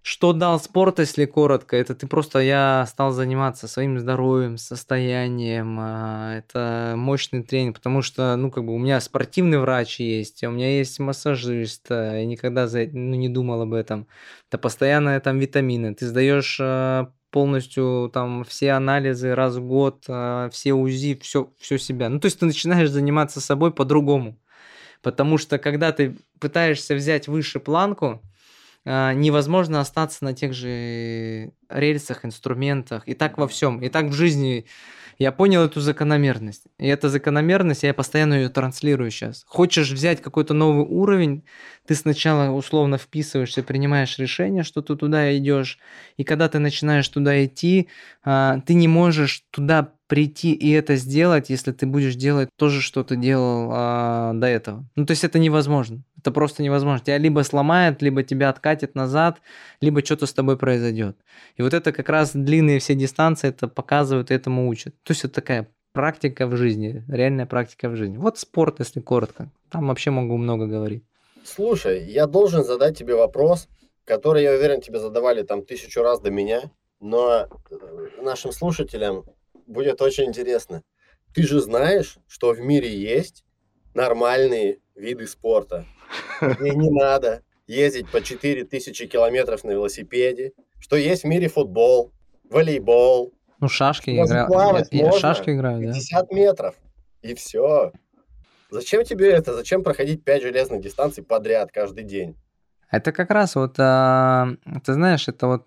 что 0.06 0.34
дал 0.34 0.60
спорт, 0.60 0.98
если 0.98 1.24
коротко? 1.24 1.78
Это 1.78 1.94
ты 1.94 2.06
просто, 2.06 2.40
я 2.40 2.84
стал 2.86 3.12
заниматься 3.12 3.66
своим 3.66 3.98
здоровьем, 3.98 4.58
состоянием. 4.58 5.78
А, 5.80 6.36
это 6.36 6.92
мощный 6.94 7.42
тренинг, 7.42 7.76
потому 7.76 8.02
что, 8.02 8.36
ну, 8.36 8.50
как 8.50 8.66
бы 8.66 8.74
у 8.74 8.78
меня 8.78 9.00
спортивный 9.00 9.58
врач 9.58 10.00
есть, 10.00 10.44
у 10.44 10.50
меня 10.50 10.76
есть 10.76 11.00
массажист, 11.00 11.86
а, 11.88 12.18
я 12.18 12.26
никогда 12.26 12.66
за, 12.66 12.86
ну, 12.92 13.16
не 13.16 13.30
думал 13.30 13.62
об 13.62 13.72
этом. 13.72 14.06
Это 14.50 14.58
постоянно 14.58 15.18
там 15.20 15.38
витамины. 15.38 15.94
Ты 15.94 16.06
сдаешь 16.06 16.58
а, 16.60 17.10
полностью 17.30 18.10
там 18.12 18.44
все 18.44 18.72
анализы 18.72 19.34
раз 19.34 19.56
в 19.56 19.64
год, 19.66 20.04
все 20.52 20.74
УЗИ, 20.74 21.18
все, 21.22 21.50
все 21.58 21.78
себя. 21.78 22.10
Ну, 22.10 22.20
то 22.20 22.26
есть 22.26 22.38
ты 22.38 22.44
начинаешь 22.44 22.90
заниматься 22.90 23.40
собой 23.40 23.72
по-другому. 23.72 24.38
Потому 25.00 25.38
что 25.38 25.56
когда 25.58 25.92
ты 25.92 26.14
пытаешься 26.40 26.94
взять 26.94 27.26
выше 27.26 27.58
планку, 27.58 28.20
невозможно 28.84 29.80
остаться 29.80 30.24
на 30.24 30.34
тех 30.34 30.52
же 30.52 31.52
рельсах, 31.68 32.24
инструментах. 32.24 33.02
И 33.06 33.14
так 33.14 33.38
во 33.38 33.48
всем. 33.48 33.80
И 33.80 33.88
так 33.88 34.06
в 34.06 34.12
жизни 34.12 34.66
я 35.18 35.32
понял 35.32 35.62
эту 35.62 35.80
закономерность. 35.80 36.64
И 36.78 36.86
эта 36.86 37.08
закономерность, 37.08 37.82
я 37.84 37.94
постоянно 37.94 38.34
ее 38.34 38.48
транслирую 38.48 39.10
сейчас. 39.10 39.44
Хочешь 39.46 39.90
взять 39.90 40.20
какой-то 40.20 40.54
новый 40.54 40.84
уровень, 40.84 41.44
ты 41.86 41.94
сначала 41.94 42.50
условно 42.50 42.98
вписываешься, 42.98 43.62
принимаешь 43.62 44.18
решение, 44.18 44.64
что 44.64 44.82
ты 44.82 44.96
туда 44.96 45.36
идешь. 45.36 45.78
И 46.16 46.24
когда 46.24 46.48
ты 46.48 46.58
начинаешь 46.58 47.08
туда 47.08 47.44
идти, 47.44 47.88
а, 48.24 48.60
ты 48.66 48.74
не 48.74 48.88
можешь 48.88 49.44
туда 49.50 49.92
прийти 50.14 50.52
и 50.52 50.70
это 50.70 50.94
сделать, 50.94 51.50
если 51.50 51.72
ты 51.72 51.86
будешь 51.86 52.14
делать 52.14 52.48
то 52.56 52.68
же, 52.68 52.80
что 52.80 53.02
ты 53.02 53.16
делал 53.16 53.70
а, 53.72 54.32
до 54.32 54.46
этого. 54.46 54.84
Ну, 54.94 55.06
то 55.06 55.10
есть 55.10 55.24
это 55.24 55.40
невозможно. 55.40 56.04
Это 56.18 56.30
просто 56.30 56.62
невозможно. 56.62 57.04
Тебя 57.04 57.18
либо 57.18 57.40
сломает, 57.42 58.00
либо 58.00 58.22
тебя 58.22 58.48
откатит 58.48 58.94
назад, 58.94 59.38
либо 59.80 60.04
что-то 60.04 60.26
с 60.26 60.32
тобой 60.32 60.56
произойдет. 60.56 61.16
И 61.56 61.62
вот 61.62 61.74
это 61.74 61.90
как 61.90 62.08
раз 62.08 62.30
длинные 62.32 62.78
все 62.78 62.94
дистанции 62.94 63.48
это 63.48 63.66
показывают 63.66 64.30
и 64.30 64.34
этому 64.34 64.68
учат. 64.68 64.94
То 65.02 65.10
есть 65.10 65.24
это 65.24 65.34
такая 65.34 65.68
практика 65.92 66.46
в 66.46 66.56
жизни, 66.56 67.02
реальная 67.08 67.46
практика 67.46 67.88
в 67.88 67.96
жизни. 67.96 68.16
Вот 68.16 68.38
спорт, 68.38 68.78
если 68.78 69.00
коротко. 69.00 69.50
Там 69.68 69.88
вообще 69.88 70.12
могу 70.12 70.36
много 70.36 70.68
говорить. 70.68 71.02
Слушай, 71.42 72.04
я 72.04 72.28
должен 72.28 72.62
задать 72.62 72.96
тебе 72.96 73.16
вопрос, 73.16 73.66
который, 74.04 74.44
я 74.44 74.52
уверен, 74.52 74.80
тебе 74.80 75.00
задавали 75.00 75.42
там 75.42 75.64
тысячу 75.64 76.02
раз 76.02 76.20
до 76.20 76.30
меня, 76.30 76.70
но 77.00 77.48
э, 77.70 77.76
нашим 78.22 78.52
слушателям 78.52 79.24
будет 79.66 80.00
очень 80.02 80.24
интересно. 80.24 80.82
Ты 81.34 81.42
же 81.42 81.60
знаешь, 81.60 82.18
что 82.26 82.52
в 82.52 82.60
мире 82.60 82.94
есть 82.96 83.44
нормальные 83.94 84.78
виды 84.94 85.26
спорта, 85.26 85.86
где 86.40 86.70
не 86.70 86.90
надо 86.90 87.42
ездить 87.66 88.10
по 88.10 88.20
4000 88.20 89.06
километров 89.06 89.64
на 89.64 89.72
велосипеде, 89.72 90.52
что 90.78 90.96
есть 90.96 91.22
в 91.22 91.26
мире 91.26 91.48
футбол, 91.48 92.12
волейбол. 92.50 93.32
Ну, 93.60 93.68
шашки 93.68 94.10
играют. 94.10 95.20
Шашки 95.20 95.50
играю, 95.50 95.80
50 95.80 96.28
да. 96.28 96.36
метров. 96.36 96.74
И 97.22 97.34
все. 97.34 97.92
Зачем 98.70 99.04
тебе 99.04 99.30
это? 99.30 99.54
Зачем 99.54 99.82
проходить 99.82 100.24
5 100.24 100.42
железных 100.42 100.82
дистанций 100.82 101.24
подряд 101.24 101.70
каждый 101.72 102.04
день? 102.04 102.36
Это 102.90 103.12
как 103.12 103.30
раз 103.30 103.56
вот, 103.56 103.76
а, 103.78 104.48
ты 104.84 104.92
знаешь, 104.92 105.26
это 105.26 105.46
вот 105.46 105.66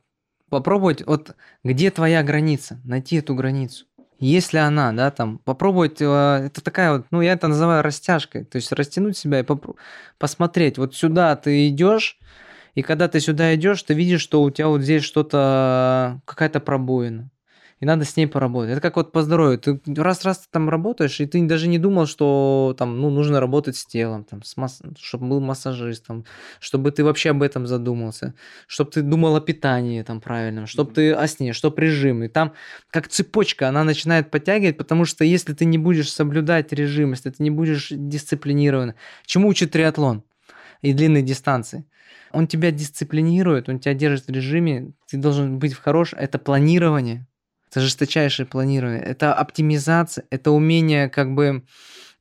попробовать, 0.49 1.05
вот 1.05 1.35
где 1.63 1.91
твоя 1.91 2.23
граница, 2.23 2.79
найти 2.85 3.17
эту 3.17 3.35
границу. 3.35 3.86
Если 4.19 4.57
она, 4.57 4.91
да, 4.94 5.11
там, 5.11 5.38
попробовать, 5.39 5.98
а, 6.02 6.45
это 6.45 6.64
такая 6.64 6.94
вот, 6.94 7.06
ну, 7.11 7.22
я 7.22 7.34
это 7.34 7.48
называю 7.48 7.84
растяжкой, 7.84 8.45
то 8.45 8.56
есть 8.56 8.72
растянуть 8.72 9.18
себя 9.18 9.39
и 9.39 9.44
попро- 9.44 9.76
посмотреть, 10.18 10.77
вот 10.80 10.95
сюда 10.95 11.35
ты 11.35 11.68
идешь, 11.69 12.18
и 12.76 12.81
когда 12.81 13.07
ты 13.07 13.19
сюда 13.19 13.53
идешь, 13.56 13.84
ты 13.84 13.94
видишь, 13.94 14.22
что 14.22 14.41
у 14.44 14.49
тебя 14.52 14.69
вот 14.69 14.81
здесь 14.81 15.03
что-то, 15.03 16.22
какая-то 16.26 16.60
пробоина. 16.60 17.30
И 17.79 17.85
надо 17.85 18.05
с 18.05 18.17
ней 18.17 18.25
поработать. 18.27 18.71
Это 18.71 18.81
как 18.81 18.95
вот 18.95 19.11
по 19.11 19.21
здоровью. 19.21 19.59
Ты 19.59 19.79
раз-раз 19.95 20.47
там 20.49 20.67
работаешь, 20.69 21.19
и 21.19 21.27
ты 21.27 21.45
даже 21.45 21.67
не 21.67 21.77
думал, 21.77 22.07
что 22.07 22.75
там, 22.77 22.99
ну, 22.99 23.11
нужно 23.11 23.39
работать 23.39 23.75
с 23.75 23.85
телом, 23.85 24.23
там, 24.23 24.41
с 24.41 24.57
масс... 24.57 24.81
чтобы 24.99 25.27
был 25.27 25.41
массажистом, 25.41 26.25
чтобы 26.59 26.91
ты 26.91 27.03
вообще 27.03 27.31
об 27.31 27.43
этом 27.43 27.67
задумался, 27.67 28.33
чтобы 28.65 28.89
ты 28.91 29.03
думал 29.03 29.35
о 29.35 29.41
питании 29.41 30.01
там 30.01 30.21
правильном, 30.21 30.65
чтобы 30.65 30.91
ты 30.91 31.13
о 31.13 31.27
сне, 31.27 31.53
чтобы 31.53 31.79
режим. 31.81 32.23
И 32.23 32.29
там 32.29 32.53
как 32.89 33.09
цепочка, 33.09 33.69
она 33.69 33.83
начинает 33.83 34.31
подтягивать, 34.31 34.77
потому 34.77 35.05
что 35.05 35.23
если 35.23 35.53
ты 35.53 35.65
не 35.65 35.77
будешь 35.77 36.11
соблюдать 36.11 36.73
режим, 36.73 37.11
если 37.11 37.29
ты 37.29 37.43
не 37.43 37.51
будешь 37.51 37.89
дисциплинирован, 37.91 38.95
чему 39.25 39.49
учит 39.49 39.71
триатлон 39.71 40.23
и 40.81 40.93
длинные 40.93 41.21
дистанции? 41.21 41.85
Он 42.31 42.47
тебя 42.47 42.71
дисциплинирует, 42.71 43.69
он 43.69 43.79
тебя 43.79 43.93
держит 43.93 44.27
в 44.27 44.31
режиме, 44.31 44.91
ты 45.09 45.17
должен 45.17 45.59
быть 45.59 45.73
в 45.73 45.81
хорошем, 45.81 46.19
это 46.19 46.39
планирование, 46.39 47.25
это 47.69 47.81
жесточайшее 47.81 48.45
планирование, 48.45 49.02
это 49.02 49.34
оптимизация, 49.34 50.26
это 50.30 50.52
умение 50.52 51.10
как 51.10 51.34
бы 51.34 51.64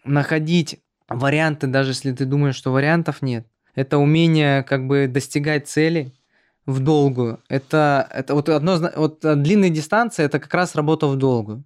находить 0.04 0.80
варианты, 1.08 1.66
даже 1.66 1.90
если 1.90 2.12
ты 2.12 2.24
думаешь, 2.24 2.56
что 2.56 2.72
вариантов 2.72 3.22
нет. 3.22 3.46
Это 3.74 3.98
умение 3.98 4.62
как 4.62 4.86
бы 4.86 5.06
достигать 5.06 5.68
цели 5.68 6.12
в 6.64 6.80
долгую. 6.80 7.42
Это, 7.48 8.08
это 8.12 8.34
вот 8.34 8.48
одно, 8.48 8.90
вот 8.96 9.20
длинные 9.20 9.70
дистанции, 9.70 10.24
это 10.24 10.40
как 10.40 10.52
раз 10.54 10.74
работа 10.74 11.06
в 11.06 11.16
долгую. 11.16 11.64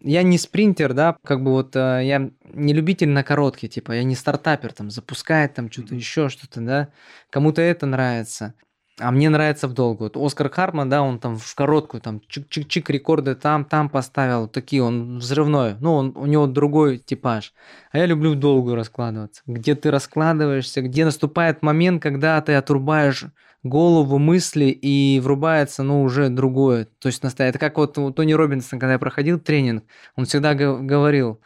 Я 0.00 0.22
не 0.22 0.38
спринтер, 0.38 0.94
да, 0.94 1.16
как 1.24 1.42
бы 1.42 1.50
вот 1.50 1.74
э, 1.74 2.02
я 2.04 2.30
не 2.52 2.72
любитель 2.72 3.08
на 3.08 3.24
короткие, 3.24 3.68
типа, 3.68 3.92
я 3.92 4.04
не 4.04 4.14
стартапер, 4.14 4.72
там, 4.72 4.90
запускает 4.90 5.54
там 5.54 5.72
что-то 5.72 5.96
еще, 5.96 6.28
что-то, 6.28 6.60
да. 6.60 6.88
Кому-то 7.30 7.62
это 7.62 7.84
нравится. 7.84 8.54
А 9.00 9.10
мне 9.10 9.28
нравится 9.28 9.68
в 9.68 9.74
долгу. 9.74 10.04
Вот 10.04 10.16
Оскар 10.16 10.50
Харман, 10.50 10.88
да, 10.88 11.02
он 11.02 11.18
там 11.18 11.36
в 11.36 11.54
короткую, 11.54 12.00
там, 12.00 12.20
чик-чик-чик, 12.28 12.90
рекорды 12.90 13.34
там, 13.34 13.64
там 13.64 13.88
поставил, 13.88 14.48
такие, 14.48 14.82
он 14.82 15.18
взрывной. 15.18 15.76
Ну, 15.80 15.94
он, 15.94 16.12
у 16.16 16.26
него 16.26 16.46
другой 16.46 16.98
типаж. 16.98 17.52
А 17.92 17.98
я 17.98 18.06
люблю 18.06 18.32
в 18.32 18.36
долгую 18.36 18.74
раскладываться. 18.74 19.42
Где 19.46 19.74
ты 19.74 19.90
раскладываешься, 19.90 20.82
где 20.82 21.04
наступает 21.04 21.62
момент, 21.62 22.02
когда 22.02 22.40
ты 22.40 22.54
отрубаешь 22.54 23.26
голову 23.62 24.18
мысли 24.18 24.66
и 24.66 25.20
врубается, 25.20 25.82
ну, 25.82 26.02
уже 26.02 26.28
другое. 26.28 26.88
То 26.98 27.08
есть 27.08 27.22
настоящее. 27.22 27.50
Это 27.50 27.58
как 27.58 27.76
вот 27.78 27.98
у 27.98 28.10
Тони 28.10 28.32
Робинсона, 28.32 28.80
когда 28.80 28.94
я 28.94 28.98
проходил 28.98 29.38
тренинг, 29.38 29.84
он 30.16 30.24
всегда 30.24 30.54
говорил, 30.54 31.40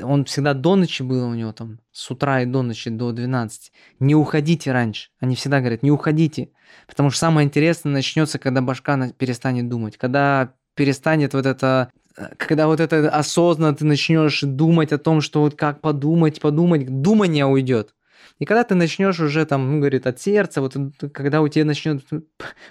он 0.00 0.24
всегда 0.24 0.54
до 0.54 0.76
ночи 0.76 1.02
был 1.02 1.28
у 1.28 1.34
него 1.34 1.52
там, 1.52 1.78
с 1.92 2.10
утра 2.10 2.42
и 2.42 2.46
до 2.46 2.62
ночи, 2.62 2.90
до 2.90 3.12
12. 3.12 3.72
Не 4.00 4.14
уходите 4.14 4.72
раньше. 4.72 5.10
Они 5.20 5.36
всегда 5.36 5.60
говорят, 5.60 5.82
не 5.82 5.90
уходите. 5.90 6.50
Потому 6.86 7.10
что 7.10 7.20
самое 7.20 7.46
интересное 7.46 7.92
начнется, 7.92 8.38
когда 8.38 8.60
башка 8.60 9.10
перестанет 9.12 9.68
думать. 9.68 9.96
Когда 9.96 10.54
перестанет 10.74 11.34
вот 11.34 11.46
это 11.46 11.90
когда 12.36 12.68
вот 12.68 12.80
это 12.80 13.08
осознанно 13.10 13.74
ты 13.74 13.84
начнешь 13.84 14.40
думать 14.42 14.92
о 14.92 14.98
том, 14.98 15.20
что 15.20 15.40
вот 15.40 15.56
как 15.56 15.80
подумать, 15.80 16.40
подумать, 16.40 17.02
думание 17.02 17.44
уйдет. 17.44 17.94
И 18.38 18.44
когда 18.44 18.64
ты 18.64 18.74
начнешь 18.74 19.20
уже 19.20 19.44
там, 19.46 19.70
ну, 19.70 19.78
говорит, 19.78 20.06
от 20.06 20.20
сердца, 20.20 20.60
вот 20.60 20.76
когда 21.12 21.40
у 21.40 21.48
тебя 21.48 21.64
начнет 21.64 22.04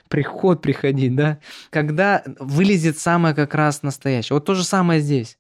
приход 0.10 0.62
приходить, 0.62 1.16
да, 1.16 1.40
когда 1.70 2.24
вылезет 2.40 2.98
самое 2.98 3.34
как 3.36 3.54
раз 3.56 3.82
настоящее. 3.82 4.36
Вот 4.36 4.46
то 4.46 4.56
же 4.56 4.64
самое 4.64 5.00
здесь. 5.00 5.38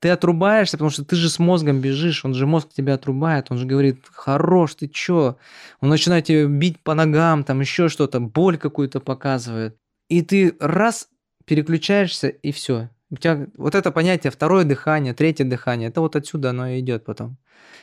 Ты 0.00 0.08
отрубаешься, 0.08 0.78
потому 0.78 0.90
что 0.90 1.04
ты 1.04 1.14
же 1.14 1.28
с 1.28 1.38
мозгом 1.38 1.80
бежишь, 1.80 2.24
он 2.24 2.32
же 2.34 2.46
мозг 2.46 2.70
тебя 2.72 2.94
отрубает, 2.94 3.50
он 3.50 3.58
же 3.58 3.66
говорит, 3.66 4.06
хорош, 4.10 4.74
ты 4.74 4.88
чё? 4.88 5.36
Он 5.80 5.90
начинает 5.90 6.24
тебя 6.24 6.46
бить 6.46 6.82
по 6.82 6.94
ногам, 6.94 7.44
там 7.44 7.60
еще 7.60 7.88
что-то, 7.88 8.18
боль 8.18 8.56
какую-то 8.56 9.00
показывает. 9.00 9.76
И 10.08 10.22
ты 10.22 10.56
раз 10.58 11.08
переключаешься, 11.44 12.28
и 12.28 12.50
все. 12.50 12.88
У 13.10 13.16
тебя 13.16 13.46
вот 13.56 13.74
это 13.74 13.90
понятие 13.90 14.30
второе 14.30 14.64
дыхание, 14.64 15.14
третье 15.14 15.44
дыхание, 15.44 15.88
это 15.88 16.00
вот 16.00 16.16
отсюда 16.16 16.50
оно 16.50 16.68
и 16.68 16.80
идет 16.80 17.04
потом. 17.04 17.36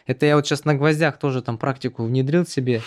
Это 0.05 0.25
я 0.25 0.37
вот 0.37 0.47
сейчас 0.47 0.63
на 0.63 0.73
гвоздях 0.73 1.19
тоже 1.19 1.41
там 1.41 1.57
практику 1.57 2.05
внедрил 2.05 2.45
себе. 2.45 2.81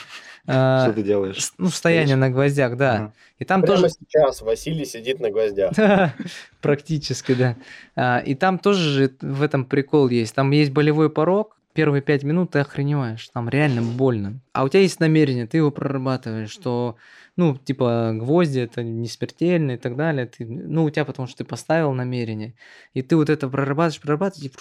А, 0.46 0.84
Что 0.84 0.94
ты 0.94 1.02
делаешь? 1.02 1.52
Ну, 1.58 1.68
стояние 1.68 2.16
на 2.16 2.30
гвоздях, 2.30 2.76
да. 2.76 3.12
И 3.38 3.44
там 3.44 3.60
Прямо 3.60 3.76
тоже... 3.76 3.90
сейчас 3.90 4.40
Василий 4.40 4.86
сидит 4.86 5.20
на 5.20 5.30
гвоздях. 5.30 5.72
Практически, 6.62 7.34
да. 7.34 7.56
А, 7.94 8.18
и 8.20 8.34
там 8.34 8.58
тоже 8.58 8.80
же 8.80 9.14
в 9.20 9.42
этом 9.42 9.66
прикол 9.66 10.08
есть. 10.08 10.34
Там 10.34 10.50
есть 10.50 10.72
болевой 10.72 11.10
порог, 11.10 11.58
первые 11.74 12.02
пять 12.02 12.22
минут 12.22 12.52
ты 12.52 12.60
охреневаешь, 12.60 13.28
там 13.28 13.48
реально 13.48 13.82
больно. 13.82 14.40
А 14.52 14.64
у 14.64 14.68
тебя 14.68 14.80
есть 14.80 15.00
намерение, 15.00 15.46
ты 15.46 15.58
его 15.58 15.70
прорабатываешь, 15.70 16.50
что, 16.50 16.96
ну, 17.40 17.56
типа, 17.56 18.12
гвозди 18.14 18.60
это 18.60 18.82
не 18.82 19.08
смертельно 19.08 19.72
и 19.72 19.76
так 19.78 19.96
далее. 19.96 20.26
Ты, 20.26 20.44
ну, 20.44 20.84
у 20.84 20.90
тебя 20.90 21.06
потому 21.06 21.26
что 21.26 21.38
ты 21.38 21.44
поставил 21.44 21.94
намерение. 21.94 22.54
И 22.92 23.00
ты 23.00 23.16
вот 23.16 23.30
это 23.30 23.48
прорабатываешь, 23.48 24.00
прорабатываешь, 24.02 24.52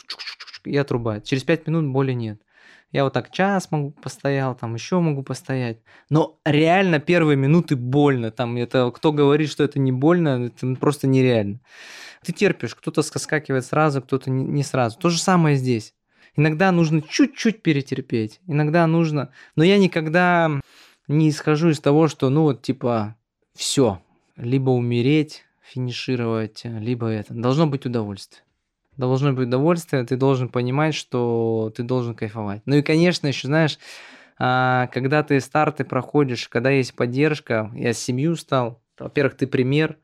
и, 0.65 0.71
и 0.71 0.77
отрубает. 0.77 1.25
Через 1.25 1.43
пять 1.43 1.67
минут 1.67 1.91
боли 1.91 2.13
нет. 2.13 2.41
Я 2.93 3.03
вот 3.03 3.11
так 3.11 3.31
час 3.31 3.69
могу 3.69 3.91
постоял, 3.91 4.55
там 4.55 4.75
еще 4.75 5.01
могу 5.01 5.23
постоять. 5.23 5.79
Но 6.09 6.39
реально 6.45 6.99
первые 6.99 7.35
минуты 7.35 7.75
больно. 7.75 8.31
Там 8.31 8.55
это 8.55 8.89
кто 8.91 9.11
говорит, 9.11 9.49
что 9.49 9.65
это 9.65 9.77
не 9.77 9.91
больно, 9.91 10.45
это 10.45 10.75
просто 10.75 11.05
нереально. 11.05 11.59
Ты 12.23 12.31
терпишь, 12.31 12.75
кто-то 12.75 13.01
соскакивает 13.01 13.65
сразу, 13.65 14.01
кто-то 14.01 14.31
не 14.31 14.63
сразу. 14.63 14.97
То 14.97 15.09
же 15.09 15.19
самое 15.19 15.57
здесь. 15.57 15.93
Иногда 16.37 16.71
нужно 16.71 17.01
чуть-чуть 17.01 17.61
перетерпеть, 17.61 18.39
иногда 18.47 18.87
нужно... 18.87 19.31
Но 19.57 19.63
я 19.65 19.77
никогда 19.77 20.61
не 21.09 21.29
исхожу 21.29 21.69
из 21.69 21.79
того, 21.81 22.07
что, 22.07 22.29
ну 22.29 22.43
вот, 22.43 22.61
типа, 22.61 23.17
все, 23.53 24.01
либо 24.37 24.69
умереть, 24.69 25.43
финишировать, 25.61 26.61
либо 26.63 27.07
это. 27.07 27.33
Должно 27.33 27.67
быть 27.67 27.85
удовольствие 27.85 28.43
должно 28.99 29.33
быть 29.33 29.47
удовольствие, 29.47 30.03
ты 30.03 30.17
должен 30.17 30.49
понимать, 30.49 30.93
что 30.93 31.71
ты 31.75 31.83
должен 31.83 32.15
кайфовать. 32.15 32.61
Ну 32.65 32.75
и, 32.75 32.81
конечно, 32.81 33.27
еще, 33.27 33.47
знаешь, 33.47 33.79
а, 34.37 34.87
когда 34.87 35.23
ты 35.23 35.39
старты 35.39 35.83
проходишь, 35.83 36.47
когда 36.49 36.69
есть 36.69 36.93
поддержка, 36.93 37.71
я 37.73 37.93
семью 37.93 38.35
стал, 38.35 38.81
во-первых, 38.99 39.37
ты 39.37 39.47
пример, 39.47 39.97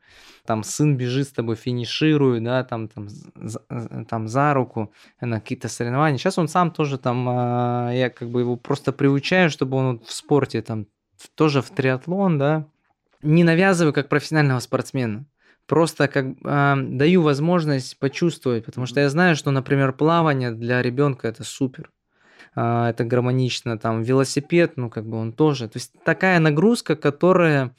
там 0.46 0.62
сын 0.62 0.96
бежит 0.96 1.28
с 1.28 1.32
тобой, 1.32 1.56
финиширует, 1.56 2.42
да, 2.44 2.64
там, 2.64 2.88
там, 2.88 3.08
за, 3.08 3.60
там 4.08 4.28
за 4.28 4.54
руку 4.54 4.92
на 5.20 5.40
какие-то 5.40 5.68
соревнования. 5.68 6.18
Сейчас 6.18 6.38
он 6.38 6.48
сам 6.48 6.70
тоже 6.70 6.98
там, 6.98 7.26
а, 7.28 7.90
я 7.92 8.10
как 8.10 8.30
бы 8.30 8.40
его 8.40 8.56
просто 8.56 8.92
приучаю, 8.92 9.50
чтобы 9.50 9.76
он 9.76 10.00
в 10.00 10.12
спорте 10.12 10.62
там 10.62 10.86
тоже 11.34 11.62
в 11.62 11.70
триатлон, 11.70 12.38
да, 12.38 12.66
не 13.22 13.44
навязываю 13.44 13.92
как 13.92 14.08
профессионального 14.08 14.60
спортсмена. 14.60 15.26
Просто 15.66 16.06
как 16.06 16.26
э, 16.26 16.74
даю 16.76 17.22
возможность 17.22 17.98
почувствовать, 17.98 18.64
потому 18.64 18.86
что 18.86 19.00
я 19.00 19.10
знаю, 19.10 19.34
что, 19.34 19.50
например, 19.50 19.92
плавание 19.92 20.52
для 20.52 20.80
ребенка 20.80 21.26
это 21.26 21.42
супер, 21.42 21.90
э, 22.54 22.86
это 22.90 23.04
гармонично, 23.04 23.76
там 23.76 24.02
велосипед, 24.02 24.76
ну 24.76 24.90
как 24.90 25.06
бы 25.06 25.16
он 25.16 25.32
тоже, 25.32 25.68
то 25.68 25.78
есть 25.78 25.92
такая 26.04 26.38
нагрузка, 26.38 26.94
которая, 26.94 27.74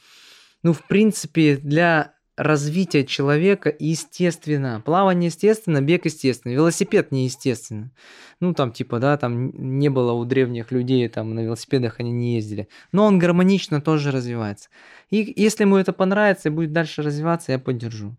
ну 0.63 0.73
в 0.73 0.85
принципе 0.85 1.55
для 1.55 2.16
развития 2.37 3.03
человека 3.03 3.75
естественно. 3.77 4.81
Плавание 4.85 5.27
естественно, 5.27 5.81
бег 5.81 6.05
естественно, 6.05 6.53
велосипед 6.53 7.11
неестественно. 7.11 7.91
Ну, 8.39 8.53
там, 8.53 8.71
типа, 8.71 8.99
да, 8.99 9.17
там 9.17 9.49
не 9.79 9.89
было 9.89 10.13
у 10.13 10.23
древних 10.23 10.71
людей, 10.71 11.09
там, 11.09 11.33
на 11.33 11.41
велосипедах 11.41 11.99
они 11.99 12.11
не 12.11 12.35
ездили. 12.35 12.69
Но 12.91 13.05
он 13.05 13.17
гармонично 13.17 13.81
тоже 13.81 14.11
развивается. 14.11 14.69
И 15.09 15.33
если 15.35 15.63
ему 15.63 15.77
это 15.77 15.91
понравится 15.93 16.49
и 16.49 16.51
будет 16.51 16.71
дальше 16.71 17.01
развиваться, 17.01 17.51
я 17.51 17.59
поддержу. 17.59 18.15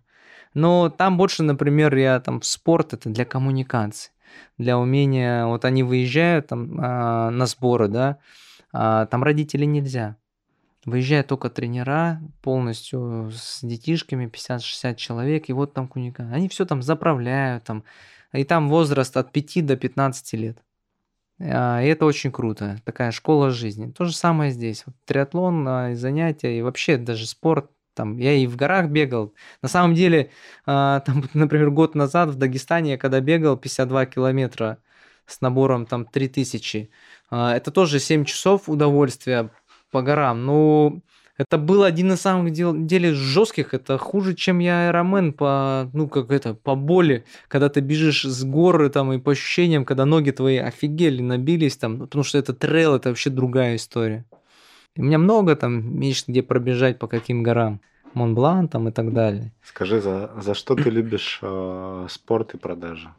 Но 0.53 0.90
там 0.90 1.16
больше, 1.16 1.45
например, 1.45 1.95
я 1.95 2.19
там 2.20 2.40
в 2.40 2.47
спорт, 2.47 2.95
это 2.95 3.11
для 3.11 3.24
коммуникации, 3.24 4.11
для 4.57 4.78
умения, 4.78 5.47
вот 5.47 5.65
они 5.65 5.85
выезжают 5.85 6.49
там 6.49 6.77
а, 6.81 7.31
на 7.31 7.47
сборы, 7.47 7.89
да, 7.89 8.19
а, 8.73 9.07
там 9.07 9.23
родители 9.23 9.65
нельзя. 9.65 10.16
Выезжают 10.84 11.26
только 11.26 11.50
тренера 11.50 12.20
полностью 12.40 13.30
с 13.32 13.60
детишками, 13.62 14.26
50-60 14.26 14.94
человек, 14.94 15.48
и 15.48 15.52
вот 15.52 15.74
там 15.74 15.88
куника. 15.88 16.28
Они 16.32 16.48
все 16.48 16.64
там 16.64 16.82
заправляют, 16.82 17.64
там, 17.64 17.84
и 18.32 18.44
там 18.44 18.68
возраст 18.68 19.16
от 19.16 19.32
5 19.32 19.66
до 19.66 19.76
15 19.76 20.32
лет. 20.34 20.59
А, 21.40 21.82
и 21.82 21.86
это 21.86 22.05
очень 22.05 22.32
круто, 22.32 22.80
такая 22.84 23.10
школа 23.12 23.50
жизни. 23.50 23.90
То 23.90 24.05
же 24.05 24.14
самое 24.14 24.50
здесь. 24.50 24.84
Вот, 24.86 24.94
триатлон, 25.05 25.66
а, 25.68 25.94
занятия 25.94 26.59
и 26.59 26.62
вообще 26.62 26.96
даже 26.96 27.26
спорт. 27.26 27.70
Там, 27.94 28.16
я 28.16 28.32
и 28.34 28.46
в 28.46 28.55
горах 28.55 28.90
бегал. 28.90 29.34
На 29.60 29.68
самом 29.68 29.94
деле, 29.94 30.30
а, 30.66 31.00
там, 31.00 31.24
например, 31.34 31.70
год 31.70 31.94
назад 31.94 32.30
в 32.30 32.36
Дагестане 32.36 32.92
я 32.92 32.98
когда 32.98 33.20
бегал 33.20 33.56
52 33.56 34.06
километра 34.06 34.78
с 35.26 35.40
набором 35.40 35.84
там 35.86 36.06
3000, 36.06 36.90
это 37.30 37.70
тоже 37.70 37.98
7 37.98 38.24
часов 38.24 38.68
удовольствия 38.68 39.50
по 39.90 40.02
горам. 40.02 40.44
Ну, 40.47 41.02
это 41.39 41.56
был 41.56 41.85
один 41.85 42.12
из 42.12 42.20
самых 42.20 42.52
дел, 42.52 42.74
деле 42.77 43.15
жестких. 43.15 43.73
Это 43.73 43.97
хуже, 43.97 44.35
чем 44.35 44.59
я 44.59 44.86
Айромен 44.86 45.32
по, 45.32 45.89
ну, 45.93 46.09
как 46.09 46.32
это, 46.32 46.55
по 46.55 46.74
боли. 46.74 47.24
Когда 47.47 47.69
ты 47.69 47.81
бежишь 47.81 48.24
с 48.24 48.44
горы 48.44 48.90
там 48.90 49.12
и 49.12 49.19
по 49.19 49.32
ощущениям, 49.32 49.85
когда 49.85 50.05
ноги 50.05 50.32
твои 50.32 50.56
офигели, 50.56 51.23
набились 51.23 51.77
там. 51.77 52.01
Потому 52.01 52.24
что 52.24 52.39
это 52.39 52.52
трейл, 52.55 52.97
это 52.97 53.10
вообще 53.10 53.31
другая 53.31 53.77
история. 53.77 54.24
у 54.97 55.02
меня 55.02 55.19
много 55.19 55.55
там 55.55 55.98
мест, 56.01 56.27
где 56.27 56.43
пробежать 56.43 56.98
по 56.98 57.06
каким 57.06 57.44
горам. 57.44 57.81
Монблан 58.15 58.69
там 58.69 58.89
и 58.89 58.90
так 58.90 59.12
далее. 59.12 59.52
Скажи, 59.62 60.01
за, 60.01 60.31
за 60.40 60.55
что 60.55 60.74
ты 60.74 60.90
любишь 60.90 61.39
э, 61.43 62.06
спорт 62.09 62.55
и 62.55 62.59
продажи? 62.59 63.10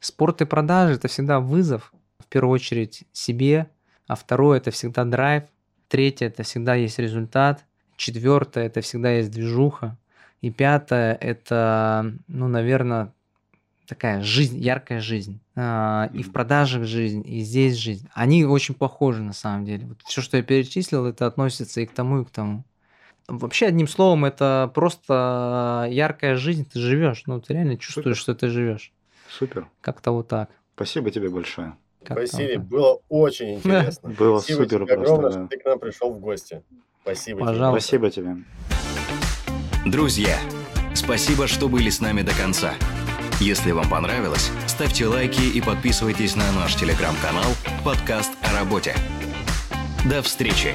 Спорт 0.00 0.40
и 0.40 0.44
продажи– 0.44 0.94
это 0.94 1.08
всегда 1.08 1.40
вызов, 1.40 1.92
в 2.20 2.26
первую 2.26 2.54
очередь, 2.54 3.04
себе, 3.12 3.68
а 4.06 4.14
второе– 4.14 4.58
это 4.60 4.70
всегда 4.70 5.04
драйв, 5.04 5.44
третье– 5.88 6.26
это 6.28 6.42
всегда 6.42 6.74
есть 6.74 6.98
результат, 6.98 7.64
четвертое– 7.96 8.66
это 8.66 8.80
всегда 8.80 9.12
есть 9.12 9.30
движуха, 9.30 9.96
и 10.40 10.50
пятое– 10.50 11.14
это, 11.20 12.14
ну, 12.28 12.48
наверное, 12.48 13.12
такая 13.86 14.22
жизнь, 14.22 14.58
яркая 14.58 15.00
жизнь. 15.00 15.40
А, 15.54 16.10
и 16.12 16.22
в 16.22 16.32
продажах 16.32 16.84
жизнь, 16.84 17.22
и 17.26 17.40
здесь 17.40 17.76
жизнь. 17.76 18.08
Они 18.12 18.44
очень 18.44 18.74
похожи 18.74 19.22
на 19.22 19.32
самом 19.32 19.64
деле. 19.64 19.86
Вот 19.86 20.02
все, 20.04 20.20
что 20.20 20.36
я 20.36 20.42
перечислил, 20.42 21.06
это 21.06 21.26
относится 21.26 21.80
и 21.80 21.86
к 21.86 21.92
тому, 21.92 22.22
и 22.22 22.24
к 22.24 22.30
тому. 22.30 22.64
Вообще, 23.28 23.66
одним 23.66 23.88
словом, 23.88 24.24
это 24.24 24.70
просто 24.74 25.88
яркая 25.90 26.36
жизнь, 26.36 26.68
ты 26.70 26.78
живешь. 26.78 27.24
Ну, 27.26 27.40
ты 27.40 27.54
реально 27.54 27.76
чувствуешь, 27.76 28.18
Супер. 28.18 28.34
что 28.34 28.34
ты 28.34 28.48
живешь. 28.48 28.92
Супер. 29.28 29.68
Как-то 29.80 30.12
вот 30.12 30.28
так. 30.28 30.50
Спасибо 30.74 31.10
тебе 31.10 31.28
большое. 31.28 31.76
Как 32.06 32.16
Василий, 32.16 32.56
было 32.56 33.00
очень 33.08 33.54
интересно. 33.56 34.10
Было 34.10 34.38
Спасибо 34.38 34.62
супер 34.62 34.84
тебе 34.84 34.94
просто, 34.94 35.14
огромное, 35.14 35.30
да. 35.30 35.38
что 35.38 35.48
ты 35.48 35.58
к 35.58 35.64
нам 35.64 35.78
пришел 35.78 36.12
в 36.12 36.20
гости. 36.20 36.62
Спасибо 37.02 37.40
Пожалуйста. 37.40 37.88
тебе. 37.88 38.10
Спасибо 38.10 38.10
тебе. 38.10 39.90
Друзья, 39.90 40.36
спасибо, 40.94 41.46
что 41.46 41.68
были 41.68 41.90
с 41.90 42.00
нами 42.00 42.22
до 42.22 42.32
конца. 42.34 42.74
Если 43.40 43.70
вам 43.72 43.88
понравилось, 43.88 44.50
ставьте 44.66 45.06
лайки 45.06 45.42
и 45.42 45.60
подписывайтесь 45.60 46.36
на 46.36 46.50
наш 46.52 46.74
телеграм-канал 46.76 47.50
«Подкаст 47.84 48.32
о 48.42 48.58
работе». 48.58 48.94
До 50.08 50.22
встречи! 50.22 50.74